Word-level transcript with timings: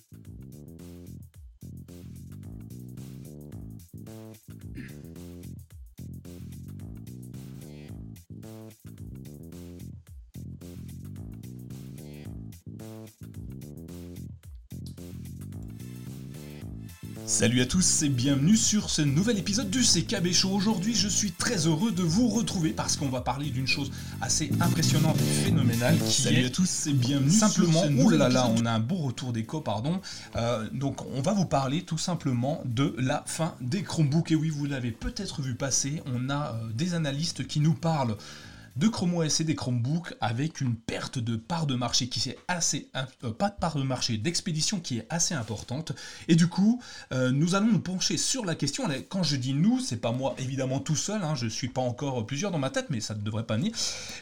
Mm-hmm. 0.00 0.39
Salut 17.26 17.60
à 17.60 17.66
tous 17.66 18.02
et 18.02 18.08
bienvenue 18.08 18.56
sur 18.56 18.90
ce 18.90 19.02
nouvel 19.02 19.38
épisode 19.38 19.70
du 19.70 19.82
CKB 19.82 20.32
Show. 20.32 20.50
Aujourd'hui, 20.50 20.94
je 20.94 21.08
suis 21.08 21.30
très 21.30 21.66
heureux 21.66 21.92
de 21.92 22.02
vous 22.02 22.28
retrouver 22.28 22.70
parce 22.70 22.96
qu'on 22.96 23.08
va 23.08 23.20
parler 23.20 23.50
d'une 23.50 23.66
chose 23.66 23.90
assez 24.20 24.50
impressionnante 24.60 25.16
et 25.20 25.44
phénoménale 25.44 25.96
qui 25.98 26.22
Salut 26.22 26.46
à 26.46 26.50
tous 26.50 26.86
et 26.88 26.92
bienvenue 26.92 27.30
simplement. 27.30 27.84
là 28.10 28.28
là, 28.28 28.50
épisode 28.50 28.62
on 28.62 28.66
a 28.66 28.72
un 28.72 28.80
beau 28.80 28.96
retour 28.96 29.32
d'écho, 29.32 29.60
pardon. 29.60 30.00
Euh, 30.36 30.68
donc, 30.72 31.06
on 31.14 31.22
va 31.22 31.32
vous 31.32 31.46
parler 31.46 31.82
tout 31.82 31.98
simplement 31.98 32.62
de 32.64 32.94
la 32.98 33.22
fin 33.26 33.54
des 33.60 33.82
Chromebooks. 33.82 34.32
Et 34.32 34.34
oui, 34.34 34.48
vous 34.48 34.66
l'avez 34.66 34.90
peut-être 34.90 35.40
vu 35.40 35.54
passer. 35.54 36.02
On 36.06 36.30
a 36.30 36.54
euh, 36.54 36.72
des 36.74 36.94
analystes 36.94 37.46
qui 37.46 37.60
nous 37.60 37.74
parlent 37.74 38.16
de 38.80 38.88
Chrome 38.88 39.14
OS 39.14 39.40
et 39.40 39.44
des 39.44 39.54
Chromebooks 39.54 40.14
avec 40.22 40.62
une 40.62 40.74
perte 40.74 41.18
de 41.18 41.36
part 41.36 41.66
de 41.66 41.74
marché 41.74 42.08
qui 42.08 42.30
est 42.30 42.38
assez 42.48 42.88
euh, 42.96 43.30
pas 43.30 43.50
de 43.50 43.54
part 43.54 43.76
de 43.76 43.82
marché 43.82 44.16
d'expédition 44.16 44.80
qui 44.80 44.98
est 44.98 45.06
assez 45.10 45.34
importante. 45.34 45.92
Et 46.28 46.34
du 46.34 46.48
coup 46.48 46.82
euh, 47.12 47.30
nous 47.30 47.54
allons 47.54 47.66
nous 47.66 47.80
pencher 47.80 48.16
sur 48.16 48.46
la 48.46 48.54
question. 48.54 48.88
Quand 49.10 49.22
je 49.22 49.36
dis 49.36 49.52
nous 49.52 49.80
c'est 49.80 49.98
pas 49.98 50.12
moi 50.12 50.34
évidemment 50.38 50.80
tout 50.80 50.96
seul 50.96 51.22
hein, 51.22 51.34
je 51.34 51.46
suis 51.46 51.68
pas 51.68 51.82
encore 51.82 52.24
plusieurs 52.26 52.52
dans 52.52 52.58
ma 52.58 52.70
tête 52.70 52.86
mais 52.88 53.00
ça 53.00 53.14
ne 53.14 53.20
devrait 53.20 53.44
pas 53.44 53.56
venir 53.56 53.74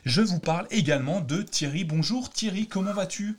je 0.05 0.23
vous 0.23 0.41
parle 0.41 0.67
également 0.73 1.21
de 1.21 1.43
Thierry. 1.43 1.85
Bonjour 1.85 2.29
Thierry 2.29 2.67
comment 2.67 2.93
vas-tu? 2.93 3.39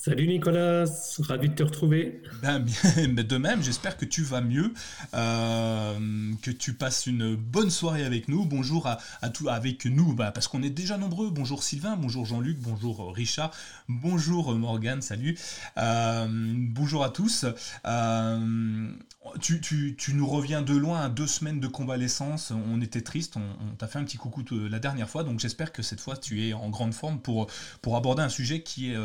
Salut 0.00 0.28
Nicolas, 0.28 0.84
ravi 1.18 1.48
de 1.48 1.54
te 1.54 1.62
retrouver. 1.64 2.22
Ben, 2.40 2.64
de 2.94 3.36
même, 3.36 3.64
j'espère 3.64 3.96
que 3.96 4.04
tu 4.04 4.22
vas 4.22 4.40
mieux, 4.40 4.72
euh, 5.12 6.32
que 6.40 6.52
tu 6.52 6.74
passes 6.74 7.08
une 7.08 7.34
bonne 7.34 7.68
soirée 7.68 8.04
avec 8.04 8.28
nous. 8.28 8.44
Bonjour 8.44 8.86
à, 8.86 8.98
à 9.22 9.28
tout, 9.28 9.48
avec 9.48 9.86
nous, 9.86 10.14
bah, 10.14 10.30
parce 10.30 10.46
qu'on 10.46 10.62
est 10.62 10.70
déjà 10.70 10.98
nombreux. 10.98 11.30
Bonjour 11.30 11.64
Sylvain, 11.64 11.96
bonjour 11.96 12.26
Jean-Luc, 12.26 12.58
bonjour 12.60 13.12
Richard, 13.12 13.50
bonjour 13.88 14.54
Morgane, 14.54 15.02
salut. 15.02 15.36
Euh, 15.78 16.28
bonjour 16.30 17.02
à 17.02 17.10
tous. 17.10 17.44
Euh, 17.84 18.92
tu, 19.40 19.96
nous 20.14 20.26
reviens 20.28 20.62
de 20.62 20.76
loin, 20.76 21.06
à 21.06 21.08
deux 21.08 21.26
semaines 21.26 21.58
de 21.58 21.66
convalescence. 21.66 22.52
On 22.52 22.80
était 22.80 23.02
triste, 23.02 23.36
on, 23.36 23.74
t'a 23.74 23.88
fait 23.88 23.98
un 23.98 24.04
petit 24.04 24.16
coucou 24.16 24.44
la 24.52 24.78
dernière 24.78 25.10
fois, 25.10 25.24
donc 25.24 25.40
j'espère 25.40 25.72
que 25.72 25.82
cette 25.82 26.00
fois 26.00 26.16
tu 26.16 26.46
es 26.46 26.52
en 26.52 26.70
grande 26.70 26.94
forme 26.94 27.18
pour 27.18 27.48
aborder 27.96 28.22
un 28.22 28.28
sujet 28.28 28.62
qui 28.62 28.92
est 28.92 28.96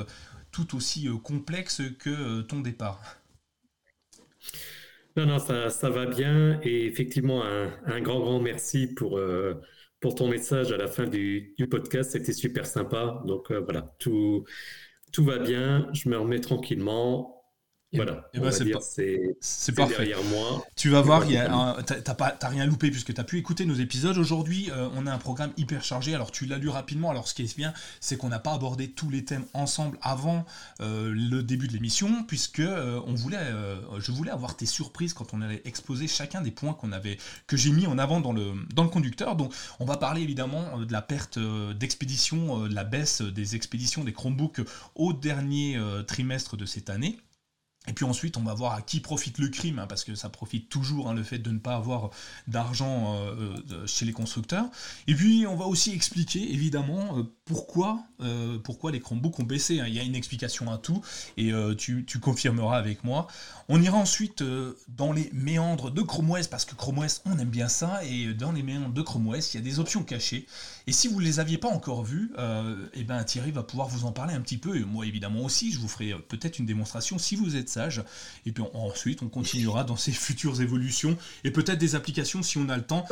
tout 0.54 0.76
aussi 0.76 1.10
euh, 1.10 1.18
complexe 1.18 1.82
que 2.00 2.10
euh, 2.10 2.44
ton 2.44 2.62
départ. 2.62 3.18
Non, 5.18 5.26
non, 5.26 5.40
ça, 5.40 5.70
ça, 5.70 5.90
va 5.90 6.06
bien. 6.06 6.60
Et 6.64 6.86
effectivement, 6.86 7.44
un, 7.44 8.02
grand, 8.02 8.20
grand 8.20 8.40
merci 8.40 8.88
pour, 8.88 9.18
euh, 9.18 9.62
pour 10.00 10.16
ton 10.16 10.28
message 10.28 10.72
à 10.72 10.78
la 10.78 10.88
fin 10.88 11.06
du, 11.06 11.56
podcast. 11.70 12.12
C'était 12.12 12.34
super 12.34 12.66
sympa. 12.66 13.22
Donc 13.26 13.52
voilà, 13.52 13.94
tout, 14.00 14.44
tout 15.12 15.24
va 15.24 15.38
bien. 15.38 15.88
Je 15.94 16.10
me 16.10 16.18
remets 16.18 16.42
tranquillement. 16.42 17.33
Voilà, 17.94 18.30
ben 18.34 18.52
c'est 18.52 19.76
parfait. 19.76 19.96
derrière 19.98 20.24
moi. 20.24 20.66
Tu 20.76 20.90
vas 20.90 21.02
voir, 21.02 21.24
t'as 21.28 22.50
rien 22.50 22.66
loupé 22.66 22.90
puisque 22.90 23.14
tu 23.14 23.22
as 23.22 23.24
pu 23.24 23.38
écouter 23.38 23.66
nos 23.66 23.76
épisodes. 23.76 24.18
Aujourd'hui, 24.18 24.72
euh, 24.72 24.90
on 24.96 25.06
a 25.06 25.14
un 25.14 25.18
programme 25.18 25.52
hyper 25.58 25.84
chargé. 25.84 26.16
Alors 26.16 26.32
tu 26.32 26.46
l'as 26.46 26.58
lu 26.58 26.70
rapidement. 26.70 27.12
Alors 27.12 27.28
ce 27.28 27.34
qui 27.34 27.44
est 27.44 27.56
bien, 27.56 27.74
c'est 28.00 28.18
qu'on 28.18 28.30
n'a 28.30 28.40
pas 28.40 28.54
abordé 28.54 28.90
tous 28.90 29.10
les 29.10 29.26
thèmes 29.26 29.46
ensemble 29.54 29.98
avant 30.02 30.46
euh, 30.82 31.14
le 31.14 31.44
début 31.44 31.68
de 31.68 31.74
l'émission, 31.74 32.24
puisque 32.24 32.60
euh, 32.60 33.00
on 33.06 33.14
voulait, 33.14 33.38
je 34.00 34.12
voulais 34.12 34.32
avoir 34.32 34.56
tes 34.56 34.66
surprises 34.66 35.14
quand 35.14 35.34
on 35.34 35.42
allait 35.42 35.62
exposer 35.66 36.08
chacun 36.08 36.42
des 36.42 36.52
points 36.52 36.74
qu'on 36.74 36.92
avait, 36.92 37.18
que 37.48 37.58
j'ai 37.58 37.72
mis 37.72 37.86
en 37.86 37.98
avant 37.98 38.20
dans 38.20 38.34
le 38.34 38.54
dans 38.74 38.84
le 38.84 38.90
conducteur. 38.90 39.36
Donc 39.36 39.54
on 39.80 39.86
va 39.86 39.98
parler 39.98 40.22
évidemment 40.22 40.80
de 40.80 40.92
la 40.92 41.02
perte 41.02 41.38
d'expédition, 41.78 42.68
de 42.68 42.74
la 42.74 42.84
baisse 42.84 43.22
des 43.22 43.56
expéditions 43.56 44.04
des 44.04 44.14
Chromebooks 44.14 44.62
au 44.96 45.14
dernier 45.14 45.80
trimestre 46.08 46.58
de 46.58 46.66
cette 46.66 46.90
année. 46.90 47.18
Et 47.88 47.94
puis 47.94 48.06
ensuite, 48.06 48.38
on 48.38 48.44
va 48.44 48.54
voir 48.54 48.74
à 48.74 48.82
qui 48.82 49.02
profite 49.02 49.40
le 49.40 49.50
crime, 49.50 49.80
hein, 49.80 49.88
parce 49.88 50.04
que 50.04 50.16
ça 50.16 50.30
profite 50.30 50.70
toujours 50.70 51.10
hein, 51.10 51.14
le 51.14 51.24
fait 51.24 51.40
de 51.40 51.52
ne 51.52 51.60
pas 51.60 51.76
avoir 51.76 52.12
d'argent 52.48 53.16
euh, 53.16 53.86
chez 53.88 54.06
les 54.06 54.14
constructeurs. 54.14 54.66
Et 55.08 55.16
puis, 55.16 55.46
on 55.48 55.56
va 55.56 55.66
aussi 55.66 55.92
expliquer, 55.92 56.54
évidemment, 56.54 57.18
euh, 57.18 57.24
pourquoi, 57.46 58.02
euh, 58.22 58.58
pourquoi 58.58 58.92
les 58.92 59.02
Chromebooks 59.02 59.40
ont 59.40 59.44
baissé. 59.44 59.82
Hein. 59.82 59.86
Il 59.88 59.94
y 59.94 60.00
a 60.00 60.04
une 60.04 60.16
explication 60.16 60.72
à 60.72 60.78
tout, 60.78 61.02
et 61.36 61.52
euh, 61.52 61.76
tu, 61.76 62.06
confirmeras 62.22 62.78
avec 62.78 63.04
moi. 63.04 63.28
On 63.68 63.82
ira 63.82 63.98
ensuite 63.98 64.42
euh, 64.42 64.78
dans 64.88 65.12
les 65.12 65.30
méandres 65.34 65.92
de 65.92 66.02
Chrome 66.02 66.32
OS, 66.32 66.48
parce 66.48 66.64
que 66.64 66.74
Chrome 66.76 67.00
OS, 67.00 67.22
on 67.26 67.38
aime 67.38 67.50
bien 67.50 67.68
ça, 67.68 68.02
et 68.06 68.34
dans 68.34 68.54
les 68.54 68.64
méandres 68.64 68.94
de 68.94 69.02
Chrome 69.02 69.28
OS, 69.28 69.54
il 69.54 69.58
y 69.58 69.60
a 69.60 69.64
des 69.64 69.80
options 69.80 70.04
cachées. 70.04 70.48
Et 70.88 70.94
si 70.94 71.10
vous 71.10 71.20
ne 71.20 71.26
les 71.26 71.42
aviez 71.42 71.58
pas 71.58 71.68
encore 71.68 72.04
vues, 72.04 72.32
et 72.94 73.04
ben 73.04 73.24
Thierry 73.24 73.52
va 73.52 73.64
pouvoir 73.64 73.88
vous 73.88 74.06
en 74.06 74.12
parler 74.12 74.34
un 74.34 74.42
petit 74.42 74.58
peu, 74.58 74.76
et 74.76 74.84
moi 74.84 75.06
évidemment 75.06 75.42
aussi, 75.42 75.72
je 75.72 75.80
vous 75.80 75.88
ferai 75.88 76.14
peut-être 76.28 76.60
une 76.60 76.66
démonstration 76.66 77.18
si 77.18 77.36
vous 77.36 77.56
êtes 77.56 77.70
sage. 77.70 78.04
Et 78.46 78.52
puis 78.52 78.64
ensuite, 78.74 79.22
on 79.22 79.30
continuera 79.30 79.86
dans 79.86 79.96
ces 79.96 80.12
futures 80.12 80.62
évolutions, 80.62 81.18
et 81.44 81.52
peut-être 81.52 81.80
des 81.80 81.96
applications 81.96 82.44
si 82.44 82.58
on 82.58 82.68
a 82.70 82.76
le 82.76 82.84
temps. 82.84 83.06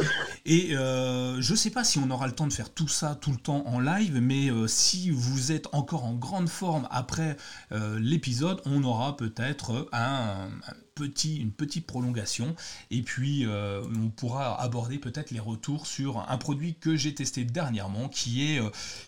Et 0.46 0.72
je 0.72 1.52
ne 1.52 1.58
sais 1.58 1.70
pas 1.70 1.84
si 1.84 1.97
on 1.97 2.09
aura 2.09 2.28
le 2.28 2.34
temps 2.34 2.47
de 2.47 2.53
faire 2.53 2.74
tout 2.74 2.90
ça 2.90 3.16
tout 3.16 3.31
le 3.31 3.38
temps 3.38 3.64
en 3.68 3.80
live, 3.80 4.21
mais 4.22 4.52
euh, 4.52 4.68
si 4.68 5.09
vous 5.09 5.52
êtes 5.52 5.68
encore 5.74 6.06
en 6.06 6.14
grande 6.14 6.48
forme 6.48 6.88
après 6.92 7.36
euh, 7.72 8.00
l'épisode, 8.00 8.62
on 8.66 8.84
aura 8.84 9.18
peut-être 9.18 9.90
un, 9.92 10.50
petit, 10.96 11.38
une 11.38 11.52
petite 11.52 11.88
prolongation. 11.88 12.56
Et 12.92 13.02
puis 13.02 13.46
euh, 13.46 13.82
on 14.00 14.09
pourra 14.09 14.62
aborder 14.62 15.00
peut-être 15.00 15.32
les 15.32 15.40
retours 15.40 15.88
sur 15.88 16.30
un 16.30 16.38
produit 16.38 16.76
que 16.76 16.96
j'ai 16.96 17.14
testé 17.16 17.44
dernièrement 17.44 18.08
qui 18.09 18.54
est, 18.54 18.62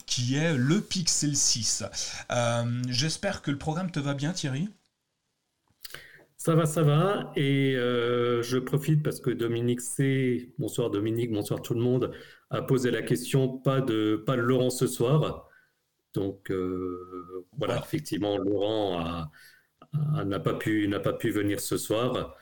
qui 0.07 0.35
est 0.35 0.57
le 0.57 0.81
Pixel 0.81 1.35
6. 1.35 1.83
J'espère 2.89 3.41
que 3.41 3.51
le 3.51 3.57
programme 3.57 3.91
te 3.91 3.99
va 3.99 4.15
bien 4.15 4.33
Thierry. 4.33 4.67
Ça 6.37 6.55
va, 6.55 6.65
ça 6.65 6.81
va. 6.81 7.31
Et 7.35 7.73
je 7.75 8.57
profite 8.57 9.03
parce 9.03 9.19
que 9.19 9.29
Dominique 9.29 9.81
C, 9.81 10.53
bonsoir 10.57 10.89
Dominique, 10.89 11.31
bonsoir 11.31 11.61
tout 11.61 11.75
le 11.75 11.81
monde, 11.81 12.11
a 12.53 12.61
posé 12.61 12.91
la 12.91 13.01
question, 13.01 13.49
pas 13.57 13.81
de, 13.81 14.21
pas 14.25 14.35
de 14.35 14.41
Laurent 14.41 14.69
ce 14.69 14.87
soir. 14.87 15.49
Donc 16.13 16.51
euh, 16.51 17.45
voilà, 17.57 17.79
effectivement, 17.79 18.37
Laurent 18.37 19.27
n'a 19.93 20.39
pas, 20.39 20.53
pu, 20.53 20.89
pas 21.03 21.13
pu 21.13 21.31
venir 21.31 21.59
ce 21.59 21.77
soir. 21.77 22.35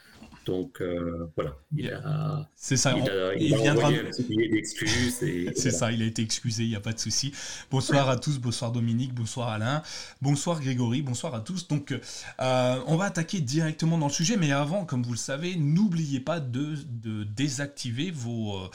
Donc 0.46 0.82
euh, 0.82 1.28
voilà, 1.36 1.56
il 1.76 1.92
a, 1.92 2.50
c'est 2.56 2.78
ça, 2.78 2.96
il, 2.98 3.08
a, 3.08 3.36
il, 3.36 3.44
il 3.44 3.54
a 3.54 3.58
viendra... 3.58 3.90
un 3.90 4.06
petit 4.06 4.24
billet 4.24 4.50
d'excuses. 4.50 5.14
c'est 5.20 5.44
voilà. 5.44 5.72
ça, 5.72 5.92
il 5.92 6.02
a 6.02 6.06
été 6.06 6.24
excusé, 6.24 6.64
il 6.64 6.70
n'y 6.70 6.76
a 6.76 6.80
pas 6.80 6.94
de 6.94 7.00
souci. 7.00 7.32
Bonsoir 7.70 8.10
à 8.10 8.18
tous, 8.18 8.40
bonsoir 8.40 8.72
Dominique, 8.72 9.14
bonsoir 9.14 9.50
Alain, 9.50 9.84
bonsoir 10.20 10.60
Grégory, 10.60 11.04
bonsoir 11.04 11.36
à 11.36 11.42
tous. 11.42 11.68
Donc 11.68 11.92
euh, 11.92 12.80
on 12.88 12.96
va 12.96 13.06
attaquer 13.06 13.40
directement 13.40 14.00
dans 14.00 14.08
le 14.08 14.14
sujet, 14.14 14.36
mais 14.36 14.52
avant, 14.52 14.84
comme 14.84 15.04
vous 15.04 15.14
le 15.14 15.18
savez, 15.18 15.56
n'oubliez 15.58 16.20
pas 16.20 16.40
de, 16.40 16.76
de, 16.90 17.24
désactiver 17.24 18.10
vos, 18.10 18.68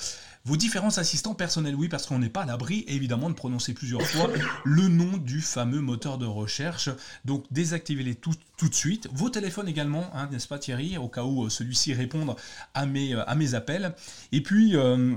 vos 0.46 0.56
différents 0.56 0.96
assistants 0.96 1.34
personnels. 1.34 1.74
Oui, 1.74 1.88
parce 1.88 2.06
qu'on 2.06 2.20
n'est 2.20 2.30
pas 2.30 2.42
à 2.42 2.46
l'abri, 2.46 2.84
évidemment, 2.86 3.28
de 3.28 3.34
prononcer 3.34 3.74
plusieurs 3.74 4.02
fois 4.02 4.30
le 4.64 4.86
nom 4.86 5.16
du 5.16 5.40
fameux 5.40 5.80
moteur 5.80 6.18
de 6.18 6.26
recherche. 6.26 6.88
Donc 7.24 7.44
désactivez-les 7.50 8.14
tout, 8.14 8.34
tout 8.56 8.68
de 8.68 8.74
suite. 8.74 9.08
Vos 9.12 9.28
téléphones 9.28 9.68
également, 9.68 10.08
hein, 10.14 10.28
n'est-ce 10.30 10.46
pas 10.46 10.60
Thierry, 10.60 10.96
au 10.98 11.08
cas 11.08 11.24
où 11.24 11.50
celui-ci 11.50 11.94
répondre 11.94 12.36
à 12.74 12.86
mes, 12.86 13.14
à 13.14 13.34
mes 13.34 13.54
appels. 13.54 13.94
Et 14.30 14.40
puis, 14.40 14.76
euh, 14.76 15.16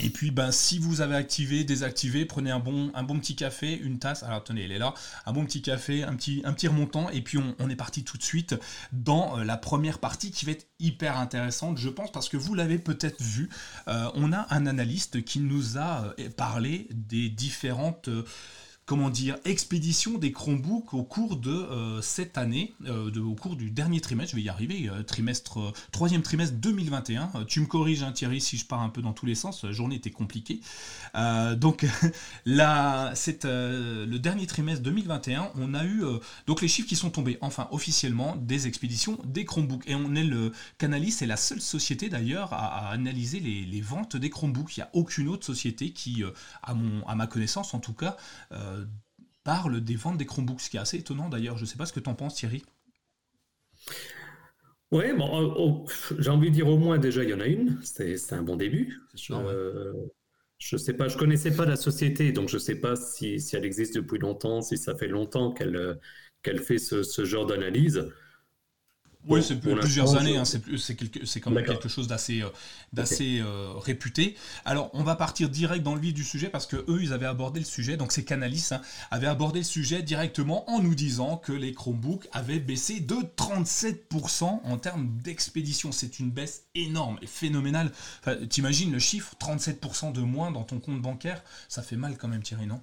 et 0.00 0.10
puis 0.10 0.30
ben, 0.30 0.52
si 0.52 0.78
vous 0.78 1.00
avez 1.00 1.16
activé, 1.16 1.64
désactivé, 1.64 2.24
prenez 2.24 2.50
un 2.50 2.58
bon, 2.58 2.90
un 2.94 3.02
bon 3.02 3.18
petit 3.18 3.34
café, 3.34 3.76
une 3.76 3.98
tasse, 3.98 4.22
alors 4.22 4.44
tenez, 4.44 4.64
elle 4.64 4.72
est 4.72 4.78
là, 4.78 4.94
un 5.26 5.32
bon 5.32 5.44
petit 5.44 5.62
café, 5.62 6.04
un 6.04 6.14
petit, 6.14 6.42
un 6.44 6.52
petit 6.52 6.68
remontant, 6.68 7.08
et 7.10 7.20
puis 7.20 7.38
on, 7.58 7.68
est 7.68 7.76
parti 7.76 8.04
tout 8.04 8.16
de 8.16 8.22
suite 8.22 8.54
dans 8.92 9.38
euh, 9.38 9.44
la 9.44 9.56
première 9.56 9.98
partie 9.98 10.30
qui 10.30 10.46
va 10.46 10.52
être 10.52 10.66
hyper 10.78 11.18
intéressante, 11.18 11.78
je 11.78 11.88
pense, 11.88 12.12
parce 12.12 12.28
que 12.28 12.36
vous 12.36 12.54
l'avez 12.54 12.78
peut-être 12.78 13.20
vu, 13.20 13.48
euh, 13.88 14.10
on 14.14 14.32
a 14.32 14.46
un 14.50 14.66
analyste 14.66 15.24
qui 15.24 15.40
nous 15.40 15.78
a 15.78 16.14
euh, 16.18 16.28
parlé 16.36 16.88
des 16.92 17.28
différentes 17.28 18.08
comment 18.88 19.10
dire, 19.10 19.36
expédition 19.44 20.16
des 20.16 20.32
Chromebooks 20.32 20.94
au 20.94 21.02
cours 21.02 21.36
de 21.36 21.50
euh, 21.50 22.00
cette 22.00 22.38
année, 22.38 22.72
euh, 22.86 23.14
au 23.20 23.34
cours 23.34 23.54
du 23.54 23.70
dernier 23.70 24.00
trimestre, 24.00 24.30
je 24.30 24.36
vais 24.36 24.42
y 24.42 24.48
arriver, 24.48 24.88
euh, 24.88 25.02
trimestre, 25.02 25.74
troisième 25.92 26.22
trimestre 26.22 26.56
2021. 26.56 27.44
tu 27.46 27.60
me 27.60 27.66
corriges, 27.66 28.02
hein, 28.02 28.12
Thierry, 28.12 28.40
si 28.40 28.56
je 28.56 28.64
pars 28.64 28.80
un 28.80 28.88
peu 28.88 29.02
dans 29.02 29.12
tous 29.12 29.26
les 29.26 29.34
sens, 29.34 29.62
la 29.62 29.72
journée 29.72 29.96
était 29.96 30.10
compliquée. 30.10 30.62
donc, 31.58 31.86
là, 32.46 33.12
le 33.44 34.16
dernier 34.16 34.46
trimestre 34.46 34.82
2021, 34.82 35.50
on 35.56 35.74
a 35.74 35.84
eu 35.84 36.02
donc 36.46 36.62
les 36.62 36.68
chiffres 36.68 36.88
qui 36.88 36.96
sont 36.96 37.10
tombés, 37.10 37.36
enfin 37.42 37.68
officiellement, 37.70 38.36
des 38.36 38.68
expéditions 38.68 39.18
des 39.26 39.44
Chromebooks. 39.44 39.86
Et 39.86 39.96
on 39.96 40.14
est 40.14 40.24
le 40.24 40.52
Canalis, 40.78 41.10
c'est 41.10 41.26
la 41.26 41.36
seule 41.36 41.60
société 41.60 42.08
d'ailleurs 42.08 42.54
à, 42.54 42.88
analyser 42.88 43.38
les, 43.38 43.66
les, 43.66 43.80
ventes 43.82 44.16
des 44.16 44.30
Chromebooks. 44.30 44.78
Il 44.78 44.80
n'y 44.80 44.84
a 44.84 44.90
aucune 44.94 45.28
autre 45.28 45.44
société 45.44 45.90
qui, 45.90 46.24
à, 46.62 46.72
mon, 46.72 47.06
à 47.06 47.14
ma 47.14 47.26
connaissance 47.26 47.74
en 47.74 47.80
tout 47.80 47.92
cas, 47.92 48.16
parle 49.44 49.80
des 49.80 49.96
ventes 49.96 50.18
des 50.18 50.26
Chromebooks, 50.26 50.60
ce 50.60 50.70
qui 50.70 50.76
est 50.76 50.80
assez 50.80 50.98
étonnant 50.98 51.28
d'ailleurs. 51.28 51.56
Je 51.56 51.62
ne 51.62 51.66
sais 51.66 51.76
pas 51.76 51.86
ce 51.86 51.92
que 51.92 52.00
tu 52.00 52.08
en 52.08 52.14
penses, 52.14 52.34
Thierry. 52.34 52.62
Oui, 54.90 55.12
bon, 55.14 55.28
oh, 55.30 55.54
oh, 55.58 55.86
j'ai 56.18 56.30
envie 56.30 56.48
de 56.48 56.54
dire 56.54 56.68
au 56.68 56.78
moins 56.78 56.98
déjà 56.98 57.22
il 57.22 57.30
y 57.30 57.34
en 57.34 57.40
a 57.40 57.46
une, 57.46 57.78
c'est 57.82 58.32
un 58.32 58.42
bon 58.42 58.56
début. 58.56 59.02
Euh, 59.30 59.92
je 60.58 60.76
ne 60.76 60.80
sais 60.80 60.94
pas, 60.94 61.08
je 61.08 61.18
connaissais 61.18 61.54
pas 61.54 61.66
la 61.66 61.76
société, 61.76 62.32
donc 62.32 62.48
je 62.48 62.56
ne 62.56 62.60
sais 62.60 62.76
pas 62.76 62.96
si, 62.96 63.38
si, 63.38 63.54
elle 63.54 63.66
existe 63.66 63.96
depuis 63.96 64.18
longtemps, 64.18 64.62
si 64.62 64.78
ça 64.78 64.96
fait 64.96 65.08
longtemps 65.08 65.52
qu'elle 65.52 65.98
qu'elle 66.42 66.60
fait 66.60 66.78
ce, 66.78 67.02
ce 67.02 67.24
genre 67.24 67.46
d'analyse. 67.46 68.08
Oui, 69.26 69.42
c'est 69.42 69.58
plusieurs 69.60 70.16
années, 70.16 70.36
hein, 70.36 70.44
c'est 70.44 71.40
quand 71.40 71.50
même 71.50 71.64
quelque 71.64 71.88
chose 71.88 72.06
d'assez 72.06 72.40
euh, 72.40 72.50
euh, 73.44 73.72
réputé. 73.76 74.36
Alors, 74.64 74.90
on 74.94 75.02
va 75.02 75.16
partir 75.16 75.48
direct 75.48 75.82
dans 75.82 75.94
le 75.94 76.00
vif 76.00 76.14
du 76.14 76.24
sujet 76.24 76.48
parce 76.48 76.66
que 76.66 76.76
eux, 76.88 77.02
ils 77.02 77.12
avaient 77.12 77.26
abordé 77.26 77.60
le 77.60 77.66
sujet, 77.66 77.96
donc 77.96 78.12
ces 78.12 78.24
Canalis 78.24 78.68
hein, 78.70 78.80
avaient 79.10 79.26
abordé 79.26 79.60
le 79.60 79.64
sujet 79.64 80.02
directement 80.02 80.70
en 80.70 80.80
nous 80.80 80.94
disant 80.94 81.36
que 81.36 81.52
les 81.52 81.74
Chromebooks 81.74 82.28
avaient 82.32 82.60
baissé 82.60 83.00
de 83.00 83.16
37% 83.36 84.60
en 84.62 84.78
termes 84.78 85.08
d'expédition. 85.22 85.92
C'est 85.92 86.20
une 86.20 86.30
baisse 86.30 86.64
énorme 86.74 87.18
et 87.20 87.26
phénoménale. 87.26 87.90
T'imagines 88.48 88.92
le 88.92 88.98
chiffre, 88.98 89.34
37% 89.40 90.12
de 90.12 90.20
moins 90.20 90.52
dans 90.52 90.64
ton 90.64 90.78
compte 90.78 91.02
bancaire, 91.02 91.42
ça 91.68 91.82
fait 91.82 91.96
mal 91.96 92.16
quand 92.16 92.28
même, 92.28 92.42
Thierry, 92.42 92.66
non? 92.66 92.80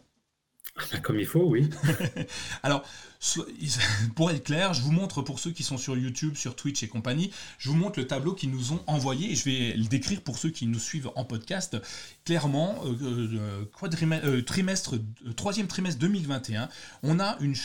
Comme 1.03 1.19
il 1.19 1.25
faut, 1.25 1.43
oui. 1.43 1.69
Alors, 2.63 2.83
pour 4.16 4.31
être 4.31 4.44
clair, 4.44 4.74
je 4.74 4.81
vous 4.81 4.92
montre 4.92 5.22
pour 5.22 5.39
ceux 5.39 5.51
qui 5.51 5.63
sont 5.63 5.77
sur 5.77 5.98
YouTube, 5.98 6.36
sur 6.36 6.56
Twitch 6.56 6.83
et 6.83 6.88
compagnie, 6.88 7.31
je 7.57 7.69
vous 7.69 7.75
montre 7.75 8.00
le 8.00 8.07
tableau 8.07 8.33
qu'ils 8.33 8.51
nous 8.51 8.74
ont 8.74 8.81
envoyé 8.88 9.31
et 9.31 9.36
je 9.36 9.44
vais 9.45 9.74
le 9.75 9.86
décrire 9.86 10.22
pour 10.22 10.38
ceux 10.38 10.50
qui 10.50 10.68
nous 10.68 10.80
suivent 10.80 11.12
en 11.16 11.25
podcast. 11.25 11.77
Clairement, 12.25 12.81
euh, 12.86 12.95
euh, 13.01 14.22
euh 14.25 14.42
trimestre, 14.42 14.95
troisième 15.36 15.68
trimestre 15.68 16.00
2021, 16.00 16.69
on 17.04 17.19
a 17.19 17.38
une, 17.39 17.56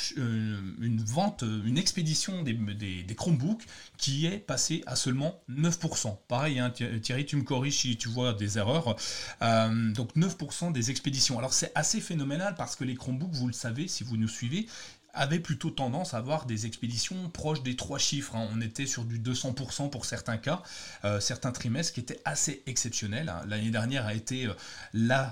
vente, 1.04 1.42
une 1.42 1.78
expédition 1.78 2.42
des, 2.42 2.54
des, 2.54 3.14
Chromebooks 3.14 3.64
qui 3.96 4.26
est 4.26 4.38
passée 4.38 4.82
à 4.86 4.96
seulement 4.96 5.42
9%. 5.50 6.16
Pareil, 6.28 6.58
hein, 6.58 6.70
Thierry, 6.70 7.26
tu 7.26 7.36
me 7.36 7.42
corriges 7.42 7.78
si 7.78 7.96
tu 7.96 8.08
vois 8.08 8.32
des 8.32 8.58
erreurs. 8.58 8.96
donc 9.40 10.16
9% 10.16 10.72
des 10.72 10.90
expéditions. 10.90 11.38
Alors 11.38 11.52
c'est 11.52 11.72
assez 11.74 12.00
phénoménal 12.00 12.54
parce 12.56 12.76
que 12.76 12.84
les 12.84 12.94
Chromebooks, 12.94 13.32
vous 13.32 13.46
le 13.46 13.52
savez 13.52 13.88
si 13.88 14.04
vous 14.04 14.16
nous 14.16 14.28
suivez, 14.28 14.66
avait 15.14 15.40
plutôt 15.40 15.70
tendance 15.70 16.14
à 16.14 16.18
avoir 16.18 16.46
des 16.46 16.66
expéditions 16.66 17.28
proches 17.30 17.62
des 17.62 17.76
trois 17.76 17.98
chiffres. 17.98 18.36
Hein. 18.36 18.48
On 18.52 18.60
était 18.60 18.86
sur 18.86 19.04
du 19.04 19.18
200% 19.18 19.90
pour 19.90 20.04
certains 20.04 20.36
cas, 20.36 20.62
euh, 21.04 21.20
certains 21.20 21.52
trimestres 21.52 21.94
qui 21.94 22.00
étaient 22.00 22.20
assez 22.24 22.62
exceptionnels. 22.66 23.28
Hein. 23.28 23.42
L'année 23.46 23.70
dernière 23.70 24.06
a 24.06 24.14
été 24.14 24.46
euh, 24.46 25.26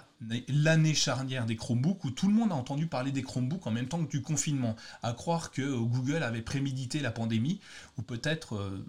l'année 0.48 0.94
charnière 0.94 1.46
des 1.46 1.56
Chromebooks 1.56 2.04
où 2.04 2.10
tout 2.10 2.28
le 2.28 2.34
monde 2.34 2.52
a 2.52 2.54
entendu 2.54 2.86
parler 2.86 3.12
des 3.12 3.22
Chromebooks 3.22 3.66
en 3.66 3.70
même 3.70 3.88
temps 3.88 4.04
que 4.04 4.10
du 4.10 4.22
confinement. 4.22 4.76
À 5.02 5.12
croire 5.12 5.50
que 5.50 5.62
euh, 5.62 5.78
Google 5.78 6.22
avait 6.22 6.42
prémédité 6.42 7.00
la 7.00 7.10
pandémie 7.10 7.60
ou 7.96 8.02
peut-être 8.02 8.80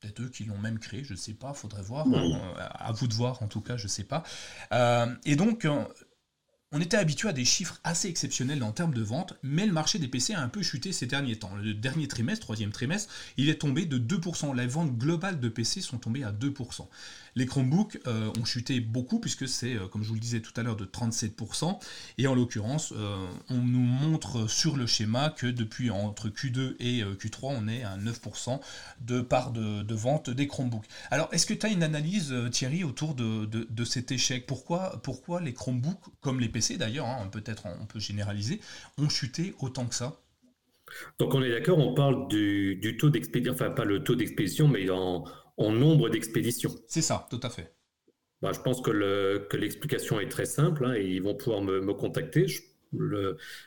peut-être 0.00 0.22
eux 0.22 0.28
qui 0.28 0.44
l'ont 0.44 0.58
même 0.58 0.78
créé, 0.78 1.02
je 1.02 1.12
ne 1.12 1.18
sais 1.18 1.34
pas, 1.34 1.52
faudrait 1.52 1.82
voir, 1.82 2.06
hein. 2.06 2.40
à 2.56 2.92
vous 2.92 3.08
de 3.08 3.14
voir 3.14 3.42
en 3.42 3.48
tout 3.48 3.60
cas, 3.60 3.76
je 3.76 3.84
ne 3.84 3.88
sais 3.88 4.04
pas. 4.04 4.22
et 5.24 5.34
donc, 5.34 5.66
on 6.70 6.80
était 6.80 6.98
habitué 6.98 7.30
à 7.30 7.32
des 7.32 7.46
chiffres 7.46 7.80
assez 7.82 8.08
exceptionnels 8.08 8.62
en 8.62 8.72
termes 8.72 8.92
de 8.92 9.00
vente, 9.00 9.34
mais 9.42 9.64
le 9.64 9.72
marché 9.72 9.98
des 9.98 10.08
PC 10.08 10.34
a 10.34 10.40
un 10.42 10.48
peu 10.48 10.62
chuté 10.62 10.92
ces 10.92 11.06
derniers 11.06 11.36
temps. 11.36 11.54
Le 11.56 11.72
dernier 11.72 12.08
trimestre, 12.08 12.44
troisième 12.44 12.72
trimestre, 12.72 13.12
il 13.38 13.48
est 13.48 13.60
tombé 13.60 13.86
de 13.86 13.98
2%. 13.98 14.54
Les 14.54 14.66
ventes 14.66 14.96
globales 14.98 15.40
de 15.40 15.48
PC 15.48 15.80
sont 15.80 15.96
tombées 15.96 16.24
à 16.24 16.32
2%. 16.32 16.86
Les 17.38 17.46
Chromebooks 17.46 18.00
euh, 18.08 18.32
ont 18.36 18.44
chuté 18.44 18.80
beaucoup 18.80 19.20
puisque 19.20 19.46
c'est, 19.46 19.76
euh, 19.76 19.86
comme 19.86 20.02
je 20.02 20.08
vous 20.08 20.14
le 20.14 20.20
disais 20.20 20.40
tout 20.40 20.50
à 20.56 20.64
l'heure, 20.64 20.74
de 20.74 20.84
37%. 20.84 21.78
Et 22.18 22.26
en 22.26 22.34
l'occurrence, 22.34 22.92
euh, 22.96 23.28
on 23.48 23.58
nous 23.58 23.78
montre 23.78 24.50
sur 24.50 24.76
le 24.76 24.88
schéma 24.88 25.30
que 25.30 25.46
depuis 25.46 25.88
entre 25.90 26.30
Q2 26.30 26.74
et 26.80 27.04
Q3, 27.04 27.54
on 27.56 27.68
est 27.68 27.84
à 27.84 27.96
9% 27.96 28.58
de 29.02 29.20
part 29.20 29.52
de, 29.52 29.94
vente 29.94 30.30
des 30.30 30.48
Chromebooks. 30.48 30.86
Alors, 31.12 31.28
est-ce 31.30 31.46
que 31.46 31.54
tu 31.54 31.64
as 31.64 31.68
une 31.68 31.84
analyse, 31.84 32.34
Thierry, 32.50 32.82
autour 32.82 33.14
de, 33.14 33.84
cet 33.84 34.10
échec? 34.10 34.44
Pourquoi, 34.44 35.00
pourquoi 35.04 35.40
les 35.40 35.54
Chromebooks, 35.54 36.12
comme 36.20 36.40
les 36.40 36.48
PC 36.48 36.76
d'ailleurs, 36.76 37.06
hein, 37.06 37.28
peut-être 37.30 37.66
on 37.80 37.86
peut 37.86 38.00
généraliser, 38.00 38.60
ont 38.98 39.08
chuté 39.08 39.54
autant 39.60 39.86
que 39.86 39.94
ça? 39.94 40.18
Donc 41.18 41.34
on 41.34 41.42
est 41.42 41.50
d'accord, 41.50 41.78
on 41.78 41.94
parle 41.94 42.28
du, 42.28 42.96
taux 42.98 43.10
d'expédition, 43.10 43.52
enfin 43.52 43.70
pas 43.70 43.84
le 43.84 44.02
taux 44.02 44.14
d'expédition, 44.14 44.68
mais 44.68 44.88
en, 44.90 45.24
en 45.58 45.72
nombre 45.72 46.08
d'expéditions. 46.08 46.74
C'est 46.86 47.02
ça, 47.02 47.26
tout 47.30 47.40
à 47.42 47.50
fait. 47.50 47.74
Bah, 48.40 48.52
je 48.54 48.60
pense 48.60 48.80
que 48.80 49.56
l'explication 49.56 50.20
est 50.20 50.28
très 50.28 50.46
simple 50.46 50.86
hein, 50.86 50.94
et 50.94 51.04
ils 51.04 51.22
vont 51.22 51.34
pouvoir 51.34 51.60
me, 51.60 51.80
me 51.80 51.92
contacter. 51.92 52.46
Je 52.46 52.62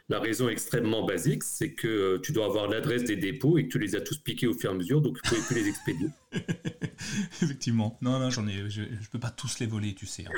la 0.10 0.20
raison 0.20 0.50
extrêmement 0.50 1.06
basique, 1.06 1.44
c'est 1.44 1.74
que 1.74 1.88
euh, 1.88 2.20
tu 2.22 2.32
dois 2.32 2.46
avoir 2.46 2.68
l'adresse 2.68 3.04
des 3.04 3.16
dépôts 3.16 3.58
et 3.58 3.68
que 3.68 3.72
tu 3.72 3.80
les 3.80 3.96
as 3.96 4.02
tous 4.02 4.18
piqués 4.18 4.48
au 4.48 4.54
fur 4.54 4.72
et 4.72 4.74
à 4.74 4.76
mesure, 4.76 5.02
donc 5.02 5.22
tu 5.22 5.36
ne 5.36 5.40
pouvais 5.40 5.48
plus 5.48 5.64
les 5.64 5.70
expédier. 5.70 6.08
Effectivement. 7.42 7.98
Non, 8.02 8.20
non, 8.20 8.30
j'en 8.30 8.48
ai, 8.48 8.70
je, 8.70 8.82
ne 8.82 9.06
peux 9.12 9.20
pas 9.20 9.30
tous 9.30 9.60
les 9.60 9.66
voler, 9.66 9.94
tu 9.94 10.06
sais. 10.06 10.26
Hein. 10.28 10.32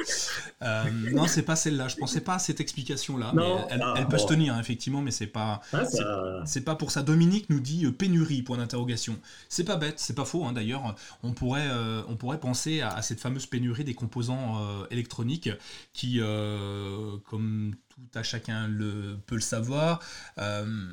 Euh, 0.63 0.91
non, 1.11 1.27
c'est 1.27 1.43
pas 1.43 1.55
celle-là. 1.55 1.87
Je 1.87 1.97
pensais 1.97 2.21
pas 2.21 2.35
à 2.35 2.39
cette 2.39 2.59
explication-là. 2.59 3.33
Elle, 3.69 3.83
ah, 3.83 4.05
peut 4.05 4.17
se 4.17 4.27
tenir, 4.27 4.57
effectivement, 4.59 5.01
mais 5.01 5.11
c'est 5.11 5.27
pas, 5.27 5.61
ah, 5.73 5.83
c'est 6.45 6.63
pas 6.63 6.75
pour 6.75 6.91
ça. 6.91 7.03
Dominique 7.03 7.49
nous 7.49 7.59
dit 7.59 7.85
euh, 7.85 7.91
pénurie 7.91 8.41
point 8.41 8.57
d'interrogation. 8.57 9.19
C'est 9.49 9.65
pas 9.65 9.75
bête, 9.75 9.99
c'est 9.99 10.15
pas 10.15 10.25
faux. 10.25 10.45
Hein, 10.45 10.53
d'ailleurs, 10.53 10.95
on 11.21 11.33
pourrait, 11.33 11.69
on 12.07 12.15
pourrait 12.15 12.39
penser 12.39 12.81
à, 12.81 13.01
cette 13.01 13.19
fameuse 13.19 13.45
pénurie 13.45 13.83
des 13.83 13.93
composants 13.93 14.85
électroniques 14.89 15.49
qui, 15.93 16.19
comme 17.25 17.75
tout 17.93 18.17
à 18.19 18.23
chacun 18.23 18.67
le, 18.67 19.17
peut 19.27 19.35
le 19.35 19.41
savoir. 19.41 19.99
Euh, 20.37 20.91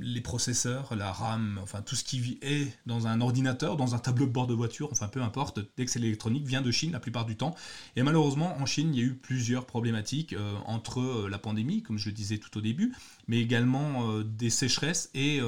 les 0.00 0.20
processeurs, 0.20 0.94
la 0.94 1.12
RAM, 1.12 1.58
enfin 1.62 1.82
tout 1.82 1.94
ce 1.94 2.04
qui 2.04 2.38
est 2.42 2.76
dans 2.86 3.06
un 3.06 3.20
ordinateur, 3.20 3.76
dans 3.76 3.94
un 3.94 3.98
tableau 3.98 4.26
bord 4.34 4.46
de 4.46 4.52
voiture, 4.52 4.90
enfin 4.92 5.08
peu 5.08 5.22
importe, 5.22 5.60
dès 5.78 5.86
que 5.86 5.90
c'est 5.90 5.98
l'électronique, 5.98 6.46
vient 6.46 6.60
de 6.60 6.70
Chine 6.70 6.92
la 6.92 7.00
plupart 7.00 7.24
du 7.24 7.36
temps. 7.36 7.54
Et 7.96 8.02
malheureusement, 8.02 8.54
en 8.60 8.66
Chine, 8.66 8.94
il 8.94 9.00
y 9.00 9.02
a 9.02 9.06
eu 9.06 9.14
plusieurs 9.14 9.64
problématiques 9.64 10.34
euh, 10.34 10.54
entre 10.66 11.00
euh, 11.00 11.28
la 11.30 11.38
pandémie, 11.38 11.82
comme 11.82 11.96
je 11.96 12.10
le 12.10 12.14
disais 12.14 12.36
tout 12.36 12.58
au 12.58 12.60
début, 12.60 12.94
mais 13.28 13.40
également 13.40 14.20
des 14.20 14.50
sécheresses 14.50 15.10
et 15.14 15.40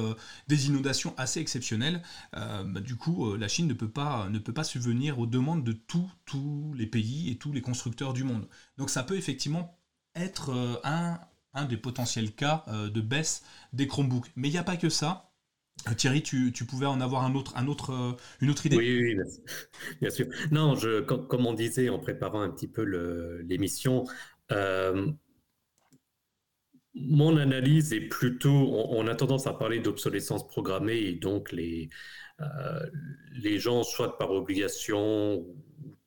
des 0.47 0.67
inondations 0.67 1.13
assez 1.17 1.39
exceptionnelles. 1.39 2.01
Bah, 2.33 2.81
du 2.81 2.95
coup, 2.95 3.35
la 3.35 3.47
Chine 3.47 3.67
ne 3.67 3.73
peut, 3.73 3.89
pas, 3.89 4.27
ne 4.29 4.39
peut 4.39 4.53
pas 4.53 4.63
subvenir 4.63 5.19
aux 5.19 5.27
demandes 5.27 5.63
de 5.63 5.73
tous 5.73 6.73
les 6.75 6.87
pays 6.87 7.29
et 7.29 7.35
tous 7.37 7.51
les 7.51 7.61
constructeurs 7.61 8.13
du 8.13 8.23
monde. 8.23 8.47
Donc 8.77 8.89
ça 8.89 9.03
peut 9.03 9.17
effectivement 9.17 9.77
être 10.17 10.49
euh, 10.49 10.75
un, 10.83 11.19
un 11.53 11.65
des 11.65 11.77
potentiels 11.77 12.33
cas 12.33 12.65
euh, 12.67 12.89
de 12.89 13.01
baisse 13.01 13.43
des 13.73 13.87
Chromebooks. 13.87 14.31
Mais 14.35 14.49
il 14.49 14.51
n'y 14.51 14.57
a 14.57 14.63
pas 14.63 14.77
que 14.77 14.89
ça. 14.89 15.26
Euh, 15.87 15.93
Thierry, 15.93 16.23
tu, 16.23 16.51
pouvais 16.65 16.85
en 16.85 17.01
avoir 17.01 17.23
un 17.23 17.35
autre, 17.35 17.55
un 17.55 17.67
autre, 17.67 18.17
une 18.41 18.49
autre 18.49 18.65
idée? 18.65 18.77
Oui, 18.77 19.15
bien 20.01 20.09
sûr. 20.09 20.27
Non, 20.51 20.75
je, 20.75 21.01
comme, 21.01 21.45
on 21.45 21.53
disait 21.53 21.89
en 21.89 21.99
préparant 21.99 22.41
un 22.41 22.49
petit 22.49 22.67
peu 22.67 22.83
l'émission, 23.47 24.05
mon 26.95 27.37
analyse 27.37 27.93
est 27.93 28.07
plutôt, 28.07 28.49
on, 28.49 29.07
a 29.07 29.15
tendance 29.15 29.45
à 29.45 29.53
parler 29.53 29.79
d'obsolescence 29.79 30.47
programmée 30.47 30.97
et 30.97 31.13
donc 31.13 31.51
les, 31.51 31.89
les 33.33 33.59
gens, 33.59 33.83
soit 33.83 34.17
par 34.17 34.31
obligation 34.31 35.45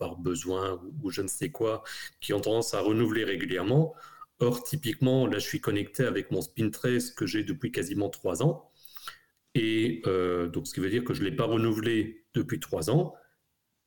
par 0.00 0.16
besoin 0.16 0.80
ou, 1.02 1.10
je 1.10 1.22
ne 1.22 1.28
sais 1.28 1.50
quoi, 1.50 1.84
qui 2.20 2.32
ont 2.32 2.40
tendance 2.40 2.74
à 2.74 2.80
renouveler 2.80 3.22
régulièrement. 3.22 3.94
Or, 4.40 4.64
typiquement, 4.64 5.26
là, 5.26 5.38
je 5.38 5.46
suis 5.46 5.60
connecté 5.60 6.04
avec 6.04 6.30
mon 6.30 6.40
Spintrace 6.40 7.10
que 7.10 7.26
j'ai 7.26 7.44
depuis 7.44 7.70
quasiment 7.70 8.08
trois 8.08 8.42
ans. 8.42 8.69
Et 9.54 10.02
euh, 10.06 10.48
donc, 10.48 10.66
ce 10.66 10.74
qui 10.74 10.80
veut 10.80 10.90
dire 10.90 11.04
que 11.04 11.14
je 11.14 11.22
ne 11.22 11.28
l'ai 11.28 11.36
pas 11.36 11.44
renouvelé 11.44 12.24
depuis 12.34 12.60
trois 12.60 12.90
ans. 12.90 13.14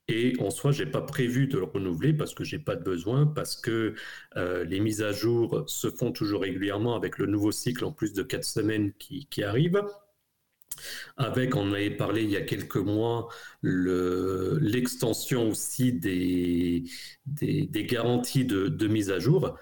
Et 0.10 0.34
en 0.40 0.50
soi, 0.50 0.72
je 0.72 0.84
n'ai 0.84 0.92
pas 0.92 1.02
prévu 1.02 1.48
de 1.48 1.58
le 1.58 1.64
renouveler 1.64 2.14
parce 2.14 2.34
que 2.34 2.44
je 2.44 2.58
n'ai 2.58 2.62
pas 2.62 2.76
de 2.76 2.84
besoin, 2.84 3.26
parce 3.26 3.56
que 3.56 3.96
euh, 4.36 4.66
les 4.66 4.82
mises 4.82 5.02
à 5.02 5.14
jour 5.14 5.64
se 5.68 5.90
font 5.90 6.12
toujours 6.12 6.42
régulièrement 6.42 6.96
avec 6.96 7.18
le 7.18 7.26
nouveau 7.26 7.52
cycle 7.54 7.86
en 7.86 7.94
plus 7.94 8.12
de 8.14 8.22
quatre 8.22 8.44
semaines 8.44 8.92
qui, 9.00 9.44
arrive 9.44 9.82
avec, 11.18 11.56
on 11.56 11.72
avait 11.72 11.92
parlé 11.92 12.24
il 12.24 12.32
y 12.32 12.38
a 12.38 12.42
quelques 12.42 12.78
mois, 12.78 13.30
l'extension 13.62 15.50
aussi 15.50 15.94
des, 15.94 16.84
des, 17.26 17.86
garanties 17.86 18.46
de, 18.46 18.88
mise 18.88 19.12
à 19.12 19.20
jour. 19.20 19.58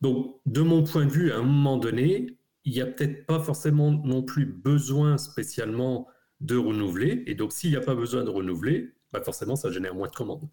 Donc, 0.00 0.40
de 0.46 0.60
mon 0.62 0.82
point 0.82 1.06
de 1.06 1.10
vue, 1.10 1.32
à 1.32 1.38
un 1.38 1.42
moment 1.42 1.76
donné, 1.78 2.36
il 2.64 2.72
n'y 2.72 2.80
a 2.80 2.86
peut-être 2.86 3.26
pas 3.26 3.40
forcément 3.40 3.90
non 3.90 4.22
plus 4.22 4.46
besoin 4.46 5.18
spécialement 5.18 6.06
de 6.40 6.56
renouveler. 6.56 7.22
Et 7.26 7.34
donc, 7.34 7.52
s'il 7.52 7.70
n'y 7.70 7.76
a 7.76 7.80
pas 7.80 7.94
besoin 7.94 8.24
de 8.24 8.30
renouveler, 8.30 8.94
bah 9.12 9.20
forcément, 9.22 9.56
ça 9.56 9.70
génère 9.70 9.94
moins 9.94 10.08
de 10.08 10.14
commandes. 10.14 10.48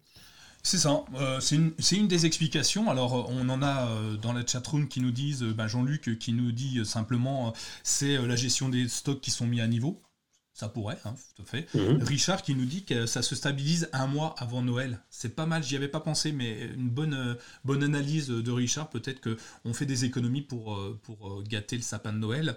C'est 0.62 0.78
ça, 0.78 1.04
euh, 1.14 1.40
c'est 1.40 1.96
une, 1.96 2.08
des 2.08 2.26
explications. 2.26 2.90
Alors, 2.90 3.30
euh, 3.30 3.32
on 3.34 3.48
en 3.48 3.62
a 3.62 3.88
euh, 3.88 4.16
dans 4.16 4.34
la 4.34 4.46
chatroom 4.46 4.88
qui 4.88 5.00
nous 5.00 5.10
disent, 5.10 5.44
Jean-Luc 5.66 6.18
qui 6.18 6.32
nous 6.32 6.52
dit 6.52 6.84
simplement, 6.84 7.54
c'est 7.82 8.18
la 8.18 8.36
gestion 8.36 8.68
des 8.68 8.88
stocks 8.88 9.20
qui 9.20 9.30
sont 9.30 9.46
mis 9.46 9.60
à 9.60 9.66
niveau. 9.66 10.02
Ça 10.60 10.68
pourrait, 10.68 10.98
hein, 11.06 11.14
tout 11.36 11.42
à 11.42 11.46
fait. 11.46 11.74
Mhm. 11.74 12.02
Richard 12.02 12.42
qui 12.42 12.54
nous 12.54 12.66
dit 12.66 12.84
que 12.84 13.06
ça 13.06 13.22
se 13.22 13.34
stabilise 13.34 13.88
un 13.94 14.06
mois 14.06 14.34
avant 14.36 14.60
Noël. 14.60 15.00
C'est 15.08 15.34
pas 15.34 15.46
mal, 15.46 15.62
j'y 15.62 15.74
avais 15.74 15.88
pas 15.88 16.00
pensé, 16.00 16.32
mais 16.32 16.66
une 16.76 16.90
bonne, 16.90 17.14
euh, 17.14 17.34
bonne 17.64 17.82
analyse 17.82 18.28
de 18.28 18.52
Richard. 18.52 18.90
Peut-être 18.90 19.22
qu'on 19.22 19.72
fait 19.72 19.86
des 19.86 20.04
économies 20.04 20.42
pour, 20.42 20.74
euh, 20.74 21.00
pour 21.02 21.42
gâter 21.44 21.76
le 21.76 21.82
sapin 21.82 22.12
de 22.12 22.18
Noël 22.18 22.56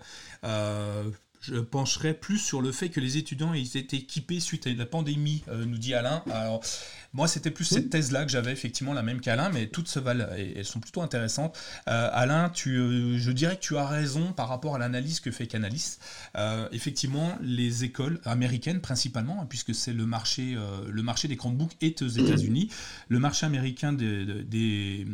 je 1.42 1.60
pencherais 1.60 2.14
plus 2.14 2.38
sur 2.38 2.62
le 2.62 2.72
fait 2.72 2.88
que 2.88 3.02
les 3.02 3.18
étudiants 3.18 3.54
aient 3.54 3.62
été 3.62 3.98
équipés 3.98 4.40
suite 4.40 4.66
à 4.66 4.74
la 4.74 4.86
pandémie, 4.86 5.44
nous 5.52 5.78
dit 5.78 5.94
Alain. 5.94 6.24
Alors, 6.32 6.64
moi, 7.14 7.28
c'était 7.28 7.52
plus 7.52 7.66
cette 7.66 7.92
thèse-là 7.92 8.26
que 8.26 8.32
j'avais 8.32 8.52
effectivement 8.52 8.94
la 8.94 9.04
même 9.04 9.22
qu'Alain, 9.22 9.50
mais 9.50 9.68
toutes 9.68 9.88
se 9.88 10.00
valent 10.00 10.26
et 10.36 10.54
elles 10.58 10.66
sont 10.66 10.80
plutôt 10.80 11.02
intéressantes. 11.04 11.56
Euh, 11.88 12.10
Alain, 12.12 12.50
tu, 12.50 12.76
euh, 12.78 13.20
je 13.20 13.32
dirais 13.32 13.56
que 13.56 13.62
tu 13.62 13.78
as 13.78 13.86
raison 13.86 14.34
par 14.34 14.50
rapport 14.50 14.76
à 14.76 14.80
l'analyse 14.80 15.20
que 15.20 15.30
fait 15.30 15.46
Canalis. 15.46 15.98
Euh, 16.36 16.68
effectivement, 16.72 17.38
les 17.40 17.84
écoles 17.84 18.20
américaines 18.26 18.82
principalement, 18.82 19.42
hein, 19.42 19.46
puisque 19.48 19.76
c'est 19.76 19.94
le 19.94 20.08
marché, 20.08 20.58
le 20.88 21.04
marché 21.04 21.28
des 21.28 21.38
Chromebooks 21.38 21.76
est 21.82 22.02
aux 22.02 22.08
États-Unis. 22.08 22.70
Le 23.10 23.20
marché 23.20 23.46
américain 23.46 23.94
des, 23.94 24.44
des, 24.44 25.06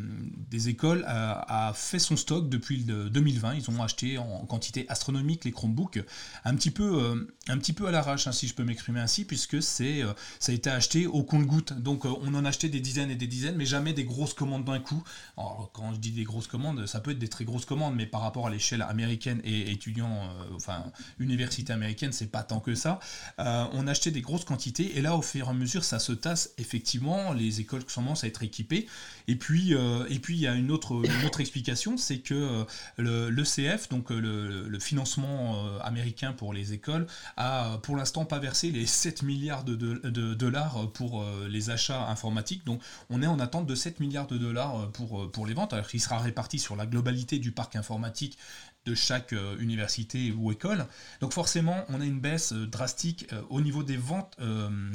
des 0.49 0.69
écoles 0.69 1.03
a, 1.05 1.73
fait 1.75 1.99
son 1.99 2.15
stock 2.15 2.49
depuis 2.49 2.83
2020. 2.85 3.55
Ils 3.55 3.69
ont 3.69 3.83
acheté 3.83 4.17
en 4.17 4.45
quantité 4.45 4.85
astronomique 4.87 5.43
les 5.43 5.51
Chromebooks, 5.51 5.99
un 6.45 6.55
petit 6.55 6.71
peu, 6.71 7.27
un 7.47 7.57
petit 7.57 7.73
peu 7.73 7.87
à 7.87 7.91
l'arrache, 7.91 8.27
hein, 8.27 8.31
si 8.31 8.47
je 8.47 8.53
peux 8.53 8.63
m'exprimer 8.63 9.01
ainsi, 9.01 9.25
puisque 9.25 9.61
c'est, 9.61 10.03
ça 10.39 10.51
a 10.51 10.55
été 10.55 10.69
acheté 10.69 11.05
au 11.07 11.23
compte-goutte. 11.23 11.73
Donc 11.89 12.05
euh, 12.05 12.09
on 12.21 12.35
en 12.35 12.45
achetait 12.45 12.69
des 12.69 12.81
dizaines 12.81 13.09
et 13.09 13.15
des 13.15 13.25
dizaines, 13.25 13.55
mais 13.55 13.65
jamais 13.65 13.93
des 13.93 14.03
grosses 14.03 14.35
commandes 14.35 14.63
d'un 14.63 14.79
coup. 14.79 15.03
Quand 15.35 15.91
je 15.91 15.97
dis 15.97 16.11
des 16.11 16.23
grosses 16.23 16.45
commandes, 16.45 16.85
ça 16.85 16.99
peut 16.99 17.09
être 17.09 17.17
des 17.17 17.29
très 17.29 17.45
grosses 17.45 17.65
commandes, 17.65 17.95
mais 17.95 18.05
par 18.05 18.21
rapport 18.21 18.45
à 18.45 18.51
l'échelle 18.51 18.83
américaine 18.83 19.41
et 19.43 19.71
étudiant, 19.71 20.11
euh, 20.11 20.55
enfin 20.55 20.83
université 21.17 21.73
américaine, 21.73 22.11
c'est 22.11 22.29
pas 22.29 22.43
tant 22.43 22.59
que 22.59 22.75
ça. 22.75 22.99
Euh, 23.39 23.65
on 23.73 23.87
achetait 23.87 24.11
des 24.11 24.21
grosses 24.21 24.45
quantités, 24.45 24.99
et 24.99 25.01
là 25.01 25.15
au 25.15 25.23
fur 25.23 25.47
et 25.47 25.49
à 25.49 25.53
mesure, 25.53 25.83
ça 25.83 25.97
se 25.97 26.11
tasse 26.11 26.51
effectivement. 26.59 27.33
Les 27.33 27.59
écoles 27.59 27.83
commencent 27.85 28.23
à 28.23 28.27
être 28.27 28.43
équipées. 28.43 28.85
Et 29.27 29.35
puis, 29.35 29.73
et 29.73 30.21
il 30.29 30.35
y 30.35 30.47
a 30.47 30.53
une 30.53 30.69
autre, 30.71 31.01
autre 31.25 31.39
explication, 31.39 31.97
c'est 31.97 32.19
que 32.19 32.65
le, 32.97 33.43
CF, 33.43 33.89
donc 33.89 34.11
le, 34.11 34.79
financement 34.79 35.79
américain 35.81 36.33
pour 36.33 36.53
les 36.53 36.73
écoles, 36.73 37.07
a 37.37 37.79
pour 37.81 37.95
l'instant 37.95 38.25
pas 38.25 38.39
versé 38.39 38.69
les 38.71 38.85
7 38.85 39.23
milliards 39.23 39.63
de, 39.63 39.75
de 39.75 40.33
dollars 40.33 40.91
pour 40.93 41.25
les 41.47 41.69
achats 41.69 41.78
informatique. 41.87 42.65
Donc 42.65 42.81
on 43.09 43.21
est 43.21 43.27
en 43.27 43.39
attente 43.39 43.65
de 43.65 43.75
7 43.75 43.99
milliards 43.99 44.27
de 44.27 44.37
dollars 44.37 44.79
euh, 44.79 44.85
pour, 44.87 45.23
euh, 45.23 45.31
pour 45.31 45.45
les 45.45 45.53
ventes, 45.53 45.73
alors 45.73 45.87
qu'il 45.87 46.01
sera 46.01 46.19
réparti 46.19 46.59
sur 46.59 46.75
la 46.75 46.85
globalité 46.85 47.39
du 47.39 47.51
parc 47.51 47.75
informatique 47.75 48.37
de 48.85 48.95
chaque 48.95 49.33
euh, 49.33 49.57
université 49.59 50.31
ou 50.31 50.51
école. 50.51 50.85
Donc 51.21 51.33
forcément, 51.33 51.85
on 51.89 52.01
a 52.01 52.05
une 52.05 52.19
baisse 52.19 52.53
drastique 52.53 53.27
au 53.49 53.61
niveau 53.61 53.83
des 53.83 53.97
ventes 53.97 54.37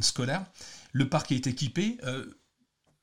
scolaires. 0.01 0.45
Le 0.93 1.09
parc 1.09 1.33
est 1.33 1.47
équipé 1.47 1.99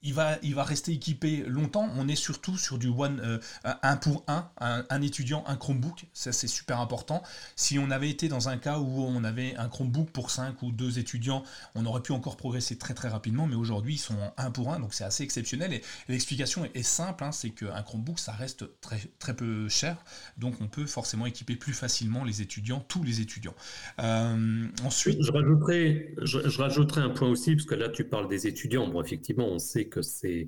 il 0.04 0.14
va, 0.14 0.38
il 0.42 0.56
va 0.56 0.64
rester 0.64 0.92
équipé 0.92 1.44
longtemps. 1.48 1.90
On 1.96 2.08
est 2.08 2.16
surtout 2.16 2.58
sur 2.58 2.78
du 2.78 2.88
one, 2.88 3.20
euh, 3.24 3.40
un 3.84 3.98
pour 3.98 4.24
un, 4.28 4.50
un, 4.60 5.02
étudiant, 5.02 5.44
un 5.48 5.56
Chromebook. 5.56 6.06
Ça, 6.14 6.32
c'est 6.32 6.48
super 6.48 6.80
important. 6.80 7.22
Si 7.56 7.78
on 7.78 7.92
avait 7.92 8.10
été 8.10 8.28
dans 8.28 8.50
un 8.50 8.58
cas 8.58 8.80
où 8.80 9.04
on 9.04 9.24
avait 9.24 9.56
un 9.58 9.70
Chromebook 9.70 10.10
pour 10.10 10.32
5 10.32 10.62
ou 10.64 10.72
2 10.72 10.98
étudiants, 10.98 11.44
on 11.76 11.86
aurait 11.86 12.02
pu 12.02 12.14
encore 12.14 12.36
progresser 12.36 12.78
très 12.78 12.94
très 12.94 13.10
rapidement. 13.10 13.46
Mais 13.46 13.56
aujourd'hui, 13.56 13.96
ils 13.96 14.00
sont 14.00 14.18
un 14.38 14.52
pour 14.52 14.74
un, 14.74 14.80
donc 14.80 14.94
c'est 14.94 15.04
assez 15.04 15.24
exceptionnel. 15.24 15.74
Et, 15.74 15.82
l'explication 16.10 16.68
est, 16.74 16.82
simple 16.82 17.24
hein, 17.24 17.32
c'est 17.32 17.52
qu'un 17.52 17.84
Chromebook, 17.84 18.20
ça 18.20 18.32
reste 18.32 18.66
très, 18.82 19.00
très 19.20 19.36
peu 19.36 19.70
cher. 19.70 19.98
Donc 20.38 20.56
on 20.62 20.68
peut 20.68 20.88
forcément 20.88 21.26
équiper 21.28 21.56
plus 21.56 21.74
facilement 21.74 22.24
les 22.24 22.42
étudiants, 22.42 22.84
tous 22.88 23.04
les 23.04 23.22
étudiants. 23.22 23.56
Euh, 24.00 24.68
ensuite. 24.84 25.22
Je 25.22 25.32
rajouterai, 25.32 26.16
je, 26.24 26.50
je 26.50 26.58
rajouterai 26.58 27.02
un 27.02 27.10
point 27.10 27.30
aussi, 27.30 27.56
parce 27.56 27.68
que 27.68 27.76
là, 27.76 27.90
tu 27.90 28.04
parles 28.04 28.28
des 28.28 28.48
étudiants. 28.48 28.88
Bon, 28.88 29.02
effectivement, 29.04 29.48
on 29.48 29.60
sait 29.60 29.91
que 29.92 30.02
c'est 30.02 30.48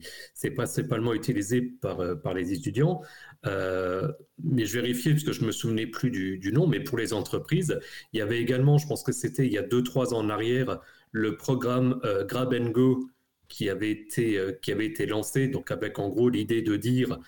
principalement 0.55 1.13
utilisé 1.13 1.61
par, 1.61 1.99
euh, 1.99 2.15
par 2.15 2.33
les 2.33 2.53
étudiants. 2.53 3.01
Euh, 3.45 4.11
mais 4.43 4.65
je 4.65 4.73
vérifiais 4.73 5.11
parce 5.11 5.23
que 5.23 5.33
je 5.33 5.45
me 5.45 5.51
souvenais 5.51 5.85
plus 5.85 6.09
du, 6.09 6.51
nom, 6.51 6.65
mais 6.65 6.79
pour 6.79 6.97
les 6.97 7.13
entreprises, 7.13 7.79
il 8.13 8.17
y 8.17 8.21
avait 8.21 8.41
également, 8.41 8.79
je 8.79 8.87
pense 8.87 9.03
que 9.03 9.11
c'était 9.11 9.45
il 9.45 9.53
y 9.53 9.57
a 9.59 9.63
2-3 9.63 10.13
ans 10.13 10.19
en 10.19 10.29
arrière, 10.29 10.79
le 11.11 11.37
programme 11.37 11.99
euh, 12.05 12.25
Grab 12.25 12.53
and 12.53 12.71
Go 12.71 13.07
qui 13.47 13.69
avait 13.69 13.91
été, 13.91 14.39
qui 14.63 14.71
avait 14.71 14.87
été 14.87 15.05
lancé, 15.05 15.47
donc 15.47 15.69
avec 15.69 15.99
en 15.99 16.09
gros 16.09 16.29
l'idée 16.29 16.63
de 16.63 16.75
dire 16.75 17.19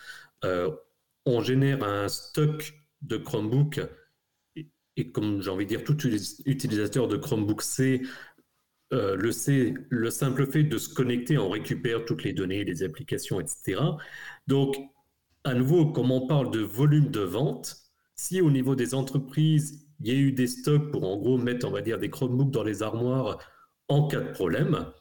on 1.26 1.42
génère 1.42 1.84
un 1.84 2.08
stock 2.08 2.74
de 3.02 3.18
Chromebook 3.18 3.80
et, 4.98 5.12
comme 5.12 5.42
j'ai 5.42 5.50
envie 5.50 5.66
de 5.66 5.70
dire, 5.70 5.84
tout 5.84 5.98
utilisateur 6.46 7.08
de 7.08 7.18
Chromebook 7.18 7.62
C 7.62 8.02
euh, 8.94 9.15
le, 9.15 9.32
le 9.89 10.10
simple 10.10 10.46
fait 10.51 10.63
de 10.63 10.77
se 10.77 10.94
connecter, 10.94 11.38
on 11.38 11.50
récupère 11.50 12.06
toutes 12.06 12.24
les 12.24 12.34
données, 12.34 12.63
les 12.63 12.84
applications, 12.84 13.39
etc. 13.39 13.82
Donc, 14.48 14.77
à 15.44 15.54
nouveau, 15.54 15.88
comme 15.92 16.12
on 16.12 16.27
parle 16.27 16.51
de 16.51 16.60
volume 16.60 17.10
de 17.12 17.22
vente, 17.22 17.77
si 18.15 18.42
au 18.42 18.51
niveau 18.51 18.75
des 18.75 18.94
entreprises, 18.94 19.88
il 20.00 20.08
y 20.08 20.12
a 20.12 20.20
eu 20.20 20.32
des 20.32 20.48
stocks 20.48 20.92
pour 20.92 21.04
en 21.04 21.18
gros 21.18 21.38
mettre, 21.38 21.68
on 21.68 21.72
va 21.72 21.82
dire, 21.82 21.98
des 22.00 22.10
Chromebooks 22.10 22.51
dans 22.51 22.63
les 22.63 22.84
armoires 22.84 23.39
en 23.88 24.08
cas 24.08 24.22
de 24.22 24.32
problème, 24.32 24.92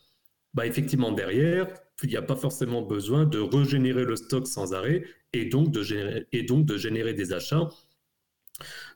bah 0.53 0.67
effectivement 0.67 1.13
derrière, 1.13 1.67
il 2.03 2.11
n'y 2.11 2.17
a 2.17 2.23
pas 2.23 2.37
forcément 2.37 2.83
besoin 2.83 3.25
de 3.25 3.39
régénérer 3.39 4.05
le 4.05 4.17
stock 4.17 4.47
sans 4.47 4.75
arrêt 4.75 5.05
et 5.33 5.47
donc 5.47 5.71
de 5.71 5.83
générer, 5.83 6.27
et 6.33 6.43
donc 6.43 6.67
de 6.67 6.77
générer 6.77 7.15
des 7.15 7.33
achats. 7.33 7.69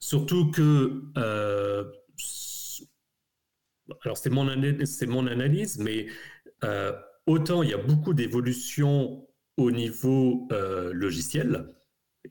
Surtout 0.00 0.50
que 0.50 1.02
euh, 1.16 1.84
alors 4.04 4.16
c'est 4.16 4.30
mon, 4.30 4.48
analyse, 5.26 5.78
mais 5.78 6.06
euh, 6.64 6.92
autant 7.26 7.62
il 7.62 7.70
y 7.70 7.74
a 7.74 7.78
beaucoup 7.78 8.14
d'évolutions 8.14 9.26
au 9.56 9.70
niveau 9.70 10.48
euh, 10.52 10.92
logiciel, 10.92 11.74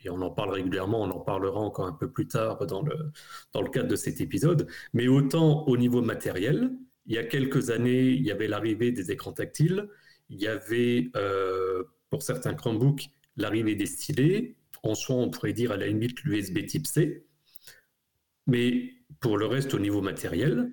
et 0.04 0.10
on 0.10 0.22
en 0.22 0.30
parle 0.30 0.52
régulièrement, 0.52 1.02
on 1.04 1.12
en 1.12 1.20
parlera 1.20 1.60
encore 1.60 1.88
un 1.88 1.94
peu 1.94 2.12
plus 2.12 2.28
tard 2.28 2.66
dans 2.68 2.82
le, 2.82 3.12
dans 3.54 3.62
le 3.62 3.70
cadre 3.70 3.88
de 3.88 3.96
cet 3.96 4.22
épisode, 4.22 4.68
mais 4.94 5.08
autant 5.08 5.66
au 5.68 5.78
niveau 5.78 6.02
matériel, 6.02 6.72
il 7.06 7.16
y 7.16 7.18
a 7.18 7.24
quelques 7.24 7.70
années, 7.70 8.10
il 8.10 8.22
y 8.22 8.32
avait 8.32 8.48
l'arrivée 8.48 8.92
des 8.92 9.12
écrans 9.12 9.32
tactiles, 9.32 9.88
il 10.30 10.40
y 10.40 10.48
avait 10.48 11.10
euh, 11.16 11.84
pour 12.10 12.22
certains 12.22 12.54
Chromebooks 12.54 13.10
l'arrivée 13.38 13.76
des 13.76 13.86
stylés, 13.86 14.56
en 14.84 14.96
soi 14.96 15.16
on 15.16 15.30
pourrait 15.30 15.54
dire 15.54 15.72
à 15.72 15.78
la 15.78 15.88
limite 15.88 16.22
l'USB 16.24 16.66
type 16.66 16.88
C, 16.88 17.26
mais 18.46 18.94
pour 19.20 19.38
le 19.38 19.46
reste 19.46 19.74
au 19.74 19.80
niveau 19.80 20.02
matériel, 20.02 20.72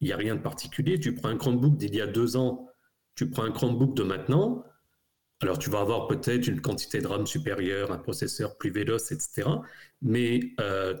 il 0.00 0.08
n'y 0.08 0.12
a 0.12 0.16
rien 0.16 0.34
de 0.34 0.40
particulier. 0.40 1.00
Tu 1.00 1.14
prends 1.14 1.28
un 1.28 1.36
Chromebook 1.36 1.76
d'il 1.76 1.94
y 1.94 2.00
a 2.00 2.06
deux 2.06 2.36
ans, 2.36 2.68
tu 3.14 3.30
prends 3.30 3.44
un 3.44 3.52
Chromebook 3.52 3.94
de 3.94 4.02
maintenant, 4.02 4.64
alors 5.40 5.58
tu 5.58 5.70
vas 5.70 5.80
avoir 5.80 6.06
peut-être 6.06 6.46
une 6.46 6.60
quantité 6.60 7.00
de 7.00 7.06
RAM 7.06 7.26
supérieure, 7.26 7.92
un 7.92 7.98
processeur 7.98 8.56
plus 8.56 8.70
véloce, 8.70 9.12
etc. 9.12 9.48
Mais 10.00 10.40
euh, 10.60 10.94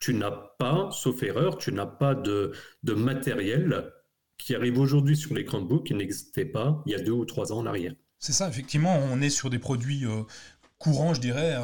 tu 0.00 0.14
n'as 0.14 0.30
pas, 0.30 0.90
sauf 0.92 1.22
erreur, 1.22 1.58
tu 1.58 1.72
n'as 1.72 1.86
pas 1.86 2.14
de, 2.14 2.52
matériel 2.84 3.92
qui 4.38 4.54
arrive 4.54 4.78
aujourd'hui 4.78 5.16
sur 5.16 5.34
les 5.34 5.44
Chromebooks 5.44 5.86
qui 5.86 5.94
n'existait 5.94 6.46
pas 6.46 6.82
il 6.86 6.92
y 6.92 6.94
a 6.94 7.00
deux 7.00 7.12
ou 7.12 7.26
trois 7.26 7.52
ans 7.52 7.58
en 7.58 7.66
arrière. 7.66 7.92
C'est 8.18 8.32
ça, 8.32 8.48
effectivement, 8.48 8.98
on 9.10 9.20
est 9.20 9.30
sur 9.30 9.50
des 9.50 9.58
produits 9.58 10.06
euh, 10.06 10.22
courant, 10.80 11.12
je 11.12 11.20
dirais, 11.20 11.58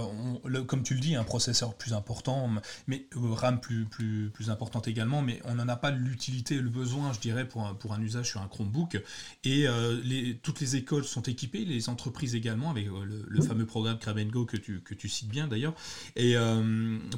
comme 0.66 0.82
tu 0.82 0.92
le 0.92 1.00
dis, 1.00 1.16
un 1.16 1.24
processeur 1.24 1.74
plus 1.74 1.94
important, 1.94 2.50
mais 2.86 3.06
euh, 3.16 3.32
RAM 3.32 3.60
plus, 3.60 3.86
plus, 3.86 4.28
plus 4.28 4.50
importante 4.50 4.88
également, 4.88 5.22
mais 5.22 5.40
on 5.46 5.54
n'en 5.54 5.66
a 5.68 5.76
pas 5.76 5.90
l'utilité, 5.90 6.56
le 6.56 6.68
besoin, 6.68 7.14
je 7.14 7.18
dirais, 7.18 7.48
pour 7.48 7.66
un, 7.66 7.74
pour 7.74 7.94
un 7.94 8.00
usage 8.02 8.28
sur 8.28 8.42
un 8.42 8.46
Chromebook. 8.46 9.00
Et 9.42 9.66
euh, 9.66 9.98
les, 10.04 10.36
toutes 10.36 10.60
les 10.60 10.76
écoles 10.76 11.04
sont 11.04 11.22
équipées, 11.22 11.64
les 11.64 11.88
entreprises 11.88 12.34
également, 12.34 12.70
avec 12.70 12.88
euh, 12.88 13.24
le, 13.26 13.42
fameux 13.42 13.64
programme 13.64 13.96
Grab 13.96 14.18
Go 14.28 14.44
que 14.44 14.58
tu, 14.58 14.80
que 14.80 14.92
tu 14.92 15.08
cites 15.08 15.28
bien 15.28 15.48
d'ailleurs. 15.48 15.74
Et 16.14 16.36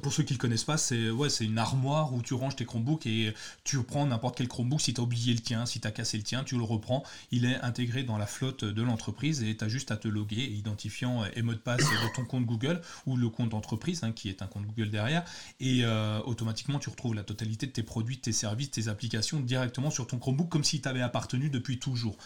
pour 0.01 0.13
ceux 0.13 0.23
qui 0.23 0.35
ne 0.35 0.39
le 0.39 0.41
connaissent 0.41 0.65
pas, 0.65 0.79
c'est 0.79 1.11
ouais, 1.11 1.29
une 1.41 1.59
armoire 1.59 2.15
où 2.15 2.23
tu 2.23 2.35
ranges 2.35 2.55
tes 2.55 2.65
Chromebooks 2.65 3.07
et 3.07 3.35
tu 3.65 3.83
prends 3.83 4.07
n'importe 4.07 4.37
quel 4.37 4.47
Chromebook. 4.47 4.81
Si 4.81 4.95
tu 4.95 5.01
as 5.01 5.05
oublié 5.05 5.35
le 5.35 5.41
tien, 5.41 5.67
si 5.67 5.81
tu 5.81 5.89
as 5.89 5.91
cassé 5.91 6.17
le 6.17 6.23
tien, 6.23 6.45
tu 6.45 6.57
le 6.57 6.63
reprends. 6.63 7.03
Il 7.33 7.45
est 7.45 7.61
intégré 7.63 8.05
dans 8.05 8.19
la 8.19 8.27
flotte 8.27 8.65
de 8.65 8.83
l'entreprise 8.83 9.43
et 9.43 9.57
tu 9.57 9.65
as 9.65 9.69
juste 9.69 9.91
à 9.91 9.97
te 9.97 10.07
loguer, 10.07 10.45
identifiant 10.45 11.25
et 11.35 11.43
mot 11.43 11.55
de 11.55 11.59
passe 11.59 11.88
de 11.95 12.15
ton 12.15 12.25
compte 12.25 12.45
Google 12.45 12.81
ou 13.07 13.17
le 13.17 13.29
compte 13.29 13.51
d'entreprise, 13.51 14.03
hein, 14.03 14.13
qui 14.13 14.29
est 14.29 14.43
un 14.43 14.47
compte 14.47 14.67
Google 14.67 14.91
derrière, 14.91 15.25
et 15.61 15.81
euh, 15.85 16.21
automatiquement 16.21 16.79
tu 16.79 16.91
retrouves 16.91 17.15
la 17.15 17.25
totalité 17.25 17.67
de 17.67 17.73
tes 17.73 17.83
produits, 17.83 18.19
tes 18.19 18.33
services, 18.33 18.71
tes 18.71 18.89
applications 18.89 19.41
directement 19.41 19.91
sur 19.91 20.07
ton 20.07 20.19
Chromebook, 20.19 20.49
comme 20.49 20.65
si 20.65 20.81
tu 20.81 20.89
avais 20.89 21.03
appartenu 21.03 21.51
depuis 21.51 21.79
toujours. 21.79 22.17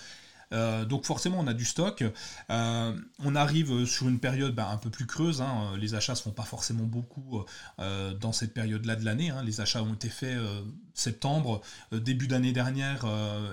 donc 0.52 1.06
forcément, 1.06 1.38
on 1.40 1.46
a 1.46 1.54
du 1.54 1.64
stock. 1.64 2.04
on 2.48 3.34
arrive 3.34 3.86
sur 3.86 4.08
une 4.08 4.18
période 4.18 4.54
ben, 4.54 4.68
un 4.68 4.76
peu 4.76 4.90
plus 4.90 5.06
creuse. 5.06 5.40
Hein. 5.40 5.76
Les 5.78 5.94
achats 5.94 6.14
se 6.14 6.22
font 6.22 6.30
pas 6.30 6.42
forcément 6.44 6.84
beaucoup 6.84 7.42
dans 7.78 8.32
cette 8.32 8.52
période-là 8.52 8.96
de 8.96 9.04
l'année. 9.04 9.30
Hein. 9.30 9.42
Les 9.44 9.60
achats 9.60 9.82
ont 9.82 9.94
été 9.94 10.10
faits 10.10 10.38
septembre, 10.94 11.60
début 11.92 12.26
d'année 12.26 12.52
dernière 12.52 13.06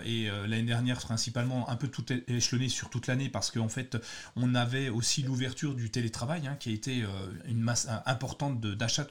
et 0.05 0.27
l'année 0.47 0.63
dernière 0.63 0.99
principalement 0.99 1.69
un 1.69 1.75
peu 1.75 1.87
tout 1.87 2.05
échelonné 2.27 2.69
sur 2.69 2.89
toute 2.89 3.07
l'année 3.07 3.29
parce 3.29 3.51
qu'en 3.51 3.69
fait, 3.69 3.97
on 4.35 4.55
avait 4.55 4.89
aussi 4.89 5.23
l'ouverture 5.23 5.75
du 5.75 5.89
télétravail 5.89 6.47
hein, 6.47 6.55
qui 6.59 6.69
a 6.69 6.73
été 6.73 7.03
une 7.45 7.61
masse 7.61 7.87
importante 8.05 8.59
d'achat 8.61 9.05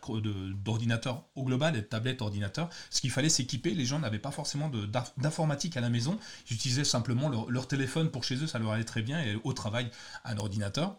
d'ordinateurs 0.65 1.25
au 1.35 1.45
global 1.45 1.77
et 1.77 1.81
de 1.81 1.87
tablettes 1.87 2.23
ordinateurs. 2.23 2.71
Ce 2.91 3.01
qu'il 3.01 3.11
fallait 3.11 3.29
s'équiper, 3.29 3.75
les 3.75 3.85
gens 3.85 3.99
n'avaient 3.99 4.19
pas 4.19 4.31
forcément 4.31 4.71
d'informatique 5.17 5.77
à 5.77 5.81
la 5.81 5.91
maison, 5.91 6.19
ils 6.51 6.55
utilisaient 6.55 6.85
simplement 6.85 7.29
leur, 7.29 7.69
téléphone 7.69 8.11
pour 8.11 8.25
chez 8.25 8.37
eux, 8.37 8.47
ça 8.47 8.59
leur 8.59 8.73
allait 8.73 8.85
très 8.85 9.03
bien, 9.03 9.21
et 9.21 9.39
au 9.45 9.53
travail, 9.53 9.91
un 10.25 10.37
ordinateur. 10.39 10.99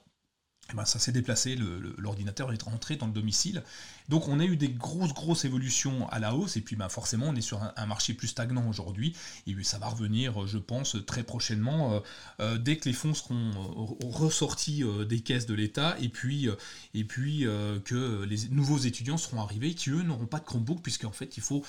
Et 0.72 0.76
ben 0.76 0.86
ça 0.86 1.00
s'est 1.00 1.12
déplacé, 1.12 1.58
l'ordinateur 1.98 2.54
est 2.54 2.62
rentré 2.62 2.96
dans 2.96 3.08
le 3.08 3.12
domicile. 3.12 3.64
Donc 4.08 4.28
on 4.28 4.40
a 4.40 4.46
eu 4.46 4.56
des 4.56 4.70
grosses, 4.70 5.14
grosses 5.14 5.46
évolutions 5.46 6.08
à 6.10 6.20
la 6.20 6.36
hausse, 6.36 6.58
et 6.58 6.62
puis 6.62 6.76
ben 6.76 6.90
forcément 6.90 7.28
on 7.30 7.36
est 7.36 7.42
sur 7.42 7.62
un, 7.62 7.86
marché 7.86 8.14
plus 8.14 8.28
stagnant 8.28 8.68
aujourd'hui, 8.68 9.16
et 9.48 9.64
ça 9.64 9.80
va 9.80 9.88
revenir, 9.88 10.46
je 10.48 10.58
pense, 10.58 10.98
très 11.06 11.24
prochainement, 11.24 11.94
euh, 11.94 12.00
euh, 12.40 12.58
dès 12.58 12.78
que 12.78 12.88
les 12.88 12.94
fonds 12.94 13.14
seront 13.14 13.36
euh, 13.36 14.08
ressortis 14.10 14.84
des 15.08 15.22
caisses 15.22 15.48
de 15.48 15.54
l'État, 15.56 15.96
et 16.00 16.10
puis, 16.10 16.48
et 16.94 17.04
puis 17.04 17.46
que 17.86 18.24
les 18.24 18.50
nouveaux 18.50 18.78
étudiants 18.78 19.18
seront 19.18 19.42
arrivés, 19.42 19.74
qui 19.74 19.90
eux 19.90 20.04
n'auront 20.04 20.28
pas 20.28 20.40
de 20.40 20.46
Chromebook, 20.46 20.82
puisqu'en 20.82 21.12
fait 21.12 21.38
il 21.38 21.44
faut 21.44 21.64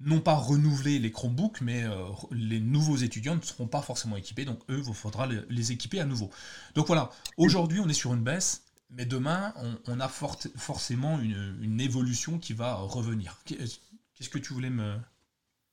non 0.00 0.20
pas 0.20 0.34
renouveler 0.34 0.98
les 0.98 1.10
Chromebooks, 1.10 1.60
mais 1.60 1.82
euh, 1.84 2.04
les 2.30 2.60
nouveaux 2.60 2.96
étudiants 2.96 3.36
ne 3.36 3.40
seront 3.40 3.66
pas 3.66 3.82
forcément 3.82 4.16
équipés, 4.16 4.44
donc 4.44 4.60
eux, 4.70 4.82
il 4.86 4.94
faudra 4.94 5.28
les, 5.48 5.72
équiper 5.72 6.00
à 6.00 6.04
nouveau. 6.04 6.30
Donc 6.74 6.86
voilà, 6.86 7.10
aujourd'hui 7.36 7.80
on 7.80 7.88
est 7.88 7.94
sur 7.94 8.14
une 8.14 8.22
baisse, 8.22 8.64
mais 8.90 9.06
demain 9.06 9.52
on, 9.86 10.00
a 10.00 10.08
forcément 10.08 11.18
une, 11.20 11.80
évolution 11.80 12.38
qui 12.38 12.52
va 12.52 12.74
revenir. 12.74 13.38
Qu'est-ce 13.44 14.30
que 14.30 14.38
tu 14.38 14.52
voulais 14.52 14.70
me... 14.70 14.96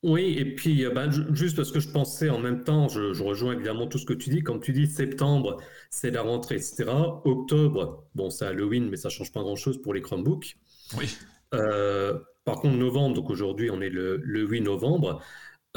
Oui, 0.04 0.36
et 0.38 0.54
puis 0.56 0.86
euh, 0.86 0.92
bah, 0.92 1.10
juste 1.34 1.56
parce 1.56 1.72
que 1.72 1.80
je 1.80 1.90
pensais 1.90 2.30
en 2.30 2.40
même 2.40 2.64
temps, 2.64 2.90
je, 2.90 3.24
rejoins 3.24 3.54
évidemment 3.54 3.88
tout 3.88 3.98
ce 3.98 4.06
que 4.06 4.14
tu 4.14 4.30
dis, 4.30 4.44
quand 4.44 4.60
tu 4.60 4.72
dis 4.72 4.88
septembre, 4.88 5.62
c'est 5.90 6.12
la 6.12 6.22
rentrée, 6.22 6.56
etc. 6.56 6.86
Octobre, 7.24 8.08
bon 8.16 8.30
c'est 8.30 8.46
Halloween, 8.46 8.90
mais 8.90 8.98
ça 8.98 9.10
change 9.10 9.32
pas 9.32 9.42
grand-chose 9.42 9.82
pour 9.82 9.94
les 9.94 10.02
Chromebooks. 10.02 10.58
Oui. 10.98 11.16
Euh, 11.56 12.20
par 12.44 12.58
contre, 12.58 12.76
novembre, 12.76 13.16
donc 13.16 13.30
aujourd'hui 13.30 13.72
on 13.72 13.82
est 13.82 13.90
le, 13.90 14.22
8 14.26 14.62
novembre, 14.62 15.22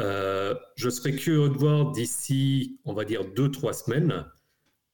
euh, 0.00 0.54
je 0.76 0.90
serais 0.90 1.12
curieux 1.12 1.49
de 1.49 1.56
voir 1.56 1.92
d'ici, 1.92 2.78
on 2.85 2.92
va 2.92 3.04
dire, 3.04 3.25
deux, 3.35 3.50
trois 3.50 3.73
semaines, 3.73 4.26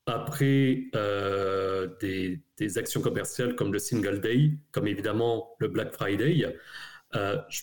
après 0.07 0.85
euh, 0.95 1.89
des, 2.01 2.79
actions 2.79 3.01
commerciales 3.01 3.57
comme 3.57 3.73
le 3.73 3.79
Single 3.79 4.21
Day, 4.21 4.53
comme 4.71 4.87
évidemment 4.87 5.57
le 5.59 5.69
Black 5.69 5.93
Friday. 5.93 6.47
Je 7.13 7.63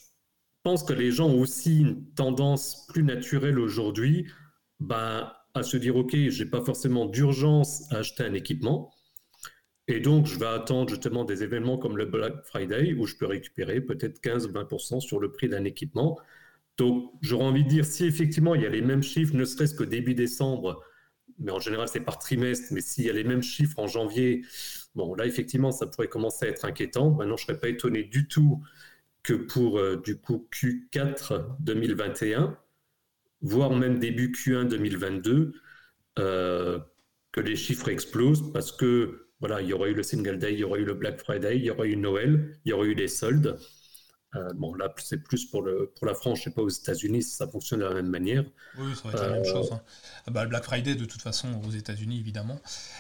pense 0.63 0.84
que 0.84 0.94
les 0.94 1.12
gens 1.12 1.28
ont 1.28 1.42
aussi 1.42 1.80
une 1.82 2.06
tendance 2.13 2.86
plus 2.88 3.04
naturelle 3.04 3.58
aujourd'hui 3.58 4.28
ben, 4.80 5.32
à 5.54 5.63
se 5.63 5.78
dire, 5.78 5.96
OK, 5.96 6.12
je 6.13 6.44
n'ai 6.44 6.50
pas 6.50 6.62
forcément 6.62 7.06
d'urgence 7.06 7.92
à 7.92 7.98
acheter 7.98 8.24
un 8.24 8.34
équipement. 8.34 8.92
Et 9.92 10.00
donc, 10.00 10.26
je 10.26 10.40
vais 10.40 10.46
attendre 10.46 10.90
justement 10.90 11.26
des 11.26 11.44
événements 11.44 11.78
comme 11.78 11.98
le 11.98 12.06
Black 12.06 12.46
Friday 12.46 12.94
où 12.94 13.06
je 13.06 13.16
peux 13.18 13.26
récupérer 13.26 13.82
peut-être 13.82 14.22
15-20% 14.22 15.02
sur 15.02 15.20
le 15.20 15.34
prix 15.34 15.50
d'un 15.50 15.66
équipement. 15.66 16.18
Donc, 16.78 17.12
j'aurais 17.22 17.44
envie 17.44 17.66
de 17.66 17.70
dire, 17.70 17.84
si 17.84 18.06
effectivement 18.06 18.56
il 18.56 18.62
y 18.62 18.66
a 18.66 18.70
les 18.70 18.82
mêmes 18.82 19.04
chiffres, 19.04 19.36
ne 19.36 19.44
serait-ce 19.44 19.76
que 19.76 19.84
début 19.84 20.14
décembre, 20.16 20.82
mais 21.40 21.52
en 21.52 21.60
général 21.60 21.90
c'est 21.90 22.00
par 22.00 22.20
trimestre, 22.20 22.70
mais 22.72 22.80
s'il 22.80 23.06
y 23.06 23.10
a 23.10 23.14
les 23.14 23.26
mêmes 23.26 23.44
chiffres 23.44 23.78
en 23.80 23.88
janvier, 23.88 24.46
bon 24.96 25.14
là 25.14 25.26
effectivement 25.26 25.72
ça 25.72 25.88
pourrait 25.88 26.08
commencer 26.08 26.46
à 26.46 26.50
être 26.50 26.64
inquiétant. 26.64 27.12
Maintenant, 27.12 27.36
je 27.36 27.44
ne 27.44 27.48
serais 27.48 27.60
pas 27.60 27.68
étonné 27.68 28.04
du 28.04 28.30
tout 28.30 28.64
que 29.24 29.34
pour 29.34 29.78
euh, 29.78 29.98
du 29.98 30.18
coup 30.18 30.48
Q4 30.54 31.58
2021, 31.60 32.58
voire 33.42 33.72
même 33.76 34.00
début 34.00 34.32
Q1 34.32 34.70
2022, 34.70 35.54
euh, 36.20 36.80
que 37.34 37.42
les 37.42 37.58
chiffres 37.58 37.90
explosent 37.90 38.54
parce 38.54 38.72
que 38.72 39.21
voilà, 39.42 39.62
il 39.62 39.68
y 39.70 39.74
aurait 39.74 39.92
eu 39.92 39.94
le 39.96 40.04
Single 40.04 40.40
Day, 40.40 40.54
il 40.54 40.60
y 40.60 40.64
aurait 40.64 40.80
eu 40.82 40.86
le 40.86 40.94
Black 40.94 41.20
Friday, 41.20 41.58
il 41.58 41.66
y 41.66 41.70
aurait 41.72 41.90
eu 41.90 41.98
Noël, 41.98 42.58
il 42.66 42.70
y 42.70 42.74
aurait 42.74 42.88
eu 42.88 42.94
les 42.96 43.10
soldes. 43.10 43.60
Euh, 44.36 44.54
bon, 44.56 44.74
là, 44.76 44.94
c'est 44.98 45.18
plus 45.18 45.46
pour, 45.46 45.62
le, 45.62 45.92
pour 45.98 46.08
la 46.08 46.14
France, 46.14 46.38
je 46.38 46.42
ne 46.42 46.44
sais 46.46 46.52
pas 46.52 46.62
aux 46.62 46.70
États-Unis 46.70 47.22
si 47.22 47.32
ça 47.32 47.48
fonctionne 47.48 47.80
de 47.80 47.86
la 47.86 47.94
même 47.94 48.08
manière. 48.08 48.46
Oui, 48.78 48.94
ça 48.96 49.10
va 49.10 49.14
être 49.14 49.24
la 49.24 49.30
même 49.30 49.42
euh, 49.42 49.52
chose. 49.52 49.70
Hein. 49.74 49.82
Ah 50.26 50.32
bah, 50.32 50.44
le 50.44 50.50
Black 50.50 50.64
Friday, 50.64 50.96
de 50.96 51.04
toute 51.04 51.22
façon, 51.22 51.62
aux 51.68 51.72
États-Unis, 51.72 52.20
évidemment. 52.20 52.60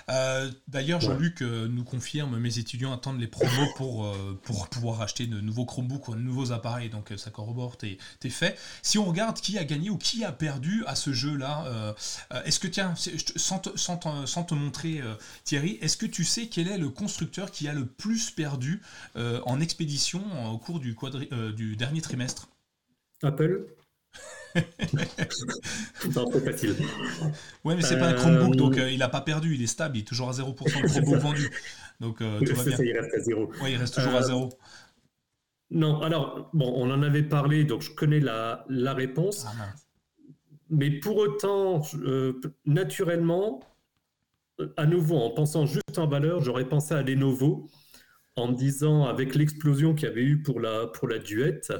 Euh, 0.09 0.51
d'ailleurs, 0.67 0.99
Jean-Luc 0.99 1.41
nous 1.41 1.83
confirme 1.85 2.37
mes 2.37 2.59
étudiants 2.59 2.91
attendent 2.91 3.19
les 3.19 3.27
promos 3.27 3.67
pour, 3.77 4.13
pour 4.43 4.67
pouvoir 4.67 5.01
acheter 5.01 5.25
de 5.25 5.39
nouveaux 5.39 5.65
Chromebooks 5.65 6.09
ou 6.09 6.15
de 6.15 6.19
nouveaux 6.19 6.51
appareils, 6.51 6.89
donc 6.89 7.13
ça 7.15 7.29
corrobore 7.29 7.77
tes, 7.77 7.97
tes, 8.19 8.29
faits. 8.29 8.57
Si 8.81 8.97
on 8.97 9.05
regarde 9.05 9.39
qui 9.39 9.57
a 9.57 9.63
gagné 9.63 9.89
ou 9.89 9.97
qui 9.97 10.25
a 10.25 10.31
perdu 10.31 10.83
à 10.85 10.95
ce 10.95 11.13
jeu-là, 11.13 11.95
est-ce 12.43 12.59
que, 12.59 12.67
tiens, 12.67 12.93
sans 13.35 13.59
te, 13.59 13.77
sans, 13.77 14.25
sans 14.25 14.43
te 14.43 14.53
montrer, 14.53 15.01
Thierry, 15.45 15.77
est-ce 15.81 15.95
que 15.95 16.05
tu 16.05 16.25
sais 16.25 16.47
quel 16.47 16.67
est 16.67 16.77
le 16.77 16.89
constructeur 16.89 17.51
qui 17.51 17.67
a 17.69 17.73
le 17.73 17.85
plus 17.85 18.31
perdu 18.31 18.81
en 19.15 19.61
expédition 19.61 20.21
au 20.51 20.57
cours 20.57 20.79
du 20.79 20.93
quadri 20.95 21.20
euh, 21.31 21.51
du 21.51 21.75
dernier 21.75 22.01
trimestre 22.01 22.49
Apple 23.23 23.67
Non, 24.55 26.29
c'est 26.31 26.43
facile. 26.43 26.75
Ouais, 27.63 27.75
mais 27.75 27.81
c'est 27.81 27.97
pas 27.97 28.09
un 28.09 28.13
Chromebook, 28.13 28.55
donc 28.55 28.77
euh, 28.77 28.91
il 28.91 28.99
n'a 28.99 29.07
pas 29.07 29.21
perdu, 29.21 29.55
il 29.55 29.63
est 29.63 29.67
stable, 29.67 29.97
il 29.97 30.01
est 30.01 30.03
toujours 30.03 30.29
à 30.29 30.33
0% 30.33 30.81
de 30.81 30.87
Chromebook 30.87 31.15
vendu. 31.19 31.49
Donc 31.99 32.21
euh, 32.21 32.39
tout 32.39 32.55
va 32.55 32.63
bien. 32.65 32.77
il 32.79 32.97
reste 32.99 33.13
à 33.13 33.19
0. 33.19 33.51
Oui, 33.61 33.71
il 33.71 33.77
reste 33.77 33.95
toujours 33.95 34.15
à 34.15 34.23
0. 34.23 34.49
Non, 35.69 36.01
alors, 36.01 36.49
bon, 36.51 36.73
on 36.75 36.91
en 36.91 37.01
avait 37.01 37.23
parlé, 37.23 37.63
donc 37.63 37.81
je 37.81 37.91
connais 37.91 38.19
la, 38.19 38.65
la 38.67 38.93
réponse. 38.93 39.45
Ah, 39.47 39.73
mais 40.69 40.89
pour 40.89 41.17
autant, 41.17 41.81
naturellement, 42.65 43.61
à 44.77 44.85
nouveau, 44.85 45.17
en 45.17 45.29
pensant 45.31 45.65
juste 45.65 45.97
en 45.97 46.07
valeur, 46.07 46.41
j'aurais 46.41 46.67
pensé 46.67 46.93
à 46.93 47.01
Lenovo 47.01 47.69
en 48.41 48.51
disant, 48.51 49.05
avec 49.05 49.35
l'explosion 49.35 49.93
qu'il 49.93 50.07
y 50.07 50.11
avait 50.11 50.23
eu 50.23 50.41
pour 50.41 50.59
la, 50.59 50.89
duette, 51.23 51.71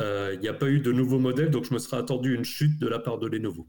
euh, 0.00 0.32
il 0.34 0.40
n'y 0.40 0.48
a 0.48 0.54
pas 0.54 0.68
eu 0.68 0.80
de 0.80 0.92
nouveau 0.92 1.18
modèle, 1.18 1.50
donc 1.50 1.64
je 1.64 1.72
me 1.72 1.78
serais 1.78 1.98
attendu 1.98 2.34
une 2.34 2.44
chute 2.44 2.78
de 2.78 2.88
la 2.88 2.98
part 2.98 3.18
de 3.18 3.28
Lenovo. 3.28 3.68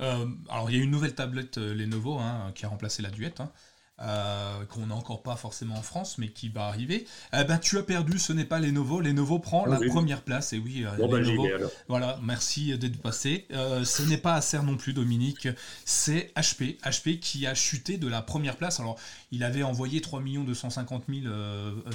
Euh, 0.00 0.26
alors, 0.50 0.70
il 0.70 0.76
y 0.76 0.80
a 0.80 0.82
une 0.82 0.90
nouvelle 0.90 1.14
tablette 1.14 1.58
euh, 1.58 1.74
Lenovo 1.74 2.18
hein, 2.18 2.52
qui 2.54 2.66
a 2.66 2.68
remplacé 2.68 3.02
la 3.02 3.10
duette. 3.10 3.40
Hein. 3.40 3.52
Euh, 4.00 4.64
qu'on 4.64 4.86
n'a 4.86 4.96
encore 4.96 5.22
pas 5.22 5.36
forcément 5.36 5.76
en 5.76 5.82
France, 5.82 6.16
mais 6.18 6.28
qui 6.28 6.48
va 6.48 6.66
arriver. 6.66 7.06
Eh 7.32 7.44
ben, 7.44 7.58
tu 7.58 7.78
as 7.78 7.82
perdu, 7.82 8.18
ce 8.18 8.32
n'est 8.32 8.46
pas 8.46 8.58
Lenovo. 8.58 9.00
Lenovo 9.00 9.38
prend 9.38 9.64
la 9.66 9.78
première 9.78 10.22
place. 10.22 10.54
Et 10.54 10.58
oui, 10.58 10.84
euh, 10.84 11.06
ben, 11.06 11.20
Lenovo, 11.20 11.46
voilà, 11.88 12.18
merci 12.22 12.76
d'être 12.78 13.00
passé. 13.00 13.46
Euh, 13.52 13.84
ce 13.84 14.02
n'est 14.02 14.16
pas 14.16 14.34
Acer 14.34 14.62
non 14.64 14.76
plus, 14.76 14.92
Dominique. 14.92 15.46
C'est 15.84 16.32
HP. 16.34 16.78
HP 16.82 17.20
qui 17.20 17.46
a 17.46 17.54
chuté 17.54 17.96
de 17.96 18.08
la 18.08 18.22
première 18.22 18.56
place. 18.56 18.80
Alors, 18.80 18.98
il 19.30 19.44
avait 19.44 19.62
envoyé 19.62 20.00
3 20.00 20.20
250 20.20 21.04
000, 21.08 21.34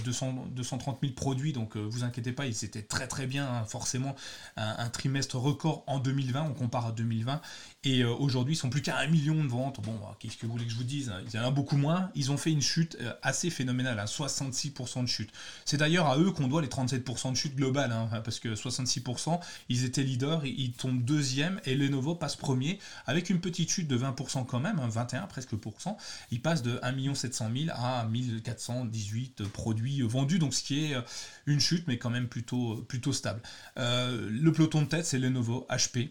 230 0.06 0.98
000 1.02 1.14
produits, 1.14 1.52
donc 1.52 1.76
vous 1.76 2.04
inquiétez 2.04 2.32
pas, 2.32 2.46
il 2.46 2.56
s'était 2.56 2.84
très 2.84 3.08
très 3.08 3.28
bien, 3.28 3.48
hein, 3.48 3.66
forcément, 3.66 4.16
un, 4.56 4.76
un, 4.78 4.90
trimestre 4.90 5.36
record 5.38 5.84
en 5.88 6.00
2020, 6.00 6.44
on 6.44 6.54
compare 6.54 6.88
à 6.88 6.92
2020. 6.92 7.42
Et 7.84 8.04
aujourd'hui, 8.04 8.54
ils 8.54 8.58
sont 8.58 8.70
plus 8.70 8.82
qu'à 8.82 8.98
un 8.98 9.08
million 9.08 9.44
de 9.44 9.48
ventes. 9.48 9.82
Bon, 9.82 9.94
bah, 9.94 10.16
qu'est-ce 10.20 10.38
que 10.38 10.46
vous 10.46 10.54
voulez 10.54 10.66
que 10.66 10.72
je 10.72 10.78
vous 10.78 10.84
dise 10.84 11.10
hein 11.10 11.22
Il 11.26 11.34
y 11.34 11.40
en 11.40 11.46
a 11.46 11.52
beaucoup 11.52 11.78
moins. 11.78 11.87
Ils 12.16 12.32
ont 12.32 12.38
fait 12.38 12.52
une 12.52 12.62
chute 12.62 12.98
euh, 13.02 13.14
assez 13.22 13.50
phénoménale, 13.50 13.98
66% 14.06 15.00
hein, 15.00 15.04
de 15.04 15.08
chute. 15.08 15.30
C'est 15.66 15.78
d'ailleurs 15.78 16.08
à 16.08 16.18
eux 16.18 16.32
qu'on 16.32 16.48
doit 16.48 16.62
les 16.62 16.68
37% 16.68 17.32
de 17.32 17.36
chute 17.38 17.56
globale, 17.56 17.92
hein, 17.92 18.10
parce 18.24 18.40
que 18.40 18.50
66%, 18.50 19.40
ils 19.70 19.86
étaient 19.86 20.04
leaders, 20.04 20.46
ils 20.46 20.74
tombent 20.74 21.04
deuxième, 21.04 21.60
et 21.66 21.76
Lenovo 21.76 22.16
passe 22.16 22.36
premier, 22.36 22.80
avec 23.06 23.30
une 23.30 23.40
petite 23.40 23.70
chute 23.70 23.88
de 23.88 23.98
20% 23.98 24.46
quand 24.46 24.60
même, 24.60 24.80
21 24.80 25.28
presque 25.28 25.56
pour 25.56 25.82
cent. 25.82 25.98
Ils 26.32 26.42
passent 26.42 26.64
de 26.64 26.80
1 26.84 27.16
700 27.16 27.50
000 27.56 27.70
à 27.74 28.06
1418 28.06 29.44
produits 29.50 30.02
vendus, 30.02 30.40
donc 30.40 30.54
ce 30.54 30.64
qui 30.64 30.86
est 30.86 30.96
euh, 30.96 31.02
une 31.46 31.60
chute, 31.60 31.88
mais 31.88 31.98
quand 31.98 32.10
même 32.10 32.28
plutôt, 32.28 32.86
plutôt 32.88 33.14
stable. 33.14 33.42
le 33.78 34.50
peloton 34.52 34.82
de 34.82 34.88
tête, 34.88 35.06
c'est 35.06 35.20
Lenovo, 35.20 35.68
HP, 35.70 35.98
euh, 35.98 36.08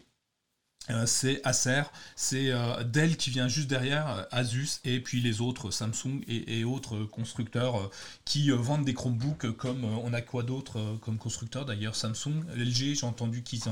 c'est 1.06 1.44
Acer, 1.44 1.82
c'est 2.14 2.50
euh, 2.50 2.84
Dell 2.84 3.16
qui 3.16 3.30
vient 3.30 3.48
juste 3.48 3.68
derrière, 3.68 4.08
euh, 4.08 4.22
Asus, 4.30 4.80
et 4.84 5.00
puis 5.00 5.20
les 5.20 5.40
autres, 5.40 5.70
Samsung 5.70 6.20
et, 6.28 6.64
autres 6.64 7.04
constructeurs 7.04 7.90
qui 8.24 8.50
vendent 8.50 8.84
des 8.84 8.94
Chromebooks 8.94 9.50
comme 9.56 9.84
on 9.84 10.12
a 10.12 10.20
quoi 10.20 10.42
d'autre 10.42 10.98
comme 11.02 11.18
constructeur 11.18 11.64
d'ailleurs, 11.64 11.94
Samsung, 11.94 12.44
LG, 12.56 12.94
j'ai 12.94 13.06
entendu 13.06 13.42
qu'ils 13.42 13.62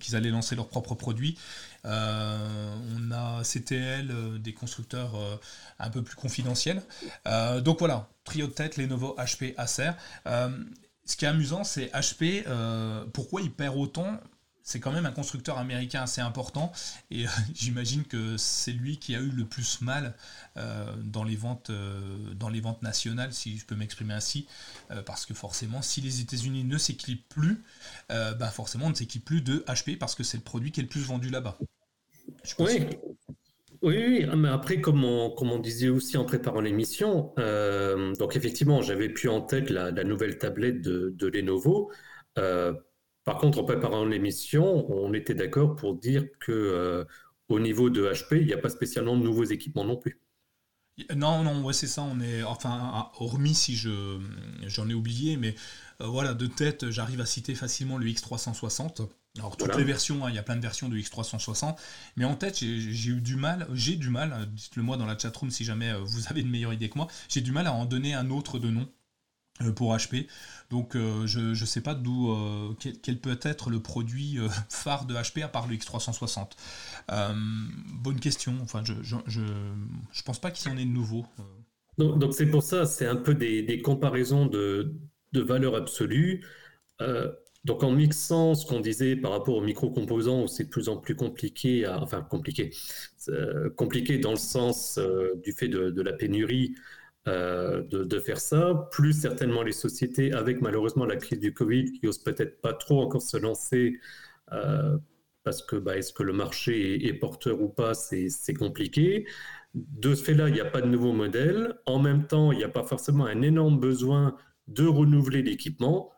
qu'ils 0.00 0.16
allaient 0.16 0.30
lancer 0.30 0.54
leurs 0.54 0.68
propres 0.68 0.94
produits. 0.94 1.38
on 1.84 3.10
a 3.10 3.42
CTL, 3.42 4.40
des 4.40 4.52
constructeurs 4.52 5.14
un 5.78 5.90
peu 5.90 6.02
plus 6.02 6.16
confidentiels. 6.16 6.82
donc 7.60 7.78
voilà, 7.78 8.08
trio 8.24 8.46
de 8.46 8.52
tête, 8.52 8.76
Lenovo, 8.76 9.16
HP, 9.18 9.54
Acer. 9.56 9.92
ce 10.26 11.16
qui 11.16 11.24
est 11.24 11.28
amusant, 11.28 11.64
c'est 11.64 11.86
HP, 11.92 12.44
pourquoi 13.12 13.40
il 13.40 13.50
perd 13.50 13.76
autant 13.76 14.20
c'est 14.62 14.80
quand 14.80 14.92
même 14.92 15.06
un 15.06 15.12
constructeur 15.12 15.58
américain 15.58 16.02
assez 16.02 16.20
important 16.20 16.72
et 17.10 17.26
euh, 17.26 17.30
j'imagine 17.54 18.04
que 18.04 18.36
c'est 18.36 18.72
lui 18.72 18.98
qui 18.98 19.14
a 19.14 19.20
eu 19.20 19.30
le 19.30 19.44
plus 19.44 19.80
mal 19.80 20.14
euh, 20.56 20.86
dans, 21.04 21.24
les 21.24 21.36
ventes, 21.36 21.70
euh, 21.70 22.00
dans 22.34 22.48
les 22.48 22.60
ventes 22.60 22.82
nationales, 22.82 23.32
si 23.32 23.58
je 23.58 23.66
peux 23.66 23.74
m'exprimer 23.74 24.14
ainsi, 24.14 24.46
parce 25.06 25.26
que 25.26 25.34
forcément, 25.34 25.82
si 25.82 26.00
les 26.00 26.20
États-Unis 26.20 26.64
ne 26.64 26.76
s'équipent 26.78 27.28
plus, 27.28 27.62
bah 28.08 28.50
forcément 28.52 28.86
on 28.86 28.90
ne 28.90 28.94
s'équipe 28.94 29.24
plus 29.24 29.40
de 29.40 29.64
HP 29.66 29.96
parce 29.96 30.14
que 30.14 30.22
c'est 30.22 30.36
le 30.36 30.42
produit 30.42 30.70
qui 30.70 30.80
est 30.80 30.82
le 30.82 30.88
plus 30.88 31.02
vendu 31.02 31.30
là-bas. 31.30 31.58
Oui. 32.58 32.86
Oui, 33.80 34.26
mais 34.36 34.48
après, 34.48 34.80
comme 34.80 35.02
on, 35.02 35.30
comme 35.30 35.50
on, 35.50 35.58
disait 35.58 35.88
aussi 35.88 36.16
en 36.16 36.24
préparant 36.24 36.60
l'émission, 36.60 37.32
donc 38.18 38.36
effectivement, 38.36 38.82
j'avais 38.82 39.08
pu 39.08 39.28
en 39.28 39.40
tête 39.40 39.70
la, 39.70 39.90
nouvelle 40.04 40.38
tablette 40.38 40.82
de, 40.82 41.14
de 41.16 41.26
Lenovo. 41.26 41.90
Par 43.24 43.38
contre, 43.38 43.58
en 43.58 43.64
préparant 43.64 44.04
l'émission, 44.04 44.90
on 44.90 45.12
était 45.14 45.34
d'accord 45.34 45.76
pour 45.76 45.94
dire 45.94 46.24
que 46.40 46.52
euh, 46.52 47.04
au 47.48 47.60
niveau 47.60 47.90
de 47.90 48.08
HP, 48.08 48.40
il 48.40 48.46
n'y 48.46 48.52
a 48.52 48.58
pas 48.58 48.68
spécialement 48.68 49.16
de 49.16 49.22
nouveaux 49.22 49.44
équipements 49.44 49.84
non 49.84 49.96
plus. 49.96 50.20
Non, 51.14 51.42
non, 51.42 51.64
ouais, 51.64 51.72
c'est 51.72 51.86
ça. 51.86 52.02
On 52.02 52.20
est, 52.20 52.42
enfin, 52.42 53.10
hormis 53.18 53.54
si 53.54 53.76
je 53.76 54.18
j'en 54.66 54.88
ai 54.88 54.94
oublié, 54.94 55.36
mais 55.36 55.54
euh, 56.00 56.06
voilà, 56.06 56.34
de 56.34 56.46
tête, 56.46 56.90
j'arrive 56.90 57.20
à 57.20 57.26
citer 57.26 57.54
facilement 57.54 57.96
le 57.98 58.06
X360. 58.06 59.08
Alors 59.38 59.56
toutes 59.56 59.74
les 59.76 59.84
versions, 59.84 60.26
hein, 60.26 60.28
il 60.28 60.34
y 60.36 60.38
a 60.38 60.42
plein 60.42 60.56
de 60.56 60.60
versions 60.60 60.90
de 60.90 60.96
X360, 60.98 61.76
mais 62.16 62.26
en 62.26 62.34
tête, 62.34 62.58
j'ai 62.58 63.10
eu 63.10 63.20
du 63.22 63.36
mal, 63.36 63.66
j'ai 63.72 63.96
du 63.96 64.10
mal, 64.10 64.46
dites-le 64.52 64.82
moi 64.82 64.98
dans 64.98 65.06
la 65.06 65.16
chatroom 65.16 65.50
si 65.50 65.64
jamais 65.64 65.90
euh, 65.90 66.00
vous 66.04 66.28
avez 66.28 66.42
une 66.42 66.50
meilleure 66.50 66.74
idée 66.74 66.90
que 66.90 66.98
moi, 66.98 67.08
j'ai 67.30 67.40
du 67.40 67.50
mal 67.50 67.66
à 67.66 67.72
en 67.72 67.86
donner 67.86 68.12
un 68.12 68.28
autre 68.30 68.58
de 68.58 68.68
nom 68.68 68.86
pour 69.74 69.94
HP. 69.94 70.26
Donc 70.70 70.96
euh, 70.96 71.26
je 71.26 71.40
ne 71.40 71.54
sais 71.54 71.80
pas 71.80 71.94
d'où 71.94 72.30
euh, 72.30 72.74
quel, 73.02 73.18
peut 73.18 73.38
être 73.42 73.70
le 73.70 73.80
produit 73.80 74.38
euh, 74.38 74.48
phare 74.70 75.06
de 75.06 75.14
HP 75.14 75.42
à 75.42 75.48
part 75.48 75.68
le 75.68 75.74
X360. 75.76 76.52
bonne 78.02 78.20
question. 78.20 78.54
Enfin, 78.62 78.82
je 78.84 78.94
je, 79.02 80.22
pense 80.24 80.40
pas 80.40 80.50
qu'il 80.50 80.70
y 80.70 80.74
en 80.74 80.78
ait 80.78 80.84
de 80.84 80.90
nouveau. 80.90 81.26
Donc 81.98 82.32
c'est 82.34 82.46
pour 82.46 82.62
ça, 82.62 82.86
c'est 82.86 83.06
un 83.06 83.16
peu 83.16 83.34
des, 83.34 83.82
comparaisons 83.82 84.46
de, 84.46 84.94
de 85.32 85.40
valeur 85.40 85.76
absolue. 85.76 86.42
donc 87.64 87.82
en 87.82 87.92
mixant 87.92 88.54
ce 88.54 88.64
qu'on 88.64 88.80
disait 88.80 89.14
par 89.14 89.32
rapport 89.32 89.56
aux 89.56 89.60
micro-composants, 89.60 90.46
c'est 90.46 90.64
de 90.64 90.68
plus 90.70 90.88
en 90.88 90.96
plus 90.96 91.14
compliqué, 91.14 91.86
enfin 91.86 92.22
compliqué, 92.22 92.70
compliqué 93.76 94.16
dans 94.16 94.30
le 94.30 94.36
sens 94.36 94.98
du 95.44 95.52
fait 95.52 95.68
de, 95.68 95.90
de 95.90 96.02
la 96.02 96.14
pénurie. 96.14 96.74
Euh, 97.28 97.82
de, 97.84 98.18
faire 98.18 98.40
ça, 98.40 98.88
plus 98.90 99.12
certainement 99.12 99.62
les 99.62 99.72
sociétés, 99.72 100.32
avec 100.32 100.60
malheureusement 100.60 101.04
la 101.06 101.14
crise 101.16 101.38
du 101.38 101.54
Covid, 101.54 101.92
qui 101.92 102.06
n'osent 102.06 102.22
peut-être 102.22 102.60
pas 102.60 102.72
trop 102.72 103.00
encore 103.00 103.22
se 103.22 103.36
lancer, 103.36 104.00
euh, 104.50 104.98
parce 105.44 105.62
que 105.62 105.76
bah, 105.76 105.96
est-ce 105.96 106.12
que 106.12 106.24
le 106.24 106.32
marché 106.32 107.06
est, 107.06 107.14
porteur 107.14 107.60
ou 107.62 107.68
pas, 107.68 107.94
c'est 107.94 108.54
compliqué. 108.54 109.26
De 109.74 110.16
ce 110.16 110.24
fait-là, 110.24 110.48
il 110.48 110.54
n'y 110.54 110.60
a 110.60 110.64
pas 110.64 110.80
de 110.80 110.88
nouveau 110.88 111.12
modèle. 111.12 111.78
En 111.86 112.00
même 112.00 112.26
temps, 112.26 112.50
il 112.50 112.58
n'y 112.58 112.64
a 112.64 112.68
pas 112.68 112.82
forcément 112.82 113.26
un 113.26 113.42
énorme 113.42 113.78
besoin 113.78 114.36
de 114.66 114.84
renouveler 114.84 115.42
l'équipement. 115.42 116.12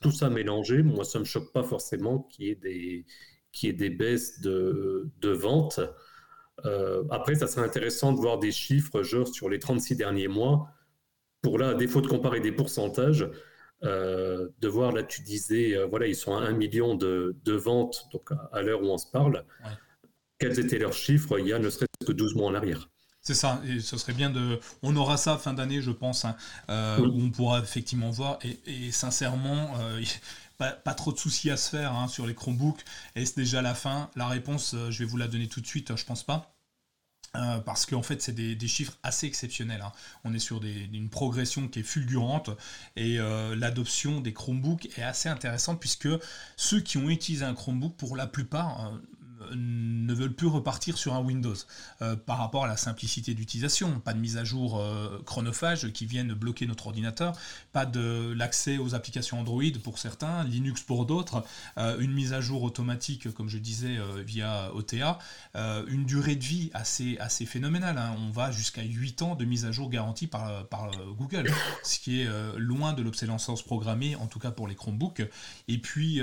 Tout 0.00 0.12
ça 0.12 0.30
mélangé, 0.30 0.82
moi, 0.82 1.04
ça 1.04 1.18
ne 1.18 1.24
me 1.24 1.26
choque 1.26 1.52
pas 1.52 1.62
forcément 1.62 2.20
qu'il 2.22 2.46
y 2.46 2.50
ait 2.50 3.72
des, 3.72 3.90
baisses 3.90 4.40
de, 4.40 5.10
de 5.20 5.30
ventes. 5.30 5.80
Euh, 6.64 7.04
après, 7.10 7.34
ça 7.34 7.46
serait 7.46 7.64
intéressant 7.64 8.12
de 8.12 8.18
voir 8.18 8.38
des 8.38 8.52
chiffres, 8.52 9.02
genre 9.02 9.28
sur 9.28 9.48
les 9.48 9.58
36 9.58 9.96
derniers 9.96 10.28
mois, 10.28 10.68
pour 11.42 11.58
là, 11.58 11.70
à 11.70 11.74
défaut 11.74 12.00
de 12.00 12.08
comparer 12.08 12.40
des 12.40 12.52
pourcentages, 12.52 13.28
euh, 13.84 14.48
de 14.58 14.68
voir, 14.68 14.92
là, 14.92 15.02
tu 15.02 15.22
disais, 15.22 15.76
euh, 15.76 15.86
voilà, 15.86 16.06
ils 16.06 16.16
sont 16.16 16.36
à 16.36 16.40
1 16.40 16.52
million 16.52 16.94
de, 16.94 17.34
ventes, 17.46 18.08
donc 18.12 18.30
à, 18.52 18.62
l'heure 18.62 18.82
où 18.82 18.86
on 18.86 18.98
se 18.98 19.10
parle. 19.10 19.44
Quels 20.38 20.58
étaient 20.58 20.78
leurs 20.78 20.92
chiffres 20.92 21.38
il 21.38 21.48
y 21.48 21.52
a 21.52 21.58
ne 21.58 21.70
serait-ce 21.70 22.06
que 22.06 22.12
12 22.12 22.34
mois 22.34 22.48
en 22.48 22.54
arrière? 22.54 22.88
C'est 23.20 23.34
ça, 23.34 23.60
et 23.68 23.80
ce 23.80 23.98
serait 23.98 24.14
bien 24.14 24.30
de. 24.30 24.58
On 24.82 24.96
aura 24.96 25.16
ça 25.16 25.36
fin 25.36 25.52
d'année, 25.52 25.82
je 25.82 25.90
pense, 25.90 26.24
hein, 26.24 26.36
où 27.00 27.20
on 27.20 27.30
pourra 27.30 27.58
effectivement 27.58 28.10
voir. 28.10 28.38
Et, 28.64 28.90
sincèrement, 28.90 29.74
pas, 30.58 30.94
trop 30.94 31.12
de 31.12 31.18
soucis 31.18 31.50
à 31.50 31.56
se 31.56 31.70
faire 31.70 31.94
hein, 31.94 32.08
sur 32.08 32.26
les 32.26 32.34
Chromebooks. 32.34 32.84
Est-ce 33.14 33.34
déjà 33.34 33.62
la 33.62 33.74
fin? 33.74 34.10
La 34.16 34.28
réponse, 34.28 34.74
je 34.90 34.98
vais 34.98 35.04
vous 35.04 35.16
la 35.16 35.28
donner 35.28 35.48
tout 35.48 35.60
de 35.60 35.66
suite, 35.66 35.96
je 35.96 36.04
pense 36.04 36.24
pas. 36.24 36.54
Euh, 37.36 37.58
parce 37.58 37.84
qu'en 37.84 38.02
fait, 38.02 38.22
c'est 38.22 38.32
des, 38.32 38.68
chiffres 38.68 38.96
assez 39.02 39.26
exceptionnels. 39.26 39.82
Hein. 39.82 39.92
On 40.24 40.32
est 40.32 40.38
sur 40.38 40.62
une 40.64 41.10
progression 41.10 41.68
qui 41.68 41.80
est 41.80 41.82
fulgurante 41.82 42.50
et 42.96 43.18
euh, 43.18 43.54
l'adoption 43.54 44.20
des 44.20 44.32
Chromebooks 44.32 44.86
est 44.98 45.02
assez 45.02 45.28
intéressante 45.28 45.78
puisque 45.78 46.08
ceux 46.56 46.80
qui 46.80 46.96
ont 46.96 47.10
utilisé 47.10 47.44
un 47.44 47.54
Chromebook, 47.54 47.96
pour 47.96 48.16
la 48.16 48.26
plupart, 48.26 48.86
euh, 48.86 48.98
ne 49.54 50.14
veulent 50.14 50.34
plus 50.34 50.46
repartir 50.46 50.98
sur 50.98 51.14
un 51.14 51.20
Windows 51.20 51.54
euh, 52.02 52.16
par 52.16 52.38
rapport 52.38 52.64
à 52.64 52.68
la 52.68 52.76
simplicité 52.76 53.34
d'utilisation. 53.34 54.00
Pas 54.00 54.14
de 54.14 54.18
mise 54.18 54.36
à 54.36 54.44
jour 54.44 54.78
euh, 54.78 55.20
chronophage 55.24 55.92
qui 55.92 56.06
viennent 56.06 56.32
bloquer 56.34 56.66
notre 56.66 56.86
ordinateur, 56.86 57.36
pas 57.72 57.86
de 57.86 58.32
l'accès 58.36 58.78
aux 58.78 58.94
applications 58.94 59.40
Android 59.40 59.62
pour 59.82 59.98
certains, 59.98 60.44
Linux 60.44 60.82
pour 60.82 61.06
d'autres, 61.06 61.44
euh, 61.78 61.98
une 61.98 62.12
mise 62.12 62.32
à 62.32 62.40
jour 62.40 62.62
automatique, 62.62 63.32
comme 63.34 63.48
je 63.48 63.58
disais, 63.58 63.98
via 64.24 64.72
OTA, 64.74 65.18
une 65.54 66.04
durée 66.04 66.36
de 66.36 66.44
vie 66.44 66.70
assez, 66.74 67.16
assez 67.18 67.46
phénoménale. 67.46 67.98
Hein. 67.98 68.16
On 68.18 68.30
va 68.30 68.50
jusqu'à 68.50 68.82
8 68.82 69.22
ans 69.22 69.34
de 69.34 69.44
mise 69.44 69.64
à 69.64 69.72
jour 69.72 69.90
garantie 69.90 70.26
par, 70.26 70.66
Google, 71.18 71.50
ce 71.82 71.98
qui 71.98 72.20
est 72.20 72.28
loin 72.56 72.92
de 72.92 73.02
l'obsolescence 73.02 73.62
programmée, 73.62 74.16
en 74.16 74.26
tout 74.26 74.38
cas 74.38 74.50
pour 74.50 74.68
les 74.68 74.74
Chromebooks. 74.74 75.22
Et 75.68 75.78
puis, 75.78 76.20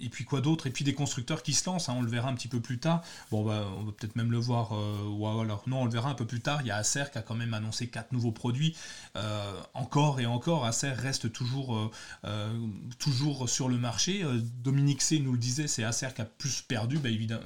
et 0.00 0.08
puis 0.08 0.24
quoi 0.24 0.40
d'autre? 0.40 0.66
Et 0.66 0.70
puis 0.70 0.84
des 0.84 0.94
constructeurs 0.94 1.42
qui 1.42 1.54
se 1.54 1.68
lancent, 1.68 1.88
hein. 1.88 1.94
on 1.96 2.02
le 2.02 2.10
verra 2.10 2.28
un 2.28 2.34
petit 2.34 2.45
peu 2.48 2.60
plus 2.60 2.78
tard. 2.78 3.02
Bon, 3.30 3.44
bah, 3.44 3.66
on 3.78 3.84
va 3.84 3.92
peut-être 3.92 4.16
même 4.16 4.30
le 4.30 4.38
voir, 4.38 4.72
euh, 4.72 5.08
ou 5.08 5.26
alors 5.26 5.62
non, 5.66 5.82
on 5.82 5.84
le 5.84 5.90
verra 5.90 6.10
un 6.10 6.14
peu 6.14 6.26
plus 6.26 6.40
tard. 6.40 6.60
Il 6.62 6.68
y 6.68 6.70
a 6.70 6.76
Acer 6.76 7.04
qui 7.12 7.18
a 7.18 7.22
quand 7.22 7.34
même 7.34 7.54
annoncé 7.54 7.88
quatre 7.88 8.12
nouveaux 8.12 8.32
produits. 8.32 8.76
Euh, 9.16 9.60
encore 9.74 10.20
et 10.20 10.26
encore, 10.26 10.64
Acer 10.64 10.92
reste 10.92 11.32
toujours, 11.32 11.90
euh, 12.24 12.58
toujours 12.98 13.48
sur 13.48 13.68
le 13.68 13.78
marché. 13.78 14.24
Dominique 14.62 15.02
C 15.02 15.18
nous 15.18 15.32
le 15.32 15.38
disait, 15.38 15.68
c'est 15.68 15.84
Acer 15.84 16.08
qui 16.14 16.22
a 16.22 16.24
plus 16.24 16.62
perdu, 16.62 16.98
bah, 16.98 17.08
évidemment. 17.08 17.42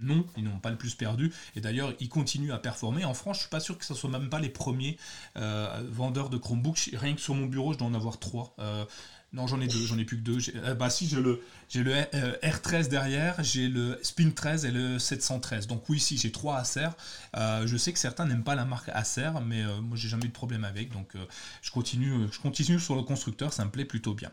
non, 0.00 0.24
ils 0.36 0.44
n'ont 0.44 0.60
pas 0.60 0.70
le 0.70 0.76
plus 0.76 0.94
perdu. 0.94 1.32
Et 1.56 1.60
d'ailleurs, 1.60 1.92
ils 1.98 2.08
continuent 2.08 2.52
à 2.52 2.58
performer. 2.58 3.04
En 3.04 3.14
France, 3.14 3.36
je 3.36 3.40
suis 3.42 3.50
pas 3.50 3.60
sûr 3.60 3.76
que 3.76 3.84
ce 3.84 3.94
soit 3.94 4.10
même 4.10 4.28
pas 4.28 4.40
les 4.40 4.48
premiers 4.48 4.96
vendeurs 5.34 6.30
de 6.30 6.36
Chromebooks. 6.36 6.90
Rien 6.94 7.14
que 7.14 7.20
sur 7.20 7.34
mon 7.34 7.46
bureau, 7.46 7.72
je 7.72 7.78
dois 7.78 7.88
en 7.88 7.94
avoir 7.94 8.18
trois. 8.18 8.54
Non, 9.34 9.46
j'en 9.46 9.60
ai 9.60 9.66
deux, 9.66 9.84
j'en 9.84 9.98
ai 9.98 10.06
plus 10.06 10.16
que 10.16 10.22
deux. 10.22 10.38
Euh, 10.56 10.74
bah 10.74 10.88
si, 10.88 11.06
j'ai 11.06 11.20
le, 11.20 11.42
j'ai 11.68 11.82
le 11.82 11.92
euh, 11.92 12.32
R13 12.42 12.88
derrière, 12.88 13.36
j'ai 13.44 13.68
le 13.68 13.98
Spin 14.02 14.30
13 14.30 14.64
et 14.64 14.70
le 14.70 14.98
713. 14.98 15.66
Donc 15.66 15.86
oui, 15.90 16.00
si, 16.00 16.16
j'ai 16.16 16.32
trois 16.32 16.56
Acer. 16.56 16.88
Euh, 17.36 17.66
je 17.66 17.76
sais 17.76 17.92
que 17.92 17.98
certains 17.98 18.24
n'aiment 18.24 18.42
pas 18.42 18.54
la 18.54 18.64
marque 18.64 18.88
Acer, 18.88 19.30
mais 19.44 19.62
moi 19.82 19.98
j'ai 19.98 20.08
jamais 20.08 20.24
eu 20.24 20.28
de 20.28 20.32
problème 20.32 20.64
avec. 20.64 20.92
Donc 20.92 21.12
je, 21.60 21.70
continue, 21.70 22.26
je 22.32 22.38
continue 22.38 22.80
sur 22.80 22.96
le 22.96 23.02
constructeur, 23.02 23.52
ça 23.52 23.66
me 23.66 23.70
plaît 23.70 23.84
plutôt 23.84 24.14
bien. 24.14 24.30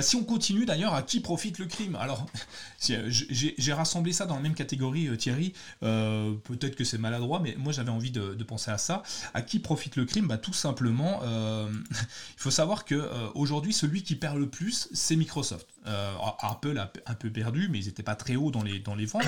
si 0.00 0.16
on 0.16 0.24
continue 0.24 0.66
d'ailleurs, 0.66 0.94
à 0.94 1.02
qui 1.02 1.20
profite 1.20 1.60
le 1.60 1.66
crime? 1.66 1.94
Alors, 1.94 2.26
j'ai, 2.80 3.72
rassemblé 3.72 4.12
ça 4.12 4.26
dans 4.26 4.34
la 4.34 4.40
même 4.40 4.54
catégorie, 4.54 5.16
Thierry. 5.18 5.52
peut-être 5.80 6.74
que 6.74 6.82
c'est 6.82 6.98
maladroit, 6.98 7.38
mais 7.38 7.54
moi 7.56 7.72
j'avais 7.72 7.90
envie 7.90 8.10
de, 8.10 8.42
penser 8.42 8.72
à 8.72 8.78
ça. 8.78 9.04
À 9.34 9.42
qui 9.42 9.60
profite 9.60 9.94
le 9.94 10.04
crime? 10.04 10.26
Bah, 10.26 10.38
Tout 10.38 10.52
simplement, 10.52 11.20
il 11.70 12.38
faut 12.38 12.50
savoir 12.50 12.84
que 12.84 13.08
aujourd'hui, 13.34 13.72
celui 13.72 14.02
qui 14.02 14.15
perd 14.18 14.38
le 14.38 14.48
plus, 14.48 14.88
c'est 14.92 15.16
Microsoft. 15.16 15.66
Euh, 15.86 16.14
Apple 16.40 16.78
a 16.78 16.92
un 17.06 17.14
peu 17.14 17.30
perdu, 17.30 17.68
mais 17.70 17.78
ils 17.78 17.86
n'étaient 17.86 18.02
pas 18.02 18.16
très 18.16 18.36
hauts 18.36 18.50
dans 18.50 18.62
les, 18.62 18.78
dans 18.78 18.94
les 18.94 19.06
ventes. 19.06 19.22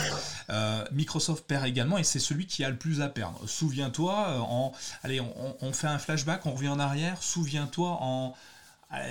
Euh, 0.50 0.84
Microsoft 0.92 1.46
perd 1.46 1.66
également, 1.66 1.98
et 1.98 2.04
c'est 2.04 2.18
celui 2.18 2.46
qui 2.46 2.64
a 2.64 2.70
le 2.70 2.76
plus 2.76 3.00
à 3.00 3.08
perdre. 3.08 3.40
Souviens-toi, 3.46 4.28
euh, 4.28 4.38
en, 4.38 4.72
allez, 5.02 5.20
on, 5.20 5.72
fait 5.72 5.86
un 5.86 5.98
flashback, 5.98 6.46
on 6.46 6.52
revient 6.52 6.68
en 6.68 6.80
arrière. 6.80 7.22
Souviens-toi 7.22 7.98
en 8.00 8.34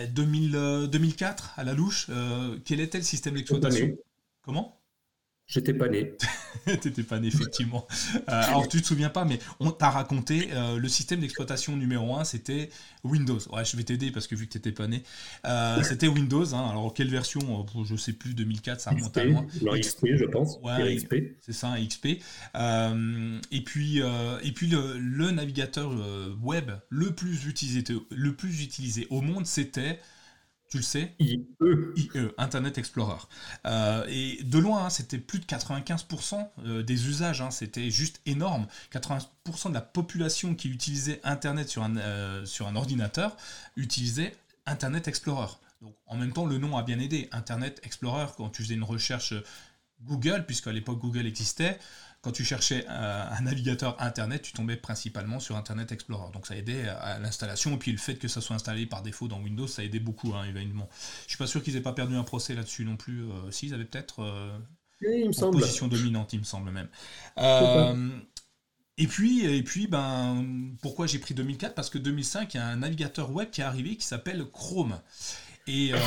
2000, 0.09 0.87
2004, 0.91 1.53
à 1.57 1.63
la 1.63 1.73
louche, 1.73 2.09
quel 2.65 2.79
était 2.79 2.97
le 2.97 3.03
système 3.03 3.35
d'exploitation? 3.35 3.95
Comment? 4.41 4.77
J'étais 5.47 5.73
pas 5.73 5.87
né. 5.87 6.13
T'étais 6.65 7.03
pas 7.03 7.19
né, 7.19 7.27
effectivement. 7.27 7.87
Euh, 8.15 8.19
alors, 8.27 8.67
tu 8.67 8.81
te 8.81 8.85
souviens 8.85 9.09
pas, 9.09 9.23
mais 9.23 9.39
on 9.61 9.71
t'a 9.71 9.89
raconté, 9.89 10.49
euh, 10.51 10.77
le 10.77 10.89
système 10.89 11.21
d'exploitation 11.21 11.77
numéro 11.77 12.17
1, 12.17 12.25
c'était 12.25 12.69
Windows. 13.05 13.39
Ouais, 13.53 13.63
je 13.63 13.77
vais 13.77 13.83
t'aider 13.83 14.11
parce 14.11 14.27
que 14.27 14.35
vu 14.35 14.47
que 14.47 14.51
t'étais 14.51 14.73
pas 14.73 14.87
né. 14.87 15.03
Euh, 15.45 15.81
c'était 15.83 16.09
Windows. 16.09 16.53
Hein. 16.53 16.67
Alors, 16.69 16.93
quelle 16.93 17.09
version? 17.09 17.65
Je 17.85 17.95
sais 17.95 18.11
plus, 18.11 18.33
2004, 18.33 18.81
ça 18.81 18.89
remonte 18.91 19.15
à 19.15 19.23
loin. 19.23 19.47
XP, 19.79 20.07
je 20.15 20.25
pense. 20.25 20.59
Ouais, 20.61 20.93
XP. 20.97 21.15
C'est 21.39 21.53
ça, 21.53 21.75
XP. 21.79 22.05
et 22.05 23.63
puis, 23.63 23.99
et 23.99 24.51
puis 24.51 24.67
le, 24.67 24.97
le 24.97 25.31
navigateur 25.31 25.93
web 26.43 26.71
le 26.89 27.11
plus 27.15 27.45
utilisé, 27.45 27.85
le 28.11 28.33
plus 28.33 28.63
utilisé 28.63 29.07
au 29.09 29.21
monde, 29.21 29.45
c'était 29.45 29.99
tu 30.69 30.77
le 30.77 30.83
sais? 30.83 31.13
IE. 31.19 31.47
IE, 31.95 32.09
Internet 32.37 32.77
Explorer. 32.77 33.21
Euh, 33.65 34.05
et 34.09 34.43
de 34.43 34.57
loin, 34.59 34.85
hein, 34.85 34.89
c'était 34.89 35.17
plus 35.17 35.39
de 35.39 35.45
95% 35.45 36.49
euh, 36.65 36.83
des 36.83 37.07
usages, 37.07 37.41
hein, 37.41 37.51
c'était 37.51 37.89
juste 37.89 38.21
énorme. 38.25 38.67
80% 38.91 39.69
de 39.69 39.73
la 39.73 39.81
population 39.81 40.55
qui 40.55 40.69
utilisait 40.69 41.21
Internet 41.23 41.69
sur 41.69 41.83
un, 41.83 41.95
euh, 41.97 42.45
sur 42.45 42.67
un 42.67 42.75
ordinateur 42.75 43.37
utilisait 43.77 44.35
Internet 44.65 45.07
Explorer. 45.07 45.53
Donc 45.81 45.95
en 46.05 46.17
même 46.17 46.33
temps, 46.33 46.45
le 46.45 46.57
nom 46.57 46.77
a 46.77 46.83
bien 46.83 46.99
aidé. 46.99 47.29
Internet 47.31 47.79
Explorer, 47.83 48.27
quand 48.35 48.49
tu 48.49 48.63
faisais 48.63 48.75
une 48.75 48.83
recherche 48.83 49.33
Google, 50.03 50.45
puisqu'à 50.45 50.71
l'époque 50.71 50.99
Google 50.99 51.25
existait, 51.25 51.79
quand 52.27 52.33
tu 52.33 52.43
cherchais 52.43 52.85
un, 52.89 53.39
navigateur 53.39 53.95
Internet, 54.01 54.41
tu 54.41 54.51
tombais 54.51 54.75
principalement 54.75 55.39
sur 55.39 55.55
Internet 55.55 55.93
Explorer. 55.93 56.29
Donc 56.33 56.45
ça 56.45 56.57
aidait 56.57 56.89
à 56.89 57.19
l'installation. 57.19 57.73
Et 57.75 57.77
puis 57.77 57.93
le 57.93 57.97
fait 57.97 58.15
que 58.15 58.27
ça 58.27 58.41
soit 58.41 58.57
installé 58.57 58.85
par 58.85 59.01
défaut 59.01 59.29
dans 59.29 59.39
Windows, 59.39 59.65
ça 59.65 59.81
aidait 59.81 60.01
beaucoup, 60.01 60.33
hein, 60.33 60.43
évidemment. 60.43 60.89
Je 61.23 61.29
suis 61.29 61.37
pas 61.37 61.47
sûr 61.47 61.63
qu'ils 61.63 61.77
aient 61.77 61.81
pas 61.81 61.93
perdu 61.93 62.17
un 62.17 62.23
procès 62.23 62.53
là-dessus 62.53 62.83
non 62.83 62.97
plus. 62.97 63.23
Euh, 63.23 63.49
si, 63.49 63.67
ils 63.67 63.73
avaient 63.73 63.85
peut-être 63.85 64.59
une 64.99 65.33
position 65.33 65.87
dominante, 65.87 66.33
il 66.33 66.39
me 66.39 66.43
semble 66.43 66.69
même. 66.69 66.89
Euh, 67.37 68.09
et 68.97 69.07
puis, 69.07 69.45
et 69.45 69.63
puis 69.63 69.87
ben, 69.87 70.75
pourquoi 70.81 71.07
j'ai 71.07 71.19
pris 71.19 71.33
2004 71.33 71.75
Parce 71.75 71.89
que 71.89 71.97
2005, 71.97 72.53
il 72.53 72.57
y 72.57 72.59
a 72.59 72.67
un 72.67 72.75
navigateur 72.75 73.31
web 73.31 73.51
qui 73.51 73.61
est 73.61 73.63
arrivé 73.63 73.95
qui 73.95 74.05
s'appelle 74.05 74.43
Chrome. 74.51 74.99
Et 75.67 75.93
euh, 75.93 75.97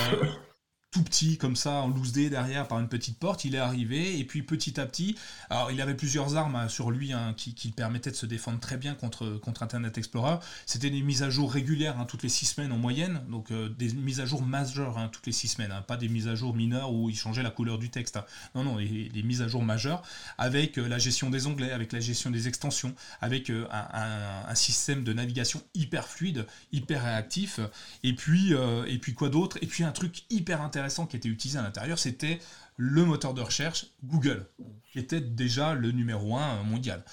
tout 0.90 1.04
petit 1.04 1.38
comme 1.38 1.54
ça 1.54 1.74
en 1.74 1.88
loose 1.88 2.12
day 2.12 2.30
derrière 2.30 2.66
par 2.66 2.80
une 2.80 2.88
petite 2.88 3.16
porte, 3.16 3.44
il 3.44 3.54
est 3.54 3.58
arrivé 3.58 4.18
et 4.18 4.24
puis 4.24 4.42
petit 4.42 4.80
à 4.80 4.86
petit, 4.86 5.16
alors 5.48 5.70
il 5.70 5.80
avait 5.80 5.94
plusieurs 5.94 6.36
armes 6.36 6.56
hein, 6.56 6.68
sur 6.68 6.90
lui 6.90 7.12
hein, 7.12 7.32
qui, 7.36 7.54
qui 7.54 7.70
permettaient 7.70 8.10
de 8.10 8.16
se 8.16 8.26
défendre 8.26 8.58
très 8.58 8.76
bien 8.76 8.94
contre, 8.94 9.38
contre 9.38 9.62
Internet 9.62 9.98
Explorer. 9.98 10.38
C'était 10.66 10.90
des 10.90 11.02
mises 11.02 11.22
à 11.22 11.30
jour 11.30 11.52
régulières 11.52 12.00
hein, 12.00 12.06
toutes 12.06 12.24
les 12.24 12.28
six 12.28 12.46
semaines 12.46 12.72
en 12.72 12.76
moyenne, 12.76 13.22
donc 13.30 13.52
euh, 13.52 13.68
des 13.68 13.92
mises 13.92 14.20
à 14.20 14.26
jour 14.26 14.42
majeures 14.42 14.98
toutes 15.12 15.26
les 15.26 15.32
six 15.32 15.48
semaines, 15.48 15.72
pas 15.86 15.96
des 15.96 16.08
mises 16.08 16.26
à 16.26 16.34
jour 16.34 16.54
mineures 16.54 16.92
où 16.92 17.08
il 17.08 17.16
changeait 17.16 17.44
la 17.44 17.50
couleur 17.50 17.78
du 17.78 17.90
texte. 17.90 18.18
Non, 18.56 18.64
non, 18.64 18.76
des 18.76 19.22
mises 19.22 19.42
à 19.42 19.48
jour 19.48 19.62
majeures 19.62 20.02
avec 20.38 20.76
euh, 20.76 20.88
la 20.88 20.98
gestion 20.98 21.30
des 21.30 21.46
onglets, 21.46 21.70
avec 21.70 21.92
la 21.92 22.00
gestion 22.00 22.30
des 22.30 22.48
extensions, 22.48 22.94
avec 23.20 23.50
euh, 23.50 23.68
un, 23.70 24.48
un, 24.48 24.54
système 24.56 25.04
de 25.04 25.12
navigation 25.12 25.62
hyper 25.74 26.08
fluide, 26.08 26.46
hyper 26.72 27.04
réactif, 27.04 27.60
et 28.02 28.14
puis, 28.14 28.52
et 28.86 28.98
puis 28.98 29.14
quoi 29.14 29.28
d'autre? 29.28 29.56
Et 29.62 29.66
puis 29.66 29.84
un 29.84 29.92
truc 29.92 30.24
hyper 30.28 30.60
intéressant 30.60 30.79
qui 31.08 31.16
était 31.16 31.28
utilisé 31.28 31.58
à 31.58 31.62
l'intérieur, 31.62 31.98
c'était 31.98 32.40
le 32.76 33.04
moteur 33.04 33.34
de 33.34 33.40
recherche 33.40 33.86
Google, 34.04 34.46
qui 34.92 34.98
était 34.98 35.20
déjà 35.20 35.74
le 35.74 35.90
numéro 35.92 36.36
1 36.36 36.62
mondial. 36.62 37.04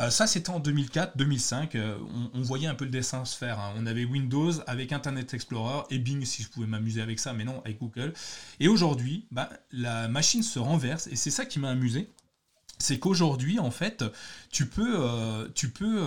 Euh, 0.00 0.10
ça, 0.10 0.26
c'était 0.26 0.50
en 0.50 0.60
2004-2005. 0.60 1.76
Euh, 1.76 1.98
on, 2.34 2.42
voyait 2.42 2.66
un 2.66 2.74
peu 2.74 2.84
le 2.84 2.90
dessin 2.90 3.24
se 3.24 3.36
faire. 3.36 3.60
Hein. 3.60 3.74
On 3.76 3.86
avait 3.86 4.04
Windows 4.04 4.52
avec 4.66 4.92
Internet 4.92 5.34
Explorer 5.34 5.82
et 5.90 5.98
Bing, 5.98 6.24
si 6.24 6.42
je 6.42 6.48
pouvais 6.48 6.66
m'amuser 6.66 7.02
avec 7.02 7.18
ça, 7.18 7.32
mais 7.32 7.44
non, 7.44 7.60
avec 7.64 7.78
Google. 7.78 8.12
Et 8.58 8.68
aujourd'hui, 8.68 9.26
bah, 9.30 9.50
la 9.70 10.08
machine 10.08 10.42
se 10.42 10.58
renverse, 10.58 11.06
et 11.08 11.16
c'est 11.16 11.30
ça 11.30 11.44
qui 11.44 11.58
m'a 11.58 11.70
amusé. 11.70 12.10
C'est 12.78 12.98
qu'aujourd'hui, 12.98 13.58
en 13.58 13.70
fait, 13.70 14.04
tu 14.50 14.66
peux, 14.66 14.96
euh, 14.98 15.48
tu 15.54 15.70
peux 15.70 16.02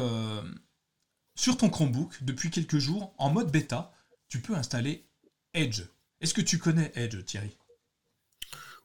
sur 1.35 1.57
ton 1.57 1.69
Chromebook, 1.69 2.23
depuis 2.23 2.49
quelques 2.49 2.79
jours, 2.79 3.13
en 3.17 3.29
mode 3.29 3.51
bêta, 3.51 3.93
tu 4.27 4.39
peux 4.39 4.55
installer 4.55 5.05
Edge. 5.53 5.83
Est-ce 6.25 6.33
que 6.33 6.41
tu 6.41 6.57
connais 6.57 6.91
Edge, 6.95 7.23
Thierry? 7.23 7.55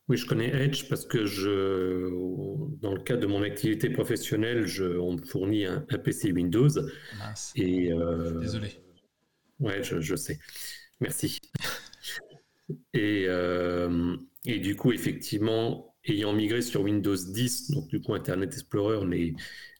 Oui, 0.08 0.18
je 0.18 0.26
connais 0.26 0.50
Edge 0.50 0.90
parce 0.90 1.06
que 1.06 1.24
je, 1.24 2.10
dans 2.82 2.92
le 2.92 3.00
cadre 3.00 3.22
de 3.22 3.26
mon 3.26 3.42
activité 3.42 3.88
professionnelle, 3.88 4.66
je, 4.66 4.84
on 4.84 5.14
me 5.14 5.22
fournit 5.24 5.64
un, 5.64 5.80
PC 5.80 6.32
Windows. 6.32 6.68
Mince. 7.18 7.52
Et, 7.56 7.94
euh, 7.94 8.40
Désolé. 8.40 8.68
Ouais, 9.58 9.82
je, 9.82 10.16
sais. 10.16 10.38
Merci. 11.00 11.40
Et, 12.92 13.24
euh, 13.26 14.18
et, 14.44 14.58
du 14.58 14.76
coup, 14.76 14.92
effectivement, 14.92 15.96
ayant 16.04 16.34
migré 16.34 16.60
sur 16.60 16.82
Windows 16.82 17.16
10, 17.16 17.70
donc 17.70 17.88
du 17.88 18.02
coup, 18.02 18.12
Internet 18.12 18.52
Explorer 18.52 19.06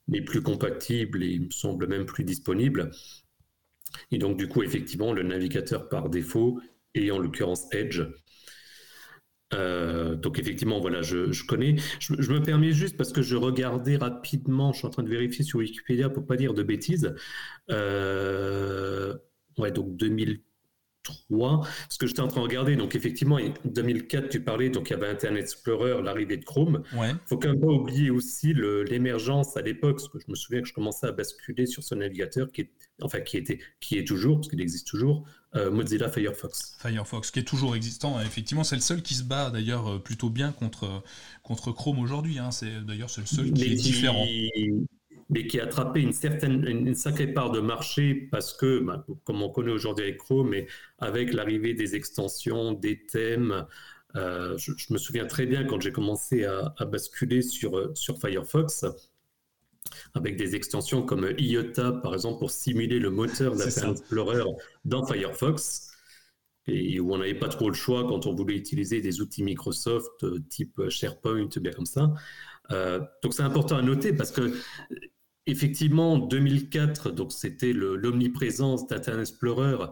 n'est 0.09 0.23
plus 0.23 0.40
compatible 0.40 1.23
et 1.23 1.29
il 1.29 1.42
me 1.42 1.51
semble 1.51 1.88
même 1.88 2.07
plus 2.07 2.25
disponible. 2.25 2.90
Et 4.11 4.16
donc, 4.18 4.38
du 4.38 4.49
coup, 4.49 4.62
effectivement, 4.62 5.12
le 5.12 5.25
navigateur 5.25 5.90
par 5.90 6.09
défaut 6.09 6.62
et 6.94 7.11
en 7.11 7.18
l'occurrence 7.18 7.66
Edge. 7.72 8.03
Euh, 9.53 10.14
donc 10.14 10.38
effectivement, 10.38 10.81
voilà, 10.81 11.03
je, 11.03 11.44
connais. 11.46 11.76
Je, 11.98 12.33
me 12.33 12.42
permets 12.42 12.72
juste 12.72 12.96
parce 12.96 13.12
que 13.12 13.22
je 13.22 13.37
regardais 13.37 13.96
rapidement, 13.96 14.72
je 14.72 14.79
suis 14.79 14.87
en 14.87 14.90
train 14.90 15.03
de 15.03 15.09
vérifier 15.09 15.44
sur 15.44 15.59
Wikipédia 15.59 16.09
pour 16.09 16.26
pas 16.26 16.37
dire 16.37 16.55
de 16.55 16.62
bêtises. 16.62 17.14
Euh, 17.70 19.16
ouais, 19.59 19.72
donc 19.72 19.96
2000, 19.96 20.40
3. 21.03 21.66
Ce 21.88 21.98
que 21.98 22.07
j'étais 22.07 22.20
en 22.20 22.29
train 22.29 22.40
de 22.40 22.46
regarder, 22.46 22.76
donc 22.76 22.94
effectivement, 22.94 23.37
en 23.37 23.53
2004, 23.64 24.29
tu 24.29 24.42
parlais, 24.42 24.70
donc 24.70 24.90
il 24.90 24.92
y 24.92 24.96
avait 24.96 25.09
Internet 25.09 25.44
Explorer, 25.44 26.03
l'arrivée 26.03 26.37
de 26.37 26.44
Chrome. 26.44 26.83
Il 26.92 26.98
ouais. 26.98 27.11
faut 27.26 27.38
quand 27.38 27.48
même 27.48 27.61
pas 27.61 27.66
oublier 27.66 28.11
aussi 28.11 28.55
l'émergence 28.55 29.57
à 29.57 29.62
l'époque, 29.62 29.96
parce 29.96 30.09
que 30.09 30.18
je 30.18 30.31
me 30.31 30.35
souviens 30.35 30.61
que 30.61 30.68
je 30.68 30.74
commençais 30.74 31.07
à 31.07 31.12
basculer 31.12 31.66
sur 31.66 31.83
ce 31.83 31.94
navigateur 31.94 32.53
qui 32.53 32.62
est, 32.62 32.70
enfin, 33.03 33.20
qui 33.20 33.37
était, 33.37 33.59
qui 33.81 33.98
est 33.98 34.07
toujours, 34.07 34.37
parce 34.37 34.48
qu'il 34.48 34.61
existe 34.61 34.87
toujours, 34.87 35.26
euh, 35.56 35.70
Mozilla 35.70 36.08
Firefox. 36.08 36.76
Firefox, 36.80 37.30
qui 37.30 37.40
est 37.40 37.44
toujours 37.44 37.74
existant. 37.74 38.20
Effectivement, 38.20 38.64
c'est 38.64 38.76
le 38.76 38.82
seul 38.82 39.02
qui 39.02 39.14
se 39.14 39.24
bat 39.24 39.50
d'ailleurs 39.50 39.88
euh, 39.88 39.98
plutôt 39.98 40.30
bien 40.30 40.52
contre, 40.52 41.02
contre 41.42 41.72
Chrome 41.72 41.98
aujourd'hui. 41.98 42.38
Hein. 42.38 42.50
C'est 42.50 42.84
d'ailleurs 42.84 43.10
c'est 43.10 43.22
le 43.22 43.26
seul 43.26 43.52
qui 43.52 43.64
est 43.64 43.74
différent 43.74 44.26
mais 45.30 45.46
qui 45.46 45.60
a 45.60 45.64
attrapé 45.64 46.00
une 46.00 46.12
certaine, 46.12 46.66
une 46.66 46.94
sacrée 46.94 47.28
part 47.28 47.52
de 47.52 47.60
marché 47.60 48.28
parce 48.32 48.52
que, 48.52 48.80
bah, 48.80 49.06
comme 49.24 49.42
on 49.42 49.48
connaît 49.48 49.70
aujourd'hui 49.70 50.04
avec 50.04 50.18
Chrome, 50.18 50.50
mais 50.50 50.66
avec 50.98 51.32
l'arrivée 51.32 51.72
des 51.72 51.94
extensions, 51.94 52.72
des 52.72 53.06
thèmes, 53.06 53.64
euh, 54.16 54.58
je, 54.58 54.72
me 54.92 54.98
souviens 54.98 55.26
très 55.26 55.46
bien 55.46 55.64
quand 55.64 55.80
j'ai 55.80 55.92
commencé 55.92 56.44
à, 56.44 56.74
basculer 56.84 57.42
sur, 57.42 57.96
sur 57.96 58.18
Firefox, 58.18 58.84
avec 60.14 60.37
des 60.37 60.55
extensions 60.55 61.03
comme 61.03 61.33
IOTA, 61.38 61.93
par 62.03 62.14
exemple, 62.14 62.38
pour 62.38 62.51
simuler 62.51 62.99
le 62.99 63.11
moteur 63.11 63.55
d'Internet 63.57 63.99
Explorer 63.99 64.45
dans 64.85 65.05
Firefox, 65.05 65.90
et 66.66 67.01
où 67.01 67.12
on 67.12 67.19
n'avait 67.19 67.38
pas 67.38 67.49
trop 67.49 67.69
le 67.69 67.75
choix 67.75 68.07
quand 68.07 68.27
on 68.27 68.35
voulait 68.35 68.57
utiliser 68.57 69.01
des 69.01 69.21
outils 69.21 69.43
Microsoft 69.43 70.23
euh, 70.25 70.38
type 70.49 70.88
SharePoint, 70.88 71.49
bien 71.61 71.73
comme 71.73 71.87
ça. 71.87 72.14
Euh, 72.71 73.01
donc 73.23 73.35
c'est 73.35 73.43
important 73.43 73.77
à 73.77 73.83
noter 73.83 74.12
parce 74.12 74.31
que 74.31 74.53
effectivement, 75.47 76.19
2004, 76.19 77.11
donc 77.11 77.33
c'était 77.33 77.73
l'omniprésence 77.73 78.87
d'Internet 78.87 79.29
Explorer, 79.29 79.87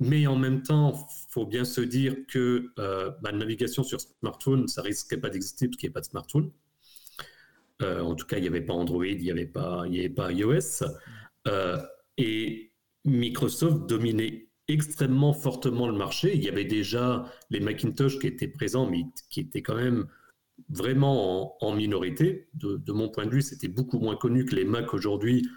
mais 0.00 0.26
en 0.26 0.36
même 0.36 0.62
temps, 0.62 1.06
faut 1.30 1.46
bien 1.46 1.64
se 1.64 1.80
dire 1.80 2.16
que 2.28 2.72
euh, 2.78 3.10
bah, 3.22 3.30
la 3.32 3.38
navigation 3.38 3.82
sur 3.82 4.00
smartphone, 4.00 4.68
ça 4.68 4.82
risquait 4.82 5.16
pas 5.16 5.30
d'exister 5.30 5.68
parce 5.68 5.76
qu'il 5.76 5.88
n'y 5.88 5.90
avait 5.90 5.94
pas 5.94 6.00
de 6.00 6.06
smartphone. 6.06 6.50
Euh, 7.80 8.00
en 8.00 8.14
tout 8.14 8.26
cas, 8.26 8.36
il 8.38 8.42
n'y 8.42 8.48
avait 8.48 8.60
pas 8.60 8.74
Android, 8.74 9.06
il 9.06 9.22
n'y 9.22 9.30
avait 9.30 9.46
pas, 9.46 9.84
avait 9.84 10.08
pas 10.08 10.30
iOS, 10.30 10.84
euh, 11.48 11.78
et 12.18 12.72
Microsoft 13.04 13.88
dominait 13.88 14.48
extrêmement 14.68 15.32
fortement 15.32 15.88
le 15.88 15.96
marché. 15.96 16.34
Il 16.34 16.42
y 16.42 16.48
avait 16.48 16.64
déjà 16.64 17.24
les 17.50 17.60
Macintosh 17.60 18.18
qui 18.18 18.26
étaient 18.26 18.48
présents, 18.48 18.88
mais 18.88 19.04
qui 19.30 19.40
étaient 19.40 19.62
quand 19.62 19.74
même 19.74 20.06
vraiment 20.68 21.62
en, 21.64 21.74
minorité. 21.74 22.48
De, 22.54 22.92
mon 22.92 23.08
point 23.08 23.26
de 23.26 23.30
vue, 23.30 23.42
c'était 23.42 23.68
beaucoup 23.68 23.98
moins 23.98 24.16
connu 24.16 24.44
que 24.44 24.54
les 24.54 24.64
Mac 24.64 24.94
aujourd'hui. 24.94 25.48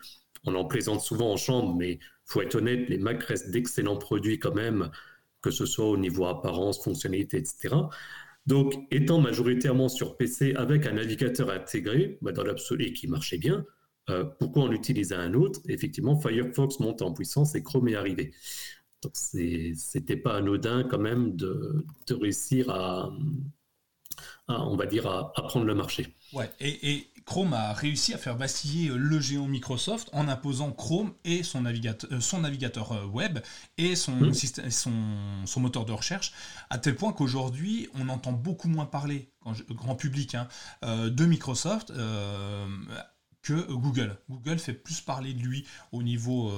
On 0.45 0.55
en 0.55 0.65
plaisante 0.65 1.01
souvent 1.01 1.31
en 1.33 1.37
chambre, 1.37 1.75
mais 1.75 1.99
faut 2.25 2.41
être 2.41 2.55
honnête, 2.55 2.89
les 2.89 2.97
Mac 2.97 3.23
restent 3.23 3.51
d'excellents 3.51 3.97
produits 3.97 4.39
quand 4.39 4.53
même, 4.53 4.89
que 5.41 5.51
ce 5.51 5.65
soit 5.65 5.85
au 5.85 5.97
niveau 5.97 6.25
apparence, 6.25 6.83
fonctionnalité, 6.83 7.37
etc. 7.37 7.75
Donc, 8.45 8.73
étant 8.91 9.19
majoritairement 9.19 9.89
sur 9.89 10.17
PC 10.17 10.53
avec 10.55 10.85
un 10.85 10.93
navigateur 10.93 11.49
intégré, 11.49 12.17
bah, 12.21 12.31
dans 12.31 12.43
l'absolu, 12.43 12.85
et 12.85 12.93
qui 12.93 13.07
marchait 13.07 13.37
bien, 13.37 13.65
euh, 14.09 14.23
pourquoi 14.23 14.63
on 14.63 14.71
utilisait 14.71 15.15
un 15.15 15.33
autre? 15.33 15.61
Effectivement, 15.67 16.19
Firefox 16.19 16.79
monte 16.79 17.01
en 17.01 17.11
puissance 17.11 17.55
et 17.55 17.63
Chrome 17.63 17.87
est 17.87 17.95
arrivé. 17.95 18.33
Donc, 19.01 19.13
c'était 19.15 20.17
pas 20.17 20.35
anodin 20.35 20.83
quand 20.83 20.99
même 20.99 21.35
de 21.35 21.83
réussir 22.09 22.69
à, 22.69 23.11
on 24.47 24.75
va 24.75 24.85
dire, 24.85 25.07
à, 25.07 25.31
prendre 25.33 25.65
le 25.65 25.75
marché. 25.75 26.07
Ouais, 26.33 26.49
Chrome 27.25 27.53
a 27.53 27.73
réussi 27.73 28.13
à 28.13 28.17
faire 28.19 28.37
vaciller 28.37 28.89
euh, 28.89 28.97
le 28.97 29.19
géant 29.19 29.47
Microsoft 29.47 30.09
en 30.13 30.27
imposant 30.27 30.71
Chrome 30.71 31.13
et 31.23 31.41
son 31.41 31.61
navigateur, 31.61 32.09
euh, 32.13 32.19
son 32.19 32.41
navigateur 32.41 32.91
euh, 32.91 33.05
web 33.05 33.39
et 33.77 33.95
son, 33.95 34.15
mmh. 34.15 34.33
système, 34.33 34.69
son, 34.69 34.93
son, 35.45 35.59
moteur 35.59 35.85
de 35.85 35.91
recherche, 35.91 36.33
à 36.69 36.77
tel 36.77 36.95
point 36.95 37.13
qu'aujourd'hui, 37.13 37.89
on 37.95 38.09
entend 38.09 38.31
beaucoup 38.31 38.67
moins 38.67 38.85
parler, 38.85 39.31
grand 39.71 39.95
public, 39.95 40.35
hein, 40.35 40.47
de 40.83 41.25
Microsoft 41.25 41.91
que 43.41 43.71
Google. 43.71 44.17
Google 44.29 44.59
fait 44.59 44.73
plus 44.73 45.01
parler 45.01 45.33
de 45.33 45.41
lui 45.41 45.65
au 45.91 46.03
niveau 46.03 46.51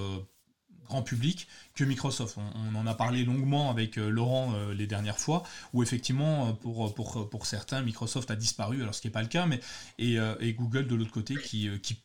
grand 0.87 1.03
public 1.03 1.47
que 1.75 1.83
Microsoft. 1.83 2.37
On, 2.37 2.75
en 2.75 2.87
a 2.87 2.93
parlé 2.93 3.23
longuement 3.23 3.69
avec 3.69 3.97
euh, 3.97 4.09
Laurent 4.09 4.53
euh, 4.55 4.73
les 4.73 4.87
dernières 4.87 5.19
fois, 5.19 5.43
où 5.73 5.83
effectivement, 5.83 6.47
euh, 6.47 6.51
pour, 6.53 6.93
pour, 6.93 7.29
pour, 7.29 7.45
certains, 7.45 7.81
Microsoft 7.81 8.31
a 8.31 8.35
disparu, 8.35 8.81
alors 8.81 8.95
ce 8.95 9.01
qui 9.01 9.07
n'est 9.07 9.11
pas 9.11 9.21
le 9.21 9.27
cas, 9.27 9.45
mais 9.45 9.59
et, 9.99 10.17
Google 10.53 10.87
de 10.87 10.95
l'autre 10.95 11.11
côté 11.11 11.35
qui, 11.35 11.69
qui, 11.81 11.97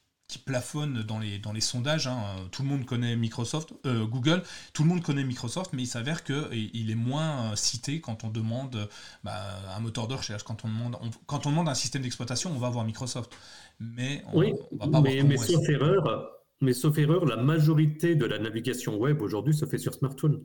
plafonne 0.47 1.03
dans 1.03 1.18
les, 1.18 1.38
dans 1.38 1.53
les 1.53 1.61
sondages. 1.61 2.07
Hein. 2.07 2.25
Tout 2.53 2.62
le 2.62 2.68
monde 2.71 2.87
connaît 2.87 3.16
Microsoft, 3.16 3.75
Google, 3.85 4.42
tout 4.73 4.83
le 4.83 4.88
monde 4.88 5.03
connaît 5.03 5.25
Microsoft, 5.25 5.75
mais 5.75 5.83
il 5.83 5.87
s'avère 5.87 6.25
qu'il 6.25 6.90
est 6.90 6.95
moins 6.95 7.55
cité 7.55 8.01
quand 8.01 8.25
on 8.25 8.31
demande 8.31 8.88
bah, 9.25 9.59
un 9.77 9.81
moteur 9.81 10.09
de 10.09 10.14
recherche, 10.14 10.42
quand 10.42 10.64
on 10.64 10.68
demande, 10.68 10.97
quand 11.27 11.45
on 11.45 11.51
demande 11.51 11.68
un 11.68 11.75
système 11.75 12.01
d'exploitation, 12.01 12.51
on 12.51 12.59
va 12.59 12.71
voir 12.71 12.87
Microsoft. 12.87 13.31
Mais 13.79 14.23
on, 14.33 14.38
oui, 14.38 14.55
va 14.73 14.88
pas 14.88 15.03
mais, 15.03 15.23
mais 15.23 15.37
sauf 15.37 15.68
erreur, 15.68 16.41
mais 16.62 16.72
sauf 16.72 16.96
erreur, 16.98 17.27
la 17.27 17.37
majorité 17.37 18.14
de 18.14 18.25
la 18.25 18.38
navigation 18.38 18.96
web 18.96 19.20
aujourd'hui 19.20 19.55
se 19.55 19.66
fait 19.66 19.79
sur 19.79 19.94
smartphone. 19.94 20.42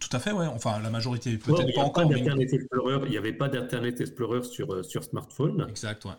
Tout 0.00 0.14
à 0.16 0.18
fait, 0.18 0.32
ouais. 0.32 0.46
Enfin, 0.46 0.80
la 0.82 0.90
majorité, 0.90 1.36
peut-être 1.38 1.74
pas 1.74 1.82
encore. 1.82 2.12
il 2.12 3.10
n'y 3.10 3.16
avait 3.16 3.32
pas 3.32 3.48
d'Internet 3.48 4.00
Explorer 4.00 4.42
sur, 4.42 4.84
sur 4.84 5.04
smartphone. 5.04 5.66
Exact, 5.68 6.04
ouais. 6.04 6.12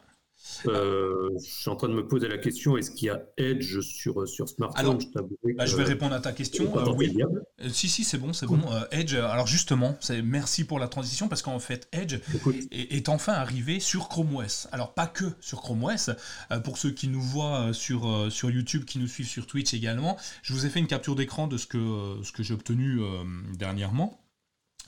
Euh, 0.67 1.29
je 1.35 1.49
suis 1.49 1.69
en 1.69 1.75
train 1.75 1.87
de 1.87 1.93
me 1.93 2.07
poser 2.07 2.27
la 2.27 2.37
question 2.37 2.77
est-ce 2.77 2.91
qu'il 2.91 3.07
y 3.07 3.09
a 3.09 3.21
Edge 3.37 3.79
sur, 3.81 4.27
sur 4.27 4.49
smartphone? 4.49 4.79
Alors, 4.79 4.99
je, 4.99 5.53
bah, 5.53 5.65
je, 5.65 5.75
vais 5.75 5.83
répondre 5.83 6.13
à 6.13 6.19
ta 6.19 6.31
question. 6.31 6.77
Euh, 6.77 6.93
oui. 6.95 7.15
Euh, 7.61 7.69
si, 7.69 7.87
si, 7.87 8.03
c'est 8.03 8.17
bon, 8.17 8.33
c'est 8.33 8.45
bon. 8.45 8.59
Edge, 8.91 9.13
alors 9.13 9.47
justement, 9.47 9.97
merci 10.23 10.65
pour 10.65 10.79
la 10.79 10.87
transition 10.87 11.27
parce 11.27 11.41
qu'en 11.41 11.59
fait, 11.59 11.87
Edge 11.91 12.19
est, 12.71 13.09
enfin 13.09 13.33
arrivé 13.33 13.79
sur 13.79 14.09
Chrome 14.09 14.35
OS. 14.35 14.67
Alors, 14.71 14.93
pas 14.93 15.07
que 15.07 15.25
sur 15.39 15.61
Chrome 15.61 15.83
OS. 15.83 16.11
pour 16.63 16.77
ceux 16.77 16.91
qui 16.91 17.07
nous 17.07 17.21
voient 17.21 17.73
sur, 17.73 18.31
sur 18.31 18.51
YouTube, 18.51 18.85
qui 18.85 18.99
nous 18.99 19.07
suivent 19.07 19.27
sur 19.27 19.47
Twitch 19.47 19.73
également, 19.73 20.17
je 20.41 20.53
vous 20.53 20.65
ai 20.65 20.69
fait 20.69 20.79
une 20.79 20.87
capture 20.87 21.15
d'écran 21.15 21.47
de 21.47 21.57
ce 21.57 21.67
que, 21.67 22.17
ce 22.23 22.31
que 22.31 22.43
j'ai 22.43 22.53
obtenu 22.53 22.99
dernièrement. 23.57 24.19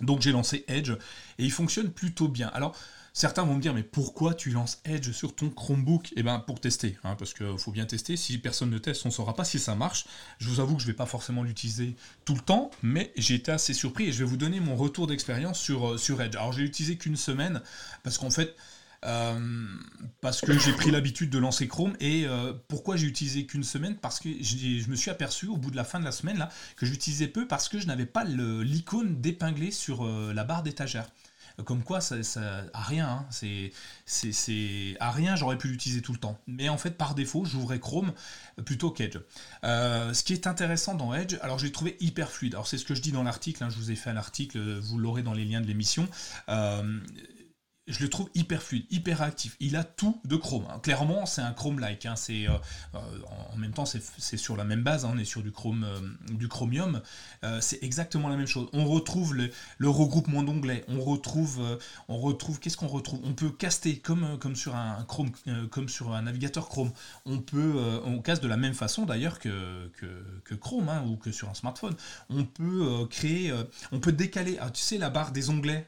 Donc, 0.02 0.21
j'ai 0.21 0.32
lancé 0.32 0.65
Edge 0.67 0.91
et 1.38 1.45
il 1.45 1.52
fonctionne 1.52 1.91
plutôt 1.91 2.28
bien. 2.28 2.47
Alors, 2.54 2.76
Certains 3.13 3.43
vont 3.43 3.56
me 3.56 3.62
dire, 3.62 3.74
mais 3.74 3.84
pourquoi 3.84 4.34
tu 4.34 4.52
lances 4.52 4.80
Edge 4.86 5.12
sur 5.12 5.36
ton 5.36 5.50
Chromebook? 5.50 6.13
Eh 6.15 6.24
bien, 6.24 6.39
pour 6.39 6.62
tester, 6.62 6.97
hein, 7.04 7.15
parce 7.19 7.34
qu'il 7.34 7.58
faut 7.58 7.71
bien 7.71 7.86
tester. 7.86 8.15
Si 8.15 8.38
personne 8.38 8.69
ne 8.69 8.78
teste, 8.78 9.06
on 9.06 9.10
ne 9.10 9.13
saura 9.13 9.36
pas 9.36 9.43
si 9.43 9.60
ça 9.60 9.76
marche. 9.76 10.06
Je 10.39 10.47
vous 10.47 10.62
avoue 10.62 10.76
que 10.76 10.82
je 10.82 10.88
ne 10.88 10.93
vais 10.93 10.97
pas 10.97 11.06
forcément 11.06 11.43
l'utiliser 11.43 11.95
tout 12.24 12.36
le 12.36 12.39
temps, 12.39 12.71
mais 12.84 13.12
j'ai 13.17 13.36
été 13.36 13.52
assez 13.52 13.74
surpris 13.74 14.06
et 14.06 14.12
je 14.13 14.19
vais 14.19 14.30
vous 14.30 14.38
donner 14.38 14.62
mon 14.62 14.78
retour 14.78 15.08
d'expérience 15.08 15.60
sur, 15.60 15.89
euh, 15.89 16.19
Edge. 16.21 16.36
Alors, 16.38 16.54
j'ai 16.54 16.63
utilisé 16.63 16.97
qu'une 16.97 17.17
semaine, 17.17 17.62
parce 18.04 18.17
qu'en 18.17 18.30
fait, 18.30 18.56
euh, 19.04 19.67
parce 20.21 20.39
que 20.39 20.58
j'ai 20.58 20.71
pris 20.71 20.91
l'habitude 20.91 21.30
de 21.30 21.38
lancer 21.38 21.67
Chrome. 21.67 21.97
Et 22.00 22.26
euh, 22.26 22.54
pourquoi 22.69 22.95
j'ai 22.95 23.08
utilisé 23.08 23.45
qu'une 23.45 23.63
semaine? 23.63 23.97
Parce 23.97 24.21
que 24.21 24.30
je 24.41 24.89
me 24.89 24.95
suis 24.95 25.12
aperçu 25.12 25.47
au 25.47 25.58
bout 25.58 25.71
de 25.71 25.76
la 25.76 25.84
fin 25.84 26.00
de 26.00 26.06
la 26.06 26.12
semaine 26.13 26.38
là 26.38 26.50
que 26.78 26.86
j'utilisais 26.86 27.28
peu 27.28 27.45
parce 27.47 27.67
que 27.67 27.80
je 27.80 27.88
n'avais 27.88 28.06
pas 28.06 28.24
l'icône 28.24 29.19
d'épingler 29.19 29.71
sur 29.71 30.06
la 30.06 30.43
barre 30.43 30.62
d'étagère. 30.62 31.10
Comme 31.65 31.84
quoi, 31.84 32.02
ça, 32.02 32.21
ça 32.24 32.63
à 32.74 32.82
rien, 32.82 33.08
hein. 33.08 33.26
c'est, 33.30 33.71
c'est, 34.06 34.95
à 35.00 35.12
rien, 35.12 35.36
j'aurais 35.36 35.58
pu 35.58 35.67
l'utiliser 35.67 36.02
tout 36.02 36.13
le 36.13 36.19
temps. 36.19 36.38
Mais 36.47 36.69
en 36.69 36.78
fait, 36.78 36.91
par 36.91 37.15
défaut, 37.15 37.45
j'ouvrais 37.45 37.80
Chrome 37.80 38.13
plutôt 38.65 38.91
qu'Edge. 38.91 39.17
Euh, 39.63 40.13
ce 40.13 40.24
qui 40.24 40.34
est 40.34 40.47
intéressant 40.47 40.95
dans 40.95 41.13
Edge, 41.13 41.36
alors 41.41 41.60
je 41.60 41.65
l'ai 41.65 41.71
trouvé 41.71 41.97
hyper 42.00 42.32
fluide. 42.32 42.54
Alors 42.54 42.67
c'est 42.67 42.78
ce 42.78 42.86
que 42.86 42.95
je 42.95 43.02
dis 43.02 43.12
dans 43.12 43.24
l'article, 43.24 43.63
hein. 43.63 43.69
je 43.69 43.78
vous 43.78 43.91
ai 43.91 43.95
fait 43.95 44.10
un 44.10 44.17
article, 44.17 44.80
vous 44.80 44.97
l'aurez 44.97 45.24
dans 45.24 45.34
les 45.34 45.45
liens 45.45 45.62
de 45.62 45.67
l'émission. 45.67 46.08
Euh, 46.50 47.00
je 47.91 48.01
le 48.01 48.10
trouve 48.10 48.30
hyper 48.34 48.63
fluide, 48.63 48.86
hyper 48.89 49.19
réactif. 49.19 49.56
Il 49.60 49.75
a 49.75 49.84
tout 49.84 50.19
de 50.25 50.36
Chrome. 50.36 50.65
Hein. 50.69 50.80
Clairement, 50.82 51.25
c'est 51.25 51.41
un 51.41 51.51
Chrome-like. 51.51 52.06
Hein. 52.06 52.15
C'est 52.15 52.47
euh, 52.47 52.54
euh, 52.95 52.99
en 53.54 53.58
même 53.58 53.73
temps, 53.73 53.86
c'est 53.86 54.38
sur 54.38 54.56
la 54.56 54.63
même 54.63 54.82
base. 54.82 55.06
Hein. 55.06 55.12
On 55.13 55.17
est 55.17 55.25
sur 55.25 55.43
du 55.43 55.51
Chrome, 55.51 55.84
euh, 55.84 55.99
du 56.34 56.47
Chromium. 56.47 57.01
c'est 57.60 57.84
exactement 57.84 58.30
la 58.30 58.38
même 58.38 58.47
chose. 58.47 58.69
On 58.73 58.86
retrouve 58.86 59.36
le, 59.36 59.89
regroupement 59.89 60.41
d'onglets. 60.43 60.86
On 60.88 61.01
retrouve, 61.01 61.80
on 62.08 62.17
retrouve. 62.17 62.60
Qu'est-ce 62.60 62.77
qu'on 62.77 62.88
retrouve? 62.88 63.19
On 63.23 63.34
peut 63.34 63.51
caster 63.51 63.97
comme 63.97 64.38
comme 64.39 64.56
sur 64.56 64.75
un 64.75 65.04
Chrome, 65.04 65.32
comme 65.69 65.89
sur 65.89 66.13
un 66.13 66.21
navigateur 66.23 66.69
Chrome. 66.69 66.91
On 67.25 67.39
peut, 67.39 68.01
on 68.06 68.19
casse 68.19 68.39
de 68.39 68.47
la 68.47 68.58
même 68.58 68.73
façon 68.73 69.06
d'ailleurs 69.06 69.39
que, 69.39 69.89
que, 70.45 70.56
Chrome 70.56 70.89
ou 71.08 71.17
que 71.17 71.32
sur 71.32 71.49
un 71.49 71.54
smartphone. 71.54 71.95
On 72.30 72.45
peut 72.45 73.06
créer, 73.10 73.54
on 73.91 73.99
peut 73.99 74.12
décaler. 74.12 74.58
Ah, 74.62 74.69
tu 74.69 74.82
sais 74.82 74.97
la 74.97 75.10
barre 75.10 75.32
des 75.32 75.49
onglets 75.49 75.86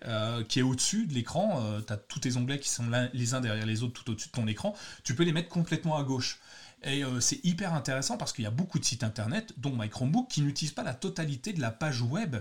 qui 0.50 0.60
est 0.60 0.64
au-dessus 0.64 1.06
de 1.08 1.14
l'écran 1.14 1.62
tous 1.98 2.20
tes 2.20 2.38
onglets 2.38 2.60
qui 2.60 2.70
sont 2.70 2.86
les 3.14 3.34
uns 3.34 3.42
derrière 3.42 3.66
les 3.66 3.84
autres 3.84 3.94
tout 3.94 4.12
au-dessus 4.12 4.28
de 4.28 4.34
ton 4.34 4.48
écran, 4.48 4.76
tu 5.04 5.16
peux 5.16 5.24
les 5.24 5.34
mettre 5.34 5.50
complètement 5.50 5.98
à 5.98 6.04
gauche. 6.04 6.40
Et 6.84 7.04
euh, 7.04 7.20
c'est 7.22 7.44
hyper 7.46 7.74
intéressant 7.74 8.18
parce 8.18 8.34
qu'il 8.34 8.44
y 8.44 8.48
a 8.48 8.52
beaucoup 8.52 8.78
de 8.78 8.86
sites 8.86 9.04
internet, 9.04 9.54
dont 9.58 9.74
My 9.76 9.90
Chromebook, 9.90 10.28
qui 10.30 10.42
n'utilisent 10.42 10.74
pas 10.74 10.84
la 10.84 10.94
totalité 10.94 11.54
de 11.54 11.62
la 11.62 11.72
page 11.72 12.02
web. 12.02 12.36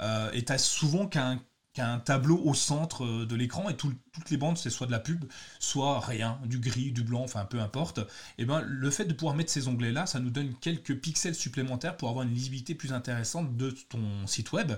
Euh, 0.00 0.30
et 0.32 0.44
tu 0.44 0.52
souvent 0.58 1.06
qu'un 1.06 1.40
qu'un 1.74 1.98
tableau 1.98 2.40
au 2.44 2.54
centre 2.54 3.04
euh, 3.04 3.26
de 3.26 3.34
l'écran 3.34 3.68
et 3.68 3.76
toutes 3.76 4.30
les 4.30 4.36
bandes 4.36 4.56
c'est 4.56 4.70
soit 4.70 4.86
de 4.86 4.92
la 4.92 5.00
pub, 5.00 5.24
soit 5.58 6.00
rien, 6.00 6.40
du 6.46 6.58
gris, 6.58 6.92
du 6.92 7.02
blanc, 7.02 7.22
enfin 7.22 7.44
peu 7.44 7.60
importe. 7.60 8.00
Et 8.38 8.44
ben 8.44 8.60
le 8.62 8.90
fait 8.90 9.04
de 9.04 9.12
pouvoir 9.12 9.34
mettre 9.34 9.50
ces 9.50 9.68
onglets 9.68 9.92
là, 9.92 10.06
ça 10.06 10.20
nous 10.20 10.30
donne 10.30 10.54
quelques 10.54 10.98
pixels 10.98 11.34
supplémentaires 11.34 11.96
pour 11.96 12.08
avoir 12.08 12.24
une 12.24 12.32
lisibilité 12.32 12.74
plus 12.74 12.92
intéressante 12.92 13.56
de 13.56 13.70
ton 13.88 14.26
site 14.26 14.52
web 14.52 14.72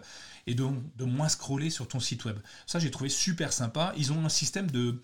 et 0.46 0.54
de, 0.54 0.66
de 0.96 1.04
moins 1.04 1.28
scroller 1.28 1.70
sur 1.70 1.86
ton 1.86 2.00
site 2.00 2.24
web. 2.24 2.38
Ça 2.66 2.78
j'ai 2.78 2.90
trouvé 2.90 3.10
super 3.10 3.52
sympa. 3.52 3.92
Ils 3.96 4.12
ont 4.12 4.24
un 4.24 4.30
système 4.30 4.70
de 4.70 5.00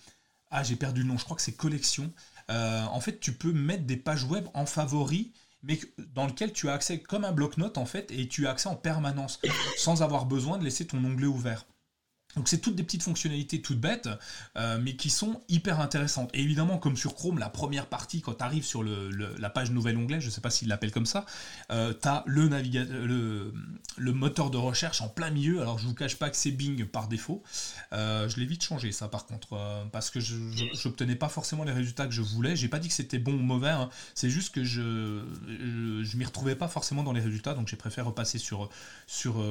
ah 0.51 0.63
j'ai 0.63 0.77
perdu 0.77 1.03
le 1.03 1.09
nom, 1.09 1.19
je 1.19 1.25
crois 1.25 1.37
que 1.37 1.43
c'est 1.43 1.53
collection. 1.57 2.13
Euh, 2.51 2.83
en 2.85 3.01
fait 3.01 3.21
tu 3.21 3.33
peux 3.33 3.53
mettre 3.53 3.85
des 3.85 3.97
pages 3.97 4.25
web 4.25 4.47
en 4.55 4.67
favoris 4.67 5.29
mais 5.63 5.79
dans 6.15 6.27
lequel 6.27 6.53
tu 6.53 6.69
as 6.69 6.73
accès 6.73 6.99
comme 6.99 7.25
un 7.25 7.33
bloc-notes 7.33 7.79
en 7.79 7.87
fait, 7.87 8.11
et 8.11 8.27
tu 8.27 8.47
as 8.47 8.51
accès 8.51 8.69
en 8.69 8.75
permanence, 8.75 9.41
sans 9.79 10.03
avoir 10.03 10.27
besoin 10.27 10.59
de 10.59 10.65
laisser 10.65 10.87
ton 10.87 11.05
onglet 11.05 11.27
ouvert. 11.27 11.67
Donc 12.37 12.49
c'est 12.49 12.59
toutes 12.59 12.77
des 12.77 12.83
petites 12.83 13.03
fonctionnalités 13.03 13.61
toutes 13.61 13.81
bêtes, 13.81 14.09
euh, 14.57 14.79
mais 14.81 14.97
qui 14.97 15.11
sont 15.11 15.41
hyper 15.49 15.81
intéressantes. 15.81 16.31
Et 16.35 16.41
évidemment, 16.41 16.79
comme 16.79 16.97
sur 16.97 17.15
Chrome, 17.15 17.39
la 17.39 17.51
première 17.51 17.87
partie, 17.87 18.23
quand 18.23 18.35
tu 18.35 18.45
arrives 18.45 18.65
sur 18.65 18.83
la 18.83 19.51
page 19.51 19.71
nouvel 19.71 19.97
onglet, 19.97 20.21
je 20.21 20.27
ne 20.27 20.31
sais 20.31 20.41
pas 20.41 20.51
s'il 20.51 20.69
l'appelle 20.69 20.93
comme 20.93 21.07
ça, 21.07 21.27
euh, 21.71 21.93
tu 22.01 22.09
as 22.09 22.25
le, 22.27 23.53
moteur 24.13 24.51
de 24.51 24.57
recherche 24.57 25.01
en 25.03 25.09
plein 25.09 25.31
milieu. 25.31 25.61
Alors 25.61 25.79
je 25.79 25.87
vous 25.87 25.95
cache 25.95 26.17
pas 26.17 26.31
que 26.31 26.37
c'est 26.37 26.51
Bing 26.51 26.85
par 26.87 27.09
défaut. 27.09 27.43
Euh, 27.93 28.29
je 28.29 28.39
l'ai 28.39 28.47
vite 28.47 28.63
changé 28.63 28.93
ça 28.93 29.09
par 29.09 29.27
contre, 29.27 29.59
parce 29.93 30.11
que 30.11 30.21
je 30.21 30.37
n'obtenais 30.85 31.17
pas 31.17 31.29
forcément 31.29 31.65
les 31.65 31.73
résultats 31.73 32.07
que 32.07 32.13
je 32.13 32.23
voulais. 32.23 32.57
J'ai 32.57 32.69
pas 32.69 32.79
dit 32.79 32.89
que 32.89 32.95
c'était 32.95 33.19
bon 33.19 33.33
ou 33.33 33.43
mauvais, 33.43 33.71
hein. 33.71 33.91
c'est 34.15 34.31
juste 34.31 34.55
que 34.55 34.65
je 34.65 35.23
je, 36.03 36.17
m'y 36.17 36.25
retrouvais 36.25 36.57
pas 36.57 36.69
forcément 36.69 37.03
dans 37.03 37.13
les 37.13 37.21
résultats, 37.21 37.55
donc 37.55 37.69
j'ai 37.69 37.77
préféré 37.77 38.07
repasser 38.07 38.39
sur 38.39 38.69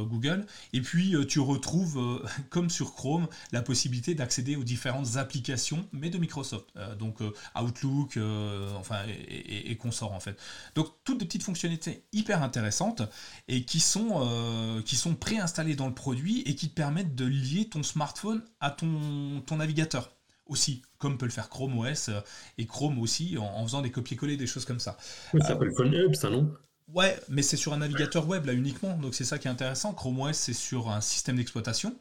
Google. 0.06 0.46
Et 0.74 0.82
puis 0.82 1.16
tu 1.28 1.40
retrouves, 1.40 2.28
comme 2.50 2.70
sur 2.72 2.94
Chrome 2.94 3.28
la 3.52 3.62
possibilité 3.62 4.16
d'accéder 4.16 4.56
aux 4.56 4.64
différentes 4.64 5.18
applications, 5.18 5.88
mais 5.92 6.10
de 6.10 6.18
Microsoft. 6.18 6.68
Euh, 6.78 6.96
donc 6.96 7.22
euh, 7.22 7.32
Outlook, 7.60 8.18
euh, 8.18 8.72
enfin, 8.76 9.00
et, 9.08 9.76
consorts 9.78 10.14
en 10.14 10.20
fait. 10.20 10.40
Donc 10.76 10.88
toutes 11.04 11.20
des 11.20 11.26
petites 11.26 11.44
fonctionnalités 11.44 12.04
hyper 12.14 12.44
intéressantes 12.44 13.02
et 13.48 13.64
qui 13.66 13.80
sont, 13.80 14.82
qui 14.86 14.96
sont 14.96 15.16
préinstallées 15.16 15.76
dans 15.76 15.88
le 15.88 15.94
produit 15.94 16.42
et 16.42 16.56
qui 16.56 16.70
te 16.70 16.76
permettent 16.76 17.16
de 17.16 17.26
lier 17.26 17.70
ton 17.70 17.84
smartphone 17.84 18.44
à 18.60 18.70
ton, 18.72 19.42
ton 19.46 19.58
navigateur 19.58 20.12
aussi, 20.46 20.82
comme 20.98 21.18
peut 21.18 21.26
le 21.26 21.32
faire 21.32 21.50
Chrome 21.50 21.80
OS 21.80 22.10
et 22.58 22.68
Chrome 22.68 23.00
aussi 23.00 23.38
en, 23.38 23.64
faisant 23.66 23.82
des 23.82 23.92
copier-coller, 23.92 24.38
des 24.38 24.48
choses 24.48 24.66
comme 24.66 24.80
ça. 24.80 24.98
ça 25.32 25.48
s'appelle 25.48 25.72
Phone 25.76 25.94
Hub, 25.94 26.14
ça 26.14 26.30
non? 26.30 26.54
Ouais, 26.94 27.18
mais 27.30 27.42
c'est 27.42 27.58
sur 27.58 27.74
un 27.74 27.78
navigateur 27.78 28.28
web 28.28 28.46
là 28.46 28.54
uniquement, 28.54 28.98
donc 28.98 29.16
c'est 29.16 29.24
ça 29.24 29.40
qui 29.40 29.48
est 29.48 29.52
intéressant. 29.52 29.94
Chrome 29.94 30.20
OS 30.20 30.36
c'est 30.36 30.54
sur 30.54 30.90
un 30.90 31.00
système 31.00 31.38
d'exploitation. 31.38 31.96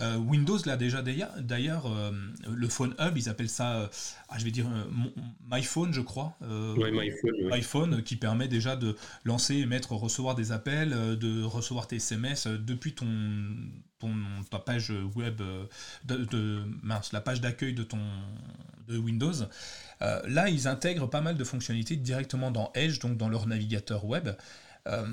Euh, 0.00 0.16
Windows 0.16 0.58
là 0.66 0.76
déjà 0.76 1.02
d'ailleurs, 1.02 1.86
euh, 1.86 2.10
le 2.50 2.68
Phone 2.68 2.94
Hub 2.98 3.16
ils 3.16 3.28
appellent 3.28 3.48
ça, 3.48 3.76
euh, 3.76 3.86
ah, 4.28 4.38
je 4.38 4.44
vais 4.44 4.50
dire 4.50 4.66
MyPhone 5.50 5.92
je 5.92 6.00
crois. 6.00 6.36
ouais, 6.40 6.90
MyPhone, 6.90 7.50
MyPhone 7.50 8.02
qui 8.02 8.16
permet 8.16 8.48
déjà 8.48 8.76
de 8.76 8.96
lancer, 9.24 9.56
émettre, 9.56 9.92
recevoir 9.92 10.34
des 10.34 10.52
appels, 10.52 10.90
de 11.18 11.42
recevoir 11.42 11.86
tes 11.86 11.96
SMS 11.96 12.46
depuis 12.46 12.94
ton 12.94 13.06
ton, 13.98 14.14
ta 14.50 14.58
page 14.58 14.92
web, 15.14 15.42
de, 16.04 16.62
mince, 16.82 17.12
la 17.12 17.20
page 17.20 17.42
d'accueil 17.42 17.74
de 17.74 17.82
ton 17.82 17.98
de 18.90 18.98
Windows. 18.98 19.32
Euh, 20.02 20.20
là, 20.26 20.48
ils 20.48 20.68
intègrent 20.68 21.08
pas 21.08 21.20
mal 21.20 21.36
de 21.36 21.44
fonctionnalités 21.44 21.96
directement 21.96 22.50
dans 22.50 22.70
Edge, 22.74 22.98
donc 23.00 23.16
dans 23.16 23.28
leur 23.28 23.46
navigateur 23.46 24.04
web. 24.04 24.30
Euh, 24.86 25.06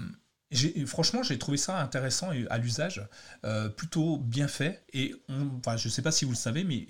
franchement, 0.85 1.23
j'ai 1.23 1.37
trouvé 1.37 1.57
ça 1.57 1.81
intéressant 1.81 2.29
à 2.49 2.57
l'usage, 2.57 3.07
euh, 3.43 3.69
plutôt 3.69 4.17
bien 4.17 4.47
fait. 4.47 4.85
Et 4.93 5.13
je 5.29 5.87
ne 5.87 5.91
sais 5.91 6.01
pas 6.01 6.11
si 6.11 6.25
vous 6.25 6.31
le 6.31 6.37
savez, 6.37 6.63
mais 6.63 6.87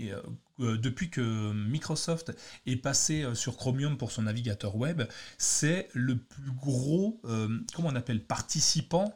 depuis 0.59 1.09
que 1.09 1.53
Microsoft 1.53 2.33
est 2.65 2.75
passé 2.75 3.25
sur 3.33 3.57
Chromium 3.57 3.97
pour 3.97 4.11
son 4.11 4.23
navigateur 4.23 4.75
web, 4.75 5.03
c'est 5.37 5.89
le 5.93 6.17
plus 6.17 6.51
gros, 6.51 7.21
on 7.23 7.95
appelle, 7.95 8.23
participant 8.23 9.13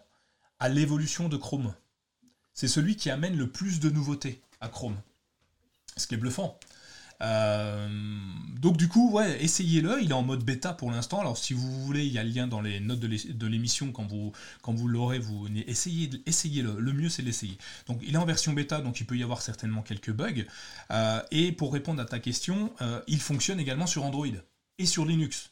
à 0.59 0.69
l'évolution 0.69 1.29
de 1.29 1.37
Chrome. 1.37 1.73
C'est 2.53 2.67
celui 2.67 2.95
qui 2.95 3.09
amène 3.09 3.37
le 3.37 3.49
plus 3.49 3.79
de 3.79 3.89
nouveautés 3.89 4.41
à 4.59 4.69
Chrome. 4.69 4.99
Ce 5.97 6.07
qui 6.07 6.15
est 6.15 6.17
bluffant. 6.17 6.59
Euh, 7.21 7.87
donc 8.61 8.77
du 8.77 8.87
coup, 8.87 9.11
ouais, 9.11 9.43
essayez-le. 9.43 10.01
Il 10.01 10.11
est 10.11 10.13
en 10.13 10.23
mode 10.23 10.43
bêta 10.43 10.73
pour 10.73 10.91
l'instant. 10.91 11.19
Alors 11.19 11.37
si 11.37 11.53
vous 11.53 11.83
voulez, 11.83 12.05
il 12.05 12.11
y 12.11 12.17
a 12.17 12.23
le 12.23 12.29
lien 12.29 12.47
dans 12.47 12.61
les 12.61 12.79
notes 12.79 12.99
de 12.99 13.47
l'émission 13.47 13.91
quand 13.91 14.05
vous, 14.05 14.31
quand 14.61 14.73
vous 14.73 14.87
l'aurez. 14.87 15.19
Vous 15.19 15.47
essayez, 15.67 16.09
essayez-le. 16.25 16.79
Le 16.79 16.93
mieux, 16.93 17.09
c'est 17.09 17.23
d'essayer. 17.23 17.57
Donc 17.87 17.99
il 18.03 18.13
est 18.13 18.17
en 18.17 18.25
version 18.25 18.53
bêta, 18.53 18.81
donc 18.81 18.99
il 18.99 19.05
peut 19.05 19.17
y 19.17 19.23
avoir 19.23 19.41
certainement 19.41 19.81
quelques 19.81 20.11
bugs. 20.11 20.45
Euh, 20.91 21.21
et 21.31 21.51
pour 21.51 21.73
répondre 21.73 22.01
à 22.01 22.05
ta 22.05 22.19
question, 22.19 22.71
euh, 22.81 23.01
il 23.07 23.19
fonctionne 23.19 23.59
également 23.59 23.87
sur 23.87 24.03
Android 24.03 24.27
et 24.77 24.85
sur 24.85 25.05
Linux. 25.05 25.49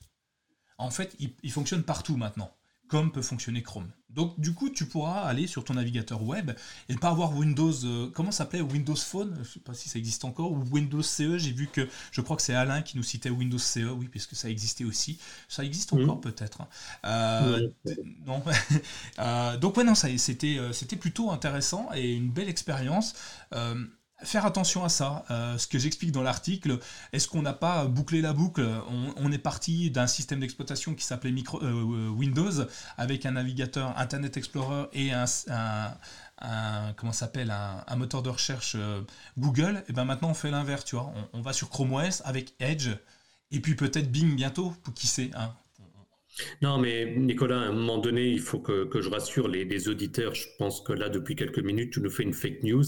En 0.78 0.92
fait, 0.92 1.16
il, 1.20 1.52
fonctionne 1.52 1.84
partout 1.84 2.16
maintenant 2.16 2.52
comme 2.90 3.12
peut 3.12 3.22
fonctionner 3.22 3.64
Chrome. 3.64 3.90
Donc 4.10 4.40
du 4.40 4.54
coup, 4.54 4.70
tu 4.70 4.86
pourras 4.86 5.22
aller 5.22 5.46
sur 5.46 5.64
ton 5.64 5.76
navigateur 5.76 6.24
web 6.24 6.52
et 6.90 6.96
pas 6.96 7.10
avoir 7.10 7.38
Windows, 7.38 7.72
euh, 7.86 8.10
comment 8.14 8.32
ça 8.32 8.40
s'appelait 8.40 8.62
Windows 8.62 8.96
Phone, 8.96 9.38
je 9.44 9.48
sais 9.48 9.60
pas 9.60 9.76
si 9.76 9.88
ça 9.88 10.00
existe 10.00 10.26
encore, 10.26 10.52
ou 10.52 10.64
Windows 10.72 11.04
CE, 11.04 11.38
j'ai 11.38 11.52
vu 11.52 11.68
que, 11.68 11.88
je 12.12 12.22
crois 12.22 12.36
que 12.36 12.42
c'est 12.42 12.56
Alain 12.56 12.82
qui 12.82 12.98
nous 12.98 13.04
citait 13.04 13.30
Windows 13.30 13.60
CE, 13.60 13.92
oui, 13.92 14.08
puisque 14.10 14.36
ça 14.36 14.50
existait 14.50 14.84
aussi. 14.84 15.20
Ça 15.48 15.64
existe 15.64 15.94
encore 15.94 16.18
mmh. 16.18 16.22
peut-être. 16.22 16.62
Euh, 17.06 17.70
non. 18.26 18.44
Euh, 19.20 19.58
donc 19.58 19.76
ouais, 19.78 19.84
non, 19.84 19.96
c'était, 19.96 20.58
c'était 20.72 20.96
plutôt 20.96 21.30
intéressant 21.32 21.90
et 21.94 22.14
une 22.14 22.32
belle 22.32 22.48
expérience 22.48 23.14
faire 24.24 24.46
attention 24.46 24.84
à 24.84 24.90
ça. 24.90 25.26
Euh, 25.32 25.58
ce 25.58 25.68
que 25.68 25.80
j'explique 25.80 26.12
dans 26.12 26.24
l'article, 26.24 26.80
est-ce 27.14 27.28
qu'on 27.28 27.42
n'a 27.42 27.54
pas 27.54 27.86
bouclé 27.86 28.22
la 28.22 28.34
boucle? 28.34 28.66
On, 29.18 29.32
est 29.32 29.38
parti 29.38 29.92
d'un 29.92 30.08
système 30.08 30.40
d'exploitation 30.40 30.96
qui 30.96 31.04
s'appelait 31.04 31.34
euh, 31.62 32.10
Windows 32.10 32.52
avec 32.98 33.26
un 33.26 33.32
navigateur 33.32 33.98
Internet 33.98 34.38
Explorer 34.38 34.88
et 34.94 35.12
un, 35.12 35.26
s'appelle 37.12 37.52
un, 37.52 37.96
moteur 37.96 38.24
de 38.24 38.30
recherche 38.30 38.76
euh, 38.76 39.02
Google. 39.38 39.84
Et 39.88 39.94
ben 39.94 40.06
maintenant 40.06 40.32
on 40.32 40.34
fait 40.34 40.52
l'inverse, 40.52 40.86
tu 40.86 40.96
vois. 40.96 41.14
On, 41.34 41.42
va 41.42 41.54
sur 41.54 41.70
Chrome 41.70 41.94
OS 41.94 42.22
avec 42.26 42.54
Edge 42.60 42.90
et 43.52 43.60
puis 43.60 43.76
peut-être 43.76 44.12
Bing 44.12 44.36
bientôt, 44.36 44.74
qui 44.96 45.08
sait. 45.08 45.32
Hein. 45.36 45.54
Non, 46.62 46.78
mais 46.78 47.16
Nicolas, 47.18 47.60
à 47.60 47.64
un 47.66 47.72
moment 47.72 47.98
donné, 47.98 48.30
il 48.30 48.40
faut 48.40 48.60
que, 48.60 48.90
je 49.02 49.10
rassure 49.10 49.48
les, 49.48 49.90
auditeurs. 49.90 50.36
Je 50.36 50.46
pense 50.58 50.82
que 50.82 50.94
là, 50.94 51.10
depuis 51.10 51.36
quelques 51.36 51.60
minutes, 51.60 51.94
tu 51.94 52.02
nous 52.02 52.10
fais 52.10 52.24
une 52.24 52.34
fake 52.34 52.64
news. 52.64 52.86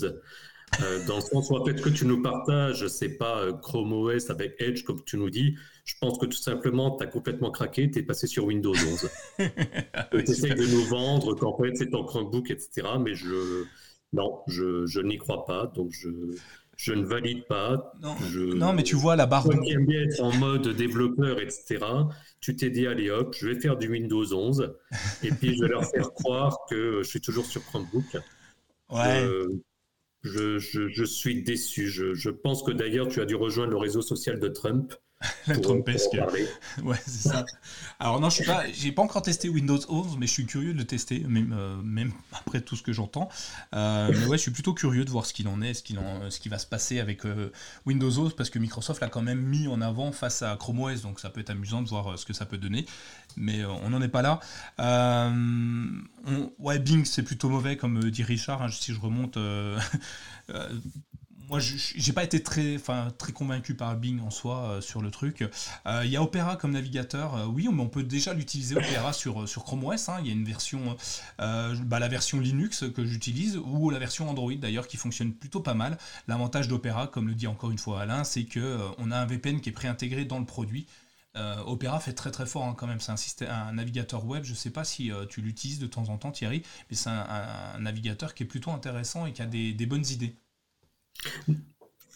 Euh, 0.82 1.05
dans 1.05 1.15
le 1.15 1.22
sens 1.22 1.49
où, 1.49 1.65
fait, 1.65 1.82
que 1.82 1.89
tu 1.89 2.05
nous 2.05 2.22
partages, 2.22 2.88
c'est 2.88 3.17
pas 3.17 3.41
euh, 3.41 3.53
Chrome 3.53 3.91
OS 3.91 4.30
avec 4.30 4.55
Edge, 4.59 4.84
comme 4.84 5.03
tu 5.03 5.17
nous 5.17 5.30
dis. 5.30 5.55
Je 5.84 5.95
pense 5.99 6.17
que 6.17 6.26
tout 6.26 6.38
simplement, 6.38 6.95
tu 6.95 7.03
as 7.03 7.07
complètement 7.07 7.51
craqué, 7.51 7.91
tu 7.91 7.99
es 7.99 8.03
passé 8.03 8.28
sur 8.28 8.45
Windows 8.45 8.74
11. 8.74 9.09
tu 9.39 10.17
essaies 10.22 10.55
de 10.55 10.65
nous 10.65 10.86
vendre 10.86 11.36
qu'en 11.36 11.57
fait, 11.57 11.76
c'est 11.76 11.89
ton 11.89 12.03
Chromebook, 12.03 12.51
etc. 12.51 12.88
Mais 12.99 13.15
je, 13.15 13.65
non, 14.13 14.39
je, 14.47 14.86
je 14.86 15.01
n'y 15.01 15.17
crois 15.17 15.45
pas. 15.45 15.67
Donc, 15.67 15.91
je, 15.91 16.09
je 16.78 16.93
ne 16.93 17.03
valide 17.03 17.45
pas. 17.47 17.93
Non, 18.01 18.15
non 18.55 18.74
mais 18.74 18.84
tu 18.84 18.95
vois 18.95 19.15
la 19.15 19.26
barre. 19.26 19.43
Toi 19.43 19.57
qui 19.59 19.74
aimes 19.74 19.86
bien 19.86 20.03
être 20.03 20.24
en 20.24 20.34
mode 20.34 20.69
développeur, 20.69 21.39
etc., 21.41 21.86
tu 22.39 22.55
t'es 22.55 22.69
dit, 22.69 22.88
allez 22.88 23.11
hop, 23.11 23.36
je 23.38 23.49
vais 23.49 23.59
faire 23.59 23.78
du 23.78 23.89
Windows 23.89 24.34
11. 24.34 24.74
et 25.24 25.32
puis, 25.32 25.55
je 25.55 25.63
vais 25.63 25.69
leur 25.69 25.86
faire 25.86 26.13
croire 26.13 26.57
que 26.69 27.03
je 27.03 27.09
suis 27.09 27.22
toujours 27.22 27.45
sur 27.45 27.63
Chromebook. 27.65 28.17
Ouais. 28.89 29.28
Je, 30.24 31.03
suis 31.05 31.43
déçu. 31.43 31.88
Je, 31.88 32.30
pense 32.30 32.63
que 32.63 32.72
d'ailleurs, 32.72 33.07
tu 33.07 33.22
as 33.22 33.26
dû 33.26 33.36
rejoindre 33.36 33.72
le 33.72 33.78
réseau 33.78 34.01
social 34.01 34.39
de 34.39 34.47
Trump. 34.47 34.93
La 35.47 35.57
Trumpesque. 35.57 36.17
Ouais, 36.84 36.97
c'est 37.05 37.30
ça. 37.30 37.45
Alors 37.99 38.19
non, 38.19 38.30
je 38.30 38.36
suis 38.36 38.45
pas, 38.45 38.63
j'ai 38.72 38.91
pas 38.91 39.01
encore 39.01 39.22
testé 39.22 39.49
Windows 39.49 39.80
11, 39.89 40.17
mais 40.17 40.26
je 40.26 40.32
suis 40.32 40.45
curieux 40.45 40.74
de 40.74 40.78
le 40.78 40.86
tester, 40.86 41.19
même, 41.28 41.53
euh, 41.57 41.82
même 41.84 42.11
après 42.32 42.61
tout 42.61 42.76
ce 42.76 42.82
que 42.82 42.93
j'entends. 42.93 43.30
Euh, 43.76 44.11
mais 44.11 44.26
ouais, 44.26 44.38
je 44.38 44.41
suis 44.41 44.51
plutôt 44.51 44.74
curieux 44.74 45.05
de 45.05 45.09
voir 45.09 45.26
ce 45.26 45.34
qu'il 45.34 45.47
en 45.47 45.61
est, 45.61 45.74
ce, 45.74 45.84
qu'il 45.84 45.99
en, 45.99 46.30
ce 46.30 46.39
qui 46.39 46.49
va 46.49 46.57
se 46.57 46.65
passer 46.65 46.99
avec 46.99 47.26
euh, 47.26 47.51
Windows 47.86 48.09
11, 48.09 48.36
parce 48.36 48.49
que 48.49 48.59
Microsoft 48.59 49.01
l'a 49.01 49.09
quand 49.09 49.22
même 49.22 49.41
mis 49.41 49.67
en 49.67 49.82
avant 49.82 50.11
face 50.11 50.41
à 50.41 50.55
Chrome 50.55 50.80
OS, 50.80 51.01
donc 51.01 51.19
ça 51.19 51.30
peut 51.30 51.41
être 51.41 51.51
amusant 51.51 51.82
de 51.82 51.89
voir 51.89 52.17
ce 52.17 52.26
que 52.26 52.34
ça 52.34 52.45
peut 52.45 52.57
donner. 52.57 52.86
Mais 53.38 53.63
on 53.65 53.89
n'en 53.89 54.01
est 54.01 54.07
pas 54.07 54.22
là. 54.22 54.39
ouais, 56.59 56.80
Bing, 56.80 57.05
c'est 57.05 57.24
plutôt 57.24 57.49
mauvais, 57.49 57.78
comme 57.78 58.09
dit 58.09 58.24
Richard. 58.24 58.61
Hein, 58.61 58.69
si 58.72 58.93
je 58.93 58.99
remonte 58.99 59.38
moi, 61.52 61.60
j'ai 61.60 62.14
pas 62.14 62.24
été 62.24 62.41
très, 62.41 62.78
très 63.18 63.34
convaincu 63.34 63.76
par 63.76 63.97
Bing 63.97 64.22
en 64.22 64.30
soi 64.30 64.56
euh, 64.56 64.82
sur 64.82 65.02
le 65.02 65.12
truc. 65.12 65.43
Euh, 65.86 66.02
il 66.06 66.10
y 66.10 66.16
a 66.16 66.24
Opera 66.24 66.56
comme 66.56 66.72
navigateur, 66.72 67.36
euh, 67.36 67.45
oui, 67.45 67.68
mais 67.70 67.82
on 67.82 67.89
peut 67.89 68.04
déjà 68.04 68.34
l'utiliser 68.34 68.78
Opera 68.78 69.12
sur, 69.22 69.49
sur 69.49 69.66
Chrome 69.66 69.84
OS. 69.84 70.08
Hein. 70.08 70.20
Il 70.22 70.28
y 70.28 70.30
a 70.30 70.34
une 70.34 70.45
version, 70.45 70.95
bah, 71.38 71.99
la 71.99 72.08
version 72.08 72.39
Linux 72.39 72.86
que 72.95 73.06
j'utilise 73.06 73.58
ou 73.58 73.89
la 73.89 73.99
version 73.99 74.30
Android 74.30 74.54
d'ailleurs 74.54 74.88
qui 74.88 74.95
fonctionne 74.95 75.34
plutôt 75.34 75.60
pas 75.60 75.74
mal. 75.74 75.97
L'avantage 76.30 76.70
d'Opera, 76.70 77.08
comme 77.08 77.28
le 77.28 77.36
dit 77.36 77.47
encore 77.47 77.72
une 77.72 77.78
fois 77.78 78.02
Alain, 78.02 78.24
c'est 78.24 78.45
que 78.45 78.80
on 78.97 79.12
a 79.12 79.18
un 79.18 79.26
VPN 79.26 79.60
qui 79.60 79.70
est 79.70 79.74
préintégré 79.74 80.24
dans 80.24 80.39
le 80.39 80.45
produit. 80.45 80.88
Opera 81.36 81.99
fait 81.99 82.14
très 82.14 82.32
très 82.32 82.45
fort 82.45 82.64
hein, 82.64 82.76
quand 82.78 82.88
même. 82.88 83.02
C'est 83.02 83.12
un, 83.12 83.18
système, 83.18 83.49
un 83.49 83.74
navigateur 83.74 84.26
web. 84.26 84.45
Je 84.45 84.54
sais 84.54 84.70
pas 84.70 84.86
si 84.86 85.12
tu 85.30 85.41
l'utilises 85.41 85.80
de 85.80 85.88
temps 85.88 86.08
en 86.08 86.18
temps, 86.18 86.32
Thierry, 86.32 86.64
mais 86.89 86.95
c'est 86.95 87.10
un, 87.10 87.78
navigateur 87.80 88.34
qui 88.34 88.43
est 88.43 88.47
plutôt 88.47 88.72
intéressant 88.72 89.26
et 89.26 89.34
qui 89.34 89.41
a 89.41 89.45
des 89.45 89.86
bonnes 89.86 90.06
idées. 90.10 90.38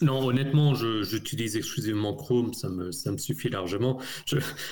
Non, 0.02 0.26
honnêtement, 0.26 0.74
j'utilise 0.74 1.56
exclusivement 1.56 2.14
Chrome, 2.14 2.52
ça 2.52 2.68
me, 2.68 2.92
ça 2.92 3.10
me 3.12 3.16
suffit 3.16 3.48
largement. 3.48 4.00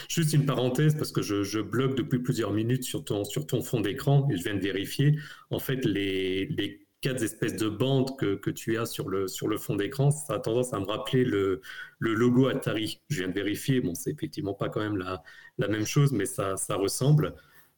juste 0.08 0.34
une 0.34 0.44
parenthèse, 0.44 0.94
parce 0.96 1.12
que 1.12 1.22
je, 1.22 1.42
je, 1.42 1.60
bloque 1.60 1.96
depuis 1.96 2.18
plusieurs 2.18 2.52
minutes 2.52 2.84
sur 2.84 3.04
ton, 3.04 3.24
sur 3.24 3.46
ton 3.46 3.62
fond 3.62 3.80
d'écran, 3.80 4.28
et 4.30 4.36
je 4.36 4.42
viens 4.42 4.54
de 4.54 4.60
vérifier. 4.60 5.18
En 5.50 5.58
fait, 5.58 5.84
les, 5.86 6.46
les 6.46 6.86
quatre 7.00 7.22
espèces 7.22 7.56
de 7.56 7.68
bandes 7.68 8.16
que, 8.18 8.34
que, 8.34 8.50
tu 8.50 8.76
as 8.78 8.84
sur 8.86 9.08
le, 9.08 9.26
sur 9.28 9.48
le 9.48 9.56
fond 9.56 9.76
d'écran, 9.76 10.10
ça 10.10 10.34
a 10.34 10.38
tendance 10.38 10.74
à 10.74 10.80
me 10.80 10.86
rappeler 10.86 11.24
le, 11.24 11.62
le 11.98 12.14
logo 12.14 12.48
Atari. 12.48 13.00
Je 13.08 13.20
viens 13.20 13.28
de 13.28 13.34
vérifier, 13.34 13.80
bon, 13.80 13.94
c'est 13.94 14.10
effectivement 14.10 14.54
pas 14.54 14.68
quand 14.68 14.80
même 14.80 14.98
la, 14.98 15.22
la 15.56 15.68
même 15.68 15.86
chose, 15.86 16.12
mais 16.12 16.26
ça, 16.26 16.56
ça 16.56 16.76
ressemble. 16.76 17.34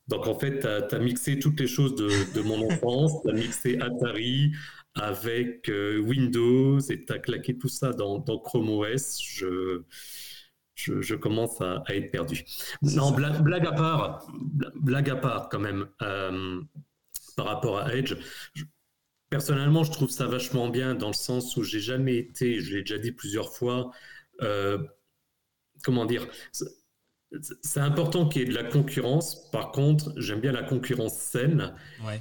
Donc 0.08 0.26
en 0.26 0.38
fait, 0.38 0.60
tu 0.60 0.66
as, 0.66 0.98
mixé 0.98 1.38
toutes 1.38 1.58
les 1.60 1.66
choses 1.66 1.94
de, 1.96 2.08
de 2.34 2.40
mon 2.42 2.66
enfance, 2.70 3.20
tu 3.22 3.30
as 3.30 3.32
mixé 3.34 3.78
Atari, 3.80 4.52
avec 4.96 5.68
euh, 5.68 5.98
Windows 5.98 6.80
et 6.80 7.04
tu 7.04 7.12
as 7.12 7.18
claqué 7.18 7.56
tout 7.56 7.68
ça 7.68 7.92
dans, 7.92 8.20
Chrome 8.38 8.70
OS, 8.70 9.20
je, 9.22 9.82
je, 10.74 11.14
commence 11.14 11.60
à, 11.60 11.82
être 11.88 12.10
perdu. 12.10 12.44
Non, 12.82 13.12
blague, 13.12 13.66
à 13.66 13.72
part, 13.72 14.26
blague 14.74 15.10
à 15.10 15.16
part 15.16 15.48
quand 15.48 15.60
même, 15.60 15.86
euh, 16.02 16.60
par 17.36 17.46
rapport 17.46 17.78
à 17.78 17.94
Edge. 17.94 18.16
personnellement, 19.28 19.84
je 19.84 19.92
trouve 19.92 20.10
ça 20.10 20.26
vachement 20.26 20.68
bien 20.68 20.94
dans 20.94 21.08
le 21.08 21.14
sens 21.14 21.56
où 21.56 21.62
j'ai 21.62 21.80
jamais 21.80 22.16
été, 22.16 22.60
je 22.60 22.74
l'ai 22.74 22.80
déjà 22.80 22.98
dit 22.98 23.12
plusieurs 23.12 23.52
fois, 23.52 23.90
euh, 24.42 24.78
comment 25.84 26.06
dire, 26.06 26.26
c'est 27.62 27.80
important 27.80 28.28
qu'il 28.28 28.42
y 28.42 28.44
ait 28.44 28.48
de 28.48 28.54
la 28.54 28.64
concurrence. 28.64 29.50
Par 29.50 29.72
contre, 29.72 30.12
j'aime 30.16 30.40
bien 30.40 30.52
la 30.52 30.62
concurrence 30.62 31.14
saine. 31.14 31.72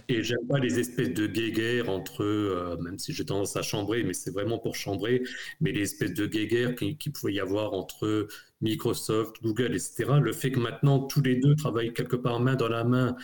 Et 0.10 0.24
j'aime 0.24 0.46
pas 0.48 0.60
les 0.60 0.80
espèces 0.80 1.14
de 1.14 1.28
guéguerres 1.28 1.90
entre, 1.90 2.24
euh, 2.24 2.78
même 2.82 2.98
si 2.98 3.14
j'ai 3.14 3.26
tendance 3.26 3.56
à 3.56 3.62
chambrer, 3.62 4.04
mais 4.04 4.14
c'est 4.14 4.32
vraiment 4.32 4.58
pour 4.58 4.76
chambrer, 4.76 5.24
mais 5.62 5.72
les 5.72 5.82
espèces 5.82 6.14
de 6.14 6.26
guéguerres 6.26 6.76
qu'il 6.76 6.98
qui 6.98 7.10
pouvait 7.10 7.34
y 7.34 7.40
avoir 7.40 7.74
entre 7.74 8.28
Microsoft, 8.62 9.42
Google, 9.42 9.76
etc. 9.76 10.06
Le 10.22 10.34
fait 10.34 10.52
que 10.52 10.60
maintenant 10.60 11.00
tous 11.00 11.22
les 11.22 11.36
deux 11.36 11.56
travaillent 11.56 11.94
quelque 11.94 12.16
part 12.16 12.40
main 12.40 12.56
dans 12.56 12.70
la 12.70 12.84
main 12.84 13.16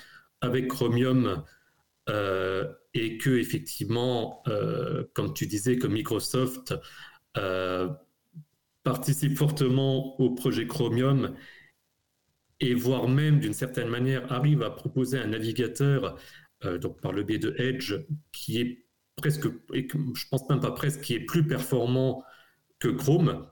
avec 0.41 0.67
Chromium 0.67 1.43
euh, 2.09 2.67
et 2.93 3.17
que 3.17 3.29
effectivement, 3.29 4.43
euh, 4.47 5.03
comme 5.13 5.33
tu 5.33 5.47
disais, 5.47 5.77
que 5.77 5.87
Microsoft 5.87 6.73
participe 8.83 9.37
fortement 9.37 10.19
au 10.19 10.31
projet 10.31 10.67
Chromium 10.67 11.35
et 12.61 12.75
voire 12.75 13.09
même 13.09 13.39
d'une 13.39 13.53
certaine 13.53 13.89
manière 13.89 14.31
arrive 14.31 14.61
à 14.61 14.69
proposer 14.69 15.17
un 15.17 15.27
navigateur, 15.27 16.17
euh, 16.63 16.77
donc 16.77 17.01
par 17.01 17.11
le 17.11 17.23
biais 17.23 17.39
de 17.39 17.55
Edge, 17.57 17.95
qui 18.31 18.61
est 18.61 18.85
presque, 19.17 19.47
je 19.73 20.25
pense 20.29 20.47
même 20.47 20.59
pas 20.59 20.71
presque, 20.71 21.01
qui 21.01 21.15
est 21.15 21.25
plus 21.25 21.45
performant 21.45 22.23
que 22.79 22.87
Chrome. 22.87 23.47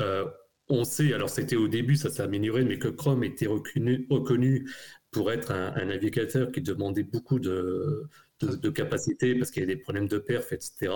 Euh, 0.00 0.26
on 0.68 0.84
sait, 0.84 1.12
alors 1.12 1.28
c'était 1.28 1.56
au 1.56 1.68
début, 1.68 1.96
ça 1.96 2.08
s'est 2.08 2.22
amélioré, 2.22 2.64
mais 2.64 2.78
que 2.78 2.88
Chrome 2.88 3.24
était 3.24 3.48
reconnu, 3.48 4.70
pour 5.10 5.30
être 5.30 5.50
un, 5.50 5.84
navigateur 5.84 6.50
qui 6.52 6.62
demandait 6.62 7.02
beaucoup 7.02 7.38
de, 7.38 8.08
de, 8.40 8.70
capacité 8.70 9.34
parce 9.34 9.50
qu'il 9.50 9.60
y 9.60 9.64
a 9.64 9.66
des 9.66 9.76
problèmes 9.76 10.08
de 10.08 10.18
perf, 10.18 10.52
etc. 10.52 10.94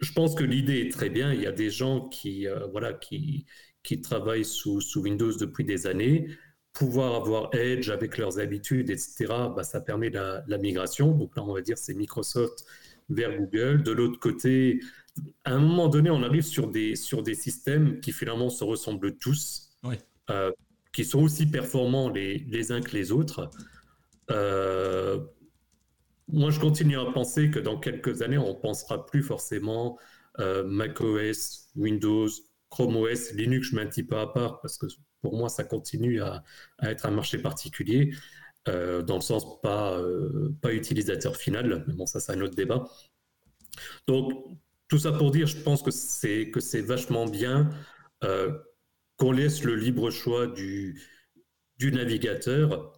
Je 0.00 0.12
pense 0.12 0.34
que 0.34 0.44
l'idée 0.44 0.80
est 0.80 0.92
très 0.92 1.08
bien. 1.08 1.32
Il 1.32 1.40
y 1.40 1.46
a 1.46 1.52
des 1.52 1.70
gens 1.70 2.08
qui, 2.10 2.46
euh, 2.46 2.66
voilà, 2.66 2.92
qui, 2.92 3.46
qui 3.82 4.00
travaillent 4.00 4.44
sous, 4.44 4.80
sous, 4.80 5.02
Windows 5.02 5.32
depuis 5.32 5.64
des 5.64 5.86
années, 5.86 6.28
pouvoir 6.72 7.14
avoir 7.14 7.54
Edge 7.54 7.90
avec 7.90 8.16
leurs 8.18 8.38
habitudes, 8.38 8.90
etc., 8.90 9.26
bah, 9.54 9.62
ça 9.62 9.80
permet 9.80 10.10
la, 10.10 10.44
migration. 10.58 11.12
Donc 11.12 11.36
là, 11.36 11.42
on 11.42 11.52
va 11.52 11.60
dire 11.60 11.78
c'est 11.78 11.94
Microsoft 11.94 12.64
vers 13.10 13.36
Google. 13.36 13.82
De 13.82 13.92
l'autre 13.92 14.18
côté, 14.18 14.80
à 15.44 15.52
un 15.52 15.60
moment 15.60 15.88
donné, 15.88 16.10
on 16.10 16.22
arrive 16.22 16.44
sur 16.44 16.68
des, 16.68 16.96
sur 16.96 17.22
des 17.22 17.34
systèmes 17.34 18.00
qui 18.00 18.12
finalement 18.12 18.48
se 18.48 18.64
ressemblent 18.64 19.16
tous, 19.16 19.70
euh, 20.30 20.52
qui 20.92 21.04
sont 21.04 21.22
aussi 21.22 21.46
performants 21.46 22.08
les, 22.08 22.38
les 22.48 22.72
uns 22.72 22.80
que 22.80 22.92
les 22.92 23.12
autres. 23.12 23.50
Euh, 24.30 25.18
moi, 26.28 26.50
je 26.50 26.60
continue 26.60 26.98
à 26.98 27.04
penser 27.06 27.50
que 27.50 27.58
dans 27.58 27.78
quelques 27.78 28.22
années, 28.22 28.38
on 28.38 28.54
ne 28.54 28.60
pensera 28.60 29.04
plus 29.04 29.22
forcément 29.22 29.98
euh, 30.38 30.64
macOS, 30.64 31.68
Windows, 31.76 32.28
Chrome 32.72 32.96
OS, 32.96 33.34
Linux, 33.34 33.68
je 33.68 33.76
mets 33.76 33.82
un 33.82 33.86
petit 33.86 34.02
peu 34.02 34.16
à 34.16 34.26
part 34.26 34.62
parce 34.62 34.78
que 34.78 34.86
pour 35.20 35.36
moi, 35.36 35.50
ça 35.50 35.62
continue 35.62 36.22
à, 36.22 36.42
être 36.82 37.04
un 37.04 37.10
marché 37.10 37.36
particulier, 37.36 38.14
euh, 38.66 39.02
dans 39.02 39.16
le 39.16 39.20
sens 39.20 39.60
pas, 39.60 39.98
euh, 39.98 40.56
pas 40.62 40.72
utilisateur 40.72 41.36
final, 41.36 41.84
mais 41.86 41.92
bon, 41.92 42.06
ça, 42.06 42.18
c'est 42.18 42.32
un 42.32 42.40
autre 42.40 42.54
débat. 42.54 42.88
Donc, 44.08 44.32
tout 44.88 44.98
ça 44.98 45.12
pour 45.12 45.30
dire, 45.30 45.46
je 45.46 45.58
pense 45.58 45.82
que 45.82 45.90
c'est, 45.90 46.50
que 46.50 46.60
c'est 46.60 46.80
vachement 46.80 47.26
bien 47.26 47.68
euh, 48.24 48.50
qu'on 49.18 49.32
laisse 49.32 49.64
le 49.64 49.76
libre 49.76 50.10
choix 50.10 50.46
du, 50.46 50.98
navigateur 51.78 52.92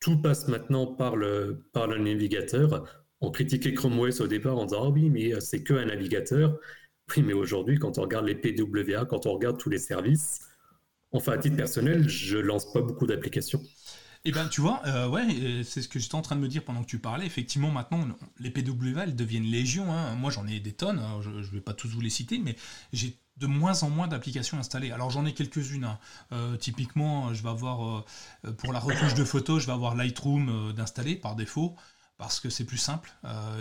tout 0.00 0.20
passe 0.20 0.48
maintenant 0.48 0.86
par 0.86 1.16
le, 1.16 1.70
par 1.72 1.86
le 1.86 1.98
navigateur. 1.98 2.84
On 3.20 3.30
critiquait 3.30 3.74
Chrome 3.74 3.98
OS 3.98 4.20
au 4.20 4.26
départ 4.26 4.58
en 4.58 4.66
disant 4.66 4.84
Ah 4.84 4.88
oui, 4.90 5.08
mais 5.08 5.40
c'est 5.40 5.62
que 5.62 5.74
un 5.74 5.86
navigateur. 5.86 6.58
Oui, 7.16 7.22
mais 7.22 7.32
aujourd'hui, 7.32 7.78
quand 7.78 7.98
on 7.98 8.02
regarde 8.02 8.26
les 8.26 8.34
PWA, 8.34 9.04
quand 9.06 9.26
on 9.26 9.32
regarde 9.32 9.58
tous 9.58 9.70
les 9.70 9.78
services, 9.78 10.40
enfin, 11.12 11.32
à 11.32 11.38
titre 11.38 11.56
personnel, 11.56 12.08
je 12.08 12.38
lance 12.38 12.72
pas 12.72 12.80
beaucoup 12.80 13.06
d'applications. 13.06 13.62
Eh 14.24 14.32
ben, 14.32 14.48
tu 14.48 14.60
vois, 14.60 14.82
euh, 14.86 15.08
ouais, 15.08 15.62
c'est 15.64 15.80
ce 15.80 15.88
que 15.88 15.98
j'étais 15.98 16.16
en 16.16 16.22
train 16.22 16.36
de 16.36 16.40
me 16.40 16.48
dire 16.48 16.64
pendant 16.64 16.82
que 16.82 16.88
tu 16.88 16.98
parlais. 16.98 17.24
Effectivement, 17.24 17.70
maintenant, 17.70 18.06
les 18.38 18.50
PWA, 18.50 19.04
elles 19.04 19.16
deviennent 19.16 19.44
légion. 19.44 19.92
Hein. 19.92 20.14
Moi, 20.16 20.30
j'en 20.30 20.46
ai 20.46 20.60
des 20.60 20.72
tonnes. 20.72 20.98
Hein. 20.98 21.20
Je 21.22 21.30
ne 21.30 21.42
vais 21.42 21.60
pas 21.60 21.72
tous 21.72 21.88
vous 21.88 22.00
les 22.00 22.10
citer, 22.10 22.38
mais 22.38 22.56
j'ai 22.92 23.16
de 23.36 23.46
moins 23.46 23.84
en 23.84 23.90
moins 23.90 24.08
d'applications 24.08 24.58
installées. 24.58 24.90
Alors 24.90 25.10
j'en 25.10 25.24
ai 25.24 25.32
quelques-unes. 25.32 25.84
Hein. 25.84 25.98
Euh, 26.32 26.56
typiquement, 26.56 27.32
je 27.32 27.42
vais 27.42 27.48
avoir 27.48 28.04
euh, 28.44 28.52
pour 28.52 28.72
la 28.72 28.80
retouche 28.80 29.14
de 29.14 29.24
photos, 29.24 29.62
je 29.62 29.66
vais 29.66 29.72
avoir 29.72 29.94
Lightroom 29.94 30.72
d'installer 30.72 31.14
par 31.14 31.36
défaut 31.36 31.76
parce 32.18 32.40
que 32.40 32.50
c'est 32.50 32.64
plus 32.64 32.78
simple, 32.78 33.12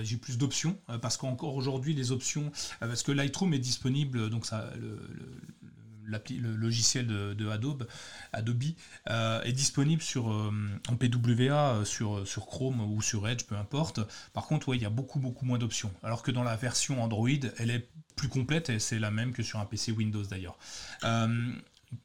j'ai 0.04 0.18
plus 0.18 0.38
d'options, 0.38 0.78
parce 1.02 1.16
qu'encore 1.18 1.56
aujourd'hui 1.56 1.94
les 1.94 2.12
options, 2.12 2.52
parce 2.80 3.04
que 3.04 3.12
Lightroom 3.12 3.54
est 3.54 3.60
disponible, 3.60 4.30
donc 4.30 4.46
ça, 4.46 4.72
le, 4.78 6.56
logiciel 6.56 7.08
de, 7.08 7.50
Adobe, 7.50 7.88
Adobe 8.34 8.64
euh, 9.10 9.42
est 9.44 9.54
disponible 9.54 10.02
sur, 10.02 10.32
euh, 10.32 10.52
en 10.90 10.96
PWA 10.96 11.76
euh, 11.76 11.86
sur, 11.86 12.28
sur 12.28 12.46
Chrome 12.46 12.82
ou 12.82 13.02
sur 13.02 13.28
Edge, 13.28 13.44
peu 13.44 13.56
importe. 13.56 14.00
Par 14.34 14.48
contre, 14.48 14.70
ouais, 14.70 14.78
il 14.78 14.84
y 14.84 14.86
a 14.86 14.90
beaucoup, 14.90 15.20
beaucoup 15.20 15.46
moins 15.46 15.58
d'options. 15.58 15.92
Alors 16.04 16.24
que 16.24 16.32
dans 16.32 16.44
la 16.44 16.56
version 16.56 17.02
Android, 17.04 17.30
elle 17.58 17.72
est 17.72 17.90
plus 18.16 18.30
complète 18.30 18.70
et 18.70 18.80
c'est 18.80 19.00
la 19.00 19.12
même 19.12 19.34
que 19.34 19.44
sur 19.44 19.60
un 19.60 19.66
PC 19.66 19.92
Windows 19.92 20.24
d'ailleurs. 20.24 20.58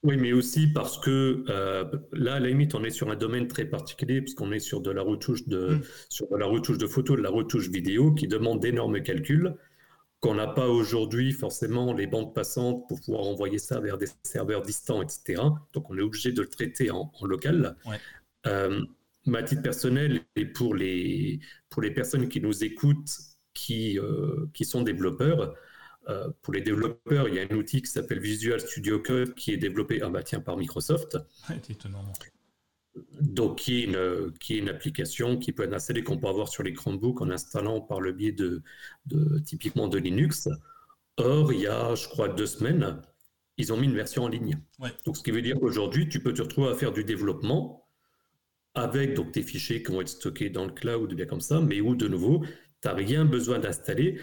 Oui, 0.05 0.17
mais 0.17 0.33
aussi 0.33 0.69
parce 0.69 0.99
que 0.99 1.45
là, 2.13 2.35
à 2.35 2.41
la 2.41 2.49
limite, 2.49 2.75
on 2.75 2.85
est 2.85 2.91
sur 2.91 3.11
un 3.11 3.17
domaine 3.17 3.49
très 3.49 3.65
particulier, 3.65 4.21
puisqu'on 4.21 4.53
est 4.53 4.61
sur 4.61 4.81
de 4.81 4.91
la 4.91 5.03
retouche 5.03 5.49
de, 5.49 5.75
hmm. 5.75 5.83
sur 6.09 6.29
de 6.29 6.37
la 6.37 6.47
retouche 6.47 6.79
de 6.79 6.87
photos, 6.87 7.17
de 7.17 7.23
la 7.23 7.31
retouche 7.31 7.69
vidéo, 7.69 8.13
qui 8.13 8.29
demande 8.29 8.61
d'énormes 8.61 9.03
calculs 9.03 9.55
qu'on 10.23 10.37
n'a 10.37 10.47
pas 10.47 10.69
aujourd'hui 10.69 11.33
forcément 11.33 11.93
les 11.93 12.07
bandes 12.07 12.33
passantes 12.33 12.87
pour 12.89 13.01
pouvoir 13.01 13.25
envoyer 13.25 13.59
ça 13.59 13.81
vers 13.81 13.99
des 13.99 14.07
serveurs 14.23 14.63
distants, 14.63 15.03
etc. 15.03 15.43
Donc 15.73 15.91
on 15.91 15.99
est 15.99 16.01
obligé 16.01 16.31
de 16.31 16.43
le 16.43 16.49
traiter 16.49 16.93
en, 16.93 17.11
local. 17.23 17.77
Euh, 18.47 18.81
ma 19.27 19.43
titre 19.43 19.63
personnelle 19.63 20.21
et 20.37 20.47
pour 20.47 20.77
les, 20.77 21.41
pour 21.71 21.83
les 21.83 21.91
personnes 21.91 22.29
qui 22.29 22.41
nous 22.41 22.63
écoutent, 22.63 23.11
qui, 23.53 23.99
euh, 23.99 24.47
qui 24.55 24.65
sont 24.65 24.83
développeurs, 24.83 25.57
euh, 26.09 26.29
pour 26.43 26.53
les 26.53 26.61
développeurs, 26.61 27.29
il 27.29 27.35
y 27.35 27.41
a 27.41 27.43
un 27.49 27.57
outil 27.57 27.83
qui 27.83 27.91
s'appelle 27.91 28.21
Visual 28.21 28.61
Studio 28.61 28.99
Code 28.99 29.35
qui 29.35 29.53
est 29.53 29.57
développé 29.57 30.01
ah 30.03 30.09
bah 30.09 30.23
tiens, 30.23 30.41
par 30.41 30.57
Microsoft. 30.57 31.17
C'est 31.47 31.71
étonnant 31.71 32.03
donc 33.21 33.59
qui 33.59 33.81
est, 33.81 33.85
une, 33.85 34.33
qui 34.39 34.55
est 34.55 34.59
une 34.59 34.69
application 34.69 35.39
qui 35.39 35.53
peut 35.53 35.63
être 35.63 35.73
installée 35.73 36.03
qu'on 36.03 36.19
peut 36.19 36.29
avoir 36.29 36.49
sur 36.49 36.63
les 36.63 36.75
Chromebooks 36.75 37.23
en 37.23 37.31
installant 37.31 37.81
par 37.81 38.01
le 38.01 38.13
biais 38.13 38.33
de, 38.33 38.63
de, 39.07 39.39
typiquement 39.39 39.89
de 39.89 39.99
Linux. 39.99 40.49
Or, 41.17 41.53
il 41.53 41.61
y 41.61 41.67
a, 41.67 41.95
je 41.95 42.09
crois, 42.09 42.29
deux 42.29 42.47
semaines, 42.47 43.01
ils 43.57 43.73
ont 43.73 43.77
mis 43.77 43.87
une 43.87 43.95
version 43.95 44.25
en 44.25 44.29
ligne. 44.29 44.59
Donc, 45.05 45.17
ce 45.17 45.23
qui 45.23 45.31
veut 45.31 45.43
dire 45.43 45.59
qu'aujourd'hui, 45.59 46.09
tu 46.09 46.21
peux 46.21 46.33
te 46.33 46.43
retrouver 46.43 46.69
à 46.69 46.75
faire 46.75 46.93
du 46.93 47.05
développement 47.05 47.87
avec 48.75 49.15
donc, 49.15 49.33
tes 49.33 49.43
fichiers 49.43 49.83
qui 49.83 49.93
vont 49.93 50.01
être 50.01 50.09
stockés 50.09 50.51
dans 50.51 50.65
le 50.65 50.73
cloud, 50.73 51.13
bien 51.15 51.27
comme 51.27 51.41
ça, 51.41 51.61
mais 51.61 51.81
où, 51.81 51.95
de 51.95 52.09
nouveau, 52.09 52.45
tu 52.81 52.89
n'as 52.89 52.95
rien 52.95 53.25
besoin 53.25 53.59
d'installer. 53.59 54.21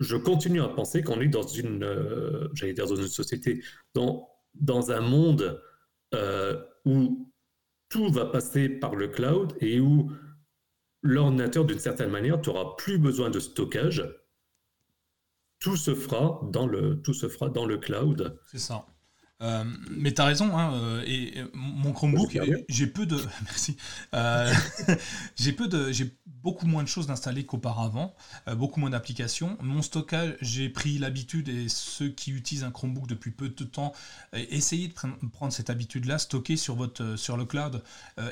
Je 0.00 0.16
continue 0.16 0.60
à 0.60 0.68
penser 0.68 1.02
qu'on 1.02 1.20
est 1.20 1.28
dans 1.28 1.46
une, 1.46 1.84
euh, 1.84 2.48
j'allais 2.54 2.72
dire 2.72 2.86
dans 2.86 2.96
une 2.96 3.08
société, 3.08 3.62
dans, 3.94 4.28
dans 4.54 4.90
un 4.90 5.00
monde 5.00 5.62
euh, 6.14 6.62
où 6.84 7.32
tout 7.88 8.10
va 8.10 8.26
passer 8.26 8.68
par 8.68 8.96
le 8.96 9.08
cloud 9.08 9.54
et 9.60 9.80
où 9.80 10.10
l'ordinateur, 11.02 11.64
d'une 11.64 11.78
certaine 11.78 12.10
manière, 12.10 12.40
tu 12.40 12.50
n'auras 12.50 12.74
plus 12.76 12.98
besoin 12.98 13.30
de 13.30 13.38
stockage. 13.38 14.04
Tout 15.60 15.76
se 15.76 15.94
fera 15.94 16.40
dans 16.50 16.66
le, 16.66 17.00
tout 17.02 17.14
se 17.14 17.28
fera 17.28 17.48
dans 17.48 17.66
le 17.66 17.78
cloud. 17.78 18.38
C'est 18.46 18.58
ça. 18.58 18.86
Euh, 19.42 19.64
mais 19.90 20.12
tu 20.14 20.20
as 20.20 20.24
raison, 20.24 20.56
hein, 20.56 20.74
euh, 20.74 21.04
et, 21.06 21.42
mon 21.54 21.92
Chromebook, 21.92 22.38
j'ai 22.68 22.86
peu 22.86 23.04
de. 23.04 23.16
Merci. 23.44 23.76
Euh, 24.14 24.52
j'ai 25.36 25.52
peu 25.52 25.68
de. 25.68 25.90
J'ai 25.92 26.16
beaucoup 26.24 26.66
moins 26.66 26.82
de 26.82 26.88
choses 26.88 27.06
d'installer 27.06 27.46
qu'auparavant, 27.46 28.14
beaucoup 28.56 28.78
moins 28.78 28.90
d'applications. 28.90 29.56
Mon 29.62 29.80
stockage, 29.80 30.36
j'ai 30.42 30.68
pris 30.68 30.98
l'habitude, 30.98 31.48
et 31.48 31.70
ceux 31.70 32.10
qui 32.10 32.32
utilisent 32.32 32.64
un 32.64 32.70
Chromebook 32.70 33.06
depuis 33.06 33.30
peu 33.30 33.48
de 33.48 33.64
temps, 33.64 33.94
essayez 34.34 34.88
de 34.88 34.92
prendre 35.32 35.54
cette 35.54 35.70
habitude-là, 35.70 36.18
stocker 36.18 36.58
sur, 36.58 36.74
votre, 36.74 37.16
sur 37.16 37.38
le 37.38 37.46
cloud, 37.46 37.82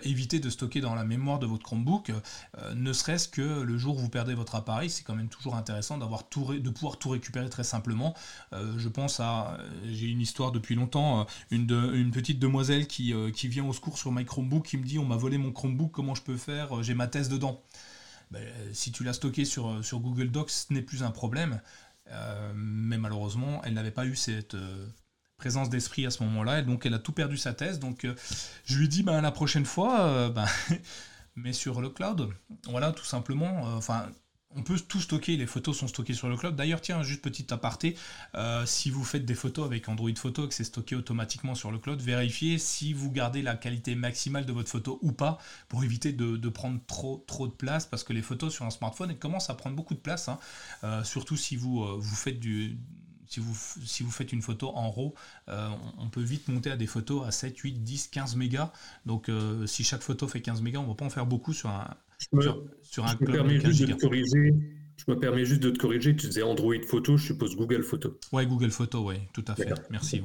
évitez 0.03 0.41
de 0.41 0.51
stocker 0.51 0.83
dans 0.83 0.95
la 0.95 1.05
mémoire 1.05 1.39
de 1.39 1.47
votre 1.47 1.63
Chromebook, 1.63 2.13
ne 2.75 2.93
serait-ce 2.93 3.29
que 3.29 3.63
le 3.63 3.79
jour 3.79 3.97
où 3.97 4.01
vous 4.01 4.11
perdez 4.11 4.35
votre 4.35 4.57
appareil, 4.57 4.91
c'est 4.91 5.05
quand 5.05 5.17
même 5.17 5.31
toujours 5.31 5.57
intéressant 5.57 5.97
d'avoir 5.97 6.29
tout 6.29 6.53
de 6.53 6.69
pouvoir 6.69 6.99
tout 6.99 7.09
récupérer 7.09 7.49
très 7.49 7.65
simplement. 7.65 8.15
je 8.53 8.89
pense 8.89 9.21
à. 9.21 9.57
J'ai 9.91 10.09
une 10.09 10.21
histoire 10.21 10.53
depuis 10.53 10.75
longtemps 10.75 10.92
euh, 10.97 11.25
une, 11.51 12.11
petite 12.11 12.39
demoiselle 12.39 12.87
qui, 12.87 13.13
euh, 13.13 13.31
qui 13.31 13.49
vient 13.49 13.65
au 13.65 13.73
secours 13.73 13.99
sur 13.99 14.13
my 14.13 14.25
Chromebook, 14.25 14.67
qui 14.67 14.77
me 14.77 14.85
dit 14.85 14.99
on 14.99 15.05
m'a 15.05 15.17
volé 15.17 15.39
mon 15.39 15.53
Chromebook, 15.53 15.93
comment 15.93 16.15
je 16.15 16.23
peux 16.23 16.37
faire 16.37 16.79
euh, 16.79 16.83
J'ai 16.83 16.95
ma 16.95 17.07
thèse 17.07 17.29
dedans. 17.29 17.63
Ben, 18.31 18.43
si 18.73 18.93
tu 18.93 19.05
l'as 19.05 19.13
stocké 19.13 19.45
sur, 19.45 19.85
sur 19.85 20.01
Google 20.01 20.31
Docs, 20.31 20.51
ce 20.51 20.73
n'est 20.73 20.83
plus 20.83 21.03
un 21.03 21.11
problème. 21.11 21.61
mais 22.55 22.99
malheureusement, 22.99 23.61
elle 23.65 23.75
n'avait 23.75 23.91
pas 23.91 24.07
eu 24.07 24.17
cette 24.17 24.57
présence 25.37 25.69
d'esprit 25.69 26.07
à 26.07 26.11
ce 26.11 26.23
moment-là, 26.23 26.61
et 26.61 26.63
donc 26.63 26.87
elle 26.87 26.95
a 26.95 26.99
tout 26.99 27.13
perdu 27.13 27.37
sa 27.37 27.53
thèse. 27.53 27.79
Donc 27.79 28.07
je 28.65 28.79
lui 28.79 28.89
dis, 28.89 29.03
ben, 29.03 29.21
la 29.21 29.33
prochaine 29.33 29.67
fois, 29.67 30.31
ben, 30.31 30.47
mais 31.37 31.53
sur 31.53 31.83
le 31.83 31.91
cloud, 31.91 32.31
voilà, 32.71 32.93
tout 32.93 33.05
simplement. 33.05 33.65
Enfin, 33.77 34.07
on 34.57 34.63
peut 34.63 34.79
tout 34.79 35.01
stocker, 35.01 35.37
les 35.37 35.47
photos 35.47 35.77
sont 35.77 35.89
stockées 35.89 36.15
sur 36.15 36.29
le 36.29 36.37
cloud. 36.37 36.55
D'ailleurs, 36.55 36.81
tiens, 36.81 37.03
juste 37.03 37.23
petit 37.23 37.53
aparté, 37.53 37.97
euh, 38.35 38.67
si 38.67 38.91
vous 38.91 39.05
faites 39.05 39.25
des 39.25 39.35
photos 39.35 39.67
avec 39.67 39.89
Android 39.89 40.15
Photo 40.17 40.47
que 40.47 40.55
c'est 40.55 40.65
stocké 40.65 40.95
automatiquement 40.97 41.55
sur 41.55 41.71
le 41.71 41.79
cloud, 41.79 42.01
vérifiez 42.01 42.59
si 42.59 42.93
vous 42.93 43.11
gardez 43.11 43.43
la 43.43 43.55
qualité 43.57 43.95
maximale 43.95 44.47
de 44.47 44.53
votre 44.53 44.71
photo 44.71 44.99
ou 45.03 45.13
pas 45.13 45.39
pour 45.69 45.85
éviter 45.85 46.13
de, 46.13 46.49
prendre 46.49 46.81
trop, 46.87 47.25
trop 47.27 47.47
de 47.47 47.53
place 47.53 47.87
parce 47.87 48.05
que 48.05 48.13
les 48.13 48.23
photos 48.23 48.53
sur 48.53 48.65
un 48.65 48.71
smartphone 48.71 49.11
elles 49.11 49.19
commencent 49.19 49.51
à 49.51 49.55
prendre 49.55 49.75
beaucoup 49.75 49.95
de 49.95 50.01
place, 50.01 50.29
hein. 50.29 50.39
euh, 50.85 51.03
surtout 51.03 51.37
si 51.37 51.57
vous, 51.57 51.83
euh, 51.83 51.97
vous 51.99 52.15
faites 52.15 52.39
du, 52.39 52.79
si 53.27 53.41
vous, 53.41 53.57
si 53.85 54.03
vous 54.03 54.11
faites 54.11 54.33
une 54.33 54.43
photo 54.43 54.73
en 54.75 54.91
RAW, 54.91 55.15
on 55.49 56.09
peut 56.11 56.21
vite 56.21 56.49
monter 56.49 56.71
à 56.71 56.77
des 56.77 56.87
photos 56.87 57.27
à 57.27 57.31
7, 57.31 57.57
8, 57.57 57.83
10, 57.83 58.09
15 58.09 58.37
mégas. 58.37 58.71
Donc 59.07 59.31
si 59.65 59.85
chaque 59.85 60.03
photo 60.03 60.29
fait 60.29 60.43
15 60.43 60.61
mégas, 60.61 60.81
on 60.81 60.83
ne 60.83 60.89
va 60.89 60.95
pas 60.95 61.07
en 61.07 61.11
faire 61.11 61.25
beaucoup 61.25 61.55
sur 61.55 61.71
un, 61.71 61.89
sur, 62.83 63.05
un 63.05 63.17
je 63.19 63.25
me 63.25 63.33
permets 63.33 63.61
juste 63.61 63.83
de 63.83 63.93
te 63.93 64.01
corriger. 64.01 64.55
Je 64.97 65.13
me 65.13 65.19
permets 65.19 65.45
juste 65.45 65.63
de 65.63 65.71
te 65.71 65.79
corriger. 65.79 66.15
Tu 66.15 66.27
disais 66.27 66.43
Android 66.43 66.75
Photo, 66.87 67.17
je 67.17 67.27
suppose 67.27 67.57
Google 67.57 67.83
Photo. 67.83 68.19
Ouais, 68.31 68.47
Google 68.47 68.71
Photo, 68.71 69.09
oui, 69.09 69.17
tout 69.33 69.45
à 69.49 69.55
fait. 69.55 69.73
Merci. 69.91 70.23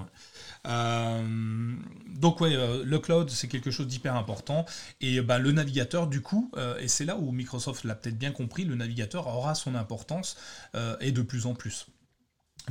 Euh, 0.65 1.75
donc 2.19 2.41
ouais, 2.41 2.55
euh, 2.55 2.83
le 2.83 2.99
cloud 2.99 3.29
c'est 3.29 3.47
quelque 3.47 3.71
chose 3.71 3.87
d'hyper 3.87 4.15
important 4.15 4.65
et 5.01 5.21
bah, 5.21 5.39
le 5.39 5.51
navigateur 5.51 6.07
du 6.07 6.21
coup, 6.21 6.51
euh, 6.57 6.77
et 6.79 6.87
c'est 6.87 7.05
là 7.05 7.17
où 7.17 7.31
Microsoft 7.31 7.83
l'a 7.83 7.95
peut-être 7.95 8.17
bien 8.17 8.31
compris, 8.31 8.65
le 8.65 8.75
navigateur 8.75 9.27
aura 9.27 9.55
son 9.55 9.75
importance 9.75 10.37
et 10.99 11.11
de 11.11 11.21
plus 11.21 11.45
en 11.45 11.53
plus. 11.53 11.87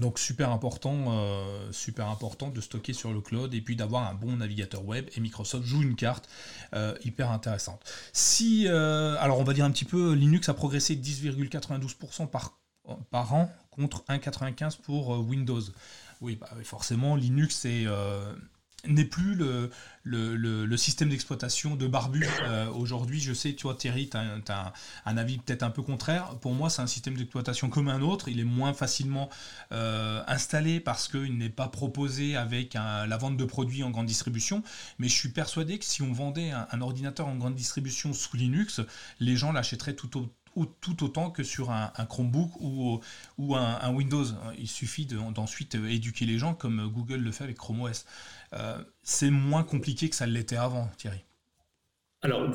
Donc 0.01 0.19
super 0.19 0.51
important, 0.51 1.07
euh, 1.09 1.73
super 1.73 2.09
important 2.09 2.51
de 2.51 2.61
stocker 2.61 2.93
sur 2.93 3.13
le 3.13 3.21
cloud 3.21 3.55
et 3.55 3.63
puis 3.63 3.77
d'avoir 3.77 4.09
un 4.09 4.15
bon 4.15 4.37
navigateur 4.37 4.85
web. 4.85 5.09
Et 5.17 5.21
Microsoft 5.21 5.67
joue 5.67 5.83
une 5.83 5.97
carte 5.97 6.29
euh, 6.75 6.95
hyper 7.05 7.31
intéressante. 7.31 7.81
Si, 8.13 8.67
euh, 8.69 9.17
alors 9.19 9.39
on 9.41 9.45
va 9.45 9.55
dire 9.55 9.65
un 9.65 9.71
petit 9.71 9.87
peu, 9.87 10.13
Linux 10.13 10.49
a 10.51 10.55
progressé 10.55 10.97
de 10.97 11.03
10,92% 11.03 12.29
par, 12.29 12.59
par 13.11 13.35
an 13.35 13.51
contre 13.71 14.05
1,95% 14.09 14.81
pour 14.83 15.19
Windows. 15.27 15.63
Oui, 16.21 16.37
bah, 16.37 16.49
forcément, 16.63 17.17
Linux 17.17 17.65
est 17.65 17.87
n'est 18.85 19.05
plus 19.05 19.35
le, 20.05 20.77
système 20.77 21.09
d'exploitation 21.09 21.77
de 21.77 21.87
Barbu. 21.87 22.27
Euh, 22.43 22.69
aujourd'hui, 22.71 23.21
je 23.21 23.33
sais, 23.33 23.55
tu 23.55 23.65
vois, 23.65 23.75
Thierry, 23.75 24.09
tu 24.09 24.17
as, 24.17 24.73
un 25.05 25.17
avis 25.17 25.39
peut-être 25.39 25.63
un 25.63 25.71
peu 25.71 25.83
contraire. 25.83 26.37
Pour 26.41 26.55
moi, 26.55 26.71
c'est 26.71 26.83
un 26.83 26.87
système 26.87 27.15
d'exploitation 27.15 27.69
comme 27.69 27.89
un 27.89 28.01
autre. 28.03 28.29
Il 28.29 28.41
est 28.41 28.45
moins 28.45 28.75
facilement 28.75 29.29
euh, 29.73 30.23
installé 30.27 30.81
parce 30.81 31.09
qu'il 31.09 31.37
n'est 31.39 31.51
pas 31.51 31.69
proposé 31.69 32.37
avec 32.37 32.75
la 32.75 33.17
vente 33.17 33.37
de 33.37 33.45
produits 33.45 33.83
en 33.83 33.91
grande 33.91 34.07
distribution. 34.07 34.63
Mais 34.99 35.09
je 35.09 35.15
suis 35.15 35.31
persuadé 35.31 35.79
que 35.79 35.85
si 35.85 36.03
on 36.03 36.13
vendait 36.13 36.51
un, 36.51 36.81
ordinateur 36.81 37.27
en 37.27 37.37
grande 37.37 37.55
distribution 37.55 38.13
sous 38.13 38.37
Linux, 38.37 38.81
les 39.21 39.37
gens 39.37 39.53
l'achèteraient 39.53 39.95
tout 39.95 40.19
au 40.19 40.29
tout 40.65 41.05
autant 41.05 41.31
que 41.31 41.43
sur 41.43 41.71
un, 41.71 41.91
Chromebook 42.09 42.51
ou 42.61 43.01
un, 43.55 43.91
Windows. 43.91 44.25
Il 44.59 44.69
suffit 44.69 45.07
d'ensuite 45.07 45.75
éduquer 45.75 46.25
les 46.25 46.39
gens 46.39 46.55
comme 46.55 46.89
Google 46.89 47.17
le 47.17 47.33
fait 47.33 47.45
avec 47.45 47.57
Chrome 47.57 47.83
OS. 47.83 48.07
Euh, 48.53 48.79
c'est 49.03 49.31
moins 49.31 49.65
compliqué 49.65 50.09
que 50.09 50.17
ça 50.17 50.27
l'était 50.27 50.57
avant, 50.57 50.89
Thierry. 50.97 51.25
Alors, 52.23 52.51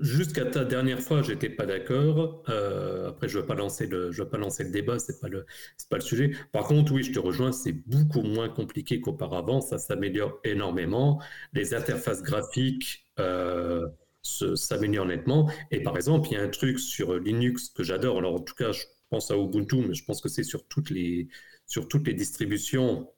jusqu'à 0.00 0.44
ta 0.46 0.64
dernière 0.64 1.00
fois, 1.00 1.22
j'étais 1.22 1.50
pas 1.50 1.66
d'accord. 1.66 2.42
Euh, 2.48 3.08
après, 3.10 3.28
je 3.28 3.38
veux 3.38 3.46
pas 3.46 3.54
lancer 3.54 3.86
le, 3.86 4.10
je 4.12 4.22
veux 4.22 4.28
pas 4.28 4.38
lancer 4.38 4.64
le 4.64 4.70
débat, 4.70 4.98
c'est 4.98 5.20
pas 5.20 5.28
le, 5.28 5.46
pas 5.90 5.96
le 5.96 6.02
sujet. 6.02 6.32
Par 6.52 6.64
contre, 6.64 6.92
oui, 6.92 7.02
je 7.02 7.12
te 7.12 7.18
rejoins, 7.18 7.52
c'est 7.52 7.72
beaucoup 7.72 8.22
moins 8.22 8.48
compliqué 8.48 9.00
qu'auparavant. 9.00 9.60
Ça 9.60 9.78
s'améliore 9.78 10.38
énormément. 10.44 11.20
Les 11.52 11.74
interfaces 11.74 12.22
graphiques. 12.22 13.06
Euh, 13.18 13.88
s'améliore 14.22 15.06
nettement. 15.06 15.50
Et 15.70 15.82
par 15.82 15.96
exemple, 15.96 16.28
il 16.30 16.34
y 16.34 16.36
a 16.36 16.42
un 16.42 16.48
truc 16.48 16.78
sur 16.78 17.18
Linux 17.18 17.70
que 17.70 17.82
j'adore. 17.82 18.18
Alors 18.18 18.34
en 18.34 18.40
tout 18.40 18.54
cas, 18.54 18.72
je 18.72 18.84
pense 19.10 19.30
à 19.30 19.36
Ubuntu, 19.36 19.76
mais 19.86 19.94
je 19.94 20.04
pense 20.04 20.20
que 20.20 20.28
c'est 20.28 20.44
sur 20.44 20.66
toutes 20.68 20.90
les 20.90 21.28
sur 21.66 21.88
toutes 21.88 22.06
les 22.06 22.14
distributions. 22.14 23.10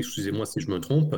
Excusez-moi 0.00 0.46
si 0.46 0.60
je 0.60 0.70
me 0.70 0.78
trompe, 0.78 1.16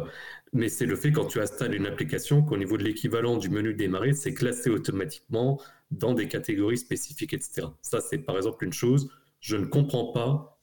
mais 0.53 0.69
c'est 0.69 0.87
le 0.87 0.97
fait 0.97 1.13
quand 1.13 1.27
tu 1.27 1.41
installes 1.41 1.75
une 1.75 1.87
application 1.87 2.43
qu'au 2.43 2.57
niveau 2.57 2.77
de 2.77 2.85
l'équivalent 2.85 3.37
du 3.37 3.49
menu 3.49 3.75
démarrer, 3.75 4.13
c'est 4.13 4.35
classé 4.35 4.71
automatiquement 4.71 5.61
dans 5.91 6.15
des 6.15 6.29
catégories 6.29 6.79
spécifiques, 6.79 7.33
etc. 7.35 7.69
Ça, 7.83 8.01
c'est 8.01 8.19
par 8.19 8.37
exemple 8.37 8.65
une 8.65 8.73
chose. 8.73 9.11
Je 9.41 9.57
ne 9.57 9.67
comprends 9.67 10.13
pas 10.13 10.61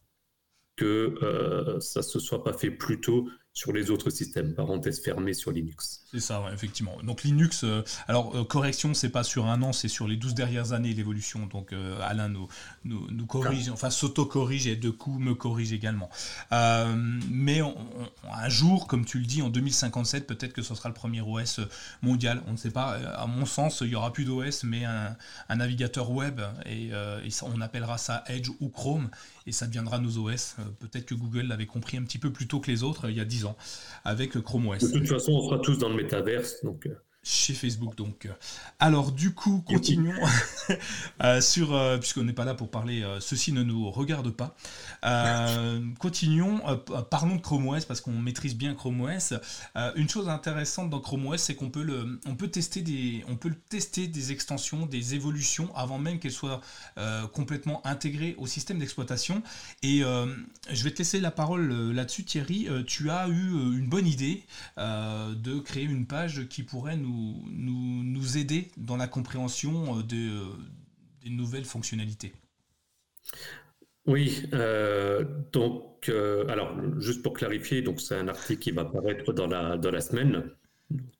que 0.76 1.16
euh, 1.22 1.80
ça 1.80 1.99
ne 1.99 2.03
se 2.03 2.20
soit 2.20 2.43
pas 2.43 2.53
fait 2.53 2.72
plus 2.72 2.99
tôt 2.99 3.28
sur 3.56 3.72
les 3.72 3.91
autres 3.91 4.10
systèmes, 4.10 4.56
parenthèse 4.56 4.99
fermée 4.99 5.36
sur 5.36 5.51
Linux. 5.51 6.01
C'est 6.12 6.20
ça, 6.20 6.43
effectivement. 6.51 6.97
Donc 7.04 7.22
Linux, 7.22 7.64
euh, 7.64 7.84
alors 8.08 8.36
euh, 8.36 8.43
correction, 8.43 8.95
c'est 8.95 9.10
pas 9.10 9.24
sur 9.24 9.45
un 9.45 9.62
an, 9.62 9.74
c'est 9.74 9.88
sur 9.88 10.08
les 10.08 10.18
12 10.18 10.34
dernières 10.34 10.74
années 10.74 10.91
l'évolution. 10.91 11.45
Donc 11.45 11.72
euh, 11.72 11.99
Alain 12.01 12.30
nous, 12.30 12.47
nous, 12.84 13.26
corrige, 13.28 13.70
enfin 13.70 13.91
s'auto-corrige 13.91 14.66
et 14.66 14.76
de 14.76 14.89
coup 14.89 15.20
me 15.20 15.36
corrige 15.36 15.72
également. 15.72 16.10
mais 16.51 17.62
un 17.62 18.49
jour, 18.49 18.88
comme 18.88 19.06
tu 19.06 19.20
le 19.20 19.26
dis, 19.26 19.43
en 19.43 19.49
2057, 19.49 20.26
peut-être 20.26 20.54
que 20.54 20.64
ce 20.64 20.74
sera 20.74 20.89
le 20.89 20.95
premier 20.95 21.22
OS 21.22 21.60
mondial. 22.01 22.41
On 22.47 22.54
ne 22.54 22.58
sait 22.58 22.72
pas. 22.72 22.93
À 23.16 23.28
mon 23.28 23.45
sens, 23.45 23.82
il 23.82 23.89
y 23.89 23.95
aura 23.95 24.12
plus 24.12 24.26
d'OS, 24.26 24.64
mais 24.64 24.84
un, 24.86 25.16
navigateur 25.56 26.10
web 26.10 26.41
et, 26.66 26.91
on 27.43 27.62
appellera 27.62 27.97
ça 27.97 28.24
Edge 28.28 28.49
ou 28.60 28.70
Chrome 28.70 29.10
et 29.45 29.51
ça 29.51 29.68
deviendra 29.68 29.99
nos 29.99 30.18
OS. 30.18 30.56
peut-être 30.80 31.06
que 31.06 31.16
Google 31.16 31.47
l'avait 31.47 31.66
compris 31.66 31.97
un 31.97 32.04
petit 32.04 32.18
peu 32.18 32.32
plus 32.32 32.47
tôt 32.47 32.60
que 32.60 32.72
les 32.72 32.84
autres 32.84 33.10
il 33.10 33.18
y 33.18 33.20
a 33.20 33.26
10 33.26 33.42
avec 34.03 34.39
Chrome 34.41 34.67
OS. 34.67 34.79
De 34.79 34.99
toute 34.99 35.07
façon, 35.07 35.33
on 35.33 35.43
sera 35.49 35.59
tous 35.59 35.77
dans 35.77 35.89
le 35.89 35.95
métaverse, 35.95 36.63
donc. 36.63 36.87
Euh, 37.24 37.34
chez 37.43 37.53
Facebook 37.53 37.95
donc. 37.95 38.28
Alors 38.80 39.11
du 39.11 39.34
coup, 39.34 39.63
continuons 39.65 40.13
euh, 41.24 41.41
sur, 41.41 41.74
euh, 41.74 41.97
puisqu'on 41.97 42.24
n'est 42.24 42.34
pas 42.34 42.45
là 42.45 42.53
pour 42.53 42.69
parler, 42.69 43.01
euh, 43.01 43.19
ceci 43.19 43.51
ne 43.51 43.63
nous 43.63 43.89
regarde 43.89 44.32
pas. 44.32 44.55
continuons, 45.99 46.61
parlons 47.09 47.36
de 47.36 47.41
Chrome 47.41 47.67
OS 47.67 47.86
parce 47.86 48.01
qu'on 48.01 48.13
maîtrise 48.13 48.55
bien 48.55 48.74
Chrome 48.74 49.01
OS. 49.01 49.34
une 49.95 50.09
chose 50.09 50.30
intéressante 50.30 50.89
dans 50.89 50.99
Chrome 50.99 51.28
OS, 51.28 51.41
c'est 51.41 51.55
qu'on 51.55 51.69
peut 51.69 51.84
le, 51.84 52.19
on 52.26 52.36
peut 52.36 52.47
tester 52.47 52.82
des, 52.82 53.24
on 53.28 53.36
peut 53.36 53.53
tester 53.69 54.07
des 54.07 54.32
extensions, 54.32 54.86
des 54.86 55.15
évolutions 55.15 55.76
avant 55.76 55.99
même 55.99 56.19
qu'elles 56.19 56.32
soient 56.32 56.61
complètement 57.34 57.86
intégrées 57.86 58.36
au 58.38 58.47
système 58.47 58.80
d'exploitation. 58.80 59.43
Et 59.82 59.99
je 59.99 60.84
vais 60.84 60.91
te 60.91 60.99
laisser 60.99 61.19
la 61.19 61.32
parole 61.32 61.91
là-dessus, 61.91 62.24
Thierry. 62.24 62.67
tu 62.88 63.09
as 63.09 63.28
eu 63.28 63.49
une 63.78 63.88
bonne 63.88 64.07
idée 64.07 64.43
de 64.78 65.59
créer 65.59 65.84
une 65.84 66.05
page 66.05 66.47
qui 66.47 66.63
pourrait 66.63 66.97
nous 66.97 67.12
nous, 67.14 68.03
nous, 68.03 68.38
aider 68.38 68.72
dans 68.78 68.97
la 68.97 69.07
compréhension 69.07 69.99
euh, 69.99 70.03
de, 70.03 70.16
euh, 70.16 70.43
des 71.22 71.30
nouvelles 71.30 71.66
fonctionnalités. 71.66 72.34
Oui, 74.05 74.43
euh, 74.53 75.24
donc, 75.53 76.09
alors, 76.49 76.76
juste 76.99 77.24
pour 77.24 77.34
clarifier, 77.34 77.82
donc 77.82 78.01
c'est 78.01 78.16
un 78.16 78.28
article 78.28 78.59
qui 78.59 78.72
va 78.72 78.82
apparaître 78.82 79.32
dans 79.32 79.47
la, 79.47 79.78
dans 79.78 79.91
la 79.91 80.01
semaine. 80.01 80.43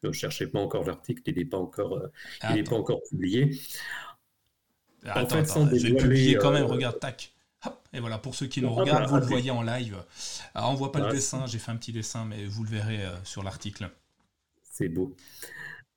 Ne 0.04 0.12
cherchez 0.12 0.48
pas 0.48 0.60
encore 0.60 0.84
l'article, 0.84 1.22
il 1.26 1.36
n'est 1.36 1.46
pas, 1.46 1.58
encore, 1.58 2.02
il 2.54 2.64
pas 2.66 2.76
encore 2.76 3.02
publié. 3.10 3.58
en 5.08 5.26
fait, 5.28 5.78
je 5.78 5.88
vais 5.88 5.96
publier 5.96 6.36
quand 6.36 6.52
même, 6.52 6.66
regarde, 6.66 7.00
tac. 7.00 7.34
et 7.94 8.02
voilà, 8.02 8.18
pour 8.18 8.36
ceux 8.36 8.48
qui 8.48 8.62
nous 8.62 8.74
regardent, 8.74 9.10
vous 9.10 9.16
le 9.16 9.26
voyez 9.26 9.52
en 9.52 9.62
live. 9.62 10.04
Alors, 10.54 10.72
on 10.72 10.74
ne 10.74 10.78
voit 10.78 10.92
pas 10.92 11.08
le 11.08 11.14
dessin, 11.14 11.46
j'ai 11.48 11.60
fait 11.60 11.72
un 11.72 11.78
petit 11.78 11.94
dessin, 11.94 12.26
mais 12.26 12.46
vous 12.46 12.66
le 12.66 12.70
verrez 12.70 13.06
sur 13.24 13.44
l'article. 13.44 13.90
C'est 14.62 14.90
beau. 14.90 15.16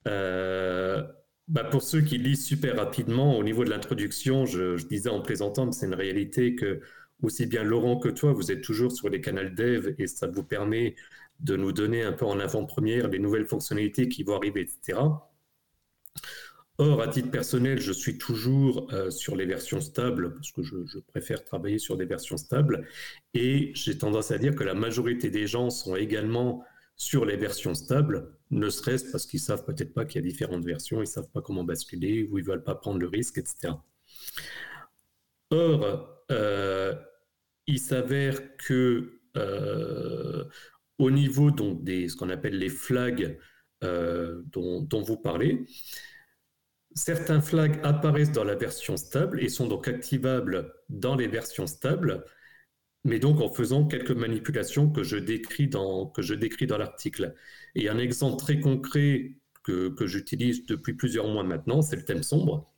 Euh, 0.07 1.03
bah 1.49 1.65
pour 1.65 1.83
ceux 1.83 2.01
qui 2.01 2.19
lisent 2.19 2.45
super 2.45 2.77
rapidement, 2.77 3.39
au 3.39 3.45
niveau 3.45 3.65
de 3.65 3.71
l'introduction, 3.71 4.47
je, 4.47 4.85
disais 4.87 5.11
en 5.11 5.21
plaisantant, 5.21 5.71
c'est 5.73 5.87
une 5.87 5.95
réalité 5.95 6.57
que 6.57 6.81
aussi 7.23 7.47
bien 7.47 7.63
Laurent 7.63 7.99
que 7.99 8.09
toi, 8.09 8.33
vous 8.33 8.51
êtes 8.53 8.63
toujours 8.63 8.93
sur 8.93 9.09
les 9.09 9.21
canaux 9.21 9.49
dev 9.49 9.95
et 9.99 10.07
ça 10.07 10.27
vous 10.27 10.43
permet 10.43 10.97
de 11.41 11.57
nous 11.57 11.73
donner 11.73 12.03
un 12.03 12.13
peu 12.13 12.27
en 12.27 12.41
avant-première 12.41 13.09
les 13.09 13.19
nouvelles 13.19 13.47
fonctionnalités 13.47 14.09
qui 14.09 14.23
vont 14.23 14.37
arriver, 14.37 14.63
etc. 14.63 14.99
Or, 16.79 17.01
à 17.01 17.09
titre 17.09 17.31
personnel, 17.31 17.81
je 17.81 17.93
suis 17.93 18.19
toujours 18.19 18.93
euh, 18.93 19.11
sur 19.11 19.35
les 19.35 19.47
versions 19.47 19.81
stables 19.81 20.35
parce 20.35 20.53
que 20.53 20.63
je, 20.63 20.85
je, 20.85 20.99
préfère 20.99 21.43
travailler 21.43 21.79
sur 21.79 21.97
des 21.97 22.05
versions 22.05 22.37
stables 22.37 22.87
et 23.33 23.73
j'ai 23.75 23.97
tendance 23.97 24.31
à 24.31 24.39
dire 24.39 24.55
que 24.55 24.65
la 24.65 24.75
majorité 24.75 25.31
des 25.31 25.47
gens 25.47 25.71
sont 25.71 25.97
également 25.97 26.65
sur 26.97 27.25
les 27.25 27.37
versions 27.37 27.75
stables 27.75 28.36
ne 28.51 28.69
serait-ce 28.71 29.11
parce 29.11 29.27
qu'ils 29.27 29.41
savent 29.41 29.65
peut-être 29.65 29.93
pas 29.93 30.05
qu'il 30.05 30.21
y 30.21 30.25
a 30.25 30.29
différentes 30.29 30.65
versions, 30.65 31.03
ils 31.03 31.07
savent 31.07 31.31
pas 31.31 31.43
comment 31.43 31.65
basculer, 31.65 32.29
ou 32.31 32.39
ils 32.39 32.45
veulent 32.45 32.65
pas 32.65 32.75
prendre 32.75 32.99
le 32.99 33.09
risque, 33.09 33.39
etc. 33.39 33.75
Or, 35.51 36.23
euh, 36.31 36.95
il 37.67 37.79
s'avère 37.81 38.57
que 38.57 39.21
euh, 39.37 40.45
au 40.99 41.11
niveau 41.11 41.51
donc 41.51 41.85
des 41.85 42.09
ce 42.09 42.17
qu'on 42.17 42.31
appelle 42.31 42.59
les 42.59 42.69
flags 42.69 43.39
euh, 43.85 44.43
dont, 44.47 44.81
dont, 44.83 45.03
vous 45.03 45.17
parlez, 45.17 45.67
certains 46.95 47.41
flags 47.41 47.81
apparaissent 47.83 48.33
dans 48.33 48.45
la 48.45 48.55
version 48.55 48.97
stable 48.97 49.43
et 49.43 49.49
sont 49.49 49.67
donc 49.67 49.89
activables 49.89 50.73
dans 50.89 51.15
les 51.17 51.29
versions 51.29 51.67
stables 51.67 52.25
mais 53.07 53.21
donc 53.21 53.41
en 53.41 53.49
faisant 53.49 53.87
quelques 53.87 54.11
manipulations 54.11 54.91
que 54.91 55.05
je 55.05 55.17
décris 55.17 55.69
dans, 55.69 56.07
que 56.07 56.23
je 56.23 56.35
décris 56.35 56.67
dans 56.67 56.77
l'article. 56.77 57.35
Et 57.77 57.91
un 57.91 57.99
exemple 57.99 58.39
très 58.39 58.59
concret 58.59 59.37
que, 59.63 59.91
que 59.91 60.07
j'utilise 60.07 60.65
depuis 60.65 60.95
plusieurs 60.95 61.29
mois 61.29 61.45
maintenant, 61.45 61.83
c'est 61.83 61.97
le 61.97 62.05
thème 62.05 62.23
sombre. 62.23 62.73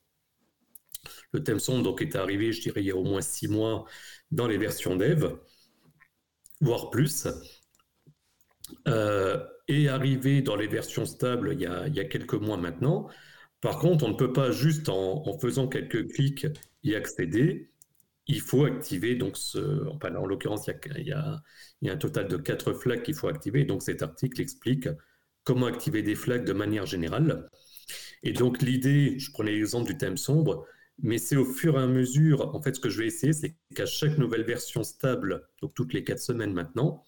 Le 1.33 1.43
thème 1.45 1.61
sombre 1.61 1.85
donc, 1.85 2.03
est 2.03 2.17
arrivé, 2.17 2.53
je 2.53 2.61
dirais, 2.61 2.83
il 2.83 2.87
y 2.87 2.91
a 2.91 2.97
au 2.97 3.05
moins 3.05 3.21
six 3.21 3.47
mois 3.47 3.85
dans 4.33 4.49
les 4.49 4.59
versions 4.59 4.97
dev, 4.97 5.37
voire 6.61 6.91
plus. 6.91 7.29
Euh, 8.89 9.39
et 9.69 9.89
arrivé 9.89 10.43
dans 10.43 10.57
les 10.57 10.67
versions 10.67 11.07
stables 11.07 11.53
il 11.55 11.61
y, 11.61 11.67
a, 11.67 11.87
il 11.87 11.95
y, 11.95 12.01
a, 12.01 12.05
quelques 12.05 12.35
mois 12.35 12.57
maintenant. 12.57 13.09
Par 13.61 13.79
contre, 13.79 14.05
on 14.05 14.09
ne 14.09 14.17
peut 14.17 14.33
pas 14.33 14.51
juste 14.51 14.89
en 14.89 15.39
faisant 15.39 15.69
quelques 15.69 16.11
clics 16.13 16.47
y 16.83 16.95
accéder 16.97 17.71
il 18.29 18.43
faut 18.43 18.65
activer, 18.65 19.15
donc 19.17 19.37
ce, 19.37 19.89
enfin, 19.89 20.15
en 20.15 20.27
l'occurrence, 20.27 20.69
il, 20.97 21.07
y, 21.07 21.13
a, 21.13 21.43
un 21.87 21.97
total 21.97 22.29
de 22.29 22.37
quatre 22.37 22.75
flags 22.75 23.03
qu'il 23.03 23.15
faut 23.15 23.29
activer. 23.29 23.65
Donc 23.65 23.83
cet 23.83 24.03
article 24.03 24.41
explique 24.41 24.89
comment 25.45 25.67
activer 25.67 26.03
des 26.03 26.15
flags 26.15 26.45
de 26.45 26.53
manière 26.53 26.85
générale. 26.85 27.49
Et 28.23 28.33
donc 28.33 28.61
l'idée, 28.61 29.19
je 29.19 29.33
prenais 29.33 29.53
l'exemple 29.53 29.87
du 29.91 29.97
thème 29.97 30.19
sombre, 30.19 30.67
mais 30.99 31.17
c'est 31.17 31.37
au 31.37 31.47
fur 31.47 31.79
et 31.79 31.83
à 31.83 31.87
mesure, 31.87 32.55
en 32.55 32.61
fait, 32.61 32.77
ce 32.77 32.81
que 32.81 32.91
je 32.91 32.99
vais 32.99 33.07
essayer, 33.07 33.33
c'est 33.33 33.57
qu'à 33.75 33.87
chaque 33.87 34.19
nouvelle 34.19 34.45
version 34.45 34.83
stable, 34.83 35.49
donc 35.63 35.73
toutes 35.75 35.95
les 35.95 36.05
quatre 36.05 36.21
semaines 36.21 36.53
maintenant, 36.53 37.07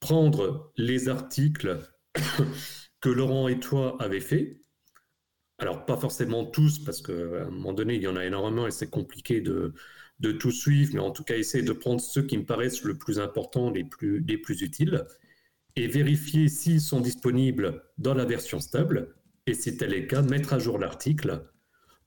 prendre 0.00 0.72
les 0.78 1.08
articles 1.10 1.80
que 3.00 3.10
Laurent 3.10 3.48
et 3.48 3.60
toi 3.60 3.96
avez 4.00 4.20
fait. 4.20 4.62
Alors, 5.58 5.84
pas 5.84 5.96
forcément 5.96 6.46
tous, 6.46 6.78
parce 6.78 7.02
qu'à 7.02 7.12
un 7.12 7.50
moment 7.50 7.72
donné, 7.74 7.96
il 7.96 8.02
y 8.02 8.08
en 8.08 8.16
a 8.16 8.24
énormément 8.24 8.66
et 8.66 8.70
c'est 8.70 8.90
compliqué 8.90 9.40
de, 9.40 9.74
de 10.24 10.32
tout 10.32 10.50
suivre, 10.50 10.94
mais 10.94 11.00
en 11.00 11.10
tout 11.10 11.22
cas 11.22 11.36
essayer 11.36 11.62
de 11.62 11.72
prendre 11.72 12.00
ceux 12.00 12.22
qui 12.22 12.38
me 12.38 12.44
paraissent 12.44 12.82
le 12.82 12.96
plus 12.96 13.18
important, 13.18 13.70
les 13.70 13.84
plus, 13.84 14.24
les 14.26 14.38
plus 14.38 14.62
utiles, 14.62 15.04
et 15.76 15.86
vérifier 15.86 16.48
s'ils 16.48 16.80
sont 16.80 17.00
disponibles 17.00 17.82
dans 17.98 18.14
la 18.14 18.24
version 18.24 18.58
stable, 18.58 19.14
et 19.46 19.52
si 19.52 19.76
tel 19.76 19.92
est 19.92 20.00
le 20.00 20.06
cas, 20.06 20.22
mettre 20.22 20.54
à 20.54 20.58
jour 20.58 20.78
l'article 20.78 21.44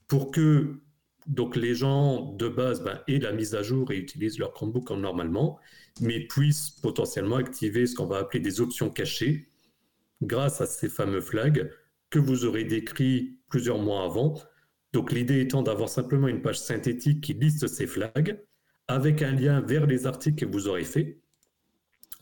pour 0.07 0.31
que 0.31 0.81
donc 1.27 1.55
les 1.55 1.75
gens 1.75 2.33
de 2.33 2.47
base 2.47 2.81
ben, 2.81 3.01
aient 3.07 3.19
la 3.19 3.33
mise 3.33 3.53
à 3.53 3.61
jour 3.61 3.91
et 3.91 3.97
utilisent 3.97 4.39
leur 4.39 4.53
Chromebook 4.53 4.85
comme 4.85 5.01
normalement, 5.01 5.59
mais 6.01 6.21
puissent 6.21 6.71
potentiellement 6.71 7.35
activer 7.35 7.85
ce 7.85 7.95
qu'on 7.95 8.05
va 8.05 8.19
appeler 8.19 8.39
des 8.39 8.61
options 8.61 8.89
cachées 8.89 9.47
grâce 10.23 10.61
à 10.61 10.65
ces 10.65 10.89
fameux 10.89 11.21
flags 11.21 11.69
que 12.09 12.17
vous 12.17 12.45
aurez 12.45 12.63
décrits 12.63 13.37
plusieurs 13.49 13.77
mois 13.77 14.05
avant 14.05 14.35
donc 14.93 15.11
l'idée 15.11 15.41
étant 15.41 15.61
d'avoir 15.63 15.89
simplement 15.89 16.27
une 16.27 16.41
page 16.41 16.59
synthétique 16.59 17.21
qui 17.21 17.33
liste 17.33 17.67
ces 17.67 17.87
flags 17.87 18.43
avec 18.87 19.21
un 19.21 19.31
lien 19.31 19.61
vers 19.61 19.85
les 19.85 20.07
articles 20.07 20.45
que 20.45 20.51
vous 20.51 20.67
aurez 20.67 20.85
faits 20.85 21.17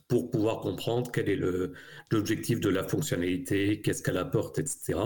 pour 0.08 0.30
pouvoir 0.30 0.60
comprendre 0.60 1.12
quel 1.12 1.30
est 1.30 1.40
l'objectif 2.12 2.60
de 2.60 2.70
la 2.70 2.84
fonctionnalité, 2.84 3.82
qu'est-ce 3.82 4.04
qu'elle 4.04 4.18
apporte, 4.18 4.60
etc. 4.60 5.00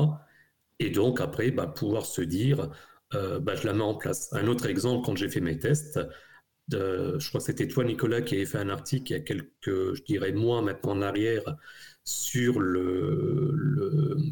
Et 0.79 0.89
donc 0.89 1.21
après, 1.21 1.51
bah, 1.51 1.67
pouvoir 1.67 2.05
se 2.05 2.21
dire, 2.21 2.69
euh, 3.13 3.39
bah, 3.39 3.55
je 3.55 3.65
la 3.65 3.73
mets 3.73 3.83
en 3.83 3.95
place. 3.95 4.31
Un 4.33 4.47
autre 4.47 4.65
exemple, 4.65 5.05
quand 5.05 5.15
j'ai 5.15 5.29
fait 5.29 5.41
mes 5.41 5.57
tests, 5.57 5.99
je 6.71 7.27
crois 7.29 7.39
que 7.39 7.45
c'était 7.45 7.67
toi, 7.67 7.83
Nicolas, 7.83 8.21
qui 8.21 8.35
avait 8.35 8.45
fait 8.45 8.57
un 8.57 8.69
article 8.69 9.11
il 9.11 9.15
y 9.15 9.17
a 9.17 9.21
quelques, 9.21 9.95
je 9.95 10.03
dirais, 10.03 10.31
mois 10.33 10.61
maintenant 10.61 10.91
en 10.91 11.01
arrière 11.01 11.43
sur 12.03 12.59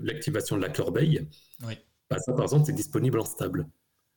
l'activation 0.03 0.57
de 0.57 0.61
la 0.61 0.69
corbeille. 0.69 1.27
Oui. 1.65 1.77
Bah, 2.09 2.19
ça, 2.19 2.33
par 2.33 2.43
exemple, 2.43 2.65
c'est 2.65 2.73
disponible 2.73 3.19
en 3.19 3.25
stable. 3.25 3.67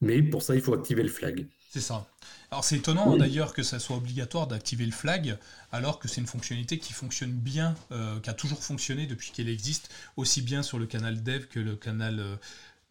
Mais 0.00 0.22
pour 0.22 0.42
ça, 0.42 0.54
il 0.54 0.62
faut 0.62 0.74
activer 0.74 1.02
le 1.02 1.08
flag. 1.08 1.46
C'est 1.70 1.80
ça. 1.80 2.06
Alors 2.50 2.64
c'est 2.64 2.76
étonnant 2.76 3.16
d'ailleurs 3.16 3.52
que 3.52 3.62
ça 3.62 3.78
soit 3.78 3.96
obligatoire 3.96 4.48
d'activer 4.48 4.84
le 4.84 4.92
flag, 4.92 5.38
alors 5.70 6.00
que 6.00 6.08
c'est 6.08 6.20
une 6.20 6.26
fonctionnalité 6.26 6.78
qui 6.78 6.92
fonctionne 6.92 7.30
bien, 7.30 7.76
euh, 7.92 8.18
qui 8.18 8.28
a 8.28 8.32
toujours 8.32 8.64
fonctionné 8.64 9.06
depuis 9.06 9.30
qu'elle 9.30 9.48
existe, 9.48 9.88
aussi 10.16 10.42
bien 10.42 10.64
sur 10.64 10.80
le 10.80 10.86
canal 10.86 11.22
dev 11.22 11.46
que 11.46 11.60
le 11.60 11.76
canal, 11.76 12.38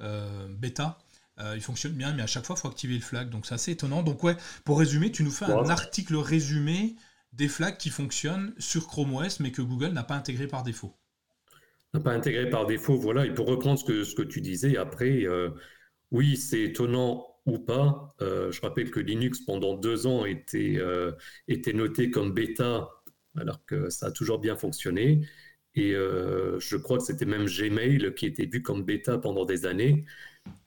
euh, 0.02 0.48
bêta. 0.50 0.98
il 1.56 1.62
fonctionne 1.62 1.94
bien, 1.94 2.14
mais 2.14 2.22
à 2.22 2.28
chaque 2.28 2.46
fois, 2.46 2.56
il 2.58 2.62
faut 2.62 2.68
activer 2.68 2.96
le 2.96 3.02
flag. 3.02 3.30
Donc 3.30 3.46
c'est 3.46 3.56
assez 3.56 3.72
étonnant. 3.72 4.04
Donc 4.04 4.24
ouais, 4.24 4.38
pour 4.64 4.80
résumer, 4.80 5.12
tu 5.12 5.24
nous 5.24 5.32
fais 5.32 5.46
un 5.46 5.70
article 5.70 6.16
résumé 6.16 6.96
des 7.34 7.48
flags 7.48 7.78
qui 7.78 7.90
fonctionnent 7.90 8.54
sur 8.60 8.88
Chrome 8.88 9.14
OS, 9.16 9.40
mais 9.40 9.52
que 9.52 9.62
Google 9.62 9.90
n'a 9.90 10.04
pas 10.04 10.16
intégré 10.16 10.48
par 10.48 10.64
défaut. 10.64 10.94
N'a 11.94 12.00
pas 12.02 12.14
intégré 12.14 12.50
par 12.50 12.66
défaut, 12.66 12.98
voilà. 12.98 13.26
Et 13.26 13.34
pour 13.34 13.48
reprendre 13.48 13.80
ce 13.80 13.86
que, 13.86 14.04
ce 14.04 14.16
que 14.16 14.22
tu 14.22 14.42
disais, 14.42 14.78
après, 14.78 15.26
oui, 16.12 16.38
c'est 16.38 16.62
étonnant 16.62 17.26
ou 17.46 17.60
pas. 17.60 18.16
Euh, 18.22 18.52
je 18.52 18.62
rappelle 18.62 18.92
que 18.92 19.00
Linux, 19.00 19.42
pendant 19.42 19.76
deux 19.76 20.08
ans, 20.08 20.26
était, 20.26 20.76
euh, 20.78 21.12
était 21.48 21.74
noté 21.74 22.10
comme 22.12 22.34
bêta, 22.34 22.90
alors 23.38 23.64
que 23.66 23.90
ça 23.90 24.08
a 24.08 24.12
toujours 24.12 24.40
bien 24.40 24.56
fonctionné. 24.56 25.28
Et 25.76 25.94
euh, 25.94 26.60
je 26.60 26.78
crois 26.78 26.98
que 26.98 27.04
c'était 27.04 27.26
même 27.26 27.46
Gmail 27.46 28.14
qui 28.16 28.26
était 28.26 28.46
vu 28.46 28.62
comme 28.62 28.84
bêta 28.84 29.18
pendant 29.18 29.46
des 29.46 29.66
années. 29.66 30.06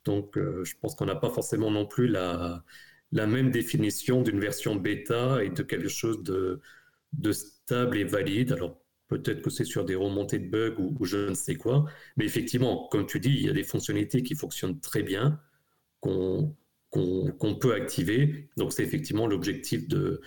Donc, 0.05 0.37
je 0.37 0.75
pense 0.81 0.95
qu'on 0.95 1.07
n'a 1.07 1.17
pas 1.17 1.31
forcément 1.31 1.71
non 1.71 1.87
plus 1.87 2.07
la, 2.09 2.65
la 3.13 3.27
même 3.27 3.51
définition 3.51 4.23
d'une 4.23 4.41
version 4.41 4.77
bêta 4.77 5.43
et 5.45 5.51
de 5.51 5.63
quelque 5.63 5.89
chose 5.89 6.23
de, 6.23 6.61
de 7.13 7.33
stable 7.33 7.99
et 7.99 8.05
valide. 8.05 8.53
Alors, 8.53 8.82
peut-être 9.19 9.43
que 9.43 9.51
c'est 9.51 9.65
sur 9.65 9.85
des 9.85 9.95
remontées 9.95 10.39
de 10.39 10.49
bugs 10.49 10.77
ou, 10.79 11.05
je 11.05 11.31
ne 11.31 11.35
sais 11.35 11.57
quoi. 11.57 11.85
Mais 12.17 12.25
effectivement, 12.25 12.89
comme 12.91 13.07
tu 13.07 13.21
dis, 13.21 13.31
il 13.31 13.47
y 13.47 13.49
a 13.49 13.53
des 13.53 13.65
fonctionnalités 13.65 14.23
qui 14.23 14.35
fonctionnent 14.35 14.81
très 14.81 15.03
bien, 15.03 15.41
qu'on 16.01 16.55
peut 17.61 17.75
activer. 17.75 18.49
Donc 18.57 18.73
c'est 18.73 18.83
effectivement 18.83 19.27
l'objectif 19.27 19.89
de, 19.89 20.21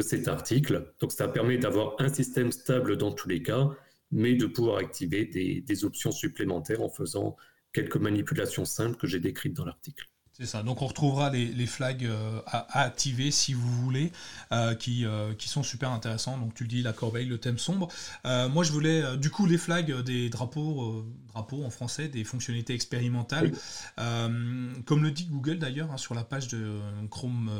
cet 0.00 0.28
article. 0.28 0.92
Donc 1.00 1.12
ça 1.12 1.28
permet 1.28 1.58
d'avoir 1.58 1.96
un 1.98 2.08
système 2.08 2.52
stable 2.52 2.96
dans 2.96 3.12
tous 3.12 3.28
les 3.28 3.42
cas, 3.42 3.70
mais 4.10 4.34
de 4.34 4.46
pouvoir 4.46 4.78
activer 4.78 5.24
des 5.24 5.84
options 5.84 6.12
supplémentaires 6.12 6.82
en 6.82 6.88
faisant 6.88 7.36
quelques 7.72 7.96
manipulations 7.96 8.64
simples 8.64 8.96
que 8.96 9.06
j'ai 9.06 9.20
décrites 9.20 9.54
dans 9.54 9.64
l'article. 9.64 10.08
C'est 10.38 10.44
ça. 10.44 10.62
Donc 10.62 10.82
on 10.82 10.86
retrouvera 10.86 11.30
les, 11.30 11.66
flags 11.66 12.04
euh, 12.04 12.42
à, 12.46 12.82
activer 12.82 13.30
si 13.30 13.54
vous 13.54 13.72
voulez, 13.82 14.12
euh, 14.52 14.74
qui, 14.74 15.06
euh, 15.06 15.32
qui 15.32 15.48
sont 15.48 15.62
super 15.62 15.90
intéressants. 15.92 16.36
Donc 16.36 16.52
tu 16.52 16.64
le 16.64 16.68
dis, 16.68 16.82
la 16.82 16.92
corbeille, 16.92 17.24
le 17.24 17.38
thème 17.38 17.58
sombre. 17.58 17.88
moi 18.24 18.62
je 18.62 18.70
voulais 18.70 19.16
du 19.16 19.30
coup 19.30 19.46
les 19.46 19.56
flags 19.56 20.02
des 20.02 20.28
drapeaux, 20.28 21.06
drapeaux 21.32 21.64
en 21.64 21.70
français, 21.70 22.08
des 22.08 22.22
fonctionnalités 22.24 22.74
expérimentales. 22.74 23.52
comme 23.96 25.02
le 25.02 25.10
dit 25.10 25.24
Google 25.24 25.58
d'ailleurs 25.58 25.90
hein, 25.90 25.96
sur 25.96 26.14
la 26.14 26.22
page 26.22 26.48
de 26.48 26.80
Chrome 27.10 27.50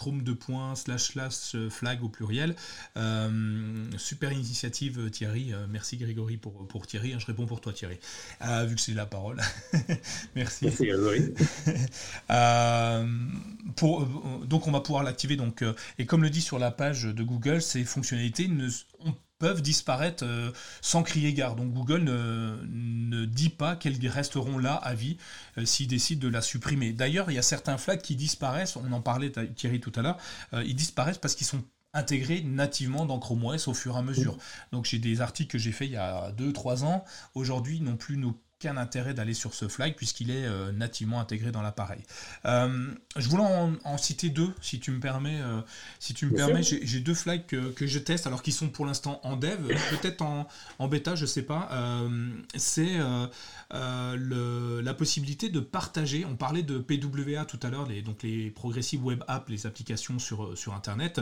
Chrome 0.00 0.22
2 0.22 0.34
points, 0.34 0.76
slash 0.76 1.12
slash 1.12 1.54
euh, 1.54 1.68
flag 1.68 2.02
au 2.02 2.08
pluriel. 2.08 2.56
Euh, 2.96 3.84
super 3.98 4.32
initiative 4.32 4.98
euh, 4.98 5.10
Thierry, 5.10 5.52
merci 5.68 5.98
Grégory 5.98 6.38
pour, 6.38 6.66
pour 6.68 6.86
Thierry, 6.86 7.12
hein, 7.12 7.18
je 7.18 7.26
réponds 7.26 7.44
pour 7.44 7.60
toi 7.60 7.74
Thierry, 7.74 7.98
vu 8.66 8.76
que 8.76 8.80
c'est 8.80 8.94
la 8.94 9.04
parole. 9.04 9.42
merci. 10.34 10.64
Merci 10.64 10.86
Grégory. 10.86 11.34
pour, 13.76 14.06
donc 14.46 14.66
on 14.66 14.72
va 14.72 14.80
pouvoir 14.80 15.02
l'activer, 15.02 15.36
donc, 15.36 15.62
et 15.98 16.06
comme 16.06 16.22
le 16.22 16.30
dit 16.30 16.40
sur 16.40 16.58
la 16.58 16.70
page 16.70 17.02
de 17.02 17.22
Google, 17.22 17.60
ces 17.60 17.84
fonctionnalités 17.84 18.48
ne, 18.48 18.70
peuvent 19.40 19.62
disparaître 19.62 20.24
euh, 20.24 20.52
sans 20.82 21.02
crier 21.02 21.32
gare. 21.32 21.56
Donc 21.56 21.72
Google 21.72 22.04
ne, 22.04 23.24
dit 23.24 23.48
pas 23.48 23.74
qu'elles 23.74 23.98
resteront 24.06 24.58
là 24.58 24.74
à 24.74 24.94
vie 24.94 25.16
euh, 25.58 25.64
s'ils 25.64 25.88
décident 25.88 26.20
de 26.20 26.32
la 26.32 26.42
supprimer. 26.42 26.92
D'ailleurs, 26.92 27.30
il 27.30 27.34
y 27.34 27.38
a 27.38 27.42
certains 27.42 27.78
flags 27.78 28.02
qui 28.02 28.14
disparaissent, 28.14 28.76
on 28.76 28.92
en 28.92 29.00
parlait 29.00 29.32
Thierry 29.56 29.80
tout 29.80 29.92
à 29.96 30.02
l'heure, 30.02 30.18
euh, 30.52 30.62
ils 30.64 30.76
disparaissent 30.76 31.18
parce 31.18 31.34
qu'ils 31.34 31.46
sont 31.46 31.64
intégrés 31.92 32.42
nativement 32.42 33.06
dans 33.06 33.18
Chrome 33.18 33.44
OS 33.46 33.66
au 33.66 33.74
fur 33.74 33.96
et 33.96 33.98
à 33.98 34.02
mesure. 34.02 34.36
Donc 34.70 34.84
j'ai 34.84 34.98
des 34.98 35.22
articles 35.22 35.50
que 35.50 35.58
j'ai 35.58 35.72
fait 35.72 35.86
il 35.86 35.92
y 35.92 35.96
a 35.96 36.30
2-3 36.32 36.84
ans, 36.84 37.04
aujourd'hui 37.34 37.80
non 37.80 37.96
plus 37.96 38.16
nos 38.16 38.38
aucun 38.60 38.76
intérêt 38.76 39.14
d'aller 39.14 39.32
sur 39.32 39.54
ce 39.54 39.68
flag 39.68 39.94
puisqu'il 39.94 40.30
est 40.30 40.44
euh, 40.44 40.70
nativement 40.70 41.18
intégré 41.18 41.50
dans 41.50 41.62
l'appareil. 41.62 42.00
Euh, 42.44 42.92
je 43.16 43.26
voulais 43.28 43.44
en, 43.84 43.98
citer 43.98 44.28
deux, 44.28 44.52
si 44.60 44.80
tu 44.80 44.90
me 44.90 45.00
permets. 45.00 45.40
Euh, 45.40 45.62
si 45.98 46.12
tu 46.12 46.26
me 46.26 46.34
permets, 46.34 46.62
j'ai 46.62 47.00
deux 47.00 47.14
flags 47.14 47.46
que, 47.46 47.86
je 47.86 47.98
teste, 47.98 48.26
alors 48.26 48.42
qu'ils 48.42 48.52
sont 48.52 48.68
pour 48.68 48.84
l'instant 48.84 49.20
en 49.24 49.36
dev, 49.36 49.66
peut-être 49.90 50.20
en, 50.20 50.46
en, 50.78 50.88
bêta, 50.88 51.14
je 51.14 51.24
sais 51.24 51.42
pas. 51.42 51.70
C'est 52.56 52.98
la 53.70 54.94
possibilité 54.94 55.48
de 55.48 55.60
partager. 55.60 56.26
On 56.26 56.36
parlait 56.36 56.62
de 56.62 56.78
PWA 56.78 57.46
tout 57.46 57.60
à 57.62 57.70
l'heure, 57.70 57.86
les, 57.86 58.02
donc 58.02 58.22
les 58.22 58.50
Progressive 58.50 59.04
Web 59.04 59.24
Apps, 59.26 59.48
les 59.48 59.66
applications 59.66 60.18
sur, 60.18 60.56
sur 60.56 60.74
Internet. 60.74 61.20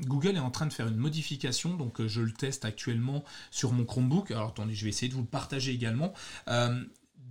Google 0.00 0.36
est 0.36 0.40
en 0.40 0.50
train 0.50 0.66
de 0.66 0.72
faire 0.72 0.88
une 0.88 0.96
modification, 0.96 1.74
donc 1.74 2.04
je 2.06 2.22
le 2.22 2.32
teste 2.32 2.64
actuellement 2.64 3.24
sur 3.50 3.72
mon 3.72 3.84
Chromebook. 3.84 4.30
Alors 4.30 4.48
attendez, 4.48 4.74
je 4.74 4.84
vais 4.84 4.90
essayer 4.90 5.08
de 5.08 5.14
vous 5.14 5.22
le 5.22 5.26
partager 5.26 5.72
également. 5.72 6.14
Euh, 6.48 6.84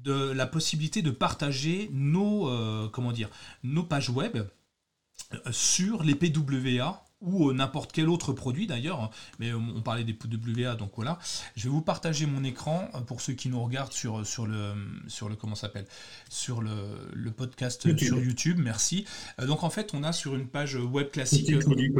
de 0.03 0.31
la 0.31 0.47
possibilité 0.47 1.01
de 1.01 1.11
partager 1.11 1.89
nos, 1.91 2.47
euh, 2.47 2.87
comment 2.87 3.11
dire, 3.11 3.29
nos 3.63 3.83
pages 3.83 4.09
web 4.09 4.37
euh, 4.37 5.51
sur 5.51 6.03
les 6.03 6.15
PWA 6.15 7.03
ou 7.19 7.51
n'importe 7.51 7.91
quel 7.91 8.07
autre 8.07 8.31
produit 8.31 8.65
d'ailleurs, 8.65 9.11
mais 9.39 9.51
on 9.51 9.81
parlait 9.81 10.05
des 10.05 10.13
PWA, 10.13 10.75
donc 10.75 10.91
voilà. 10.95 11.19
Je 11.57 11.63
vais 11.65 11.69
vous 11.69 11.81
partager 11.81 12.25
mon 12.25 12.45
écran 12.45 12.89
pour 13.07 13.19
ceux 13.19 13.33
qui 13.33 13.49
nous 13.49 13.61
regardent 13.61 13.91
sur, 13.91 14.25
sur 14.25 14.47
le 14.47 14.73
sur 15.09 15.27
le 15.27 15.35
comment 15.35 15.55
s'appelle 15.55 15.85
sur 16.29 16.61
le, 16.61 16.71
le 17.13 17.31
podcast 17.31 17.81
sur 17.97 18.21
YouTube. 18.21 18.57
Merci. 18.63 19.03
Donc 19.37 19.65
en 19.65 19.69
fait, 19.69 19.93
on 19.93 20.03
a 20.03 20.13
sur 20.13 20.33
une 20.33 20.47
page 20.47 20.75
web 20.75 21.11
classique. 21.11 21.51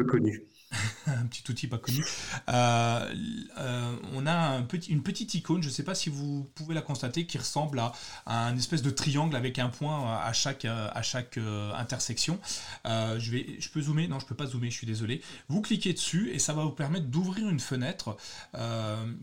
connu. 0.06 0.46
un 1.08 1.26
petit 1.26 1.44
outil 1.50 1.68
pas 1.68 1.78
connu. 1.78 2.06
Euh, 2.50 3.14
euh, 3.58 3.96
on 4.14 4.28
a 4.28 4.62
une 4.90 5.04
petite 5.04 5.34
icône, 5.34 5.64
je 5.64 5.68
ne 5.68 5.74
sais 5.74 5.84
pas 5.84 5.96
si 5.96 6.10
vous 6.10 6.50
pouvez 6.56 6.76
la 6.76 6.82
constater, 6.82 7.26
qui 7.26 7.38
ressemble 7.38 7.80
à, 7.80 7.94
un 8.26 8.56
espèce 8.56 8.82
de 8.82 8.90
triangle 8.90 9.36
avec 9.36 9.60
un 9.60 9.70
point 9.70 10.18
à 10.18 10.32
chaque, 10.34 10.66
euh, 10.66 11.74
intersection. 11.74 12.40
je, 12.86 13.70
peux 13.70 13.82
zoomer? 13.82 14.08
Non, 14.08 14.20
je 14.20 14.26
peux 14.26 14.36
pas 14.36 14.46
zoomer, 14.46 14.70
je 14.70 14.78
suis 14.78 14.88
désolé. 14.88 15.22
Vous 15.48 15.62
cliquez 15.62 15.94
dessus 15.94 16.30
et 16.32 16.40
ça 16.40 16.54
va 16.54 16.64
vous 16.64 16.72
permettre 16.72 17.08
d'ouvrir 17.08 17.50
une 17.50 17.60
fenêtre 17.60 18.18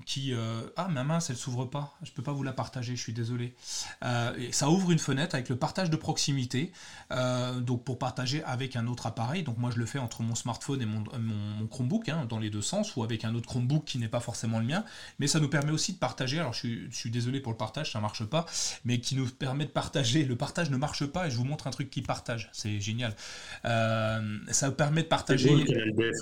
qui... 0.05 0.35
ah, 0.77 0.89
ma 0.89 1.05
mince, 1.05 1.31
elle 1.31 1.37
s'ouvre 1.37 1.65
pas. 1.65 1.97
Je 2.03 2.11
peux 2.13 2.23
pas 2.23 2.33
vous 2.33 2.43
la 2.43 2.53
partager, 2.53 2.97
je 2.97 3.01
suis 3.01 3.13
désolé. 3.13 3.55
Ça 4.01 4.71
ouvre 4.71 4.91
une 4.91 4.99
fenêtre 4.99 5.35
avec 5.35 5.49
le 5.49 5.57
partage 5.57 5.91
de 5.91 5.97
proximité, 5.97 6.73
donc 7.11 7.85
pour 7.85 7.99
partager 7.99 8.43
avec 8.45 8.77
un 8.77 8.87
autre 8.87 9.07
appareil. 9.07 9.43
Donc 9.43 9.59
moi, 9.59 9.71
je 9.71 9.79
le 9.79 9.87
fais 9.87 9.99
entre 9.99 10.23
mon 10.23 10.35
smartphone 10.35 10.83
et 10.83 10.87
mon, 10.87 11.05
Chromebook, 11.71 12.09
hein, 12.09 12.27
dans 12.29 12.39
les 12.39 12.51
deux 12.51 12.63
sens, 12.63 12.97
ou 12.97 13.03
avec 13.03 13.25
un 13.25 13.35
autre 13.35 13.47
Chromebook 13.47 13.85
qui 13.85 13.99
n'est 13.99 14.09
pas 14.09 14.21
forcément 14.21 14.59
le 14.59 14.67
mien, 14.67 14.85
mais 15.19 15.27
ça 15.27 15.41
nous 15.41 15.49
permet 15.49 15.73
aussi 15.73 15.93
de 15.93 15.99
partager, 15.99 16.39
alors 16.39 16.53
je 16.53 16.89
suis, 16.91 17.11
désolé 17.11 17.41
pour 17.41 17.53
le 17.53 17.59
partage, 17.59 17.93
ça 17.93 18.01
marche 18.01 18.25
pas, 18.25 18.47
mais 18.85 18.99
qui 19.01 19.15
nous 19.15 19.27
permet 19.27 19.65
de 19.65 19.71
partager, 19.71 20.25
le 20.25 20.37
partage 20.37 20.71
ne 20.71 20.77
marche 20.77 21.07
pas, 21.07 21.27
et 21.27 21.31
je 21.31 21.37
vous 21.37 21.45
montre 21.45 21.67
un 21.67 21.71
truc 21.71 21.91
qui 21.91 22.03
partage, 22.03 22.51
c'est 22.53 22.81
génial. 22.81 23.15
Euh, 23.65 24.39
ça 24.51 24.69
me 24.69 24.75
permet 24.75 25.03
de 25.03 25.09
partager... 25.09 25.65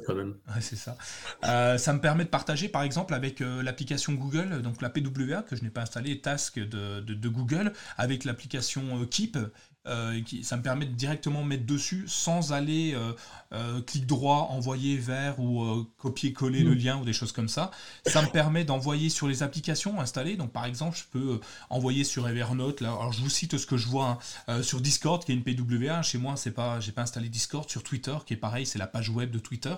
quand 0.07 0.15
même. 0.15 0.35
c'est 0.61 0.77
ça. 0.77 0.97
Euh, 1.45 1.79
ça 1.79 1.93
me 1.93 2.01
permet 2.01 2.25
de 2.25 2.29
partager, 2.29 2.69
par 2.69 2.83
exemple, 2.83 3.15
avec 3.15 3.41
euh, 3.41 3.63
l'application 3.63 4.13
Google, 4.13 4.63
donc 4.63 4.83
la 4.83 4.91
PWA, 4.91 5.43
que 5.43 5.57
je 5.57 5.63
n'ai 5.63 5.71
pas 5.71 5.83
installée, 5.83 6.21
Task 6.21 6.59
de, 6.59 7.01
de 7.01 7.29
Google, 7.29 7.73
avec 7.97 8.25
l'application 8.25 9.05
Keep, 9.07 9.39
euh, 9.87 10.21
ça 10.43 10.57
me 10.57 10.63
permet 10.63 10.87
de 10.87 10.93
directement 10.93 11.45
mettre 11.45 11.67
dessus 11.67 12.05
sans 12.07 12.53
aller 12.53 12.95
euh, 12.95 13.13
euh, 13.53 13.83
clic 13.83 14.07
droit, 14.07 14.49
envoyer 14.51 14.97
vers 14.97 15.41
ou 15.41 15.85
copier-coller 15.99 16.61
le 16.61 16.75
mm. 16.75 16.79
lien 16.79 16.99
ou 16.99 17.05
des 17.05 17.13
choses 17.13 17.33
comme 17.33 17.49
ça. 17.49 17.71
Ça 18.07 18.23
me 18.23 18.29
permet 18.29 18.65
d'envoyer 18.65 19.11
sur 19.11 19.29
les 19.29 19.43
applications 19.43 20.01
installées. 20.01 20.37
Donc 20.37 20.53
par 20.53 20.65
exemple, 20.65 20.97
je 20.97 21.05
peux 21.11 21.41
envoyer 21.71 22.05
sur 22.05 22.29
Evernote. 22.29 22.81
Là, 22.81 22.89
alors 22.93 23.13
je 23.13 23.21
vous 23.21 23.31
cite 23.31 23.59
ce 23.59 23.67
que 23.67 23.77
je 23.77 23.89
vois 23.89 24.19
hein, 24.49 24.63
sur 24.63 24.81
Discord, 24.81 25.25
qui 25.25 25.33
est 25.33 25.35
une 25.35 25.45
PWA. 25.45 26.03
Chez 26.03 26.19
moi, 26.19 26.37
c'est 26.37 26.53
pas, 26.53 26.81
j'ai 26.81 26.93
pas 26.93 27.03
installé 27.03 27.29
Discord. 27.29 27.69
Sur 27.69 27.83
Twitter, 27.83 28.17
qui 28.27 28.35
est 28.35 28.39
pareil, 28.39 28.67
c'est 28.67 28.79
la 28.79 28.87
page 28.87 29.11
web 29.11 29.31
de 29.31 29.39
Twitter. 29.39 29.75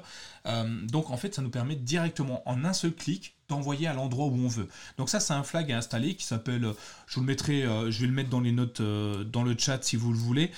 donc 0.84 1.10
en 1.10 1.16
fait, 1.16 1.34
ça 1.34 1.42
nous 1.42 1.50
permet 1.50 1.76
directement 1.76 2.42
en 2.48 2.64
un 2.64 2.72
seul 2.72 2.92
clic 2.92 3.35
d'envoyer 3.48 3.86
à 3.86 3.94
l'endroit 3.94 4.26
où 4.26 4.34
on 4.34 4.48
veut. 4.48 4.68
Donc 4.98 5.08
ça, 5.08 5.20
c'est 5.20 5.32
un 5.32 5.42
flag 5.42 5.70
à 5.70 5.78
installer 5.78 6.14
qui 6.14 6.24
s'appelle, 6.24 6.64
euh, 6.64 6.72
je 7.06 7.14
vous 7.14 7.20
le 7.20 7.26
mettrai, 7.26 7.62
euh, 7.64 7.90
je 7.90 8.00
vais 8.00 8.06
le 8.06 8.12
mettre 8.12 8.30
dans 8.30 8.40
les 8.40 8.52
notes 8.52 8.80
euh, 8.80 9.24
dans 9.24 9.42
le 9.42 9.56
chat 9.56 9.82
si 9.82 9.96
vous 9.96 10.12
le 10.12 10.18
voulez, 10.18 10.50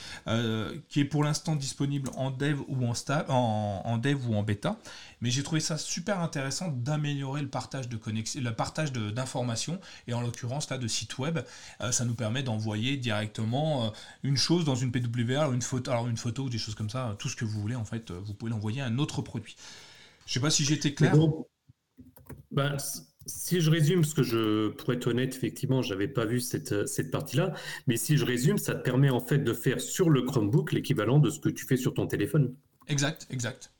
qui 0.89 1.01
est 1.01 1.05
pour 1.05 1.24
l'instant 1.24 1.57
disponible 1.57 2.11
en 2.16 2.30
dev 2.30 2.61
ou 2.68 2.86
en, 2.86 2.93
en, 3.28 3.82
en, 3.84 3.99
dev 3.99 4.28
ou 4.28 4.34
en 4.34 4.43
bêta. 4.43 4.76
Mais 5.20 5.30
j'ai 5.30 5.43
trouvé 5.43 5.61
ça 5.61 5.76
super 5.78 6.20
intéressant 6.20 6.68
d'améliorer 6.68 7.43
le 7.43 7.49
partage 7.49 7.89
de 7.89 7.97
connexion, 7.97 8.41
le 8.41 8.53
partage 8.53 8.93
d'informations 8.93 9.80
et 10.07 10.14
en 10.14 10.20
l'occurrence 10.20 10.70
là 10.70 10.78
de 10.78 10.86
sites 10.86 11.18
web, 11.18 11.41
ça 11.91 12.05
nous 12.05 12.14
permet 12.14 12.43
d'envoyer 12.43 12.97
directement 12.97 13.93
une 14.22 14.36
chose 14.36 14.64
dans 14.64 14.76
une 14.76 14.93
PWA, 14.93 15.49
une 15.53 15.62
photo, 15.62 15.91
alors 15.91 16.07
une 16.07 16.16
photo 16.16 16.45
ou 16.45 16.51
des 16.51 16.59
choses 16.59 16.74
comme 16.74 16.91
ça, 16.91 17.16
tout 17.18 17.28
ce 17.28 17.36
que 17.36 17.45
vous 17.45 17.61
voulez 17.61 17.74
en 17.74 17.84
fait, 17.84 18.12
vous 18.12 18.34
pouvez 18.34 18.51
l'envoyer 18.51 18.80
à 18.80 18.86
un 18.86 18.99
autre 18.99 19.22
produit. 19.22 19.57
Je 20.26 20.34
sais 20.34 20.41
pas 20.41 20.51
si 20.51 20.64
j'étais 20.64 20.95
clair. 20.95 21.14
Ben, 22.51 22.76
si 23.26 23.61
je 23.61 23.70
résume, 23.70 24.01
parce 24.01 24.14
que 24.14 24.22
je, 24.22 24.68
pour 24.68 24.93
être 24.93 25.07
honnête, 25.07 25.35
effectivement, 25.35 25.83
je 25.83 25.93
n'avais 25.93 26.09
pas 26.09 26.24
vu 26.24 26.41
cette, 26.41 26.87
cette 26.87 27.11
partie-là, 27.11 27.53
mais 27.87 27.97
si 27.97 28.16
je 28.16 28.24
résume, 28.24 28.59
ça 28.59 28.74
te 28.74 28.83
permet 28.83 29.11
en 29.11 29.20
fait 29.20 29.39
de 29.39 29.53
faire 29.53 29.81
sur 29.81 30.11
le 30.11 30.22
Chromebook 30.22 30.72
l'équivalent 30.72 31.18
de 31.18 31.31
ce 31.31 31.39
que 31.39 31.49
tu 31.49 31.66
fais 31.66 31.76
sur 31.76 31.95
ton 31.95 32.07
téléphone. 32.07 32.55
Exact, 32.89 33.26
exact. 33.31 33.72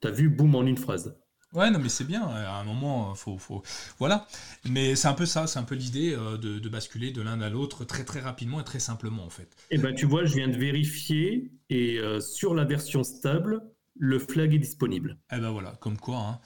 Tu 0.00 0.08
as 0.08 0.10
vu, 0.10 0.28
boum, 0.28 0.54
en 0.54 0.66
une 0.66 0.76
phrase. 0.76 1.16
Ouais, 1.54 1.70
non, 1.70 1.78
mais 1.78 1.88
c'est 1.88 2.04
bien. 2.04 2.26
À 2.26 2.60
un 2.60 2.64
moment, 2.64 3.14
faut, 3.14 3.38
faut... 3.38 3.62
voilà. 3.98 4.26
Mais 4.68 4.94
c'est 4.94 5.08
un 5.08 5.14
peu 5.14 5.24
ça, 5.24 5.46
c'est 5.46 5.58
un 5.58 5.64
peu 5.64 5.74
l'idée 5.74 6.14
euh, 6.14 6.36
de, 6.36 6.68
basculer 6.68 7.10
de 7.10 7.22
l'un 7.22 7.40
à 7.40 7.48
l'autre 7.48 7.84
très 7.84 8.04
très 8.04 8.20
rapidement 8.20 8.60
et 8.60 8.64
très 8.64 8.80
simplement 8.80 9.24
en 9.24 9.30
fait. 9.30 9.48
Et 9.70 9.76
eh 9.76 9.78
ben, 9.78 9.94
tu 9.94 10.04
vois, 10.04 10.26
je 10.26 10.34
viens 10.34 10.48
de 10.48 10.56
vérifier 10.58 11.50
et 11.70 11.98
euh, 11.98 12.20
sur 12.20 12.54
la 12.54 12.64
version 12.64 13.02
stable, 13.02 13.62
le 13.98 14.18
flag 14.18 14.54
est 14.54 14.58
disponible. 14.58 15.18
Eh 15.32 15.38
ben 15.38 15.50
voilà, 15.50 15.72
comme 15.80 15.98
quoi. 15.98 16.18
Hein. 16.18 16.40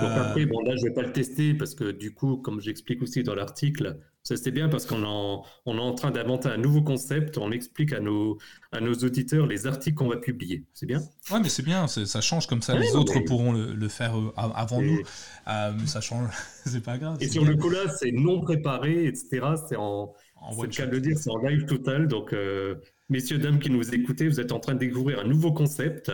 Donc 0.00 0.10
après, 0.10 0.46
bon 0.46 0.60
là, 0.60 0.74
je 0.76 0.84
vais 0.84 0.94
pas 0.94 1.02
le 1.02 1.12
tester 1.12 1.54
parce 1.54 1.74
que 1.74 1.90
du 1.90 2.14
coup, 2.14 2.36
comme 2.38 2.60
j'explique 2.60 3.02
aussi 3.02 3.22
dans 3.22 3.34
l'article, 3.34 3.98
ça, 4.26 4.36
c'est 4.36 4.50
bien 4.50 4.68
parce 4.68 4.86
qu'on 4.86 5.04
est 5.04 5.80
en 5.80 5.94
train 5.94 6.10
d'inventer 6.10 6.48
un 6.48 6.56
nouveau 6.56 6.82
concept. 6.82 7.38
On 7.38 7.52
explique 7.52 7.92
à 7.92 8.00
nos, 8.00 8.38
à 8.72 8.80
nos 8.80 8.92
auditeurs 8.92 9.46
les 9.46 9.68
articles 9.68 9.96
qu'on 9.96 10.08
va 10.08 10.16
publier. 10.16 10.64
C'est 10.74 10.86
bien? 10.86 10.98
Ouais, 11.30 11.38
mais 11.40 11.48
c'est 11.48 11.62
bien. 11.62 11.86
Ça 11.86 12.20
change 12.20 12.48
comme 12.48 12.60
ça. 12.60 12.76
les 12.76 12.96
autres 12.96 13.20
pourront 13.20 13.52
le, 13.52 13.88
faire 13.88 14.18
euh, 14.18 14.32
avant 14.36 14.82
nous. 14.82 15.00
Euh, 15.46 15.78
ça 15.84 16.00
change. 16.00 16.28
c'est 16.66 16.82
pas 16.82 16.98
grave. 16.98 17.18
Et 17.20 17.28
sur 17.28 17.44
le 17.44 17.54
coup 17.54 17.70
là, 17.70 17.88
c'est 18.00 18.10
non 18.10 18.40
préparé, 18.40 19.06
etc. 19.06 19.46
C'est 19.68 19.76
en. 19.76 20.12
en 20.34 20.60
le 20.60 20.68
cas 20.70 20.86
de 20.86 20.90
le 20.90 21.00
dire, 21.00 21.16
c'est 21.16 21.30
en 21.30 21.38
live 21.38 21.64
total. 21.66 22.08
Donc, 22.08 22.32
euh, 22.32 22.74
messieurs, 23.08 23.38
dames 23.38 23.60
qui 23.60 23.70
nous 23.70 23.94
écoutez, 23.94 24.26
vous 24.26 24.40
êtes 24.40 24.50
en 24.50 24.58
train 24.58 24.74
de 24.74 24.80
découvrir 24.80 25.20
un 25.20 25.28
nouveau 25.28 25.52
concept. 25.52 26.10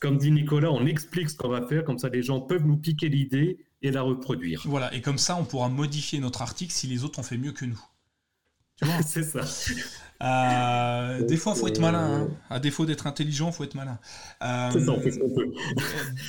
Comme 0.00 0.18
dit 0.18 0.30
Nicolas, 0.30 0.70
on 0.70 0.86
explique 0.86 1.30
ce 1.30 1.36
qu'on 1.36 1.48
va 1.48 1.66
faire. 1.66 1.84
Comme 1.84 1.98
ça, 1.98 2.08
les 2.08 2.22
gens 2.22 2.40
peuvent 2.40 2.66
nous 2.66 2.76
piquer 2.76 3.08
l'idée 3.08 3.58
et 3.82 3.90
la 3.90 4.02
reproduire. 4.02 4.62
Voilà, 4.64 4.92
et 4.94 5.00
comme 5.00 5.18
ça, 5.18 5.36
on 5.36 5.44
pourra 5.44 5.68
modifier 5.68 6.20
notre 6.20 6.42
article 6.42 6.72
si 6.72 6.86
les 6.86 7.04
autres 7.04 7.18
ont 7.18 7.24
fait 7.24 7.38
mieux 7.38 7.52
que 7.52 7.64
nous. 7.64 7.80
Tu 8.76 8.84
vois 8.84 9.02
C'est 9.06 9.22
ça. 9.22 9.40
Euh, 10.20 11.24
des 11.24 11.36
fois, 11.36 11.52
il 11.54 11.60
faut 11.60 11.68
être 11.68 11.80
malin. 11.80 12.22
Hein. 12.22 12.28
À 12.50 12.58
défaut 12.58 12.86
d'être 12.86 13.06
intelligent, 13.06 13.48
il 13.48 13.52
faut 13.52 13.64
être 13.64 13.74
malin. 13.74 13.98
Euh, 14.42 14.70
C'est 14.72 14.84
ça, 14.84 14.92
on 14.92 15.00
fait 15.00 15.12
ce 15.12 15.18
qu'on 15.20 15.32
peut. 15.32 15.52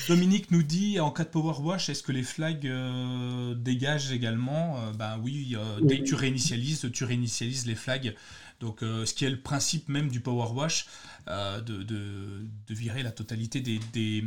Dominique 0.07 0.51
nous 0.51 0.63
dit 0.63 0.99
en 0.99 1.11
cas 1.11 1.23
de 1.23 1.29
power 1.29 1.59
wash, 1.59 1.89
est-ce 1.89 2.03
que 2.03 2.11
les 2.11 2.23
flags 2.23 2.67
euh, 2.67 3.55
dégagent 3.55 4.11
également? 4.11 4.77
Ben 4.97 5.19
oui, 5.23 5.55
dès 5.81 5.99
que 5.99 6.03
tu 6.03 6.15
réinitialises, 6.15 6.89
tu 6.93 7.03
réinitialises 7.03 7.65
les 7.65 7.75
flags. 7.75 8.15
Donc, 8.59 8.79
ce 8.81 9.13
qui 9.13 9.25
est 9.25 9.29
le 9.29 9.39
principe 9.39 9.87
même 9.87 10.09
du 10.09 10.19
power 10.19 10.51
wash, 10.53 10.85
de, 11.29 11.83
de, 11.83 12.73
virer 12.73 13.03
la 13.03 13.11
totalité 13.11 13.61
des, 13.61 13.79
des, 13.93 14.23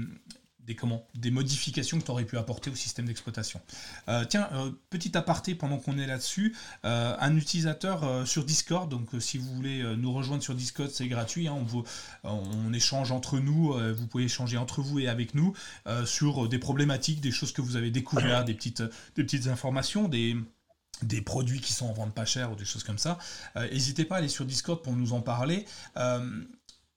comment, 0.75 1.07
des 1.15 1.31
modifications 1.31 1.99
que 1.99 2.05
tu 2.05 2.11
aurais 2.11 2.25
pu 2.25 2.39
apporter 2.39 2.71
au 2.71 2.75
système 2.75 3.07
d'exploitation. 3.07 3.61
Euh, 4.09 4.25
tiens, 4.25 4.49
euh, 4.53 4.71
petit 4.91 5.17
aparté 5.17 5.55
pendant 5.55 5.79
qu'on 5.79 5.99
est 5.99 6.07
là-dessus, 6.07 6.55
euh, 6.85 7.17
un 7.19 7.37
utilisateur 7.37 8.27
sur 8.27 8.45
Discord, 8.45 8.91
donc 8.91 9.09
si 9.21 9.39
vous 9.39 9.55
voulez 9.55 9.83
nous 9.97 10.13
rejoindre 10.13 10.43
sur 10.43 10.55
Discord, 10.55 10.91
c'est 10.91 11.09
gratuit, 11.09 11.49
hein, 11.49 11.67
on, 12.25 12.31
on, 12.31 12.73
échange 12.73 13.13
entre 13.13 13.39
nous, 13.39 13.75
vous 13.95 14.07
pouvez 14.07 14.25
échanger 14.25 14.57
entre 14.57 14.81
vous 14.83 14.99
et 15.01 15.09
avec 15.09 15.35
nous 15.35 15.55
sur 16.05 16.49
des 16.49 16.59
problématiques, 16.59 17.21
des 17.21 17.31
choses 17.31 17.53
que 17.53 17.61
vous 17.61 17.77
avez 17.77 17.91
découvertes, 17.91 18.47
des 18.47 18.55
petites, 18.55 18.83
des 19.17 19.25
petites 19.25 19.47
informations, 19.47 20.09
des 20.09 20.37
des 21.03 21.21
produits 21.21 21.61
qui 21.61 21.73
sont 21.73 21.87
en 21.87 21.93
vente 21.93 22.15
pas 22.15 22.25
cher 22.25 22.53
ou 22.53 22.55
des 22.55 22.65
choses 22.65 22.85
comme 22.85 22.99
ça. 22.99 23.19
N'hésitez 23.57 24.05
pas 24.05 24.17
à 24.17 24.19
aller 24.19 24.29
sur 24.29 24.45
Discord 24.45 24.81
pour 24.83 24.95
nous 24.95 25.13
en 25.15 25.21
parler. 25.21 25.67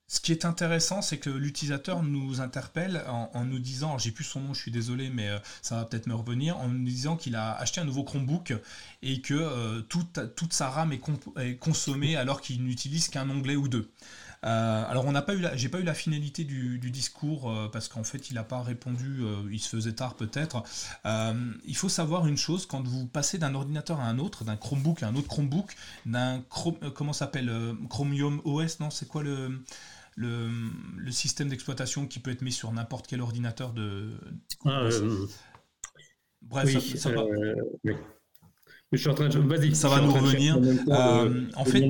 Ce 0.08 0.20
qui 0.20 0.32
est 0.32 0.46
intéressant, 0.46 1.02
c'est 1.02 1.18
que 1.18 1.32
l'utilisateur 1.32 2.04
nous 2.04 2.40
interpelle 2.40 3.04
en, 3.08 3.44
nous 3.44 3.58
disant, 3.58 3.98
j'ai 3.98 4.12
plus 4.12 4.24
son 4.24 4.40
nom, 4.40 4.54
je 4.54 4.62
suis 4.62 4.72
désolé, 4.72 5.10
mais 5.10 5.30
euh, 5.30 5.40
ça 5.64 5.78
va 5.78 5.86
peut-être 5.86 6.06
me 6.06 6.14
revenir, 6.14 6.60
en 6.60 6.68
nous 6.68 6.86
disant 6.86 7.18
qu'il 7.18 7.36
a 7.36 7.54
acheté 7.54 7.82
un 7.82 7.86
nouveau 7.86 8.04
Chromebook 8.04 8.54
et 9.02 9.22
que 9.22 9.34
euh, 9.34 9.82
toute, 9.82 10.36
toute, 10.36 10.54
sa 10.54 10.70
RAM 10.70 10.94
est, 10.94 11.58
consommée 11.58 12.16
alors 12.18 12.42
qu'il 12.42 12.64
n'utilise 12.64 13.08
qu'un 13.08 13.28
onglet 13.32 13.56
ou 13.56 13.68
deux. 13.68 13.90
Euh, 14.44 14.86
alors 14.88 15.12
j'ai 15.56 15.70
pas 15.70 15.80
eu 15.80 15.84
la 15.84 15.94
finalité 15.96 16.44
du, 16.44 16.78
discours 16.92 17.52
parce 17.72 17.88
qu'en 17.88 18.04
fait 18.04 18.30
il 18.30 18.36
n'a 18.36 18.44
pas 18.44 18.62
répondu, 18.62 19.24
il 19.52 19.60
se 19.60 19.70
faisait 19.70 19.94
tard 19.94 20.14
peut-être. 20.14 20.62
il 21.04 21.76
faut 21.76 21.90
savoir 21.90 22.28
une 22.28 22.38
chose 22.38 22.68
quand 22.68 22.86
vous 22.86 23.08
passez 23.08 23.40
d'un 23.40 23.56
ordinateur 23.56 24.00
à 24.00 24.04
un 24.04 24.20
autre, 24.20 24.44
d'un 24.44 24.56
Chromebook 24.56 25.02
à 25.02 25.08
un 25.08 25.16
autre 25.16 25.30
Chromebook, 25.30 25.76
d'un 26.06 26.44
comment 26.94 27.14
s'appelle 27.14 27.52
Chromium 27.90 28.40
OS, 28.46 28.80
non 28.80 28.92
c'est 28.92 29.08
quoi 29.08 29.24
le 29.24 29.64
le, 30.16 31.12
système 31.12 31.50
d'exploitation 31.50 32.08
qui 32.08 32.20
peut 32.20 32.32
être 32.32 32.42
mis 32.42 32.52
sur 32.52 32.72
n'importe 32.72 33.08
quel 33.08 33.22
ordinateur 33.22 33.74
de. 33.74 34.12
Ah, 34.66 34.82
euh, 34.84 35.28
Bref, 36.42 36.96
ça, 36.96 37.12
va. 37.12 37.22
Euh, 37.22 37.94
je 38.96 39.02
suis 39.02 39.10
en 39.10 39.14
train 39.14 39.30
de... 39.30 39.40
Vas-y. 39.40 39.76
Ça 39.76 39.90
va 39.90 40.02
nous 40.02 40.12
revenir. 40.12 40.58
Euh, 40.88 41.46
en 41.56 41.66
fait, 41.66 41.88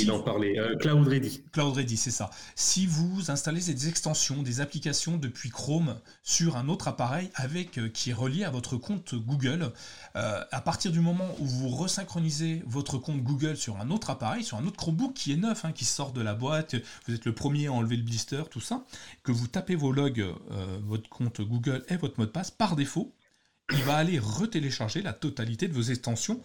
il 0.00 0.10
en 0.10 0.20
parlait. 0.20 0.58
Euh, 0.58 0.76
Cloud 0.76 1.06
Ready. 1.06 1.42
Cloud 1.52 1.76
Ready, 1.76 1.96
c'est 1.96 2.10
ça. 2.10 2.30
Si 2.54 2.86
vous 2.86 3.30
installez 3.30 3.60
des 3.60 3.88
extensions, 3.88 4.42
des 4.42 4.60
applications 4.60 5.16
depuis 5.16 5.50
Chrome 5.50 5.96
sur 6.22 6.56
un 6.56 6.68
autre 6.68 6.88
appareil 6.88 7.30
avec 7.34 7.78
euh, 7.78 7.88
qui 7.88 8.10
est 8.10 8.14
relié 8.14 8.44
à 8.44 8.50
votre 8.50 8.76
compte 8.76 9.14
Google, 9.14 9.72
à 10.14 10.60
partir 10.62 10.92
du 10.92 11.00
moment 11.00 11.28
où 11.40 11.44
vous 11.44 11.68
resynchronisez 11.68 12.62
votre 12.66 12.96
compte 12.96 13.22
Google 13.22 13.56
sur 13.56 13.78
un 13.78 13.90
autre 13.90 14.08
appareil, 14.08 14.42
sur 14.42 14.56
un 14.56 14.66
autre 14.66 14.76
Chromebook 14.76 15.12
qui 15.12 15.32
est 15.32 15.36
neuf, 15.36 15.64
hein, 15.64 15.72
qui 15.72 15.84
sort 15.84 16.12
de 16.12 16.22
la 16.22 16.34
boîte, 16.34 16.74
vous 17.06 17.14
êtes 17.14 17.26
le 17.26 17.34
premier 17.34 17.66
à 17.66 17.72
enlever 17.72 17.96
le 17.96 18.02
blister, 18.02 18.42
tout 18.50 18.60
ça, 18.60 18.82
que 19.22 19.32
vous 19.32 19.46
tapez 19.46 19.74
vos 19.74 19.92
logs, 19.92 20.24
votre 20.86 21.08
compte 21.10 21.42
Google 21.42 21.84
et 21.90 21.96
votre 21.96 22.18
mot 22.18 22.24
de 22.24 22.30
passe 22.30 22.50
par 22.50 22.76
défaut 22.76 23.12
il 23.72 23.82
va 23.82 23.96
aller 23.96 24.18
retélécharger 24.18 25.02
la 25.02 25.12
totalité 25.12 25.68
de 25.68 25.74
vos 25.74 25.82
extensions 25.82 26.42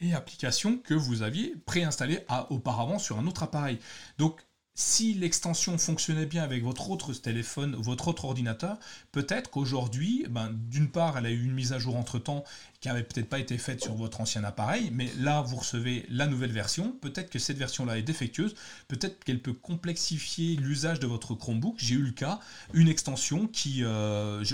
et 0.00 0.14
applications 0.14 0.78
que 0.78 0.94
vous 0.94 1.22
aviez 1.22 1.54
préinstallées 1.66 2.24
auparavant 2.50 2.98
sur 2.98 3.18
un 3.18 3.26
autre 3.26 3.42
appareil. 3.42 3.78
Donc 4.18 4.40
si 4.78 5.12
l'extension 5.14 5.76
fonctionnait 5.76 6.24
bien 6.24 6.44
avec 6.44 6.62
votre 6.62 6.88
autre 6.90 7.12
téléphone, 7.12 7.74
votre 7.74 8.06
autre 8.06 8.26
ordinateur, 8.26 8.78
peut-être 9.10 9.50
qu'aujourd'hui, 9.50 10.24
ben, 10.30 10.52
d'une 10.52 10.88
part, 10.88 11.18
elle 11.18 11.26
a 11.26 11.30
eu 11.30 11.44
une 11.46 11.52
mise 11.52 11.72
à 11.72 11.80
jour 11.80 11.96
entre-temps 11.96 12.44
qui 12.80 12.86
n'avait 12.86 13.02
peut-être 13.02 13.28
pas 13.28 13.40
été 13.40 13.58
faite 13.58 13.82
sur 13.82 13.94
votre 13.94 14.20
ancien 14.20 14.44
appareil, 14.44 14.92
mais 14.94 15.10
là, 15.18 15.42
vous 15.42 15.56
recevez 15.56 16.06
la 16.08 16.28
nouvelle 16.28 16.52
version. 16.52 16.92
Peut-être 16.92 17.28
que 17.28 17.40
cette 17.40 17.58
version-là 17.58 17.98
est 17.98 18.02
défectueuse, 18.02 18.54
peut-être 18.86 19.24
qu'elle 19.24 19.42
peut 19.42 19.52
complexifier 19.52 20.54
l'usage 20.54 21.00
de 21.00 21.08
votre 21.08 21.34
Chromebook. 21.34 21.74
J'ai 21.78 21.96
eu 21.96 22.02
le 22.02 22.12
cas, 22.12 22.38
une 22.72 22.88
extension 22.88 23.48
qui, 23.48 23.82
euh, 23.82 24.44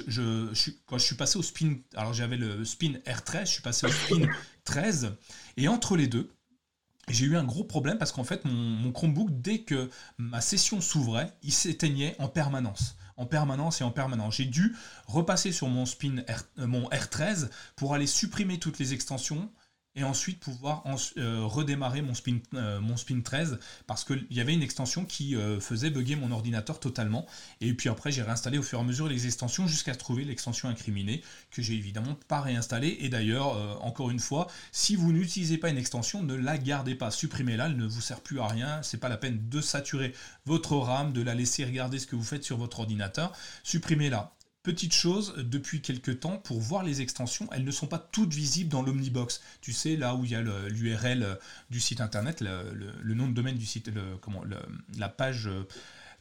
quand 0.86 0.96
je 0.96 1.04
suis 1.04 1.16
passé 1.16 1.38
au 1.38 1.42
Spin, 1.42 1.76
alors 1.96 2.14
j'avais 2.14 2.38
le 2.38 2.64
Spin 2.64 2.94
R13, 3.06 3.40
je 3.40 3.50
suis 3.50 3.62
passé 3.62 3.86
au 3.86 3.90
Spin 3.90 4.26
13, 4.64 5.16
et 5.58 5.68
entre 5.68 5.98
les 5.98 6.06
deux, 6.06 6.30
j'ai 7.08 7.26
eu 7.26 7.36
un 7.36 7.44
gros 7.44 7.64
problème 7.64 7.98
parce 7.98 8.12
qu'en 8.12 8.24
fait, 8.24 8.44
mon, 8.44 8.92
Chromebook, 8.92 9.28
dès 9.30 9.60
que 9.60 9.90
ma 10.18 10.40
session 10.40 10.80
s'ouvrait, 10.80 11.32
il 11.42 11.52
s'éteignait 11.52 12.16
en 12.18 12.28
permanence. 12.28 12.96
En 13.16 13.26
permanence 13.26 13.80
et 13.80 13.84
en 13.84 13.90
permanence. 13.90 14.36
J'ai 14.36 14.46
dû 14.46 14.74
repasser 15.06 15.52
sur 15.52 15.68
mon, 15.68 15.86
spin 15.86 16.24
euh, 16.58 16.66
mon 16.66 16.88
R13 16.88 17.48
pour 17.76 17.94
aller 17.94 18.06
supprimer 18.06 18.58
toutes 18.58 18.78
les 18.78 18.92
extensions, 18.92 19.50
et 19.96 20.04
ensuite 20.04 20.40
pouvoir 20.40 20.82
euh, 21.16 21.44
redémarrer 21.44 22.02
mon 22.02 22.14
spin, 22.14 22.38
euh, 22.54 22.80
mon 22.80 22.96
spin 22.96 23.20
13 23.20 23.58
parce 23.86 24.04
qu'il 24.04 24.26
y 24.30 24.40
avait 24.40 24.54
une 24.54 24.62
extension 24.62 25.04
qui 25.04 25.36
euh, 25.36 25.60
faisait 25.60 25.90
bugger 25.90 26.16
mon 26.16 26.32
ordinateur 26.32 26.80
totalement. 26.80 27.26
Et 27.60 27.74
puis 27.74 27.88
après, 27.88 28.10
j'ai 28.10 28.22
réinstallé 28.22 28.58
au 28.58 28.62
fur 28.62 28.78
et 28.78 28.82
à 28.82 28.84
mesure 28.84 29.06
les 29.06 29.26
extensions 29.26 29.66
jusqu'à 29.66 29.94
trouver 29.94 30.24
l'extension 30.24 30.68
incriminée 30.68 31.22
que 31.50 31.62
j'ai 31.62 31.74
évidemment 31.74 32.16
pas 32.28 32.40
réinstallée. 32.40 32.98
Et 33.00 33.08
d'ailleurs, 33.08 33.82
encore 33.84 34.10
une 34.10 34.18
fois, 34.18 34.48
si 34.72 34.96
vous 34.96 35.12
n'utilisez 35.12 35.58
pas 35.58 35.68
une 35.68 35.78
extension, 35.78 36.22
ne 36.22 36.34
la 36.34 36.58
gardez 36.58 36.94
pas, 36.94 37.10
supprimez-la, 37.10 37.66
elle 37.66 37.76
ne 37.76 37.86
vous 37.86 38.00
sert 38.00 38.20
plus 38.20 38.40
à 38.40 38.48
rien. 38.48 38.82
C'est 38.82 38.98
pas 38.98 39.08
la 39.08 39.16
peine 39.16 39.48
de 39.48 39.60
saturer 39.60 40.12
votre 40.46 40.76
RAM, 40.76 41.12
de 41.12 41.22
la 41.22 41.34
laisser 41.34 41.64
regarder 41.64 41.98
ce 41.98 42.06
que 42.06 42.16
vous 42.16 42.24
faites 42.24 42.44
sur 42.44 42.56
votre 42.56 42.80
ordinateur. 42.80 43.32
Supprimez-la. 43.62 44.34
Petite 44.64 44.94
chose, 44.94 45.34
depuis 45.36 45.82
quelques 45.82 46.20
temps, 46.20 46.38
pour 46.38 46.58
voir 46.58 46.84
les 46.84 47.02
extensions, 47.02 47.46
elles 47.52 47.64
ne 47.64 47.70
sont 47.70 47.86
pas 47.86 47.98
toutes 47.98 48.32
visibles 48.32 48.70
dans 48.70 48.80
l'Omnibox. 48.80 49.42
Tu 49.60 49.74
sais, 49.74 49.94
là 49.94 50.14
où 50.14 50.24
il 50.24 50.30
y 50.30 50.34
a 50.34 50.40
l'URL 50.40 51.38
du 51.68 51.80
site 51.80 52.00
internet, 52.00 52.40
le, 52.40 53.14
nom 53.14 53.28
de 53.28 53.34
domaine 53.34 53.58
du 53.58 53.66
site, 53.66 53.90
comment, 54.22 54.42
la 54.96 55.08
page 55.10 55.50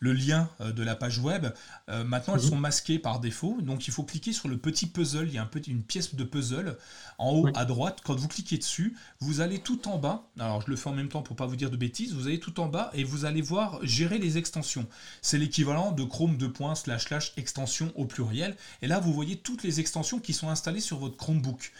le 0.04 0.12
lien 0.12 0.50
euh, 0.60 0.74
de 0.74 0.84
la 0.84 0.96
page 0.96 1.20
web. 1.20 1.48
Euh, 1.90 2.04
maintenant, 2.04 2.36
elles 2.36 2.44
mhm. 2.44 2.50
sont 2.50 2.58
masquées 2.58 3.00
par 3.00 3.22
défaut. 3.22 3.58
Donc, 3.62 3.88
il 3.88 3.92
faut 3.92 4.04
cliquer 4.04 4.34
sur 4.34 4.50
le 4.50 4.58
petit 4.58 4.86
puzzle. 4.86 5.28
Il 5.30 5.34
y 5.34 5.38
a 5.38 5.42
un 5.42 5.48
petit, 5.48 5.72
une 5.72 5.82
pièce 5.82 6.14
de 6.14 6.24
puzzle 6.26 6.78
en 7.18 7.32
haut 7.32 7.48
à 7.56 7.64
droite. 7.64 8.00
Quand 8.04 8.16
vous 8.16 8.28
cliquez 8.28 8.58
dessus, 8.58 8.98
vous 9.22 9.40
allez 9.40 9.60
tout 9.60 9.88
en 9.88 9.98
bas. 9.98 10.28
Alors, 10.38 10.62
je 10.62 10.70
le 10.70 10.76
fais 10.76 10.90
en 10.90 10.94
même 10.94 11.08
temps 11.08 11.22
pour 11.22 11.38
pas 11.38 11.46
vous 11.46 11.56
dire 11.56 11.72
de 11.72 11.78
bêtises. 11.78 12.14
Vous 12.14 12.28
allez 12.28 12.40
tout 12.40 12.60
en 12.60 12.68
bas 12.68 12.92
et 12.94 13.06
vous 13.06 13.24
allez 13.24 13.42
voir 13.42 13.80
gérer 13.84 14.18
les 14.18 14.38
extensions. 14.38 14.86
C'est 15.22 15.38
l'équivalent 15.38 15.92
de 15.94 16.04
Chrome 16.04 16.38
2. 16.38 16.52
slash 16.76 17.06
slash 17.06 17.34
extension 17.38 17.94
au 17.96 18.06
pluriel. 18.06 18.58
Et 18.82 18.88
là, 18.88 19.00
vous 19.00 19.14
voyez 19.14 19.38
toutes 19.38 19.64
les 19.64 19.80
extensions 19.80 20.20
qui 20.20 20.34
sont 20.34 20.50
installées 20.50 20.82
sur 20.82 21.00
votre 21.00 21.16
Chromebook. 21.16 21.72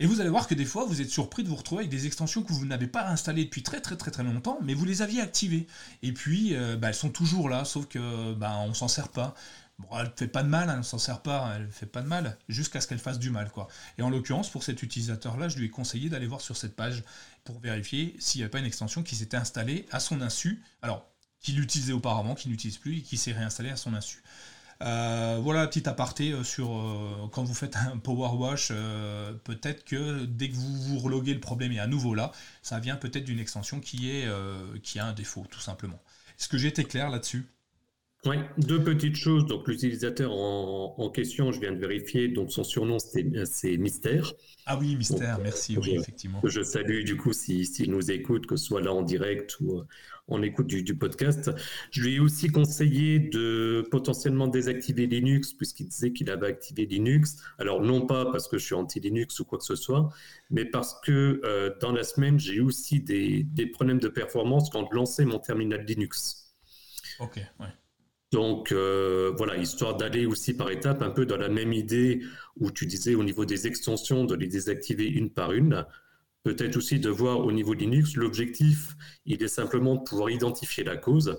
Et 0.00 0.06
vous 0.06 0.20
allez 0.20 0.30
voir 0.30 0.46
que 0.46 0.54
des 0.54 0.64
fois, 0.64 0.84
vous 0.84 1.00
êtes 1.00 1.10
surpris 1.10 1.42
de 1.42 1.48
vous 1.48 1.56
retrouver 1.56 1.80
avec 1.80 1.90
des 1.90 2.06
extensions 2.06 2.44
que 2.44 2.52
vous 2.52 2.64
n'avez 2.66 2.86
pas 2.86 3.08
installées 3.08 3.44
depuis 3.44 3.64
très 3.64 3.80
très 3.80 3.96
très 3.96 4.12
très 4.12 4.22
longtemps, 4.22 4.58
mais 4.62 4.74
vous 4.74 4.84
les 4.84 5.02
aviez 5.02 5.20
activées. 5.20 5.66
Et 6.02 6.12
puis, 6.12 6.54
euh, 6.54 6.76
bah, 6.76 6.88
elles 6.88 6.94
sont 6.94 7.10
toujours 7.10 7.48
là, 7.48 7.64
sauf 7.64 7.86
que 7.86 8.32
bah, 8.34 8.58
on 8.60 8.74
s'en 8.74 8.86
sert 8.86 9.08
pas. 9.08 9.34
Bon, 9.80 9.88
elle 9.98 10.06
ne 10.06 10.12
fait 10.16 10.28
pas 10.28 10.44
de 10.44 10.48
mal, 10.48 10.68
hein, 10.68 10.74
elle 10.74 10.78
ne 10.78 10.84
s'en 10.84 10.98
sert 10.98 11.20
pas, 11.20 11.52
elle 11.56 11.66
ne 11.66 11.70
fait 11.70 11.86
pas 11.86 12.02
de 12.02 12.06
mal, 12.08 12.36
jusqu'à 12.48 12.80
ce 12.80 12.86
qu'elle 12.86 12.98
fasse 12.98 13.18
du 13.18 13.30
mal. 13.30 13.50
quoi. 13.50 13.68
Et 13.96 14.02
en 14.02 14.10
l'occurrence, 14.10 14.50
pour 14.50 14.62
cet 14.62 14.82
utilisateur-là, 14.82 15.48
je 15.48 15.58
lui 15.58 15.66
ai 15.66 15.70
conseillé 15.70 16.08
d'aller 16.08 16.26
voir 16.26 16.40
sur 16.40 16.56
cette 16.56 16.76
page 16.76 17.02
pour 17.44 17.58
vérifier 17.60 18.16
s'il 18.20 18.40
n'y 18.40 18.42
avait 18.44 18.50
pas 18.50 18.58
une 18.58 18.66
extension 18.66 19.02
qui 19.02 19.16
s'était 19.16 19.36
installée 19.36 19.86
à 19.90 20.00
son 20.00 20.20
insu. 20.20 20.62
Alors, 20.82 21.08
qu'il 21.40 21.60
utilisait 21.60 21.92
auparavant, 21.92 22.34
qu'il 22.34 22.50
n'utilise 22.50 22.78
plus 22.78 22.98
et 22.98 23.02
qui 23.02 23.16
s'est 23.16 23.32
réinstallée 23.32 23.70
à 23.70 23.76
son 23.76 23.94
insu. 23.94 24.22
Voilà, 24.80 25.66
petit 25.66 25.88
aparté 25.88 26.34
sur 26.44 26.68
quand 27.32 27.44
vous 27.44 27.54
faites 27.54 27.76
un 27.76 27.98
power 27.98 28.36
wash, 28.36 28.68
peut-être 29.44 29.84
que 29.84 30.24
dès 30.24 30.48
que 30.48 30.54
vous 30.54 30.74
vous 30.74 30.98
reloguez, 30.98 31.34
le 31.34 31.40
problème 31.40 31.72
est 31.72 31.80
à 31.80 31.86
nouveau 31.86 32.14
là. 32.14 32.32
Ça 32.62 32.78
vient 32.80 32.96
peut-être 32.96 33.24
d'une 33.24 33.40
extension 33.40 33.80
qui, 33.80 34.10
est, 34.10 34.28
qui 34.82 34.98
a 34.98 35.06
un 35.06 35.12
défaut, 35.12 35.44
tout 35.50 35.60
simplement. 35.60 36.00
Est-ce 36.38 36.48
que 36.48 36.58
j'ai 36.58 36.68
été 36.68 36.84
clair 36.84 37.10
là-dessus? 37.10 37.46
Oui, 38.26 38.36
deux 38.58 38.82
petites 38.82 39.16
choses. 39.16 39.46
Donc, 39.46 39.68
l'utilisateur 39.68 40.32
en, 40.32 41.10
question, 41.10 41.52
je 41.52 41.60
viens 41.60 41.72
de 41.72 41.78
vérifier, 41.78 42.28
donc 42.28 42.52
son 42.52 42.64
surnom, 42.64 42.98
c'est 42.98 43.76
Mystère. 43.76 44.32
Ah 44.66 44.76
oui, 44.78 44.96
Mystère, 44.96 45.38
merci, 45.38 45.78
oui, 45.78 45.94
effectivement. 45.94 46.40
Je 46.44 46.62
salue, 46.62 47.04
du 47.04 47.16
coup, 47.16 47.32
s'il 47.32 47.66
si, 47.66 47.88
nous 47.88 48.10
écoute, 48.10 48.46
que 48.46 48.56
ce 48.56 48.66
soit 48.66 48.80
là 48.80 48.92
en 48.92 49.02
direct 49.02 49.56
ou 49.60 49.78
euh, 49.78 49.86
en 50.28 50.42
écoute 50.42 50.66
du, 50.66 50.94
podcast. 50.94 51.50
Je 51.90 52.02
lui 52.02 52.14
ai 52.16 52.20
aussi 52.20 52.48
conseillé 52.48 53.18
de 53.18 53.86
potentiellement 53.90 54.46
désactiver 54.46 55.06
Linux, 55.06 55.52
puisqu'il 55.52 55.88
disait 55.88 56.12
qu'il 56.12 56.30
avait 56.30 56.46
activé 56.46 56.86
Linux. 56.86 57.36
Alors, 57.58 57.80
non 57.80 58.06
pas 58.06 58.30
parce 58.30 58.48
que 58.48 58.58
je 58.58 58.64
suis 58.64 58.74
anti-Linux 58.74 59.40
ou 59.40 59.44
quoi 59.44 59.58
que 59.58 59.64
ce 59.64 59.76
soit, 59.76 60.08
mais 60.50 60.64
parce 60.64 61.00
que 61.00 61.40
euh, 61.44 61.70
dans 61.80 61.92
la 61.92 62.04
semaine, 62.04 62.38
j'ai 62.38 62.54
eu 62.54 62.60
aussi 62.60 63.00
des, 63.00 63.42
des 63.42 63.66
problèmes 63.66 64.00
de 64.00 64.08
performance 64.08 64.70
quand 64.70 64.86
je 64.90 64.94
lançais 64.94 65.24
mon 65.24 65.38
terminal 65.38 65.84
Linux. 65.84 66.54
Ok, 67.20 67.36
ouais. 67.60 67.66
Donc 68.30 68.72
euh, 68.72 69.32
voilà, 69.36 69.56
histoire 69.56 69.96
d'aller 69.96 70.26
aussi 70.26 70.54
par 70.54 70.70
étapes, 70.70 71.02
un 71.02 71.10
peu 71.10 71.24
dans 71.24 71.38
la 71.38 71.48
même 71.48 71.72
idée 71.72 72.20
où 72.56 72.70
tu 72.70 72.84
disais 72.84 73.14
au 73.14 73.24
niveau 73.24 73.46
des 73.46 73.66
extensions 73.66 74.24
de 74.24 74.34
les 74.34 74.48
désactiver 74.48 75.06
une 75.06 75.30
par 75.30 75.52
une. 75.52 75.86
Peut-être 76.48 76.78
aussi 76.78 76.98
de 76.98 77.10
voir 77.10 77.40
au 77.40 77.52
niveau 77.52 77.74
Linux, 77.74 78.16
l'objectif, 78.16 78.96
il 79.26 79.42
est 79.42 79.48
simplement 79.48 79.96
de 79.96 80.02
pouvoir 80.02 80.30
identifier 80.30 80.82
la 80.82 80.96
cause. 80.96 81.36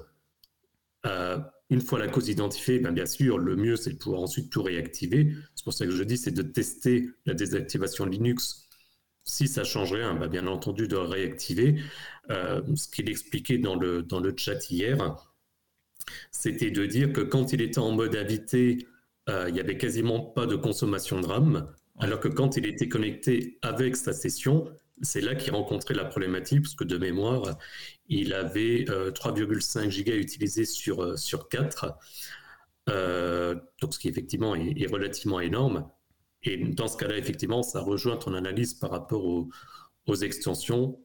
Euh, 1.08 1.40
une 1.72 1.82
fois 1.82 1.98
la 1.98 2.08
cause 2.08 2.30
identifiée, 2.30 2.78
ben 2.78 2.92
bien 2.92 3.08
sûr, 3.08 3.40
le 3.40 3.56
mieux, 3.56 3.76
c'est 3.76 3.94
de 3.94 3.98
pouvoir 3.98 4.22
ensuite 4.22 4.52
tout 4.52 4.62
réactiver. 4.62 5.34
C'est 5.56 5.64
pour 5.64 5.74
ça 5.74 5.88
que 5.88 5.92
je 5.92 6.04
dis, 6.04 6.16
c'est 6.16 6.30
de 6.30 6.44
tester 6.44 7.10
la 7.26 7.34
désactivation 7.34 8.06
Linux. 8.06 8.70
Si 9.24 9.48
ça 9.48 9.64
change 9.64 9.94
rien, 9.94 10.14
ben 10.14 10.28
bien 10.28 10.46
entendu, 10.46 10.88
de 10.88 10.96
réactiver. 10.96 11.82
Euh, 12.30 12.62
ce 12.76 12.88
qu'il 12.88 13.10
expliquait 13.10 13.58
dans 13.58 13.74
le, 13.74 14.04
dans 14.04 14.20
le 14.20 14.32
chat 14.38 14.70
hier, 14.70 15.16
c'était 16.30 16.70
de 16.70 16.86
dire 16.86 17.14
que 17.14 17.22
quand 17.22 17.52
il 17.52 17.62
était 17.62 17.80
en 17.80 17.94
mode 17.94 18.16
invité, 18.16 18.86
euh, 19.28 19.46
il 19.48 19.56
n'y 19.56 19.60
avait 19.60 19.78
quasiment 19.78 20.20
pas 20.20 20.46
de 20.46 20.56
consommation 20.56 21.20
de 21.20 21.26
RAM, 21.26 21.68
alors 21.98 22.20
que 22.20 22.28
quand 22.28 22.58
il 22.58 22.68
était 22.68 22.88
connecté 22.88 23.58
avec 23.64 23.96
sa 23.96 24.14
session, 24.14 24.70
c'est 25.02 25.22
là 25.22 25.36
qu'il 25.36 25.54
rencontrait 25.54 25.94
la 25.94 26.06
problématique, 26.06 26.62
parce 26.62 26.76
que 26.76 26.84
de 26.84 26.98
mémoire, 26.98 27.58
il 28.08 28.34
avait 28.34 28.86
3,5 28.86 29.88
euh, 29.88 29.90
gigas 29.90 30.16
utilisés 30.16 30.66
sur, 30.66 31.04
euh, 31.04 31.18
sur 31.18 31.50
4, 31.50 31.98
donc 32.88 33.94
ce 33.94 34.00
qui 34.00 34.10
effectivement 34.10 34.56
est, 34.56 34.88
relativement 34.92 35.40
énorme. 35.40 35.90
Et 36.44 36.58
dans 36.58 36.88
ce 36.88 36.98
cas-là, 36.98 37.18
effectivement, 37.18 37.62
ça 37.64 37.82
rejoint 37.82 38.18
ton 38.18 38.34
analyse 38.34 38.74
par 38.74 38.92
rapport 38.92 39.26
aux, 39.26 39.50
extensions. 40.24 41.00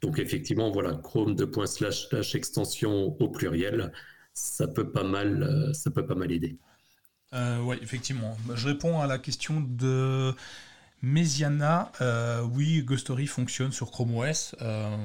Donc 0.00 0.18
effectivement, 0.18 0.70
voilà, 0.70 0.94
Chrome 0.94 1.34
2. 1.36 1.66
slash 1.66 2.34
extension 2.34 3.20
au 3.20 3.28
pluriel, 3.28 3.92
ça 4.36 4.68
peut 4.68 4.92
pas 4.92 5.02
mal, 5.02 5.42
euh, 5.42 5.72
ça 5.72 5.90
peut 5.90 6.06
pas 6.06 6.14
mal 6.14 6.30
aider. 6.30 6.58
Euh, 7.32 7.60
oui, 7.62 7.76
effectivement. 7.82 8.36
Je 8.54 8.68
réponds 8.68 9.00
à 9.00 9.06
la 9.06 9.18
question 9.18 9.60
de 9.60 10.32
Mesiana. 11.02 11.92
Euh, 12.00 12.42
oui, 12.42 12.82
Ghostory 12.82 13.26
fonctionne 13.26 13.72
sur 13.72 13.90
Chrome 13.90 14.16
OS. 14.16 14.54
Euh, 14.60 14.96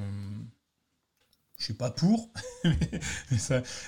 je 1.57 1.65
suis 1.65 1.73
pas 1.73 1.91
pour. 1.91 2.31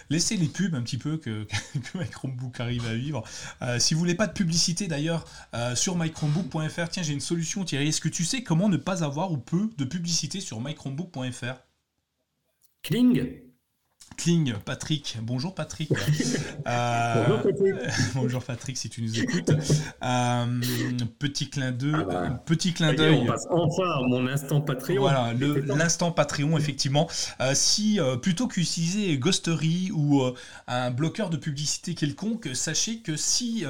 laissez 0.10 0.38
les 0.38 0.48
pubs 0.48 0.76
un 0.76 0.84
petit 0.84 0.98
peu 0.98 1.18
que, 1.18 1.44
que, 1.74 1.98
My 1.98 2.08
Chromebook 2.08 2.60
arrive 2.60 2.86
à 2.86 2.94
vivre. 2.94 3.24
si 3.80 3.94
vous 3.94 4.00
voulez 4.00 4.16
pas 4.16 4.28
de 4.28 4.34
publicité 4.34 4.88
d'ailleurs 4.88 5.26
sur 5.76 5.98
mychromebook.fr, 5.98 6.90
tiens, 6.90 7.04
j'ai 7.04 7.14
une 7.14 7.20
solution 7.20 7.66
Thierry. 7.66 7.88
Est-ce 7.88 8.02
que 8.02 8.10
tu 8.10 8.26
sais 8.26 8.44
comment 8.44 8.70
ne 8.70 8.78
pas 8.78 9.04
avoir 9.04 9.32
ou 9.32 9.38
peu 9.38 9.70
de 9.78 9.86
publicité 9.86 10.40
sur 10.40 10.62
mychromebook.fr 10.62 11.56
Kling? 12.84 13.43
Kling, 14.18 14.54
Patrick. 14.66 15.18
Bonjour 15.22 15.54
Patrick. 15.54 15.92
Euh, 16.66 17.26
bonjour 17.28 17.42
Patrick. 17.42 17.76
bonjour 18.16 18.44
Patrick, 18.44 18.78
si 18.78 18.90
tu 18.90 19.02
nous 19.02 19.20
écoutes. 19.20 19.50
Euh, 20.02 20.46
petit 21.20 21.50
clin 21.50 21.74
d'œil. 21.74 21.94
Ah 21.94 22.04
bah. 22.04 22.44
petit 22.46 22.72
clin 22.72 22.94
d'œil. 22.94 23.20
On 23.22 23.26
passe 23.26 23.48
enfin 23.50 23.84
à 23.84 24.00
mon 24.08 24.26
instant 24.28 24.62
Patreon. 24.62 25.02
Voilà, 25.02 25.34
l'instant 25.66 26.14
Patreon, 26.14 26.58
effectivement. 26.58 27.10
Euh, 27.42 27.52
si 27.54 28.00
plutôt 28.22 28.48
qu'utiliser 28.48 29.18
Ghostery 29.18 29.92
ou 29.94 30.24
un 30.68 30.92
bloqueur 30.92 31.30
de 31.30 31.36
publicité 31.36 31.96
quelconque, 31.96 32.50
sachez 32.54 33.00
que 33.00 33.18
si 33.18 33.66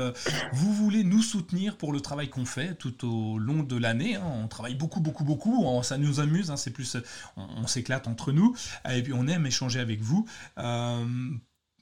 vous 0.52 0.74
voulez 0.74 1.04
nous 1.04 1.24
soutenir 1.24 1.78
pour 1.78 1.94
le 1.94 2.00
travail 2.00 2.30
qu'on 2.30 2.46
fait 2.46 2.76
tout 2.76 3.08
au 3.08 3.40
long 3.40 3.64
de 3.64 3.78
l'année, 3.78 4.18
hein, 4.18 4.24
on 4.44 4.48
travaille 4.48 4.76
beaucoup, 4.76 5.00
beaucoup, 5.00 5.24
beaucoup. 5.24 5.82
ça 5.82 5.98
nous 5.98 6.20
amuse. 6.20 6.52
Hein, 6.52 6.58
c'est 6.58 6.72
plus, 6.72 6.98
on 7.38 7.66
s'éclate 7.66 8.08
entre 8.08 8.32
nous 8.32 8.56
et 8.88 9.02
puis 9.02 9.14
on 9.14 9.28
aime 9.28 9.48
échanger 9.48 9.80
avec 9.80 10.02
vous. 10.02 10.28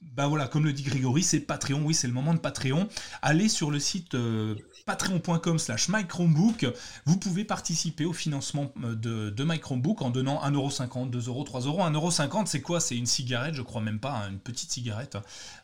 Bah 0.02 0.26
voilà, 0.26 0.48
comme 0.48 0.64
le 0.64 0.72
dit 0.72 0.82
Grégory, 0.82 1.22
c'est 1.22 1.40
Patreon, 1.40 1.82
oui, 1.84 1.94
c'est 1.94 2.08
le 2.08 2.12
moment 2.12 2.34
de 2.34 2.38
Patreon. 2.38 2.88
Allez 3.22 3.48
sur 3.48 3.70
le 3.70 3.78
site 3.78 4.14
euh, 4.14 4.56
patreon.com 4.84 5.58
slash 5.58 5.88
mychromebook. 5.88 6.66
Vous 7.06 7.16
pouvez 7.16 7.44
participer 7.44 8.04
au 8.04 8.12
financement 8.12 8.72
euh, 8.84 8.94
de, 8.94 9.30
de 9.30 9.42
en 10.02 10.10
donnant 10.10 10.40
1,50€, 10.42 11.10
2€, 11.10 11.46
3€. 11.46 11.92
1,50€, 11.92 12.46
c'est 12.46 12.60
quoi? 12.60 12.80
C'est 12.80 12.96
une 12.96 13.06
cigarette, 13.06 13.54
je 13.54 13.62
crois 13.62 13.80
même 13.80 13.98
pas, 13.98 14.12
hein, 14.12 14.30
une 14.30 14.38
petite 14.38 14.70
cigarette. 14.70 15.18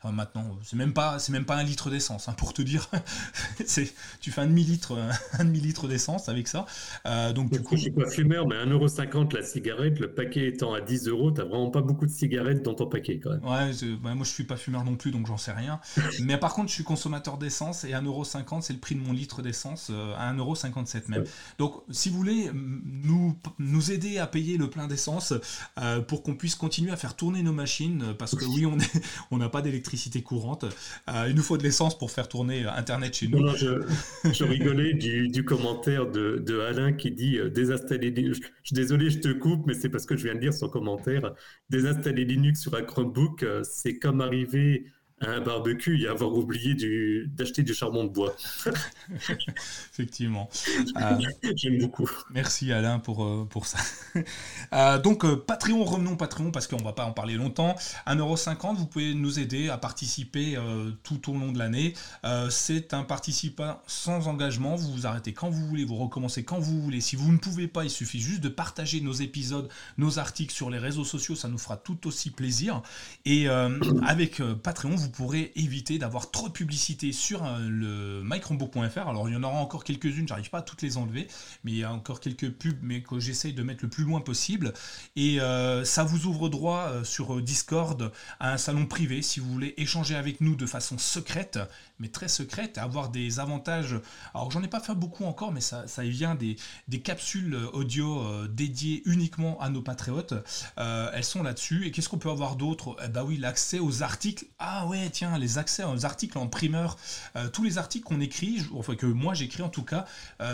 Maintenant, 0.05 0.57
c'est 0.62 0.77
même 0.77 0.93
pas, 0.93 1.19
c'est 1.19 1.33
même 1.33 1.45
pas 1.45 1.57
un 1.57 1.62
litre 1.62 1.91
d'essence, 1.91 2.29
hein, 2.29 2.35
pour 2.37 2.53
te 2.53 2.62
dire. 2.62 2.89
c'est, 3.66 3.93
tu 4.21 4.31
fais 4.31 4.43
un 4.43 4.47
demi-litre, 4.47 4.99
un 5.39 5.45
demi-litre 5.45 5.89
d'essence 5.89 6.29
avec 6.29 6.49
ça. 6.49 6.66
Euh, 7.07 7.33
donc 7.33 7.51
du 7.51 7.62
coup, 7.62 7.77
je 7.77 7.83
suis 7.83 7.91
pas 7.91 8.09
fumeur, 8.09 8.47
mais 8.47 8.57
1,50€ 8.57 9.35
la 9.35 9.43
cigarette, 9.43 9.99
le 9.99 10.12
paquet 10.12 10.49
étant 10.49 10.75
à 10.75 10.81
10 10.81 11.09
euros, 11.09 11.31
t'as 11.31 11.45
vraiment 11.45 11.71
pas 11.71 11.81
beaucoup 11.81 12.07
de 12.07 12.11
cigarettes 12.11 12.62
dans 12.62 12.75
ton 12.75 12.87
paquet 12.87 13.19
quand 13.19 13.31
même. 13.31 13.45
Ouais, 13.45 13.71
bah, 14.03 14.14
moi 14.14 14.25
je 14.25 14.31
suis 14.31 14.45
pas 14.45 14.57
fumeur 14.57 14.85
non 14.85 14.97
plus, 14.97 15.11
donc 15.11 15.27
j'en 15.27 15.37
sais 15.37 15.53
rien. 15.53 15.81
mais 16.21 16.37
par 16.37 16.55
contre, 16.55 16.69
je 16.69 16.75
suis 16.75 16.85
consommateur 16.85 17.39
d'essence 17.39 17.85
et 17.85 17.93
1,50€, 17.93 18.62
c'est 18.62 18.73
le 18.73 18.79
prix 18.79 18.95
de 18.95 19.01
mon 19.01 19.08
litre 19.13 19.43
d'essence 19.43 19.89
euh, 19.91 20.15
à 20.17 20.33
1,57€ 20.33 21.09
même. 21.09 21.25
Donc 21.59 21.83
si 21.91 22.09
vous 22.09 22.17
voulez 22.17 22.51
nous, 22.55 23.37
nous 23.59 23.91
aider 23.91 24.19
à 24.19 24.27
payer 24.27 24.57
le 24.57 24.69
plein 24.69 24.87
d'essence 24.87 25.35
euh, 25.81 26.01
pour 26.01 26.23
qu'on 26.23 26.35
puisse 26.35 26.55
continuer 26.55 26.91
à 26.91 26.97
faire 26.97 27.17
tourner 27.17 27.43
nos 27.43 27.53
machines, 27.53 28.03
euh, 28.03 28.15
parce 28.15 28.35
que 28.35 28.45
oui, 28.45 28.67
on 28.67 28.77
n'a 28.77 28.87
on 29.31 29.49
pas 29.49 29.63
d'électricité 29.63 30.23
courante, 30.23 30.65
il 31.27 31.35
nous 31.35 31.43
faut 31.43 31.57
de 31.57 31.63
l'essence 31.63 31.97
pour 31.97 32.11
faire 32.11 32.29
tourner 32.29 32.65
Internet 32.67 33.15
chez 33.15 33.29
nous. 33.29 33.47
je, 33.57 34.45
rigolais 34.45 34.95
du, 34.95 35.45
commentaire 35.45 36.11
de, 36.11 36.43
de, 36.45 36.61
Alain 36.61 36.93
qui 36.93 37.11
dit 37.11 37.39
désinstaller 37.55 38.13
suis 38.63 38.75
désolé, 38.75 39.11
je 39.11 39.19
te 39.19 39.33
coupe, 39.33 39.67
mais 39.67 39.75
c'est 39.75 39.89
parce 39.89 40.05
que 40.05 40.17
je 40.17 40.25
viens 40.25 40.35
de 40.35 40.41
lire 40.41 40.53
son 40.53 40.69
commentaire. 40.69 41.33
Désinstaller 41.71 42.25
Linux 42.25 42.61
sur 42.61 42.75
un 42.75 42.83
Chromebook, 42.83 43.45
c'est 43.63 43.99
comme 43.99 44.21
arriver 44.21 44.85
un 45.21 45.41
barbecue 45.41 46.01
et 46.01 46.07
avoir 46.07 46.33
oublié 46.33 46.75
d'acheter 47.27 47.62
du 47.62 47.75
charbon 47.75 48.05
de 48.05 48.11
bois. 48.11 48.35
Effectivement. 49.93 50.49
Euh, 50.97 51.19
J'aime 51.57 51.79
beaucoup. 51.79 52.09
Merci 52.31 52.73
Alain 52.73 52.99
pour, 52.99 53.25
euh, 53.25 53.47
pour 53.49 53.66
ça. 53.66 53.79
Euh, 54.75 54.99
donc 54.99 55.25
Patreon, 55.47 55.83
revenons 55.85 56.16
Patreon 56.16 56.51
parce 56.51 56.66
qu'on 56.66 56.77
va 56.83 56.93
pas 56.93 57.05
en 57.05 57.12
parler 57.12 57.35
longtemps. 57.35 57.75
1,50€, 58.07 58.77
vous 58.77 58.87
pouvez 58.87 59.14
nous 59.14 59.39
aider 59.39 59.71
à 59.71 59.79
participer 59.79 60.59
tout 61.03 61.31
au 61.31 61.35
long 61.35 61.53
de 61.53 61.59
l'année. 61.59 61.95
C'est 62.51 62.93
un 62.93 63.03
participant 63.03 63.81
sans 63.87 64.29
engagement. 64.29 64.77
Vous 64.77 64.93
vous 64.93 65.07
arrêtez 65.07 65.33
quand 65.33 65.49
vous 65.49 65.66
voulez, 65.66 65.85
vous 65.85 65.97
recommencez 65.97 66.45
quand 66.45 66.59
vous 66.59 66.83
voulez. 66.83 67.01
Si 67.01 67.16
vous 67.16 67.33
ne 67.33 67.39
pouvez 67.39 67.66
pas, 67.66 67.85
il 67.85 67.91
suffit 67.91 68.21
juste 68.21 68.41
de 68.41 68.49
partager 68.49 69.01
nos 69.01 69.12
épisodes, 69.12 69.69
nos 69.97 70.19
articles 70.19 70.53
sur 70.53 70.69
les 70.69 70.79
réseaux 70.79 71.05
sociaux. 71.05 71.35
Ça 71.35 71.49
nous 71.49 71.59
fera 71.59 71.77
tout 71.77 72.07
aussi 72.07 72.31
plaisir. 72.31 72.83
Et 73.25 73.49
avec 73.49 74.43
Patreon, 74.62 74.97
vous 74.97 75.08
vous 75.09 75.13
pourrez 75.13 75.53
éviter 75.57 75.99
d'avoir 75.99 76.31
trop 76.31 76.49
de 76.49 76.53
publicité 76.53 77.13
sur 77.13 77.43
euh, 77.43 77.67
le 77.67 78.23
micrombo.fr. 78.23 79.09
Alors 79.09 79.27
il 79.27 79.33
y 79.33 79.37
en 79.37 79.43
aura 79.43 79.57
encore 79.57 79.83
quelques-unes, 79.83 80.29
j'arrive 80.29 80.51
pas 80.51 80.59
à 80.59 80.63
toutes 80.63 80.83
les 80.83 80.99
enlever, 80.99 81.29
mais 81.65 81.73
il 81.73 81.79
y 81.79 81.85
a 81.85 81.91
encore 81.91 82.21
quelques 82.21 82.51
pubs, 82.51 82.77
mais 82.83 83.01
que 83.01 83.19
j'essaye 83.19 83.55
de 83.55 83.63
mettre 83.63 83.83
le 83.83 83.89
plus 83.89 84.05
loin 84.05 84.21
possible. 84.21 84.75
Et 85.17 85.41
euh, 85.41 85.83
ça 85.87 86.05
vous 86.05 86.27
ouvre 86.27 86.51
droit 86.51 86.89
euh, 86.91 87.05
sur 87.05 87.41
Discord 87.41 88.13
à 88.39 88.53
un 88.53 88.59
salon 88.59 88.85
privé 88.85 89.23
si 89.23 89.41
vous 89.41 89.51
voulez 89.51 89.73
échanger 89.79 90.15
avec 90.15 90.43
nous 90.43 90.57
de 90.57 90.67
façon 90.67 90.99
secrète 90.99 91.59
mais 91.99 92.09
très 92.09 92.29
secrète, 92.29 92.79
avoir 92.79 93.09
des 93.09 93.41
avantages. 93.41 93.97
Alors 94.35 94.51
j'en 94.51 94.63
ai 94.63 94.69
pas 94.69 94.81
fait 94.81 94.95
beaucoup 94.95 95.25
encore, 95.25 95.53
mais 95.53 95.61
ça, 95.61 95.87
ça 95.87 96.03
vient 96.03 96.35
des, 96.35 96.57
des 96.89 97.01
capsules 97.01 97.55
audio 97.73 98.23
euh, 98.23 98.49
dédiées 98.49 99.03
uniquement 99.07 99.61
à 99.61 99.71
nos 99.71 99.83
patriotes. 99.83 100.35
Euh, 100.79 101.11
elles 101.15 101.25
sont 101.25 101.43
là-dessus. 101.43 101.87
Et 101.87 101.91
qu'est-ce 101.91 102.09
qu'on 102.09 102.19
peut 102.19 102.31
avoir 102.31 102.57
d'autre? 102.57 102.97
Eh 103.05 103.09
bah 103.09 103.25
oui, 103.25 103.37
l'accès 103.37 103.79
aux 103.79 104.03
articles. 104.03 104.47
Ah 104.59 104.87
ouais, 104.87 105.11
tiens, 105.11 105.39
les 105.39 105.59
accès 105.59 105.85
aux 105.85 106.05
articles 106.05 106.39
en 106.39 106.47
primeur. 106.47 106.97
Euh, 107.37 107.49
tous 107.49 107.63
les 107.63 107.79
articles 107.79 108.05
qu'on 108.07 108.21
écrit, 108.21 108.63
enfin 108.75 108.95
que 108.95 109.07
moi 109.07 109.35
j'écris 109.35 109.63
en 109.63 109.69
tout 109.69 109.85
cas, 109.85 110.07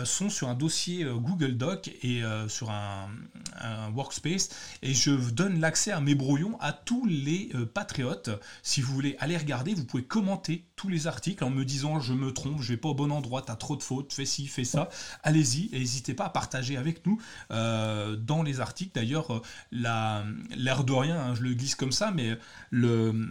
sont 0.03 0.29
sur 0.29 0.49
un 0.49 0.53
dossier 0.55 1.05
Google 1.05 1.57
Doc 1.57 1.89
et 2.03 2.21
sur 2.47 2.69
un, 2.71 3.09
workspace. 3.93 4.49
Et 4.81 4.93
je 4.93 5.11
donne 5.11 5.59
l'accès 5.59 5.91
à 5.91 6.01
mes 6.01 6.15
brouillons 6.15 6.57
à 6.59 6.73
tous 6.73 7.05
les 7.05 7.51
patriotes. 7.73 8.29
Si 8.63 8.81
vous 8.81 8.93
voulez 8.93 9.15
aller 9.19 9.37
regarder, 9.37 9.73
vous 9.73 9.85
pouvez 9.85 10.03
commenter 10.03 10.65
tous 10.75 10.89
les 10.89 11.07
articles 11.07 11.43
en 11.43 11.49
me 11.49 11.63
disant 11.65 11.99
je 11.99 12.13
me 12.13 12.31
trompe, 12.31 12.61
je 12.61 12.73
vais 12.73 12.77
pas 12.77 12.89
au 12.89 12.93
bon 12.93 13.11
endroit, 13.11 13.41
tu 13.41 13.51
as 13.51 13.55
trop 13.55 13.75
de 13.75 13.83
fautes, 13.83 14.13
fais 14.13 14.25
ci, 14.25 14.47
fais 14.47 14.63
ça. 14.63 14.89
Allez-y 15.23 15.69
et 15.73 15.79
n'hésitez 15.79 16.13
pas 16.13 16.25
à 16.25 16.29
partager 16.29 16.77
avec 16.77 17.05
nous 17.05 17.21
euh, 17.51 18.15
dans 18.15 18.43
les 18.43 18.59
articles. 18.59 18.91
D'ailleurs, 18.93 19.41
l'air 19.71 20.83
de 20.83 20.93
rien, 20.93 21.19
hein, 21.19 21.35
je 21.35 21.41
le 21.41 21.53
glisse 21.53 21.75
comme 21.75 21.91
ça, 21.91 22.11
mais 22.11 22.37
le, 22.69 23.27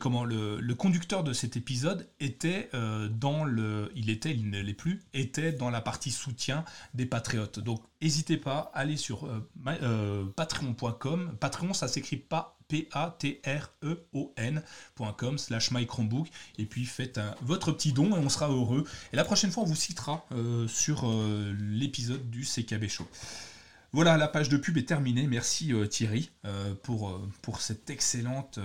comment, 0.00 0.24
le, 0.24 0.74
conducteur 0.74 1.24
de 1.24 1.32
cet 1.32 1.56
épisode 1.56 2.08
était 2.20 2.70
dans 3.10 3.44
le. 3.44 3.90
Il 3.94 4.10
était, 4.10 4.32
il 4.32 4.50
ne 4.50 4.60
l'est 4.60 4.74
plus, 4.74 5.02
était 5.12 5.52
dans 5.52 5.70
la 5.70 5.80
partie 5.80 6.10
soutien 6.10 6.64
des 6.94 7.06
patriotes. 7.06 7.58
Donc 7.58 7.82
n'hésitez 8.02 8.36
pas, 8.36 8.70
allez 8.74 8.96
sur 8.96 9.26
euh, 9.26 9.48
euh, 9.82 10.24
patreon.com. 10.36 11.36
Patreon, 11.40 11.72
ça 11.72 11.88
s'écrit 11.88 12.16
pas 12.16 12.57
P-A-T-R-E-O-N.com 12.68 13.38
slash 15.38 15.70
mychromebook 15.70 16.28
et 16.58 16.66
puis 16.66 16.84
faites 16.84 17.20
votre 17.42 17.72
petit 17.72 17.92
don 17.92 18.14
et 18.16 18.18
on 18.18 18.28
sera 18.28 18.48
heureux. 18.48 18.84
Et 19.12 19.16
la 19.16 19.24
prochaine 19.24 19.50
fois, 19.50 19.62
on 19.64 19.66
vous 19.66 19.74
citera 19.74 20.26
euh, 20.32 20.68
sur 20.68 21.10
l'épisode 21.58 22.30
du 22.30 22.44
CKB 22.44 22.88
Show. 22.88 23.08
Voilà, 23.92 24.16
la 24.16 24.28
page 24.28 24.48
de 24.48 24.56
pub 24.58 24.76
est 24.76 24.86
terminée. 24.86 25.26
Merci 25.26 25.72
Thierry 25.88 26.30
pour, 26.82 27.18
pour 27.42 27.60
cette 27.62 27.88
excellente 27.88 28.58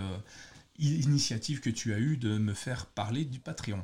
initiative 0.78 1.62
que 1.62 1.70
tu 1.70 1.94
as 1.94 2.00
eue 2.00 2.18
de 2.18 2.38
me 2.38 2.54
faire 2.54 2.86
parler 2.88 3.24
du 3.26 3.40
Patreon. 3.40 3.84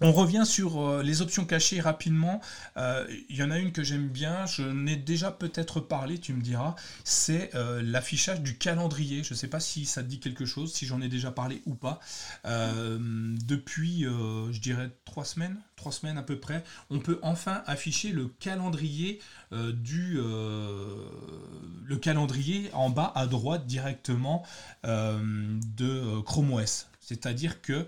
On 0.00 0.10
revient 0.12 0.44
sur 0.44 0.80
euh, 0.80 1.02
les 1.02 1.22
options 1.22 1.44
cachées 1.44 1.80
rapidement. 1.80 2.40
Euh, 2.76 3.06
il 3.28 3.36
y 3.36 3.42
en 3.42 3.50
a 3.50 3.58
une 3.58 3.70
que 3.72 3.84
j'aime 3.84 4.08
bien, 4.08 4.46
je 4.46 4.62
n'ai 4.62 4.96
déjà 4.96 5.30
peut-être 5.30 5.78
parlé, 5.80 6.18
tu 6.18 6.32
me 6.32 6.40
diras, 6.40 6.74
c'est 7.04 7.54
euh, 7.54 7.82
l'affichage 7.82 8.40
du 8.40 8.56
calendrier. 8.58 9.22
Je 9.22 9.34
ne 9.34 9.38
sais 9.38 9.48
pas 9.48 9.60
si 9.60 9.84
ça 9.84 10.02
te 10.02 10.08
dit 10.08 10.18
quelque 10.18 10.44
chose, 10.44 10.72
si 10.72 10.86
j'en 10.86 11.00
ai 11.00 11.08
déjà 11.08 11.30
parlé 11.30 11.62
ou 11.66 11.74
pas. 11.74 12.00
depuis, 12.44 14.02
je 14.02 14.58
dirais, 14.58 14.90
trois 15.04 15.24
semaines, 15.24 15.56
trois 15.76 15.92
semaines 15.92 16.18
à 16.18 16.22
peu 16.22 16.38
près, 16.38 16.64
on 16.90 16.98
peut 16.98 17.18
enfin 17.22 17.62
afficher 17.66 18.10
le 18.10 18.28
calendrier 18.40 19.20
du 19.52 20.16
le 21.84 21.96
calendrier 22.00 22.70
en 22.72 22.90
bas 22.90 23.12
à 23.14 23.26
droite 23.26 23.66
directement 23.66 24.44
de 24.84 26.20
Chrome 26.22 26.52
OS. 26.52 26.88
C'est-à-dire 27.00 27.60
que 27.60 27.86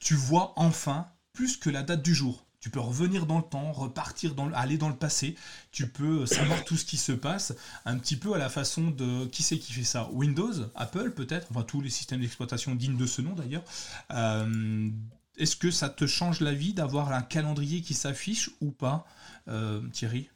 tu 0.00 0.14
vois 0.14 0.52
enfin 0.56 1.06
plus 1.38 1.56
que 1.56 1.70
la 1.70 1.84
date 1.84 2.02
du 2.02 2.16
jour. 2.16 2.44
Tu 2.58 2.68
peux 2.68 2.80
revenir 2.80 3.24
dans 3.24 3.36
le 3.36 3.44
temps, 3.44 3.70
repartir 3.70 4.34
dans 4.34 4.52
aller 4.54 4.76
dans 4.76 4.88
le 4.88 4.96
passé. 4.96 5.36
Tu 5.70 5.86
peux 5.86 6.26
savoir 6.26 6.64
tout 6.64 6.76
ce 6.76 6.84
qui 6.84 6.96
se 6.96 7.12
passe, 7.12 7.54
un 7.84 7.96
petit 7.96 8.16
peu 8.16 8.34
à 8.34 8.38
la 8.38 8.48
façon 8.48 8.90
de 8.90 9.24
qui 9.26 9.44
c'est 9.44 9.56
qui 9.56 9.72
fait 9.72 9.84
ça? 9.84 10.10
Windows, 10.10 10.52
Apple 10.74 11.12
peut-être, 11.12 11.46
enfin 11.52 11.62
tous 11.62 11.80
les 11.80 11.90
systèmes 11.90 12.22
d'exploitation 12.22 12.74
dignes 12.74 12.96
de 12.96 13.06
ce 13.06 13.22
nom 13.22 13.34
d'ailleurs. 13.36 13.62
Euh, 14.10 14.90
est-ce 15.36 15.54
que 15.54 15.70
ça 15.70 15.88
te 15.88 16.08
change 16.08 16.40
la 16.40 16.52
vie 16.52 16.74
d'avoir 16.74 17.12
un 17.12 17.22
calendrier 17.22 17.82
qui 17.82 17.94
s'affiche 17.94 18.50
ou 18.60 18.72
pas, 18.72 19.06
euh, 19.46 19.80
Thierry? 19.92 20.28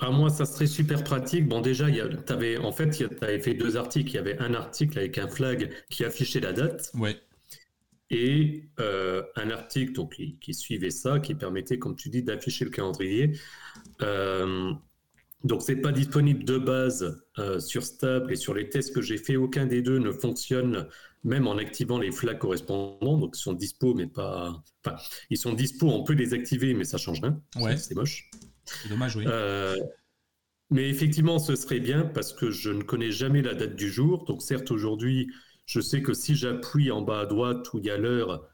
À 0.00 0.08
ah, 0.08 0.10
moi, 0.10 0.28
ça 0.28 0.44
serait 0.44 0.66
super 0.66 1.02
pratique. 1.02 1.48
Bon, 1.48 1.62
déjà, 1.62 1.86
avais, 2.28 2.58
en 2.58 2.72
fait, 2.72 2.90
tu 2.90 3.08
avais 3.22 3.40
fait 3.40 3.54
deux 3.54 3.78
articles. 3.78 4.10
Il 4.10 4.14
y 4.16 4.18
avait 4.18 4.38
un 4.38 4.52
article 4.52 4.98
avec 4.98 5.16
un 5.16 5.28
flag 5.28 5.70
qui 5.88 6.04
affichait 6.04 6.40
la 6.40 6.52
date. 6.52 6.90
Ouais 6.94 7.18
et 8.12 8.68
euh, 8.78 9.22
un 9.36 9.50
article 9.50 9.94
donc, 9.94 10.20
qui, 10.40 10.54
suivait 10.54 10.90
ça, 10.90 11.18
qui 11.18 11.34
permettait, 11.34 11.78
comme 11.78 11.96
tu 11.96 12.10
dis, 12.10 12.22
d'afficher 12.22 12.66
le 12.66 12.70
calendrier. 12.70 13.32
Euh, 14.02 14.70
donc, 15.44 15.62
ce 15.62 15.72
n'est 15.72 15.80
pas 15.80 15.92
disponible 15.92 16.44
de 16.44 16.58
base 16.58 17.24
euh, 17.38 17.58
sur 17.58 17.82
Stable 17.82 18.30
et 18.30 18.36
sur 18.36 18.52
les 18.52 18.68
tests 18.68 18.94
que 18.94 19.00
j'ai 19.00 19.16
fait, 19.16 19.36
aucun 19.36 19.66
des 19.66 19.80
deux 19.80 19.98
ne 19.98 20.12
fonctionne, 20.12 20.86
même 21.24 21.48
en 21.48 21.56
activant 21.56 21.98
les 21.98 22.12
flags 22.12 22.38
correspondants. 22.38 23.16
Donc, 23.16 23.34
ils 23.34 23.40
sont 23.40 23.54
dispo, 23.54 23.94
mais 23.94 24.06
pas. 24.06 24.62
Enfin, 24.84 24.96
ils 25.30 25.38
sont 25.38 25.54
dispo, 25.54 25.88
on 25.88 26.04
peut 26.04 26.12
les 26.12 26.34
activer, 26.34 26.74
mais 26.74 26.84
ça 26.84 26.98
change 26.98 27.22
rien. 27.22 27.40
Ouais. 27.56 27.78
C'est 27.78 27.94
moche. 27.94 28.30
C'est 28.66 28.90
dommage, 28.90 29.16
oui. 29.16 29.24
mais 30.70 30.88
effectivement, 30.88 31.38
ce 31.38 31.56
serait 31.56 31.80
bien 31.80 32.02
parce 32.02 32.34
que 32.34 32.50
je 32.50 32.70
ne 32.70 32.82
connais 32.82 33.10
jamais 33.10 33.40
la 33.40 33.54
date 33.54 33.74
du 33.74 33.90
jour. 33.90 34.24
Donc, 34.26 34.42
certes, 34.42 34.70
aujourd'hui, 34.70 35.28
je 35.72 35.80
sais 35.80 36.02
que 36.02 36.12
si 36.12 36.34
j'appuie 36.34 36.90
en 36.90 37.00
bas 37.00 37.20
à 37.20 37.26
droite 37.26 37.72
où 37.72 37.78
il 37.78 37.86
y 37.86 37.90
a 37.90 37.96
l'heure, 37.96 38.46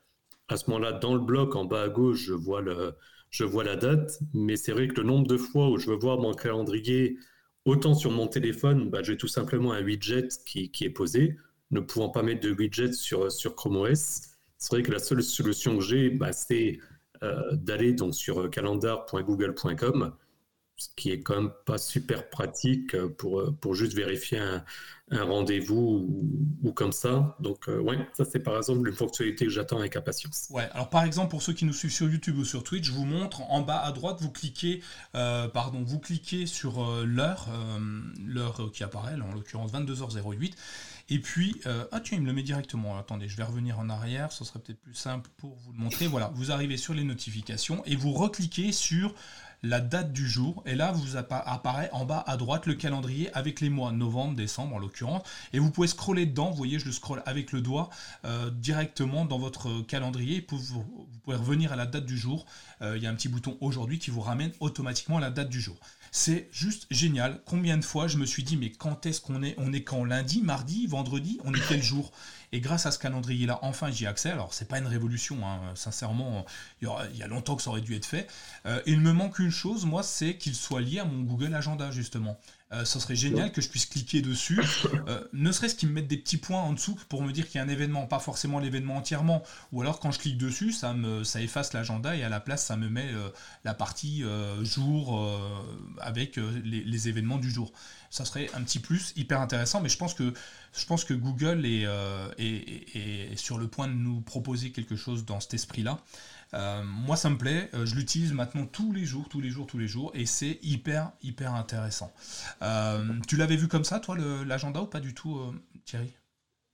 à 0.46 0.56
ce 0.56 0.70
moment-là, 0.70 0.92
dans 0.92 1.14
le 1.14 1.20
bloc 1.20 1.56
en 1.56 1.64
bas 1.64 1.82
à 1.82 1.88
gauche, 1.88 2.20
je 2.20 2.32
vois, 2.32 2.60
le, 2.60 2.94
je 3.30 3.42
vois 3.42 3.64
la 3.64 3.74
date. 3.74 4.20
Mais 4.34 4.54
c'est 4.54 4.70
vrai 4.70 4.86
que 4.86 4.94
le 5.00 5.02
nombre 5.02 5.26
de 5.26 5.36
fois 5.36 5.68
où 5.68 5.78
je 5.78 5.90
veux 5.90 5.96
voir 5.96 6.18
mon 6.18 6.32
calendrier, 6.32 7.16
autant 7.64 7.94
sur 7.94 8.12
mon 8.12 8.28
téléphone, 8.28 8.88
bah, 8.88 9.02
j'ai 9.02 9.16
tout 9.16 9.26
simplement 9.26 9.72
un 9.72 9.82
widget 9.82 10.28
qui, 10.46 10.70
qui, 10.70 10.84
est 10.84 10.90
posé, 10.90 11.36
ne 11.72 11.80
pouvant 11.80 12.08
pas 12.08 12.22
mettre 12.22 12.40
de 12.40 12.52
widget 12.52 12.92
sur, 12.92 13.32
sur 13.32 13.56
Chrome 13.56 13.78
OS. 13.78 14.20
C'est 14.56 14.74
vrai 14.74 14.84
que 14.84 14.92
la 14.92 15.00
seule 15.00 15.24
solution 15.24 15.76
que 15.76 15.82
j'ai, 15.82 16.10
bah, 16.10 16.32
c'est 16.32 16.78
euh, 17.24 17.42
d'aller 17.52 17.94
donc 17.94 18.14
sur 18.14 18.48
calendar.google.com 18.48 20.12
ce 20.78 20.88
qui 20.96 21.10
est 21.10 21.20
quand 21.20 21.34
même 21.34 21.52
pas 21.66 21.76
super 21.76 22.30
pratique 22.30 22.96
pour, 23.18 23.52
pour 23.60 23.74
juste 23.74 23.94
vérifier 23.94 24.38
un, 24.38 24.64
rendez-vous 25.10 26.06
ou, 26.62 26.72
comme 26.72 26.92
ça. 26.92 27.36
Donc, 27.40 27.68
euh, 27.68 27.80
ouais, 27.80 27.98
ça 28.12 28.24
c'est 28.24 28.40
par 28.40 28.56
exemple 28.56 28.88
une 28.88 28.94
fonctionnalité 28.94 29.46
que 29.46 29.50
j'attends 29.50 29.78
avec 29.78 29.96
impatience. 29.96 30.48
Ouais, 30.50 30.68
alors 30.72 30.90
par 30.90 31.04
exemple, 31.04 31.30
pour 31.30 31.42
ceux 31.42 31.52
qui 31.52 31.64
nous 31.64 31.72
suivent 31.72 31.92
sur 31.92 32.08
YouTube 32.08 32.36
ou 32.36 32.44
sur 32.44 32.62
Twitch, 32.62 32.84
je 32.84 32.92
vous 32.92 33.06
montre 33.06 33.42
en 33.50 33.62
bas 33.62 33.78
à 33.78 33.90
droite, 33.92 34.18
vous 34.20 34.30
cliquez, 34.30 34.82
euh, 35.14 35.48
pardon, 35.48 35.82
vous 35.82 35.98
cliquez 35.98 36.46
sur 36.46 36.84
euh, 36.84 37.04
l'heure, 37.04 37.48
l'heure 38.24 38.70
qui 38.72 38.84
apparaît, 38.84 39.14
en 39.14 39.34
l'occurrence 39.34 39.72
22h08. 39.72 40.52
Et 41.10 41.20
puis, 41.20 41.58
ah 41.64 42.00
tiens, 42.00 42.18
il 42.18 42.22
me 42.22 42.26
le 42.26 42.34
met 42.34 42.42
directement. 42.42 42.98
Attendez, 42.98 43.28
je 43.28 43.36
vais 43.38 43.42
revenir 43.42 43.78
en 43.78 43.88
arrière, 43.88 44.30
ce 44.30 44.44
serait 44.44 44.58
peut-être 44.58 44.80
plus 44.80 44.94
simple 44.94 45.30
pour 45.38 45.56
vous 45.56 45.72
le 45.72 45.78
montrer. 45.78 46.06
Voilà, 46.06 46.30
vous 46.34 46.52
arrivez 46.52 46.76
sur 46.76 46.92
les 46.92 47.04
notifications 47.04 47.82
et 47.86 47.96
vous 47.96 48.12
recliquez 48.12 48.72
sur 48.72 49.14
la 49.62 49.80
date 49.80 50.12
du 50.12 50.28
jour. 50.28 50.62
Et 50.66 50.74
là, 50.74 50.92
vous 50.92 51.16
apparaît 51.16 51.90
en 51.92 52.04
bas 52.04 52.22
à 52.26 52.36
droite 52.36 52.66
le 52.66 52.74
calendrier 52.74 53.32
avec 53.34 53.60
les 53.60 53.70
mois, 53.70 53.92
novembre, 53.92 54.34
décembre 54.34 54.76
en 54.76 54.78
l'occurrence. 54.78 55.22
Et 55.52 55.58
vous 55.58 55.70
pouvez 55.70 55.88
scroller 55.88 56.26
dedans, 56.26 56.50
vous 56.50 56.56
voyez, 56.56 56.78
je 56.78 56.86
le 56.86 56.92
scrolle 56.92 57.22
avec 57.26 57.52
le 57.52 57.60
doigt 57.60 57.90
euh, 58.24 58.50
directement 58.50 59.24
dans 59.24 59.38
votre 59.38 59.82
calendrier. 59.82 60.46
Vous, 60.48 60.84
pouvez 61.24 61.36
revenir 61.36 61.72
à 61.72 61.76
la 61.76 61.86
date 61.86 62.06
du 62.06 62.18
jour. 62.18 62.46
Euh, 62.82 62.96
il 62.96 63.02
y 63.02 63.06
a 63.06 63.10
un 63.10 63.14
petit 63.14 63.28
bouton 63.28 63.56
aujourd'hui 63.60 63.98
qui 63.98 64.10
vous 64.10 64.20
ramène 64.20 64.52
automatiquement 64.60 65.18
à 65.18 65.20
la 65.20 65.30
date 65.30 65.48
du 65.48 65.60
jour. 65.60 65.76
C'est 66.10 66.48
juste 66.52 66.86
génial. 66.90 67.40
Combien 67.44 67.76
de 67.76 67.84
fois 67.84 68.08
je 68.08 68.16
me 68.16 68.24
suis 68.24 68.42
dit, 68.42 68.56
mais 68.56 68.70
quand 68.70 69.04
est-ce 69.06 69.20
qu'on 69.20 69.42
est 69.42 69.54
On 69.58 69.72
est 69.72 69.82
quand 69.82 70.04
Lundi, 70.04 70.40
mardi, 70.42 70.86
vendredi 70.86 71.38
On 71.44 71.52
est 71.52 71.62
quel 71.68 71.82
jour? 71.82 72.12
Et 72.52 72.60
grâce 72.60 72.86
à 72.86 72.90
ce 72.90 72.98
calendrier-là, 72.98 73.58
enfin, 73.62 73.90
j'y 73.90 74.04
ai 74.04 74.06
accès. 74.06 74.30
Alors, 74.30 74.54
c'est 74.54 74.68
pas 74.68 74.78
une 74.78 74.86
révolution, 74.86 75.46
hein. 75.46 75.60
sincèrement, 75.74 76.46
il 76.80 76.88
y, 77.14 77.22
a 77.22 77.26
longtemps 77.26 77.56
que 77.56 77.62
ça 77.62 77.70
aurait 77.70 77.80
dû 77.80 77.94
être 77.94 78.06
fait. 78.06 78.26
Euh, 78.66 78.80
il 78.86 79.00
me 79.00 79.12
manque 79.12 79.38
une 79.38 79.50
chose, 79.50 79.84
moi, 79.84 80.02
c'est 80.02 80.36
qu'il 80.36 80.54
soit 80.54 80.80
lié 80.80 81.00
à 81.00 81.04
mon 81.04 81.22
Google 81.22 81.54
Agenda, 81.54 81.90
justement. 81.90 82.38
Euh, 82.72 82.84
ça 82.84 83.00
serait 83.00 83.16
génial 83.16 83.50
que 83.50 83.62
je 83.62 83.68
puisse 83.70 83.86
cliquer 83.86 84.20
dessus, 84.20 84.60
euh, 85.08 85.24
ne 85.32 85.50
serait-ce 85.52 85.74
qu'ils 85.74 85.88
me 85.88 85.94
mettent 85.94 86.06
des 86.06 86.18
petits 86.18 86.36
points 86.36 86.60
en 86.60 86.74
dessous 86.74 86.98
pour 87.08 87.22
me 87.22 87.32
dire 87.32 87.46
qu'il 87.46 87.56
y 87.56 87.58
a 87.60 87.64
un 87.64 87.68
événement, 87.68 88.06
pas 88.06 88.18
forcément 88.18 88.58
l'événement 88.58 88.96
entièrement, 88.96 89.42
ou 89.72 89.80
alors 89.80 90.00
quand 90.00 90.10
je 90.10 90.18
clique 90.18 90.36
dessus, 90.36 90.72
ça, 90.72 90.92
me, 90.92 91.24
ça 91.24 91.40
efface 91.40 91.72
l'agenda 91.72 92.14
et 92.14 92.24
à 92.24 92.28
la 92.28 92.40
place, 92.40 92.66
ça 92.66 92.76
me 92.76 92.90
met 92.90 93.08
la 93.64 93.72
partie 93.72 94.22
jour 94.62 95.40
avec 95.98 96.36
les, 96.36 97.08
événements 97.08 97.38
du 97.38 97.50
jour. 97.50 97.72
Ça 98.10 98.24
serait 98.24 98.50
un 98.54 98.62
petit 98.62 98.80
plus 98.80 99.12
hyper 99.16 99.40
intéressant, 99.40 99.80
mais 99.80 99.88
je 99.88 99.96
pense 99.96 100.14
que 100.14 100.34
je 100.76 100.86
pense 100.86 101.04
que 101.04 101.14
Google 101.14 101.62
euh, 101.64 102.30
est, 102.38 103.36
sur 103.36 103.58
le 103.58 103.68
point 103.68 103.88
de 103.88 103.94
nous 103.94 104.20
proposer 104.20 104.70
quelque 104.70 104.96
chose 104.96 105.24
dans 105.24 105.40
cet 105.40 105.54
esprit-là. 105.54 105.98
Euh, 106.54 106.82
moi, 106.84 107.16
ça 107.16 107.30
me 107.30 107.36
plaît. 107.36 107.70
Euh, 107.74 107.86
je 107.86 107.94
l'utilise 107.94 108.32
maintenant 108.32 108.66
tous 108.66 108.92
les 108.92 109.04
jours, 109.04 109.28
tous 109.28 109.40
les 109.40 109.50
jours, 109.50 109.66
tous 109.66 109.78
les 109.78 109.88
jours, 109.88 110.12
et 110.14 110.26
c'est 110.26 110.58
hyper, 110.62 111.12
hyper 111.22 111.54
intéressant. 111.54 112.12
tu 113.26 113.36
l'avais 113.36 113.56
vu 113.56 113.68
comme 113.68 113.84
ça, 113.84 114.00
toi, 114.00 114.16
l'agenda, 114.46 114.82
ou 114.82 114.86
pas 114.86 115.00
du 115.00 115.14
tout, 115.14 115.40
Thierry? 115.84 116.12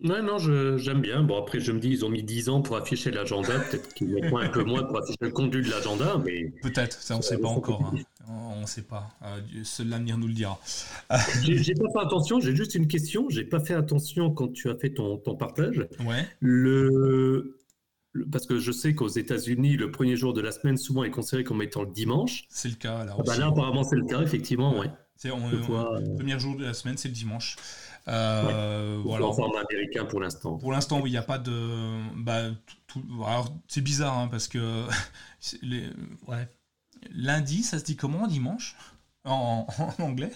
Non, 0.00 0.22
non, 0.22 0.38
j'aime 0.38 1.00
bien. 1.00 1.22
Bon, 1.22 1.40
après, 1.40 1.60
je 1.60 1.70
me 1.70 1.78
dis, 1.78 1.88
ils 1.88 2.04
ont 2.04 2.08
mis 2.08 2.22
10 2.22 2.48
ans 2.48 2.60
pour 2.60 2.76
afficher 2.76 3.10
l'agenda. 3.10 3.60
Peut-être 3.60 3.94
qu'ils 3.94 4.08
mettront 4.08 4.38
un 4.38 4.48
peu 4.48 4.64
moins 4.64 4.82
pour 4.82 4.98
afficher 4.98 5.16
le 5.20 5.30
contenu 5.30 5.62
de 5.62 5.70
l'agenda, 5.70 6.20
mais... 6.24 6.52
Peut-être, 6.62 7.00
ça, 7.00 7.14
on 7.14 7.18
ne 7.18 7.22
sait 7.22 7.38
pas 7.38 7.48
encore. 7.48 7.92
Hein. 7.94 8.00
On 8.28 8.62
ne 8.62 8.66
sait 8.66 8.82
pas. 8.82 9.08
Euh, 9.22 9.40
seul 9.62 9.88
l'avenir 9.88 10.18
nous 10.18 10.26
le 10.26 10.34
dira. 10.34 10.60
j'ai 11.42 11.74
pas 11.74 11.90
fait 11.92 12.04
attention, 12.04 12.40
j'ai 12.40 12.56
juste 12.56 12.74
une 12.74 12.88
question. 12.88 13.28
J'ai 13.30 13.44
pas 13.44 13.60
fait 13.60 13.74
attention 13.74 14.30
quand 14.30 14.48
tu 14.52 14.68
as 14.68 14.74
fait 14.74 14.90
ton, 14.90 15.16
ton 15.18 15.36
partage. 15.36 15.86
Ouais. 16.04 16.26
Le... 16.40 17.56
Parce 18.30 18.46
que 18.46 18.58
je 18.58 18.70
sais 18.70 18.94
qu'aux 18.94 19.08
États-Unis, 19.08 19.76
le 19.76 19.90
premier 19.90 20.16
jour 20.16 20.32
de 20.32 20.40
la 20.40 20.52
semaine, 20.52 20.76
souvent, 20.76 21.04
est 21.04 21.10
considéré 21.10 21.44
comme 21.44 21.62
étant 21.62 21.82
le 21.82 21.90
dimanche. 21.90 22.44
C'est 22.48 22.68
le 22.68 22.76
cas. 22.76 23.04
Là, 23.04 23.16
ah 23.18 23.22
bah 23.26 23.36
là 23.36 23.46
apparemment, 23.48 23.82
c'est 23.82 23.96
le 23.96 24.06
cas, 24.06 24.20
effectivement. 24.22 24.78
Ouais. 24.78 24.90
C'est 25.16 25.28
le 25.28 26.14
premier 26.16 26.38
jour 26.38 26.56
de 26.56 26.64
la 26.64 26.74
semaine, 26.74 26.96
c'est 26.96 27.08
le 27.08 27.14
dimanche. 27.14 27.56
Euh, 28.08 29.00
voilà. 29.04 29.26
En 29.26 29.32
forme 29.32 29.56
américain 29.56 30.04
pour 30.04 30.20
l'instant. 30.20 30.58
Pour 30.58 30.72
l'instant, 30.72 31.00
oui, 31.00 31.10
il 31.10 31.12
n'y 31.12 31.18
a 31.18 31.22
pas 31.22 31.38
de. 31.38 32.00
Bah, 32.16 32.50
Alors, 33.26 33.54
c'est 33.68 33.80
bizarre 33.80 34.18
hein, 34.18 34.28
parce 34.30 34.48
que 34.48 34.84
les... 35.62 35.84
ouais. 36.28 36.48
lundi, 37.12 37.62
ça 37.62 37.78
se 37.78 37.84
dit 37.84 37.96
comment 37.96 38.26
dimanche? 38.26 38.76
En, 39.24 39.66
anglais? 39.98 40.32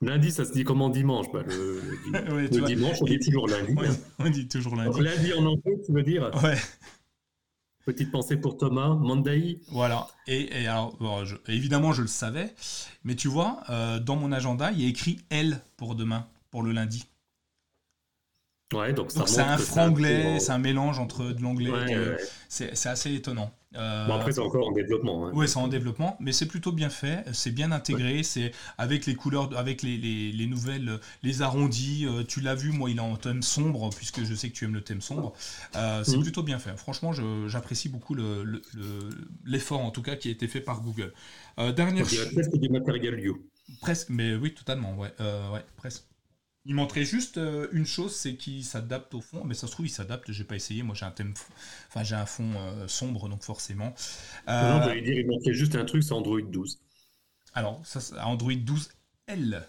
Lundi, 0.00 0.30
ça 0.30 0.44
se 0.44 0.52
dit 0.52 0.64
comment 0.64 0.88
dimanche? 0.88 1.26
Bah, 1.32 1.42
Le, 1.46 2.48
dimanche, 2.66 2.98
on 3.00 3.04
dit 3.04 3.18
toujours 3.18 3.46
lundi. 3.48 3.74
on 4.18 4.30
dit 4.30 4.48
toujours 4.48 4.76
lundi. 4.76 5.00
lundi 5.00 5.32
en 5.34 5.44
anglais, 5.44 5.80
tu 5.84 5.92
veux 5.92 6.02
dire? 6.02 6.30
Ouais. 6.42 6.56
Petite 7.88 8.10
pensée 8.10 8.36
pour 8.36 8.58
Thomas, 8.58 8.90
Mandai. 8.96 9.60
Voilà. 9.68 10.08
Et, 10.26 10.66
alors, 10.66 10.94
évidemment, 11.46 11.94
je 11.94 12.02
le 12.02 12.06
savais, 12.06 12.54
mais 13.02 13.14
tu 13.14 13.28
vois, 13.28 13.62
euh, 13.70 13.98
dans 13.98 14.14
mon 14.14 14.30
agenda, 14.30 14.70
il 14.72 14.82
y 14.82 14.84
a 14.84 14.88
écrit 14.90 15.20
L 15.30 15.58
pour 15.78 15.94
demain, 15.94 16.26
pour 16.50 16.62
le 16.62 16.72
lundi. 16.72 17.06
Ouais, 18.74 18.92
donc, 18.92 19.10
c'est 19.10 19.40
un 19.40 19.56
franglais, 19.56 20.38
c'est 20.38 20.52
un 20.52 20.58
mélange 20.58 20.98
entre 20.98 21.32
de 21.32 21.40
l'anglais. 21.40 21.72
C'est 22.50 22.86
assez 22.86 23.14
étonnant. 23.14 23.50
Euh, 23.76 24.06
bon, 24.06 24.14
après, 24.14 24.32
c'est 24.32 24.40
encore 24.40 24.66
en 24.66 24.72
développement. 24.72 25.26
Hein. 25.26 25.32
Oui, 25.34 25.46
c'est 25.46 25.58
en 25.58 25.68
développement, 25.68 26.16
mais 26.20 26.32
c'est 26.32 26.46
plutôt 26.46 26.72
bien 26.72 26.88
fait, 26.88 27.24
c'est 27.32 27.50
bien 27.50 27.70
intégré, 27.70 28.22
c'est 28.22 28.52
avec 28.78 29.04
les 29.04 29.14
couleurs, 29.14 29.56
avec 29.58 29.82
les, 29.82 29.98
les, 29.98 30.46
nouvelles, 30.46 30.98
les 31.22 31.42
arrondis. 31.42 32.06
Euh, 32.06 32.24
tu 32.24 32.40
l'as 32.40 32.54
vu, 32.54 32.72
moi, 32.72 32.90
il 32.90 32.96
est 32.96 33.00
en 33.00 33.16
thème 33.16 33.42
sombre, 33.42 33.90
puisque 33.94 34.24
je 34.24 34.34
sais 34.34 34.48
que 34.48 34.54
tu 34.54 34.64
aimes 34.64 34.74
le 34.74 34.80
thème 34.80 35.02
sombre. 35.02 35.34
Euh, 35.76 36.02
c'est 36.02 36.16
mhm. 36.16 36.22
plutôt 36.22 36.42
bien 36.42 36.58
fait. 36.58 36.76
Franchement, 36.76 37.12
j'apprécie 37.46 37.90
beaucoup 37.90 38.14
l'effort, 39.44 39.80
le, 39.80 39.86
en 39.86 39.90
tout 39.90 40.02
cas, 40.02 40.16
qui 40.16 40.28
a 40.28 40.30
été 40.30 40.48
fait 40.48 40.60
par 40.60 40.80
Google. 40.80 41.12
dernière. 41.76 42.06
presque 42.06 42.56
du 42.56 42.68
matériel 42.70 43.20
You. 43.20 43.42
Presque, 43.82 44.08
mais 44.08 44.34
oui, 44.34 44.54
totalement, 44.54 44.96
ouais, 44.96 45.12
ouais 45.20 45.64
presque. 45.76 46.07
Il 46.68 46.74
montrait 46.74 47.06
juste 47.06 47.38
euh, 47.38 47.66
une 47.72 47.86
chose, 47.86 48.14
c'est 48.14 48.34
qu'il 48.34 48.62
s'adapte 48.62 49.14
au 49.14 49.22
fond. 49.22 49.42
Mais 49.42 49.54
ça 49.54 49.66
se 49.66 49.72
trouve, 49.72 49.86
il 49.86 49.90
s'adapte. 49.90 50.30
J'ai 50.30 50.44
pas 50.44 50.54
essayé. 50.54 50.82
Moi, 50.82 50.94
j'ai 50.94 51.06
un 51.06 51.10
thème, 51.10 51.32
enfin, 51.88 52.04
j'ai 52.04 52.14
un 52.14 52.26
fond 52.26 52.50
euh, 52.58 52.86
sombre, 52.86 53.30
donc 53.30 53.42
forcément. 53.42 53.94
Euh... 54.48 54.74
Non, 54.74 54.84
j'allais 54.84 55.00
dire, 55.00 55.18
il 55.18 55.26
montrait 55.26 55.54
juste 55.54 55.74
un 55.76 55.86
truc, 55.86 56.04
c'est 56.04 56.12
Android 56.12 56.42
12. 56.42 56.78
Alors, 57.54 57.80
ça, 57.86 58.00
Android 58.22 58.52
12L. 58.52 59.62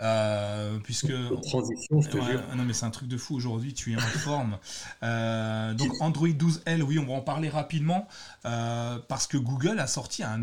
Euh, 0.00 0.78
puisque 0.80 1.12
transition, 1.42 2.00
je 2.00 2.08
te 2.08 2.16
jure. 2.16 2.42
Non 2.56 2.64
mais 2.64 2.72
c'est 2.72 2.86
un 2.86 2.90
truc 2.90 3.06
de 3.06 3.18
fou 3.18 3.36
aujourd'hui, 3.36 3.74
tu 3.74 3.92
es 3.92 3.96
en 3.96 4.00
forme. 4.00 4.58
donc 5.02 5.92
Android 6.00 6.28
12L, 6.28 6.80
oui, 6.80 6.98
on 6.98 7.04
va 7.04 7.12
en 7.12 7.20
parler 7.20 7.50
rapidement 7.50 8.08
parce 8.42 9.26
que 9.26 9.36
Google 9.36 9.78
a 9.78 9.86
sorti 9.86 10.22
un, 10.22 10.40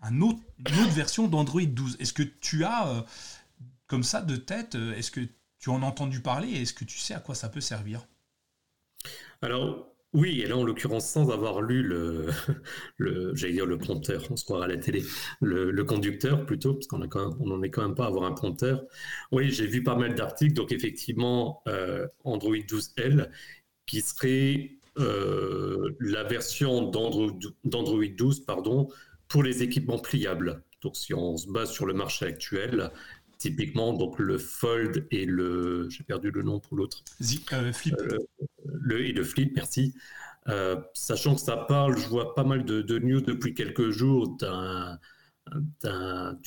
un 0.00 0.20
autre, 0.22 0.40
une 0.66 0.80
autre 0.80 0.92
version 0.92 1.28
d'Android 1.28 1.60
12. 1.66 1.98
Est-ce 2.00 2.14
que 2.14 2.22
tu 2.22 2.64
as 2.64 3.04
comme 3.86 4.02
ça 4.02 4.22
de 4.22 4.36
tête, 4.36 4.74
euh, 4.74 4.94
est-ce 4.94 5.10
que 5.10 5.20
tu 5.58 5.70
en 5.70 5.82
as 5.82 5.86
entendu 5.86 6.20
parler 6.20 6.48
et 6.48 6.62
est-ce 6.62 6.74
que 6.74 6.84
tu 6.84 6.98
sais 6.98 7.14
à 7.14 7.20
quoi 7.20 7.34
ça 7.34 7.48
peut 7.48 7.60
servir? 7.60 8.06
Alors, 9.42 9.96
oui, 10.12 10.40
et 10.40 10.46
là 10.46 10.56
en 10.56 10.64
l'occurrence 10.64 11.08
sans 11.10 11.30
avoir 11.30 11.60
lu 11.60 11.82
le, 11.82 12.30
j'allais 13.34 13.52
dire 13.52 13.66
le 13.66 13.78
prompteur, 13.78 14.22
on 14.30 14.36
se 14.36 14.44
croira 14.44 14.64
à 14.64 14.68
la 14.68 14.78
télé, 14.78 15.02
le, 15.40 15.84
conducteur 15.84 16.46
plutôt, 16.46 16.74
parce 16.74 16.86
qu'on 16.86 16.98
n'en 16.98 17.62
est 17.62 17.70
quand 17.70 17.82
même 17.82 17.94
pas 17.94 18.04
à 18.04 18.08
avoir 18.08 18.24
un 18.24 18.32
prompteur. 18.32 18.82
Oui, 19.30 19.50
j'ai 19.50 19.66
vu 19.66 19.82
pas 19.82 19.94
mal 19.94 20.14
d'articles, 20.14 20.54
donc 20.54 20.72
effectivement 20.72 21.62
euh, 21.68 22.06
Android 22.24 22.56
12L 22.56 23.30
qui 23.84 24.00
serait 24.00 24.78
euh, 24.98 25.94
la 26.00 26.24
version 26.24 26.90
d'Android 26.90 28.06
12 28.16 28.40
pardon, 28.46 28.88
pour 29.28 29.42
les 29.42 29.62
équipements 29.62 29.98
pliables. 29.98 30.62
Donc 30.82 30.96
si 30.96 31.12
on 31.14 31.36
se 31.36 31.50
base 31.50 31.70
sur 31.70 31.84
le 31.84 31.94
marché 31.94 32.26
actuel, 32.26 32.90
typiquement 33.38 33.92
donc 33.92 34.18
le 34.18 34.38
Fold 34.38 35.06
et 35.10 35.26
le 35.26 35.88
j'ai 35.90 36.04
perdu 36.04 36.30
le 36.30 36.42
nom 36.42 36.60
pour 36.60 36.76
l'autre. 36.76 37.02
Euh, 37.52 37.72
Flip. 37.72 37.94
Euh, 38.00 38.18
le 38.64 39.06
et 39.06 39.12
le 39.12 39.24
Flip 39.24 39.52
merci. 39.54 39.94
Euh, 40.48 40.80
sachant 40.94 41.34
que 41.34 41.40
ça 41.40 41.56
parle 41.56 41.98
je 41.98 42.06
vois 42.06 42.34
pas 42.34 42.44
mal 42.44 42.64
de, 42.64 42.98
news 42.98 43.20
depuis 43.20 43.54
quelques 43.54 43.90
jours 43.90 44.36
d'un 44.36 44.98
d'un 45.82 46.38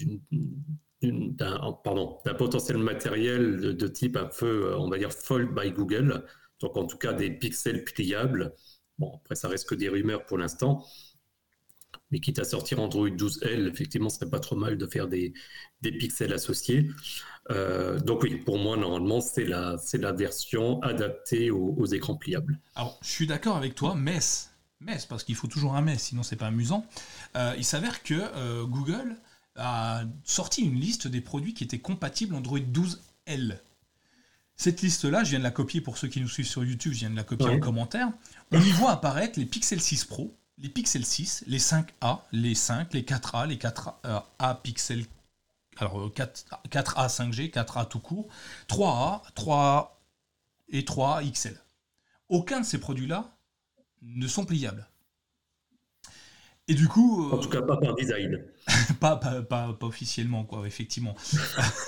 pardon 1.84 2.18
d'un 2.26 2.34
potentiel 2.34 2.78
matériel 2.78 3.60
de, 3.60 3.72
de, 3.72 3.88
type 3.88 4.18
un 4.18 4.26
peu 4.26 4.76
on 4.76 4.90
va 4.90 4.98
dire 4.98 5.12
Fold 5.12 5.54
by 5.54 5.72
Google. 5.72 6.24
Donc 6.62 6.76
en 6.76 6.86
tout 6.86 6.98
cas 6.98 7.14
des 7.14 7.30
pixels 7.30 7.84
pliables. 7.84 8.54
Bon 8.98 9.14
après 9.16 9.36
ça 9.36 9.48
reste 9.48 9.70
que 9.70 9.76
des 9.76 9.90
rumeurs 9.90 10.26
pour 10.26 10.38
l'instant 10.38 10.84
mais 12.12 12.20
quitte 12.20 12.40
à 12.40 12.44
sortir 12.44 12.80
Android 12.80 13.10
12L, 13.10 13.68
effectivement, 13.68 14.10
ce 14.10 14.18
serait 14.18 14.30
pas 14.30 14.40
trop 14.40 14.56
mal 14.56 14.78
de 14.78 14.86
faire 14.88 15.08
des, 15.08 15.34
des 15.82 15.92
pixels 15.92 16.34
associés. 16.34 16.90
Euh, 17.52 18.00
donc 18.00 18.24
oui, 18.24 18.36
pour 18.36 18.58
moi, 18.58 18.78
normalement, 18.78 19.22
c'est 19.22 19.46
la, 19.46 19.78
c'est 19.78 19.98
la 19.98 20.12
version 20.12 20.82
adaptée 20.82 21.52
aux, 21.52 21.86
écrans 21.86 22.16
pliables. 22.16 22.60
Alors, 22.76 23.00
je 23.02 23.10
suis 23.10 23.28
d'accord 23.28 23.58
avec 23.58 23.76
toi, 23.76 23.96
mais, 23.96 24.20
mais 24.80 24.98
parce 25.08 25.24
qu'il 25.24 25.36
faut 25.36 25.48
toujours 25.48 25.76
un 25.76 25.82
mais, 25.82 25.98
sinon 25.98 26.24
c'est 26.24 26.36
pas 26.36 26.48
amusant. 26.48 26.86
Euh, 27.36 27.54
il 27.58 27.66
s'avère 27.66 28.04
que 28.04 28.16
euh, 28.16 28.66
Google 28.66 29.16
a 29.56 30.04
sorti 30.24 30.62
une 30.62 30.80
liste 30.80 31.08
des 31.08 31.22
produits 31.22 31.54
qui 31.54 31.64
étaient 31.64 31.80
compatibles 31.80 32.36
Android 32.36 32.60
12L. 32.60 33.60
Cette 34.56 34.82
liste-là, 34.82 35.24
je 35.24 35.32
viens 35.32 35.40
de 35.40 35.44
la 35.44 35.52
copier 35.52 35.80
pour 35.80 35.98
ceux 35.98 36.10
qui 36.10 36.20
nous 36.20 36.28
suivent 36.28 36.48
sur 36.48 36.64
YouTube, 36.66 36.92
je 36.92 37.00
viens 37.00 37.10
de 37.10 37.16
la 37.16 37.24
copier 37.24 37.48
en 37.48 37.60
commentaire. 37.60 38.10
On 38.52 38.60
y 38.60 38.72
voit 38.72 38.92
apparaître 38.92 39.40
les 39.40 39.46
Pixel 39.46 39.80
6 39.80 40.04
Pro, 40.06 40.36
les 40.60 40.70
Pixel 40.70 41.06
6, 41.06 41.46
les 41.48 41.60
5A, 41.60 42.22
les 42.32 42.56
5, 42.56 42.94
les 42.94 43.04
4A, 43.04 43.48
les 43.48 43.58
4A 43.58 44.62
Pixel 44.62 45.06
alors 45.78 46.14
4, 46.14 46.46
4A 46.70 47.08
5G, 47.08 47.52
4A 47.52 47.88
tout 47.88 48.00
court, 48.00 48.28
3A, 48.68 49.22
3A 49.34 49.90
et 50.70 50.82
3A 50.82 51.32
XL. 51.32 51.58
Aucun 52.28 52.62
de 52.62 52.66
ces 52.66 52.80
produits-là 52.80 53.32
ne 54.02 54.28
sont 54.28 54.46
pliables. 54.46 54.88
Et 56.70 56.76
du 56.76 56.88
coup. 56.88 57.30
En 57.32 57.38
tout 57.38 57.50
cas, 57.50 57.64
pas 57.64 57.78
par 57.78 57.96
design. 57.96 58.44
pas, 59.00 59.16
pas, 59.16 59.42
pas, 59.42 59.76
officiellement, 59.82 60.44
quoi, 60.44 60.68
effectivement. 60.68 61.16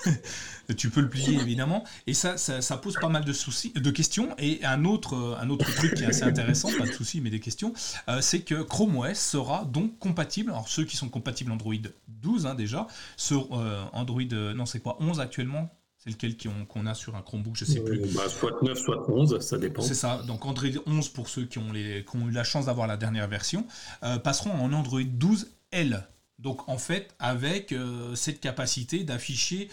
tu 0.77 0.89
peux 0.89 1.01
le 1.01 1.09
plier, 1.09 1.39
évidemment. 1.39 1.83
Et 2.07 2.15
ça, 2.15 2.37
ça, 2.37 2.77
pose 2.77 2.95
pas 2.99 3.07
mal 3.07 3.23
de, 3.23 3.31
soucis, 3.31 3.71
de 3.73 3.91
questions. 3.91 4.35
Et 4.39 4.65
un 4.65 4.83
autre, 4.83 5.37
un 5.39 5.49
autre 5.51 5.71
truc 5.75 5.93
qui 5.93 6.03
est 6.03 6.07
assez 6.07 6.23
intéressant, 6.23 6.69
pas 6.77 6.87
de 6.87 6.91
soucis, 6.91 7.21
mais 7.21 7.29
des 7.29 7.39
questions, 7.39 7.73
euh, 8.09 8.21
c'est 8.21 8.41
que 8.41 8.63
Chrome 8.63 8.97
OS 8.97 9.19
sera 9.19 9.65
donc 9.65 9.99
compatible. 9.99 10.49
Alors, 10.49 10.67
ceux 10.67 10.83
qui 10.83 10.97
sont 10.97 11.09
compatibles 11.09 11.51
Android 11.51 11.75
12, 12.07 12.47
hein, 12.47 12.55
déjà, 12.55 12.87
sur 13.17 13.49
euh, 13.53 13.83
Android, 13.93 14.21
euh, 14.33 14.55
non, 14.55 14.65
c'est 14.65 14.79
quoi, 14.79 14.97
11 14.99 15.19
actuellement 15.19 15.69
c'est 16.03 16.09
lequel 16.09 16.35
qu'on 16.67 16.85
a 16.85 16.93
sur 16.93 17.15
un 17.15 17.21
Chromebook, 17.21 17.55
je 17.55 17.65
sais 17.65 17.81
plus. 17.81 17.99
Bah, 18.15 18.27
soit 18.27 18.61
9, 18.61 18.77
soit 18.77 19.09
11, 19.09 19.39
ça 19.39 19.57
dépend. 19.57 19.81
C'est 19.81 19.93
ça. 19.93 20.23
Donc 20.27 20.45
Android 20.45 20.69
11 20.85 21.09
pour 21.09 21.29
ceux 21.29 21.45
qui 21.45 21.59
ont, 21.59 21.71
les, 21.71 22.03
qui 22.03 22.17
ont 22.17 22.27
eu 22.27 22.31
la 22.31 22.43
chance 22.43 22.65
d'avoir 22.65 22.87
la 22.87 22.97
dernière 22.97 23.27
version, 23.27 23.65
passeront 24.23 24.51
en 24.51 24.73
Android 24.73 25.01
12L. 25.01 26.03
Donc 26.41 26.67
en 26.67 26.77
fait, 26.77 27.13
avec 27.19 27.71
euh, 27.71 28.15
cette 28.15 28.39
capacité 28.39 29.03
d'afficher 29.03 29.69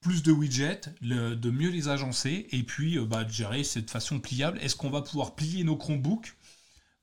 plus 0.00 0.22
de 0.22 0.32
widgets, 0.32 0.80
de 1.00 1.50
mieux 1.50 1.70
les 1.70 1.88
agencer 1.88 2.46
et 2.50 2.62
puis 2.62 2.98
euh, 2.98 3.04
bah, 3.04 3.24
de 3.24 3.30
gérer 3.30 3.64
cette 3.64 3.90
façon 3.90 4.20
pliable. 4.20 4.58
Est-ce 4.60 4.76
qu'on 4.76 4.90
va 4.90 5.02
pouvoir 5.02 5.34
plier 5.34 5.64
nos 5.64 5.76
Chromebooks 5.76 6.34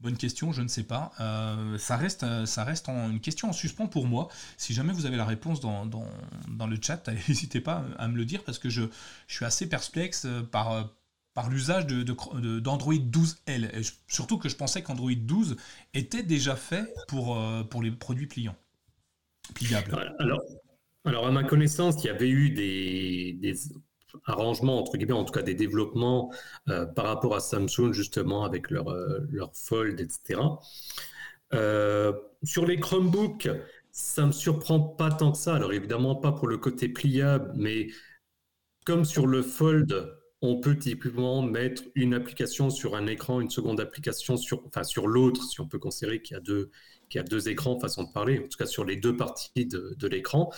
Bonne 0.03 0.17
question, 0.17 0.51
je 0.51 0.61
ne 0.61 0.67
sais 0.67 0.83
pas. 0.83 1.13
Euh, 1.21 1.77
ça 1.77 1.95
reste, 1.95 2.25
ça 2.45 2.65
reste 2.65 2.89
une 2.89 3.21
question 3.21 3.47
en 3.49 3.53
suspens 3.53 3.87
pour 3.87 4.05
moi. 4.05 4.27
Si 4.57 4.73
jamais 4.73 4.91
vous 4.91 5.05
avez 5.05 5.15
la 5.15 5.23
réponse 5.23 5.61
dans, 5.61 5.85
le 5.85 6.77
chat, 6.81 7.07
n'hésitez 7.29 7.61
pas 7.61 7.85
à 7.97 8.09
me 8.09 8.17
le 8.17 8.25
dire 8.25 8.43
parce 8.43 8.59
que 8.59 8.69
je, 8.69 8.83
suis 9.27 9.45
assez 9.45 9.69
perplexe 9.69 10.27
par, 10.51 10.89
par 11.33 11.49
l'usage 11.49 11.87
d'Android 11.87 12.95
12L. 12.95 13.93
surtout 14.09 14.37
que 14.37 14.49
je 14.49 14.57
pensais 14.57 14.83
qu'Android 14.83 15.13
12 15.15 15.55
était 15.93 16.23
déjà 16.23 16.57
fait 16.57 16.93
pour, 17.07 17.41
pour 17.69 17.81
les 17.81 17.91
produits 17.91 18.27
pliants. 18.27 18.57
Alors, 20.19 20.41
alors, 21.05 21.27
à 21.27 21.31
ma 21.31 21.43
connaissance, 21.43 22.03
il 22.03 22.07
y 22.07 22.09
avait 22.09 22.29
eu 22.29 22.49
des, 22.49 23.53
arrangements, 24.25 24.79
entre 24.79 24.97
guillemets, 24.97 25.13
en 25.13 25.25
tout 25.25 25.33
cas 25.33 25.41
des 25.41 25.55
développements 25.55 26.33
euh, 26.69 26.85
par 26.85 27.05
rapport 27.05 27.35
à 27.35 27.39
Samsung, 27.39 27.91
justement, 27.91 28.45
avec 28.45 28.69
leur, 28.69 28.89
euh, 28.89 29.19
Fold, 29.53 29.99
etc. 29.99 30.41
Euh, 31.53 32.13
sur 32.43 32.65
les 32.65 32.79
Chromebooks, 32.79 33.49
ça 33.91 34.23
ne 34.23 34.27
me 34.27 34.31
surprend 34.31 34.79
pas 34.79 35.11
tant 35.11 35.31
que 35.31 35.37
ça. 35.37 35.55
Alors, 35.55 35.73
évidemment, 35.73 36.15
pas 36.15 36.31
pour 36.31 36.47
le 36.47 36.57
côté 36.57 36.89
pliable, 36.89 37.51
mais 37.55 37.87
comme 38.85 39.05
sur 39.05 39.27
le 39.27 39.41
Fold, 39.41 40.17
on 40.41 40.59
peut 40.59 40.77
typiquement 40.77 41.41
mettre 41.41 41.83
une 41.95 42.13
application 42.13 42.69
sur 42.69 42.95
un 42.95 43.07
écran, 43.07 43.39
une 43.39 43.49
seconde 43.49 43.79
application 43.79 44.35
enfin, 44.67 44.83
sur 44.83 45.07
l'autre, 45.07 45.41
si 45.43 45.61
on 45.61 45.67
peut 45.67 45.79
considérer 45.79 46.21
qu'il 46.21 46.35
y 46.35 46.37
a 46.37 46.41
deux, 46.41 46.69
qui 47.13 47.19
a 47.19 47.23
deux 47.23 47.47
écrans, 47.47 47.79
façon 47.79 48.05
de 48.05 48.11
parler, 48.11 48.39
en 48.39 48.47
tout 48.47 48.57
cas 48.57 48.65
sur 48.65 48.83
les 48.83 48.95
deux 48.95 49.15
parties 49.15 49.67
de, 49.67 50.07
l'écran. 50.07 50.51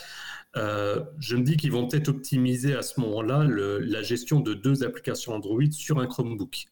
Euh, 0.56 1.04
je 1.20 1.36
me 1.36 1.44
dis 1.44 1.58
qu'ils 1.58 1.74
vont 1.74 1.86
peut-être 1.86 2.08
optimiser 2.08 2.74
à 2.74 2.82
ce 2.82 2.98
moment-là 3.02 3.44
la 3.44 4.02
gestion 4.02 4.40
de 4.40 4.54
deux 4.54 4.82
applications 4.82 5.34
Android 5.34 5.70
sur 5.70 6.00
un 6.00 6.08
Chromebook. 6.08 6.68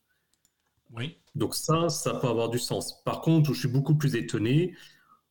Oui. 0.95 1.17
Donc 1.35 1.53
ça, 1.53 1.89
ça 1.89 2.13
peut 2.13 2.27
avoir 2.27 2.47
du 2.47 2.59
sens. 2.59 3.03
Par 3.03 3.19
contre, 3.19 3.49
où 3.49 3.53
je 3.53 3.59
suis 3.59 3.67
beaucoup 3.67 3.95
plus 3.95 4.15
étonné, 4.15 4.73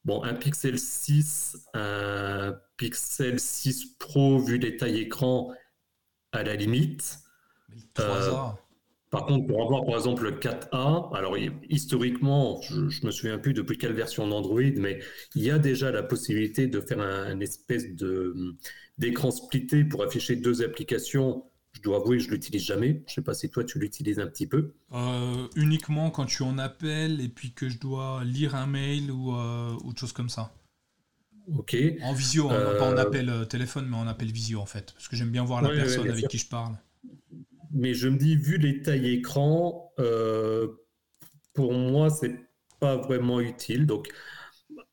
bon, 0.04 0.22
un 0.22 0.34
Pixel 0.34 0.78
6, 0.78 1.56
un 1.72 2.54
Pixel 2.76 3.40
6 3.40 3.96
Pro 3.98 4.38
vu 4.38 4.58
les 4.58 4.76
tailles 4.76 5.00
écran, 5.00 5.50
à 6.32 6.42
la 6.42 6.56
limite. 6.56 7.20
Mais 7.70 7.76
3A. 7.94 8.56
Par 9.12 9.26
contre, 9.26 9.46
pour 9.46 9.62
avoir 9.62 9.84
par 9.84 9.96
exemple 9.96 10.24
le 10.24 10.30
4A, 10.32 11.14
alors 11.14 11.36
historiquement, 11.68 12.62
je, 12.62 12.76
ne 12.80 13.06
me 13.06 13.10
souviens 13.10 13.36
plus 13.36 13.52
depuis 13.52 13.76
quelle 13.76 13.92
version 13.92 14.26
d'Android, 14.26 14.62
mais 14.78 15.00
il 15.34 15.42
y 15.42 15.50
a 15.50 15.58
déjà 15.58 15.90
la 15.90 16.02
possibilité 16.02 16.66
de 16.66 16.80
faire 16.80 16.98
un, 16.98 17.38
espèce 17.40 17.94
de 17.94 18.56
d'écran 18.96 19.30
splitté 19.30 19.84
pour 19.84 20.02
afficher 20.02 20.36
deux 20.36 20.62
applications 20.62 21.44
Je 21.72 21.82
dois 21.82 21.98
avouer 21.98 22.16
que 22.16 22.24
je 22.24 22.30
l'utilise 22.30 22.64
jamais. 22.64 23.02
Je 23.06 23.12
sais 23.12 23.20
pas 23.20 23.34
si 23.34 23.50
toi 23.50 23.64
tu 23.64 23.78
l'utilises 23.78 24.18
un 24.18 24.26
petit 24.26 24.46
peu. 24.46 24.72
uniquement 25.56 26.10
quand 26.10 26.24
tu 26.24 26.42
en 26.42 26.56
appelles 26.56 27.20
et 27.20 27.28
puis 27.28 27.52
que 27.52 27.68
je 27.68 27.78
dois 27.78 28.22
lire 28.24 28.54
un 28.54 28.66
mail 28.66 29.10
ou 29.10 29.34
autre 29.34 30.00
chose 30.00 30.14
comme 30.14 30.30
ça. 30.30 30.54
Ok. 31.54 31.76
En 32.00 32.14
visio, 32.14 32.48
hein, 32.48 32.76
pas 32.78 32.88
en 32.88 32.96
appel 32.96 33.30
téléphone, 33.50 33.88
mais 33.90 33.96
en 33.96 34.06
appel 34.06 34.32
visio 34.32 34.58
en 34.58 34.66
fait, 34.66 34.94
parce 34.94 35.06
que 35.06 35.16
j'aime 35.16 35.30
bien 35.30 35.44
voir 35.44 35.60
la 35.60 35.68
personne 35.68 36.08
avec 36.08 36.28
qui 36.28 36.38
je 36.38 36.48
parle. 36.48 36.78
Mais 37.72 37.94
je 37.94 38.08
me 38.08 38.16
dis, 38.16 38.36
vu 38.36 38.58
les 38.58 38.82
tailles 38.82 39.10
écran, 39.10 39.92
pour 41.54 41.72
moi, 41.72 42.10
c'est 42.10 42.36
pas 42.80 42.96
vraiment 42.96 43.40
utile. 43.40 43.86
Donc, 43.86 44.08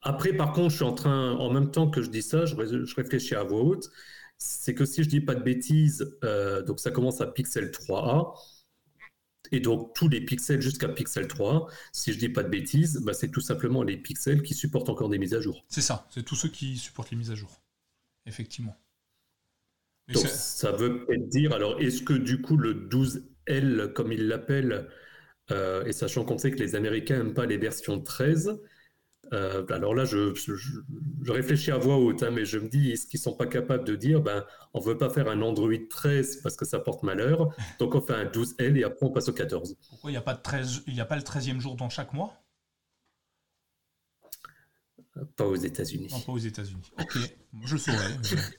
après, 0.02 0.34
par 0.34 0.54
contre, 0.54 0.70
je 0.70 0.76
suis 0.78 0.86
en 0.86 0.94
train, 0.94 1.34
en 1.34 1.52
même 1.52 1.72
temps 1.72 1.90
que 1.90 2.02
je 2.02 2.10
dis 2.10 2.22
ça, 2.22 2.46
je, 2.46 2.56
réfléchis 2.96 3.36
à 3.36 3.44
voix 3.44 3.62
haute. 3.62 3.90
C'est 4.38 4.74
que 4.74 4.86
si 4.86 5.04
je 5.04 5.10
dis 5.10 5.22
pas 5.22 5.36
de 5.36 5.44
bêtises, 5.44 6.18
euh, 6.24 6.62
donc 6.64 6.80
ça 6.80 6.92
commence 6.92 7.20
à 7.20 7.28
pixel 7.28 7.72
3A, 7.72 8.34
et 9.52 9.60
donc 9.60 9.94
tous 9.96 10.08
les 10.08 10.22
pixels 10.22 10.62
jusqu'à 10.62 10.88
pixel 10.88 11.28
3, 11.28 11.68
si 11.92 12.14
je 12.14 12.20
dis 12.20 12.30
pas 12.30 12.44
de 12.44 12.50
bêtises, 12.50 13.02
bah, 13.04 13.14
c'est 13.14 13.30
tout 13.30 13.42
simplement 13.42 13.84
les 13.84 13.98
pixels 13.98 14.42
qui 14.42 14.54
supportent 14.54 14.90
encore 14.90 15.10
des 15.10 15.18
mises 15.18 15.34
à 15.34 15.42
jour. 15.42 15.66
C'est 15.68 15.82
ça, 15.82 16.08
c'est 16.12 16.24
tous 16.24 16.36
ceux 16.36 16.50
qui 16.50 16.78
supportent 16.78 17.12
les 17.12 17.18
mises 17.18 17.32
à 17.32 17.36
jour. 17.36 17.62
Effectivement. 18.26 18.78
Donc 20.14 20.28
ça 20.28 20.72
veut 20.72 21.06
peut-être 21.06 21.28
dire, 21.28 21.54
alors 21.54 21.80
est-ce 21.80 22.02
que 22.02 22.14
du 22.14 22.42
coup 22.42 22.58
le 22.58 22.74
12L, 22.74 23.94
comme 23.94 24.12
ils 24.12 24.28
l'appellent, 24.28 24.88
euh, 25.52 25.84
et 25.86 25.92
sachant 25.92 26.26
qu'on 26.26 26.38
sait 26.38 26.52
que 26.52 26.60
les 26.60 26.76
Américains 26.76 27.18
n'aiment 27.18 27.34
pas 27.34 27.46
les 27.46 27.58
versions 27.58 28.00
13, 28.00 28.60
euh, 29.32 29.66
alors 29.70 29.94
là, 29.94 30.06
je, 30.06 30.34
réfléchis 31.32 31.72
à 31.72 31.78
voix 31.78 31.98
haute, 31.98 32.24
hein, 32.24 32.32
mais 32.32 32.46
je 32.46 32.58
me 32.58 32.68
dis, 32.68 32.92
est-ce 32.92 33.06
qu'ils 33.06 33.20
ne 33.20 33.24
sont 33.24 33.36
pas 33.36 33.46
capables 33.46 33.84
de 33.84 33.96
dire, 33.96 34.22
ben, 34.22 34.44
on 34.74 34.80
ne 34.80 34.86
veut 34.86 34.98
pas 34.98 35.10
faire 35.10 35.28
un 35.28 35.42
Android 35.42 35.70
13 35.90 36.38
parce 36.42 36.56
que 36.56 36.66
ça 36.66 36.80
porte 36.80 37.04
malheur, 37.04 37.50
donc 37.80 37.96
on 37.96 38.02
fait 38.02 38.14
un 38.14 38.26
12L 38.26 38.78
et 38.78 38.84
après 38.84 39.06
on 39.06 39.12
passe 39.12 39.30
au 39.30 39.34
14 39.34 39.78
Pourquoi 39.90 40.10
il 40.10 40.14
n'y 40.14 40.18
a, 40.18 40.22
pas 40.22 40.34
de 40.34 40.42
13, 40.42 40.84
il 40.88 41.00
a 41.00 41.06
pas 41.06 41.16
le 41.16 41.22
13e 41.22 41.60
jour 41.60 41.76
dans 41.76 41.90
chaque 41.90 42.14
mois? 42.14 42.39
Pas 45.36 45.46
aux 45.46 45.56
États-Unis. 45.56 46.08
Non, 46.12 46.20
pas 46.20 46.32
aux 46.32 46.38
États-Unis. 46.38 46.92
Ok, 47.00 47.18
je 47.66 47.74
le 47.74 47.80
saurais. 47.80 47.98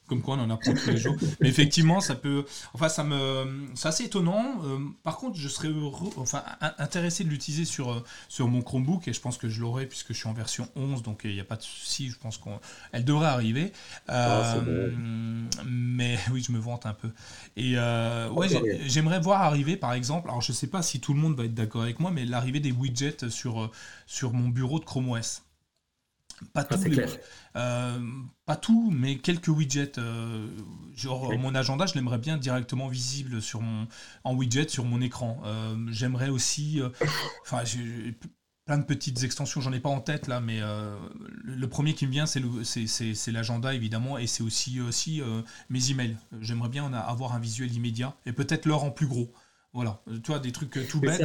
Comme 0.08 0.20
quoi, 0.20 0.36
on 0.36 0.40
en 0.40 0.50
apprend 0.50 0.74
tous 0.74 0.90
les 0.90 0.96
jours. 0.96 1.16
Mais 1.40 1.48
effectivement, 1.48 2.00
ça 2.00 2.14
peut. 2.14 2.44
Enfin, 2.74 2.88
ça 2.88 3.04
me. 3.04 3.68
C'est 3.74 3.88
assez 3.88 4.04
étonnant. 4.04 4.62
Euh, 4.64 4.78
par 5.02 5.16
contre, 5.16 5.38
je 5.38 5.48
serais 5.48 5.68
enfin, 6.16 6.42
intéressé 6.78 7.24
de 7.24 7.28
l'utiliser 7.28 7.64
sur, 7.64 7.92
euh, 7.92 8.04
sur 8.28 8.48
mon 8.48 8.62
Chromebook 8.62 9.06
et 9.08 9.12
je 9.12 9.20
pense 9.20 9.38
que 9.38 9.48
je 9.48 9.60
l'aurai 9.60 9.86
puisque 9.86 10.08
je 10.08 10.18
suis 10.18 10.28
en 10.28 10.32
version 10.32 10.68
11, 10.74 11.02
donc 11.02 11.20
il 11.24 11.32
n'y 11.34 11.40
a 11.40 11.44
pas 11.44 11.56
de 11.56 11.62
souci. 11.62 12.10
Je 12.10 12.18
pense 12.18 12.38
qu'elle 12.38 13.04
devrait 13.04 13.28
arriver. 13.28 13.72
Ah, 14.08 14.56
euh, 14.56 14.90
mais 15.66 16.18
oui, 16.32 16.42
je 16.42 16.52
me 16.52 16.58
vante 16.58 16.84
un 16.86 16.94
peu. 16.94 17.10
Et 17.56 17.76
ouais, 17.76 18.48
j'aimerais 18.86 19.20
voir 19.20 19.42
arriver, 19.42 19.76
par 19.76 19.92
exemple. 19.92 20.28
Alors, 20.28 20.42
je 20.42 20.52
ne 20.52 20.56
sais 20.56 20.66
pas 20.66 20.82
si 20.82 21.00
tout 21.00 21.14
le 21.14 21.20
monde 21.20 21.36
va 21.36 21.44
être 21.44 21.54
d'accord 21.54 21.82
avec 21.82 22.00
moi, 22.00 22.10
mais 22.10 22.24
l'arrivée 22.24 22.60
des 22.60 22.72
widgets 22.72 23.28
sur, 23.28 23.70
sur 24.06 24.32
mon 24.32 24.48
bureau 24.48 24.80
de 24.80 24.84
Chrome 24.84 25.10
OS. 25.10 25.42
Pas 26.52 26.64
tout, 26.64 26.76
euh, 27.56 28.00
pas 28.46 28.56
tout, 28.56 28.90
mais 28.90 29.18
quelques 29.18 29.48
widgets. 29.48 29.98
Euh, 29.98 30.48
genre 30.94 31.32
mon 31.38 31.54
agenda, 31.54 31.86
je 31.86 31.94
l'aimerais 31.94 32.18
bien 32.18 32.38
directement 32.38 32.88
visible 32.88 33.42
sur 33.42 33.60
mon, 33.60 33.86
en 34.24 34.34
widget 34.34 34.68
sur 34.68 34.84
mon 34.84 35.00
écran. 35.00 35.40
Euh, 35.44 35.76
j'aimerais 35.90 36.28
aussi, 36.28 36.80
enfin, 37.42 37.64
j'ai 37.64 38.18
plein 38.64 38.78
de 38.78 38.84
petites 38.84 39.22
extensions. 39.22 39.60
J'en 39.60 39.72
ai 39.72 39.80
pas 39.80 39.90
en 39.90 40.00
tête 40.00 40.28
là, 40.28 40.40
mais 40.40 40.60
le 41.44 41.68
premier 41.68 41.94
qui 41.94 42.06
me 42.06 42.12
vient, 42.12 42.26
c'est 42.26 43.32
l'agenda 43.32 43.74
évidemment, 43.74 44.18
et 44.18 44.26
c'est 44.26 44.42
aussi 44.42 44.80
aussi 44.80 45.22
mes 45.68 45.90
emails. 45.90 46.16
J'aimerais 46.40 46.68
bien 46.70 46.92
avoir 46.92 47.34
un 47.34 47.38
visuel 47.38 47.72
immédiat 47.74 48.16
et 48.26 48.32
peut-être 48.32 48.66
l'heure 48.66 48.84
en 48.84 48.90
plus 48.90 49.06
gros. 49.06 49.32
Voilà, 49.72 50.02
tu 50.24 50.30
vois 50.32 50.38
des 50.40 50.52
trucs 50.52 50.88
tout 50.88 51.00
bêtes. 51.00 51.22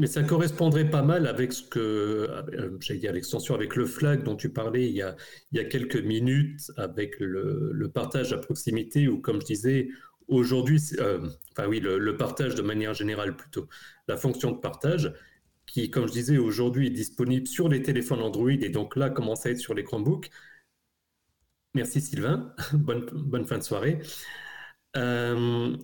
Mais 0.00 0.06
ça 0.06 0.22
correspondrait 0.22 0.88
pas 0.88 1.02
mal 1.02 1.26
avec 1.26 1.52
ce 1.52 1.62
que, 1.62 1.78
euh, 1.78 2.78
j'allais 2.80 3.00
dire 3.00 3.12
l'extension 3.12 3.54
avec 3.54 3.76
le 3.76 3.84
flag 3.84 4.22
dont 4.22 4.34
tu 4.34 4.48
parlais 4.48 4.88
il 4.88 4.94
y 4.96 5.02
a, 5.02 5.14
il 5.52 5.58
y 5.58 5.60
a 5.60 5.64
quelques 5.64 6.02
minutes, 6.02 6.72
avec 6.78 7.20
le, 7.20 7.90
partage 7.92 8.32
à 8.32 8.38
proximité, 8.38 9.08
ou 9.08 9.20
comme 9.20 9.42
je 9.42 9.46
disais, 9.46 9.88
aujourd'hui, 10.26 10.80
euh, 11.00 11.28
enfin 11.52 11.68
oui, 11.68 11.80
le, 11.80 12.16
partage 12.16 12.54
de 12.54 12.62
manière 12.62 12.94
générale 12.94 13.36
plutôt, 13.36 13.68
la 14.08 14.16
fonction 14.16 14.52
de 14.52 14.56
partage, 14.56 15.12
qui, 15.66 15.90
comme 15.90 16.08
je 16.08 16.12
disais, 16.12 16.38
aujourd'hui 16.38 16.86
est 16.86 16.90
disponible 16.90 17.46
sur 17.46 17.68
les 17.68 17.82
téléphones 17.82 18.22
Android 18.22 18.50
et 18.50 18.70
donc 18.70 18.96
là 18.96 19.10
commence 19.10 19.44
à 19.44 19.50
être 19.50 19.58
sur 19.58 19.74
les 19.74 19.84
Chromebooks. 19.84 20.30
Merci 21.74 22.00
Sylvain, 22.00 22.54
bonne, 22.72 23.04
bonne 23.12 23.46
fin 23.46 23.58
de 23.58 23.62
soirée. 23.64 24.00
Euh, 24.96 25.76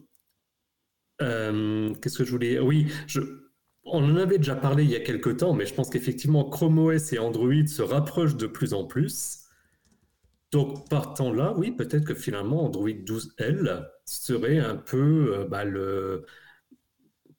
qu'est-ce 1.21 2.17
que 2.17 2.25
je 2.25 2.31
voulais 2.31 2.59
Oui, 2.59 2.87
je, 3.07 3.45
on 3.87 4.05
en 4.05 4.17
avait 4.17 4.39
déjà 4.39 4.57
parlé 4.57 4.85
il 4.85 4.91
y 4.91 4.97
a 4.97 5.01
quelques 5.01 5.39
temps, 5.39 5.55
mais 5.55 5.65
je 5.65 5.75
pense 5.75 5.91
qu'effectivement, 5.91 6.45
Chrome 6.45 6.79
OS 6.79 7.13
et 7.13 7.19
Android 7.19 7.67
se 7.67 7.83
rapprochent 7.83 8.37
de 8.37 8.47
plus 8.47 8.75
en 8.75 8.85
plus. 8.85 9.45
Donc, 10.51 10.89
partant 10.89 11.33
là, 11.33 11.55
oui, 11.57 11.71
peut-être 11.71 12.05
que 12.05 12.15
finalement, 12.15 12.65
Android 12.65 12.89
12L 12.89 13.89
serait 14.05 14.59
un 14.59 14.77
peu 14.77 15.39
euh, 15.39 15.45
bah, 15.47 15.65
le. 15.65 16.25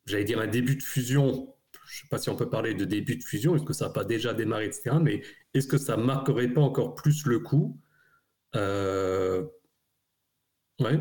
J'allais 0.06 0.24
dire 0.24 0.40
un 0.40 0.48
début 0.48 0.78
de 0.78 0.84
fusion. 0.84 1.54
Je 1.86 2.00
ne 2.00 2.02
sais 2.04 2.08
pas 2.10 2.18
si 2.18 2.30
on 2.30 2.36
peut 2.36 2.50
parler 2.50 2.74
de 2.74 2.86
début 2.86 3.18
de 3.18 3.24
fusion, 3.24 3.56
est-ce 3.56 3.64
que 3.64 3.74
ça 3.74 3.88
n'a 3.88 3.94
pas 3.94 4.04
déjà 4.04 4.34
démarré, 4.34 4.66
etc. 4.66 4.98
Mais 5.02 5.22
est-ce 5.54 5.68
que 5.68 5.78
ça 5.78 5.98
marquerait 5.98 6.50
pas 6.50 6.62
encore 6.62 6.96
plus 6.96 7.26
le 7.26 7.40
coup? 7.40 7.80
Euh... 8.56 9.46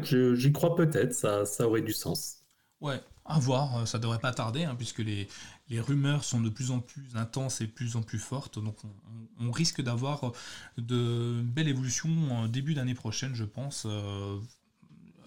J'y 0.03 0.53
crois 0.53 0.75
peut-être, 0.75 1.13
ça, 1.13 1.45
ça 1.45 1.67
aurait 1.67 1.83
du 1.83 1.93
sens. 1.93 2.45
Ouais, 2.81 3.01
à 3.29 3.39
voir, 3.39 3.77
euh, 3.77 3.87
ça 3.87 3.99
devrait 3.99 4.19
pas 4.19 4.33
tarder, 4.33 4.65
hein, 4.65 4.75
puisque 4.77 5.01
les, 5.01 5.29
rumeurs 5.71 6.25
sont 6.25 6.41
de 6.41 6.49
plus 6.49 6.71
en 6.71 6.81
plus 6.81 7.17
intenses 7.17 7.61
et 7.61 7.67
de 7.67 7.73
plus 7.73 7.97
en 7.97 8.03
plus 8.03 8.19
fortes. 8.19 8.59
Donc 8.59 8.77
on, 9.41 9.51
risque 9.51 9.83
d'avoir 9.83 10.33
de 10.79 11.41
belles 11.43 11.69
évolutions 11.69 12.47
début 12.49 12.75
d'année 12.75 12.95
prochaine, 12.95 13.35
je 13.35 13.45
pense. 13.45 13.85
Euh, 13.87 14.39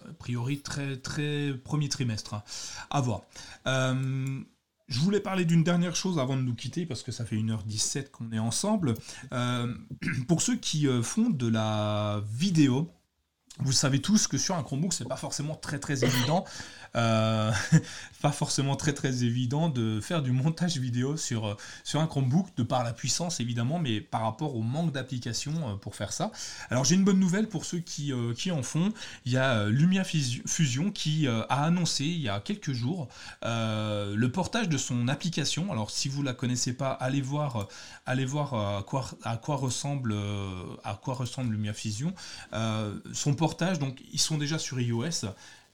a 0.08 0.12
priori, 0.14 0.60
très, 0.60 0.96
très 0.96 1.52
premier 1.64 1.88
trimestre. 1.88 2.34
Hein. 2.34 2.42
À 2.90 3.00
voir. 3.00 3.22
Euh, 3.66 4.40
je 4.88 4.98
voulais 4.98 5.20
parler 5.20 5.44
d'une 5.44 5.62
dernière 5.62 5.94
chose 5.94 6.18
avant 6.18 6.36
de 6.36 6.42
nous 6.42 6.54
quitter, 6.54 6.86
parce 6.86 7.02
que 7.02 7.12
ça 7.12 7.24
fait 7.24 7.36
1h17 7.36 8.10
qu'on 8.10 8.32
est 8.32 8.38
ensemble. 8.38 8.94
pour 10.26 10.42
ceux 10.42 10.56
qui 10.56 10.88
font 11.02 11.30
de 11.30 11.46
la 11.46 12.22
vidéo, 12.32 12.90
vous 13.58 13.72
savez 13.72 14.00
tous 14.00 14.26
que 14.26 14.38
sur 14.38 14.54
un 14.56 14.62
Chromebook, 14.62 14.92
c'est 14.92 15.06
pas 15.06 15.16
forcément 15.16 15.54
très 15.54 15.78
très 15.78 16.04
évident 16.04 16.44
euh, 16.96 17.52
pas 18.22 18.32
forcément 18.32 18.76
très 18.76 18.92
très 18.92 19.24
évident 19.24 19.68
de 19.68 20.00
faire 20.00 20.22
du 20.22 20.32
montage 20.32 20.76
vidéo 20.76 21.16
sur, 21.16 21.46
euh, 21.46 21.56
sur 21.84 22.00
un 22.00 22.06
Chromebook, 22.06 22.48
de 22.56 22.62
par 22.62 22.84
la 22.84 22.92
puissance 22.92 23.40
évidemment, 23.40 23.78
mais 23.78 24.00
par 24.00 24.22
rapport 24.22 24.56
au 24.56 24.62
manque 24.62 24.92
d'applications 24.92 25.52
euh, 25.70 25.74
pour 25.76 25.94
faire 25.94 26.12
ça. 26.12 26.32
Alors 26.70 26.84
j'ai 26.84 26.96
une 26.96 27.04
bonne 27.04 27.20
nouvelle 27.20 27.48
pour 27.48 27.64
ceux 27.64 27.78
qui, 27.78 28.12
qui 28.36 28.50
en 28.50 28.62
font. 28.62 28.92
Il 29.24 29.32
y 29.32 29.36
a 29.36 29.66
Lumia 29.66 30.04
Fusion 30.04 30.90
qui 30.90 31.26
a 31.28 31.42
annoncé 31.42 32.04
il 32.04 32.20
y 32.20 32.28
a 32.28 32.40
quelques 32.40 32.72
jours 32.72 33.08
le 33.42 34.26
portage 34.28 34.68
de 34.68 34.78
son 34.78 35.08
application. 35.08 35.72
Alors 35.72 35.90
si 35.90 36.08
vous 36.08 36.22
la 36.22 36.32
connaissez 36.32 36.72
pas, 36.72 36.92
allez 36.92 37.20
voir, 37.20 37.68
allez 38.06 38.24
voir 38.24 38.54
à 38.54 38.82
quoi, 38.82 39.06
à 39.22 39.36
quoi 39.36 39.56
ressemble 39.56 40.14
à 40.84 40.94
quoi 40.94 41.14
ressemble 41.14 41.52
Lumia 41.52 41.72
Fusion. 41.72 42.12
son 43.12 43.34
portage, 43.34 43.78
donc 43.78 44.00
ils 44.12 44.20
sont 44.20 44.38
déjà 44.38 44.58
sur 44.58 44.80
iOS 44.80 45.26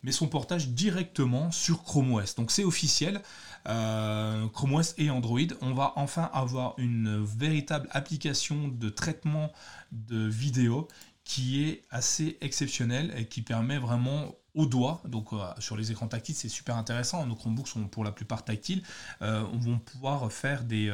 mais 0.06 0.12
son 0.12 0.28
portage 0.28 0.68
directement 0.68 1.50
sur 1.50 1.82
Chrome 1.82 2.14
OS. 2.14 2.36
Donc 2.36 2.52
c'est 2.52 2.64
officiel, 2.64 3.20
euh, 3.68 4.46
Chrome 4.50 4.74
OS 4.74 4.94
et 4.98 5.10
Android. 5.10 5.40
On 5.60 5.74
va 5.74 5.92
enfin 5.96 6.30
avoir 6.32 6.74
une 6.78 7.24
véritable 7.24 7.88
application 7.90 8.68
de 8.68 8.88
traitement 8.88 9.52
de 9.90 10.24
vidéo 10.28 10.86
qui 11.24 11.64
est 11.64 11.82
assez 11.90 12.38
exceptionnelle 12.40 13.12
et 13.16 13.26
qui 13.26 13.42
permet 13.42 13.78
vraiment 13.78 14.36
au 14.54 14.64
doigt, 14.64 15.02
donc 15.06 15.32
euh, 15.32 15.38
sur 15.58 15.76
les 15.76 15.90
écrans 15.90 16.06
tactiles 16.06 16.36
c'est 16.36 16.48
super 16.48 16.76
intéressant, 16.76 17.26
nos 17.26 17.34
Chromebooks 17.34 17.68
sont 17.68 17.88
pour 17.88 18.04
la 18.04 18.12
plupart 18.12 18.42
tactiles, 18.42 18.82
euh, 19.20 19.44
on 19.52 19.58
va 19.58 19.76
pouvoir 19.84 20.32
faire 20.32 20.62
des, 20.64 20.90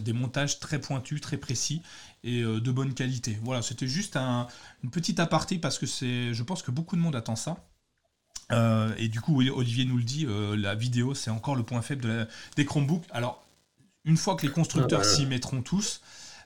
des 0.00 0.12
montages 0.12 0.58
très 0.58 0.80
pointus, 0.80 1.20
très 1.20 1.36
précis 1.36 1.82
et 2.24 2.42
de 2.42 2.72
bonne 2.72 2.94
qualité. 2.94 3.38
Voilà, 3.42 3.60
c'était 3.62 3.86
juste 3.86 4.16
un, 4.16 4.48
une 4.82 4.90
petite 4.90 5.20
aparté 5.20 5.58
parce 5.58 5.78
que 5.78 5.86
c'est, 5.86 6.32
je 6.32 6.42
pense 6.42 6.62
que 6.62 6.70
beaucoup 6.72 6.96
de 6.96 7.02
monde 7.02 7.14
attend 7.14 7.36
ça. 7.36 7.62
Euh, 8.52 8.94
et 8.98 9.08
du 9.08 9.20
coup, 9.20 9.40
Olivier 9.40 9.84
nous 9.84 9.96
le 9.96 10.02
dit, 10.02 10.26
euh, 10.26 10.56
la 10.56 10.74
vidéo, 10.74 11.14
c'est 11.14 11.30
encore 11.30 11.56
le 11.56 11.62
point 11.62 11.82
faible 11.82 12.02
de 12.02 12.26
des 12.56 12.64
Chromebooks. 12.64 13.04
Alors, 13.10 13.44
une 14.04 14.16
fois 14.16 14.36
que 14.36 14.46
les 14.46 14.52
constructeurs 14.52 15.00
ah, 15.00 15.04
s'y 15.04 15.26
mettront 15.26 15.62
tous, 15.62 16.00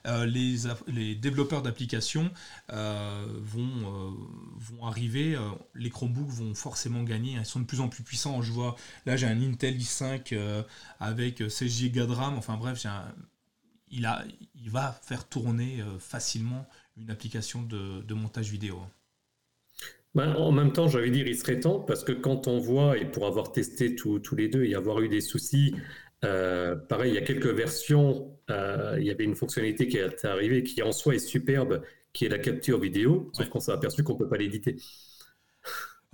euh, 0.05 0.25
les, 0.25 0.59
les, 0.87 1.15
développeurs 1.15 1.61
d'applications 1.61 2.31
vont, 2.69 4.15
vont 4.55 4.85
arriver, 4.85 5.37
les 5.75 5.89
Chromebooks 5.89 6.29
vont 6.29 6.53
forcément 6.53 7.03
gagner, 7.03 7.33
ils 7.33 7.45
sont 7.45 7.59
de 7.59 7.65
plus 7.65 7.81
en 7.81 7.89
plus 7.89 8.03
puissants. 8.03 8.41
Je 8.41 8.51
vois, 8.51 8.75
là 9.05 9.17
j'ai 9.17 9.27
un 9.27 9.41
Intel 9.41 9.77
i5 9.77 10.63
avec 10.99 11.43
16 11.49 11.91
Go 11.91 12.05
de 12.05 12.13
RAM, 12.13 12.37
enfin 12.37 12.57
bref, 12.57 12.85
il, 13.89 14.05
a, 14.05 14.23
il 14.55 14.69
va 14.69 14.99
faire 15.01 15.27
tourner 15.27 15.83
facilement 15.99 16.67
une 16.95 17.09
application 17.09 17.63
de, 17.63 18.01
de 18.01 18.13
montage 18.13 18.49
vidéo. 18.49 18.81
Ben, 20.17 20.33
en 20.35 20.51
même 20.51 20.73
temps, 20.73 20.87
j'avais 20.87 21.11
dire, 21.11 21.27
il 21.27 21.37
serait 21.37 21.59
temps, 21.59 21.79
parce 21.79 22.03
que 22.03 22.11
quand 22.11 22.47
on 22.47 22.57
voit, 22.57 22.97
et 22.97 23.05
pour 23.05 23.27
avoir 23.27 23.51
testé 23.51 23.95
tous 23.95 24.35
les 24.35 24.47
deux 24.49 24.63
et 24.63 24.73
avoir 24.73 24.99
eu 25.01 25.09
des 25.09 25.21
soucis, 25.21 25.75
euh, 26.25 26.75
pareil, 26.75 27.11
il 27.11 27.15
y 27.15 27.19
a 27.19 27.21
quelques 27.21 27.45
versions, 27.45 28.35
euh, 28.49 28.95
il 28.99 29.05
y 29.05 29.11
avait 29.11 29.25
une 29.25 29.35
fonctionnalité 29.35 29.87
qui 29.87 29.97
est 29.97 30.25
arrivée 30.25 30.63
qui 30.63 30.81
en 30.81 30.91
soi 30.91 31.13
est 31.13 31.19
superbe, 31.19 31.83
qui 32.13 32.25
est 32.25 32.29
la 32.29 32.39
capture 32.39 32.79
vidéo, 32.79 33.29
sauf 33.33 33.47
qu'on 33.49 33.59
s'est 33.59 33.71
aperçu 33.71 34.03
qu'on 34.03 34.13
ne 34.13 34.17
peut 34.17 34.27
pas 34.27 34.37
l'éditer. 34.37 34.77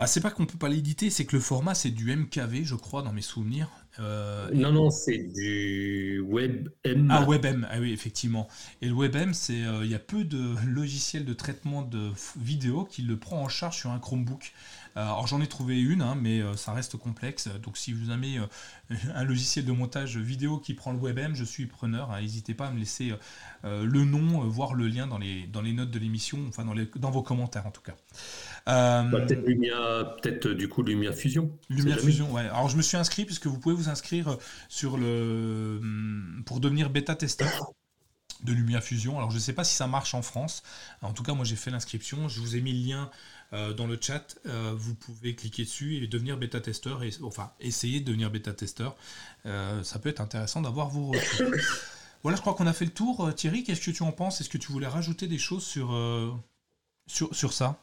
Ah, 0.04 0.08
c'est 0.08 0.20
pas 0.20 0.32
qu'on 0.32 0.46
peut 0.46 0.58
pas 0.58 0.68
l'éditer, 0.68 1.10
c'est 1.10 1.24
que 1.24 1.34
le 1.34 1.42
format 1.42 1.74
c'est 1.76 1.90
du 1.90 2.14
MKV, 2.14 2.66
je 2.66 2.76
crois, 2.76 3.04
dans 3.04 3.14
mes 3.14 3.22
souvenirs. 3.22 3.70
Euh, 4.00 4.50
non, 4.54 4.74
non, 4.74 4.90
c'est 4.90 5.18
du 5.18 6.22
WebM. 6.28 7.08
Ah, 7.10 7.24
WebM, 7.26 7.66
ah 7.72 7.80
oui, 7.80 7.94
effectivement. 7.94 8.50
Et 8.82 8.90
le 8.90 8.94
WebM, 8.96 9.34
c'est, 9.34 9.54
il 9.54 9.90
y 9.90 9.96
a 9.96 10.00
peu 10.00 10.26
de 10.26 10.56
logiciels 10.68 11.24
de 11.24 11.34
traitement 11.34 11.84
de 11.84 12.12
vidéo 12.38 12.84
qui 12.84 13.04
le 13.04 13.16
prend 13.16 13.42
en 13.42 13.48
charge 13.48 13.78
sur 13.78 13.92
un 13.92 14.00
Chromebook. 14.00 14.52
Euh, 14.96 15.02
alors 15.02 15.28
j'en 15.28 15.42
ai 15.42 15.48
trouvé 15.48 15.82
une, 15.82 16.02
hein, 16.02 16.16
mais 16.20 16.42
euh, 16.42 16.56
ça 16.56 16.72
reste 16.72 16.98
complexe. 16.98 17.50
Donc 17.62 17.78
si 17.78 17.94
vous 17.94 18.12
avez 18.12 18.38
euh, 18.38 18.46
un 19.16 19.24
logiciel 19.24 19.66
de 19.66 19.72
montage 19.72 20.18
vidéo 20.18 20.60
qui 20.60 20.74
prend 20.74 20.92
le 20.92 21.00
WebM, 21.00 21.34
je 21.36 21.44
suis 21.44 21.66
preneur. 21.66 22.12
Hein. 22.12 22.22
N'hésitez 22.22 22.54
pas 22.54 22.68
à 22.68 22.72
me 22.72 22.80
laisser 22.80 23.14
le 23.64 24.04
nom, 24.04 24.40
voire 24.48 24.74
le 24.74 24.88
lien 24.88 25.08
dans 25.08 25.18
les, 25.18 25.48
dans 25.48 25.62
les 25.62 25.74
notes 25.74 25.92
de 25.92 26.00
l'émission, 26.00 26.40
enfin 26.48 26.66
dans, 26.66 26.74
les, 26.74 26.88
dans 26.98 27.12
vos 27.12 27.24
commentaires 27.24 27.66
en 27.66 27.72
tout 27.72 27.82
cas. 27.82 27.96
Bah, 28.66 29.06
peut-être 29.12 29.46
Lumia, 29.46 30.16
peut-être 30.22 30.48
du 30.50 30.68
coup 30.68 30.84
Lumia 30.84 31.14
Fusion. 31.14 31.52
Lumia 31.70 31.98
Fusion, 31.98 32.32
ouais. 32.32 32.42
Alors 32.42 32.70
je 32.70 32.78
me 32.78 32.82
suis 32.82 32.98
inscrit 32.98 33.26
puisque 33.26 33.48
vous 33.48 33.60
pouvez 33.60 33.76
vous 33.76 33.90
inscrire 33.90 34.38
sur 34.70 34.98
le 34.98 35.82
pour 36.46 36.60
devenir 36.60 36.90
bêta 36.90 37.16
testeur 37.16 37.74
de 38.44 38.54
Lumia 38.54 38.82
Fusion. 38.82 39.18
Alors 39.18 39.32
je 39.32 39.36
ne 39.36 39.42
sais 39.42 39.54
pas 39.54 39.64
si 39.64 39.76
ça 39.76 39.88
marche 39.88 40.14
en 40.14 40.22
France. 40.22 40.64
En 41.02 41.14
tout 41.14 41.24
cas, 41.24 41.34
moi 41.34 41.46
j'ai 41.46 41.56
fait 41.56 41.72
l'inscription. 41.72 42.28
Je 42.28 42.40
vous 42.40 42.56
ai 42.56 42.62
mis 42.62 42.74
le 42.74 42.90
lien 42.90 43.12
euh, 43.54 43.72
dans 43.74 43.86
le 43.86 43.98
chat, 44.02 44.36
euh, 44.48 44.74
vous 44.76 44.96
pouvez 44.96 45.36
cliquer 45.36 45.64
dessus 45.64 45.98
et 45.98 46.08
devenir 46.08 46.38
bêta-testeur, 46.38 47.04
et, 47.04 47.12
enfin 47.22 47.52
essayer 47.60 48.00
de 48.00 48.06
devenir 48.06 48.32
bêta-testeur. 48.32 48.96
Euh, 49.46 49.84
ça 49.84 50.00
peut 50.00 50.10
être 50.10 50.22
intéressant 50.22 50.62
d'avoir 50.62 50.90
vos 50.90 51.12
retours. 51.12 51.54
voilà, 52.24 52.36
je 52.36 52.42
crois 52.42 52.56
qu'on 52.56 52.66
a 52.66 52.74
fait 52.74 52.86
le 52.86 52.92
tour. 52.92 53.32
Thierry, 53.36 53.64
qu'est-ce 53.64 53.86
que 53.86 53.92
tu 53.92 54.02
en 54.02 54.12
penses? 54.12 54.42
Est-ce 54.42 54.50
que 54.50 54.58
tu 54.58 54.72
voulais 54.72 54.88
rajouter 54.88 55.28
des 55.28 55.38
choses 55.38 55.64
sur, 55.64 55.96
sur, 57.06 57.36
sur 57.36 57.54
ça? 57.54 57.80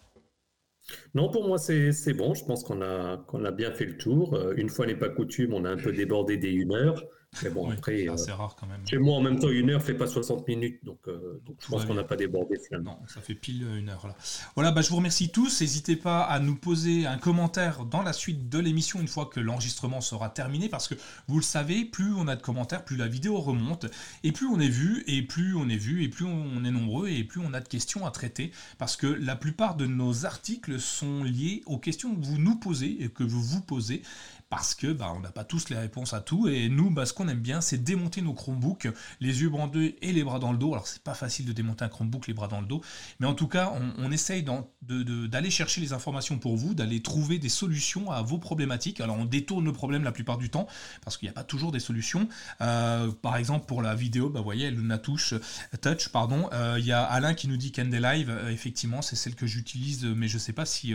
Non, 1.15 1.31
pour 1.31 1.47
moi, 1.47 1.59
c'est 1.59 2.15
bon. 2.15 2.35
Je 2.35 2.45
pense 2.45 2.65
qu'on 2.65 2.83
a, 2.83 3.21
a 3.33 3.51
bien 3.53 3.71
fait 3.71 3.85
le 3.85 3.97
tour. 3.97 4.37
Une 4.57 4.69
fois 4.69 4.87
n'est 4.87 4.97
pas 4.97 5.09
coutume, 5.09 5.55
on 5.55 5.65
a 5.65 5.71
un 5.71 5.77
peu 5.77 5.93
débordé 5.93 6.37
des 6.37 6.51
une 6.51 6.75
heure. 6.75 7.05
Mais 7.43 7.51
bon, 7.51 7.71
après. 7.71 8.07
C'est 8.17 8.31
euh, 8.31 8.35
rare 8.35 8.57
quand 8.59 8.67
même. 8.67 8.87
Chez 8.87 8.99
moi, 8.99 9.17
en 9.17 9.21
même 9.21 9.39
temps, 9.39 9.49
une 9.49 9.71
heure 9.71 9.83
fait 9.83 9.95
pas 9.95 10.07
60 10.07 10.47
minutes. 10.49 10.85
Donc, 10.85 10.99
euh, 11.07 11.41
je 11.61 11.69
pense 11.69 11.85
qu'on 11.85 11.95
n'a 11.95 12.03
pas 12.03 12.17
débordé 12.17 12.59
finalement. 12.59 12.99
Non, 13.01 13.07
ça 13.07 13.21
fait 13.21 13.35
pile 13.35 13.63
une 13.79 13.89
heure 13.89 14.07
là. 14.07 14.17
Voilà, 14.57 14.73
bah, 14.73 14.83
je 14.83 14.91
vous 14.91 14.97
remercie 14.97 15.31
tous. 15.31 15.61
N'hésitez 15.61 15.97
pas 15.97 16.23
à 16.23 16.41
nous 16.41 16.57
poser 16.57 17.07
un 17.07 17.19
commentaire 17.19 17.85
dans 17.85 18.03
la 18.03 18.13
suite 18.13 18.49
de 18.49 18.59
l'émission 18.59 19.01
une 19.01 19.09
fois 19.09 19.27
que 19.27 19.39
l'enregistrement 19.39 20.01
sera 20.01 20.29
terminé. 20.29 20.69
Parce 20.69 20.89
que 20.89 20.95
vous 21.29 21.37
le 21.37 21.45
savez, 21.45 21.85
plus 21.85 22.13
on 22.15 22.27
a 22.27 22.35
de 22.35 22.43
commentaires, 22.43 22.85
plus 22.85 22.97
la 22.97 23.07
vidéo 23.07 23.39
remonte. 23.39 23.87
Et 24.25 24.33
plus 24.33 24.47
on 24.47 24.59
est 24.59 24.69
vu, 24.69 25.05
et 25.07 25.23
plus 25.23 25.55
on 25.55 25.69
est 25.69 25.77
vu, 25.77 26.03
et 26.03 26.09
plus 26.09 26.25
on 26.25 26.65
est 26.65 26.71
nombreux, 26.71 27.09
et 27.09 27.23
plus 27.23 27.41
on 27.41 27.55
a 27.55 27.61
de 27.61 27.69
questions 27.69 28.07
à 28.07 28.11
traiter. 28.11 28.51
Parce 28.79 28.97
que 28.97 29.07
la 29.07 29.37
plupart 29.37 29.77
de 29.77 29.87
nos 29.87 30.27
articles 30.27 30.81
sont 30.81 31.23
liés 31.23 31.63
aux 31.67 31.79
questions 31.79 32.15
que 32.15 32.25
vous 32.25 32.39
nous 32.39 32.57
posez 32.57 33.05
et 33.05 33.09
que 33.09 33.23
vous 33.23 33.43
vous 33.43 33.61
posez 33.61 34.03
parce 34.51 34.75
que 34.75 34.89
bah, 34.89 35.13
on 35.15 35.21
n'a 35.21 35.31
pas 35.31 35.45
tous 35.45 35.71
les 35.71 35.77
réponses 35.77 36.13
à 36.13 36.21
tout. 36.21 36.49
Et 36.49 36.69
nous 36.69 36.91
bah, 36.91 37.07
ce 37.07 37.15
qu'on 37.15 37.29
aime 37.29 37.41
bien 37.41 37.61
c'est 37.61 37.79
démonter 37.79 38.21
nos 38.21 38.35
Chromebooks 38.35 38.89
les 39.21 39.41
yeux 39.41 39.49
bandés 39.49 39.97
et 40.03 40.13
les 40.13 40.25
bras 40.25 40.41
dans 40.41 40.53
le 40.53 40.59
dos. 40.59 40.73
Alors 40.73 40.89
c'est 40.89 41.03
pas 41.03 41.15
facile 41.15 41.47
de 41.47 41.53
démonter 41.53 41.85
un 41.85 41.89
Chromebook 41.89 42.27
les 42.27 42.35
bras 42.35 42.49
dans 42.49 42.61
le 42.61 42.67
dos. 42.67 42.83
Mais 43.21 43.27
en 43.27 43.35
tout 43.35 43.47
cas 43.47 43.73
on, 43.99 44.11
essaye 44.11 44.45
d'aller 44.83 45.51
chercher 45.51 45.81
les 45.81 45.93
informations 45.93 46.39
pour 46.39 46.57
vous 46.57 46.75
d'aller 46.75 47.01
trouver 47.01 47.39
des 47.39 47.49
solutions 47.49 48.11
à 48.11 48.23
vos 48.23 48.39
problématiques. 48.39 49.01
Alors 49.01 49.17
on 49.17 49.25
détourne 49.25 49.65
le 49.65 49.73
problème 49.73 50.03
la 50.03 50.11
plupart 50.11 50.37
du 50.37 50.51
temps 50.51 50.67
parce 51.05 51.17
qu'il 51.17 51.27
n'y 51.27 51.31
a 51.31 51.35
pas 51.35 51.45
toujours 51.45 51.71
des 51.71 51.79
solutions. 51.79 52.29
Euh, 52.61 53.13
par 53.23 53.37
exemple 53.37 53.67
pour 53.67 53.83
la 53.83 53.95
vidéo 53.95 54.31
bah, 54.31 54.41
vous 54.41 54.45
voyez 54.45 54.73
Luna 54.73 54.99
Touch 54.99 55.35
Touch 55.81 56.09
pardon. 56.09 56.51
Euh, 56.53 56.75
il 56.77 56.85
y 56.85 56.93
a 56.93 57.05
Alain 57.05 57.35
qui 57.35 57.47
nous 57.47 57.57
dit 57.57 57.71
Candle 57.71 58.03
Live. 58.03 58.31
Euh, 58.31 58.51
effectivement 58.51 59.01
c'est 59.01 59.15
celle 59.15 59.37
que 59.37 59.47
j'utilise 59.47 60.05
mais 60.05 60.27
je 60.27 60.39
sais 60.39 60.53
pas 60.53 60.67
si 60.67 60.93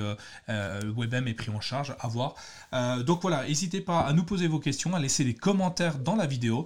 WebM 0.50 1.30
est 1.30 1.34
pris 1.34 1.52
en 1.52 1.62
charge. 1.62 1.96
À 2.02 2.10
voir. 2.10 2.36
Donc 3.06 3.22
voilà 3.22 3.45
n'hésitez 3.48 3.82
pas 3.82 4.02
à 4.02 4.14
nous 4.14 4.24
poser 4.24 4.48
vos 4.48 4.60
questions, 4.60 4.94
à 4.96 5.00
laisser 5.00 5.24
des 5.24 5.34
commentaires 5.34 6.00
dans 6.00 6.16
la 6.16 6.28
vidéo. 6.28 6.66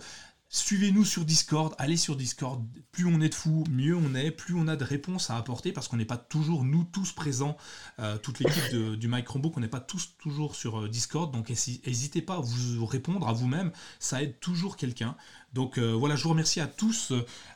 Suivez-nous 0.52 1.06
sur 1.06 1.26
Discord, 1.26 1.76
allez 1.78 1.96
sur 1.96 2.16
Discord. 2.16 2.66
Plus 2.92 3.06
on 3.06 3.22
est 3.22 3.30
de 3.30 3.36
fous, 3.36 3.64
mieux 3.70 3.96
on 3.96 4.16
est, 4.16 4.32
plus 4.32 4.56
on 4.56 4.68
a 4.68 4.76
de 4.76 4.84
réponses 4.84 5.30
à 5.30 5.38
apporter 5.38 5.72
parce 5.72 5.88
qu'on 5.88 5.98
n'est 5.98 6.06
pas 6.06 6.18
toujours 6.18 6.64
nous 6.64 6.86
tous 6.86 7.12
présents, 7.12 7.56
euh, 8.00 8.18
toute 8.18 8.40
l'équipe 8.40 8.76
du 8.76 9.08
Microbook, 9.08 9.56
on 9.58 9.60
n'est 9.60 9.68
pas 9.68 9.80
tous 9.80 10.16
toujours 10.18 10.56
sur 10.56 10.80
euh, 10.80 10.90
Discord. 10.90 11.32
Donc 11.32 11.50
n'hésitez 11.50 12.24
pas 12.24 12.38
à 12.38 12.40
vous 12.40 12.86
répondre 12.88 13.28
à 13.28 13.34
vous-même, 13.34 13.72
ça 14.00 14.24
aide 14.24 14.40
toujours 14.40 14.76
quelqu'un. 14.76 15.16
Donc 15.54 15.78
euh, 15.78 15.94
voilà, 15.94 16.16
je 16.16 16.24
vous 16.24 16.30
remercie 16.30 16.60
à 16.60 16.68
tous 16.68 17.12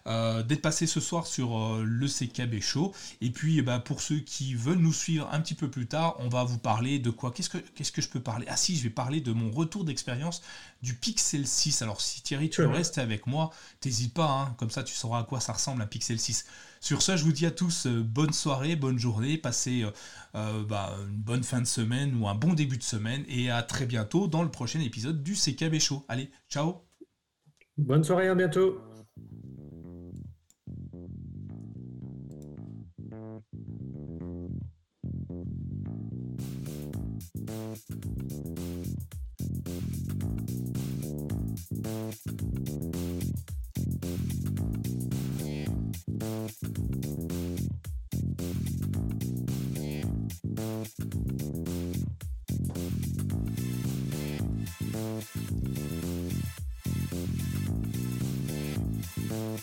euh, 0.08 0.44
d'être 0.44 0.62
passés 0.62 0.88
ce 0.88 1.00
soir 1.00 1.28
sur 1.28 1.58
euh, 1.58 1.84
le 1.86 2.08
CKB 2.08 2.60
Show. 2.60 2.94
Et 3.22 3.30
puis 3.30 3.62
bah, 3.62 3.80
pour 3.80 4.02
ceux 4.02 4.20
qui 4.20 4.56
veulent 4.56 4.80
nous 4.80 4.94
suivre 4.94 5.30
un 5.32 5.40
petit 5.40 5.54
peu 5.54 5.70
plus 5.70 5.86
tard, 5.86 6.16
on 6.20 6.28
va 6.28 6.44
vous 6.44 6.58
parler 6.58 7.00
de 7.00 7.12
quoi? 7.12 7.32
Qu'est-ce 7.32 7.50
que, 7.50 7.58
qu'est-ce 7.58 7.92
que 7.92 8.02
je 8.02 8.10
peux 8.10 8.20
parler? 8.20 8.46
Ah 8.50 8.58
si, 8.58 8.76
je 8.76 8.84
vais 8.84 8.90
parler 8.90 9.22
de 9.22 9.32
mon 9.32 9.52
retour 9.52 9.84
d'expérience 9.84 10.42
du 10.82 10.96
Pixel 10.96 11.48
6. 11.48 11.82
Alors 11.84 12.02
si 12.02 12.22
Thierry, 12.22 12.50
tu 12.50 12.62
veux 12.62 12.68
rester 12.68 13.02
avec 13.02 13.28
moi, 13.28 13.52
t'hésites 13.80 14.14
pas, 14.14 14.30
hein, 14.30 14.56
comme 14.58 14.72
ça 14.72 14.84
tu 14.84 14.94
sauras 14.94 15.20
à 15.20 15.24
quoi 15.24 15.40
ça 15.40 15.54
ressemble 15.54 15.82
un 15.82 15.88
Pixel 15.88 16.20
6. 16.20 16.46
Sur 16.82 17.02
ce, 17.02 17.16
je 17.16 17.24
vous 17.24 17.32
dis 17.32 17.46
à 17.46 17.52
tous 17.52 17.88
bonne 17.88 18.34
soirée, 18.34 18.76
bonne 18.76 19.00
journée, 19.00 19.38
passez 19.38 19.86
bah, 20.34 20.98
une 21.08 21.16
bonne 21.16 21.44
fin 21.44 21.62
de 21.62 21.68
semaine 21.68 22.14
ou 22.22 22.28
un 22.28 22.36
bon 22.36 22.54
début 22.54 22.78
de 22.78 22.84
semaine 22.84 23.24
et 23.30 23.50
à 23.50 23.64
très 23.64 23.86
bientôt 23.86 24.28
dans 24.28 24.44
le 24.44 24.52
prochain 24.52 24.82
épisode 24.82 25.24
du 25.24 25.36
CKB 25.36 25.80
Show. 25.80 26.06
Allez, 26.10 26.30
ciao 26.50 26.84
Bonne 27.78 28.04
soirée, 28.04 28.28
à 28.28 28.36
bientôt. 28.36 28.80
Thank 59.34 59.60
you. 59.60 59.63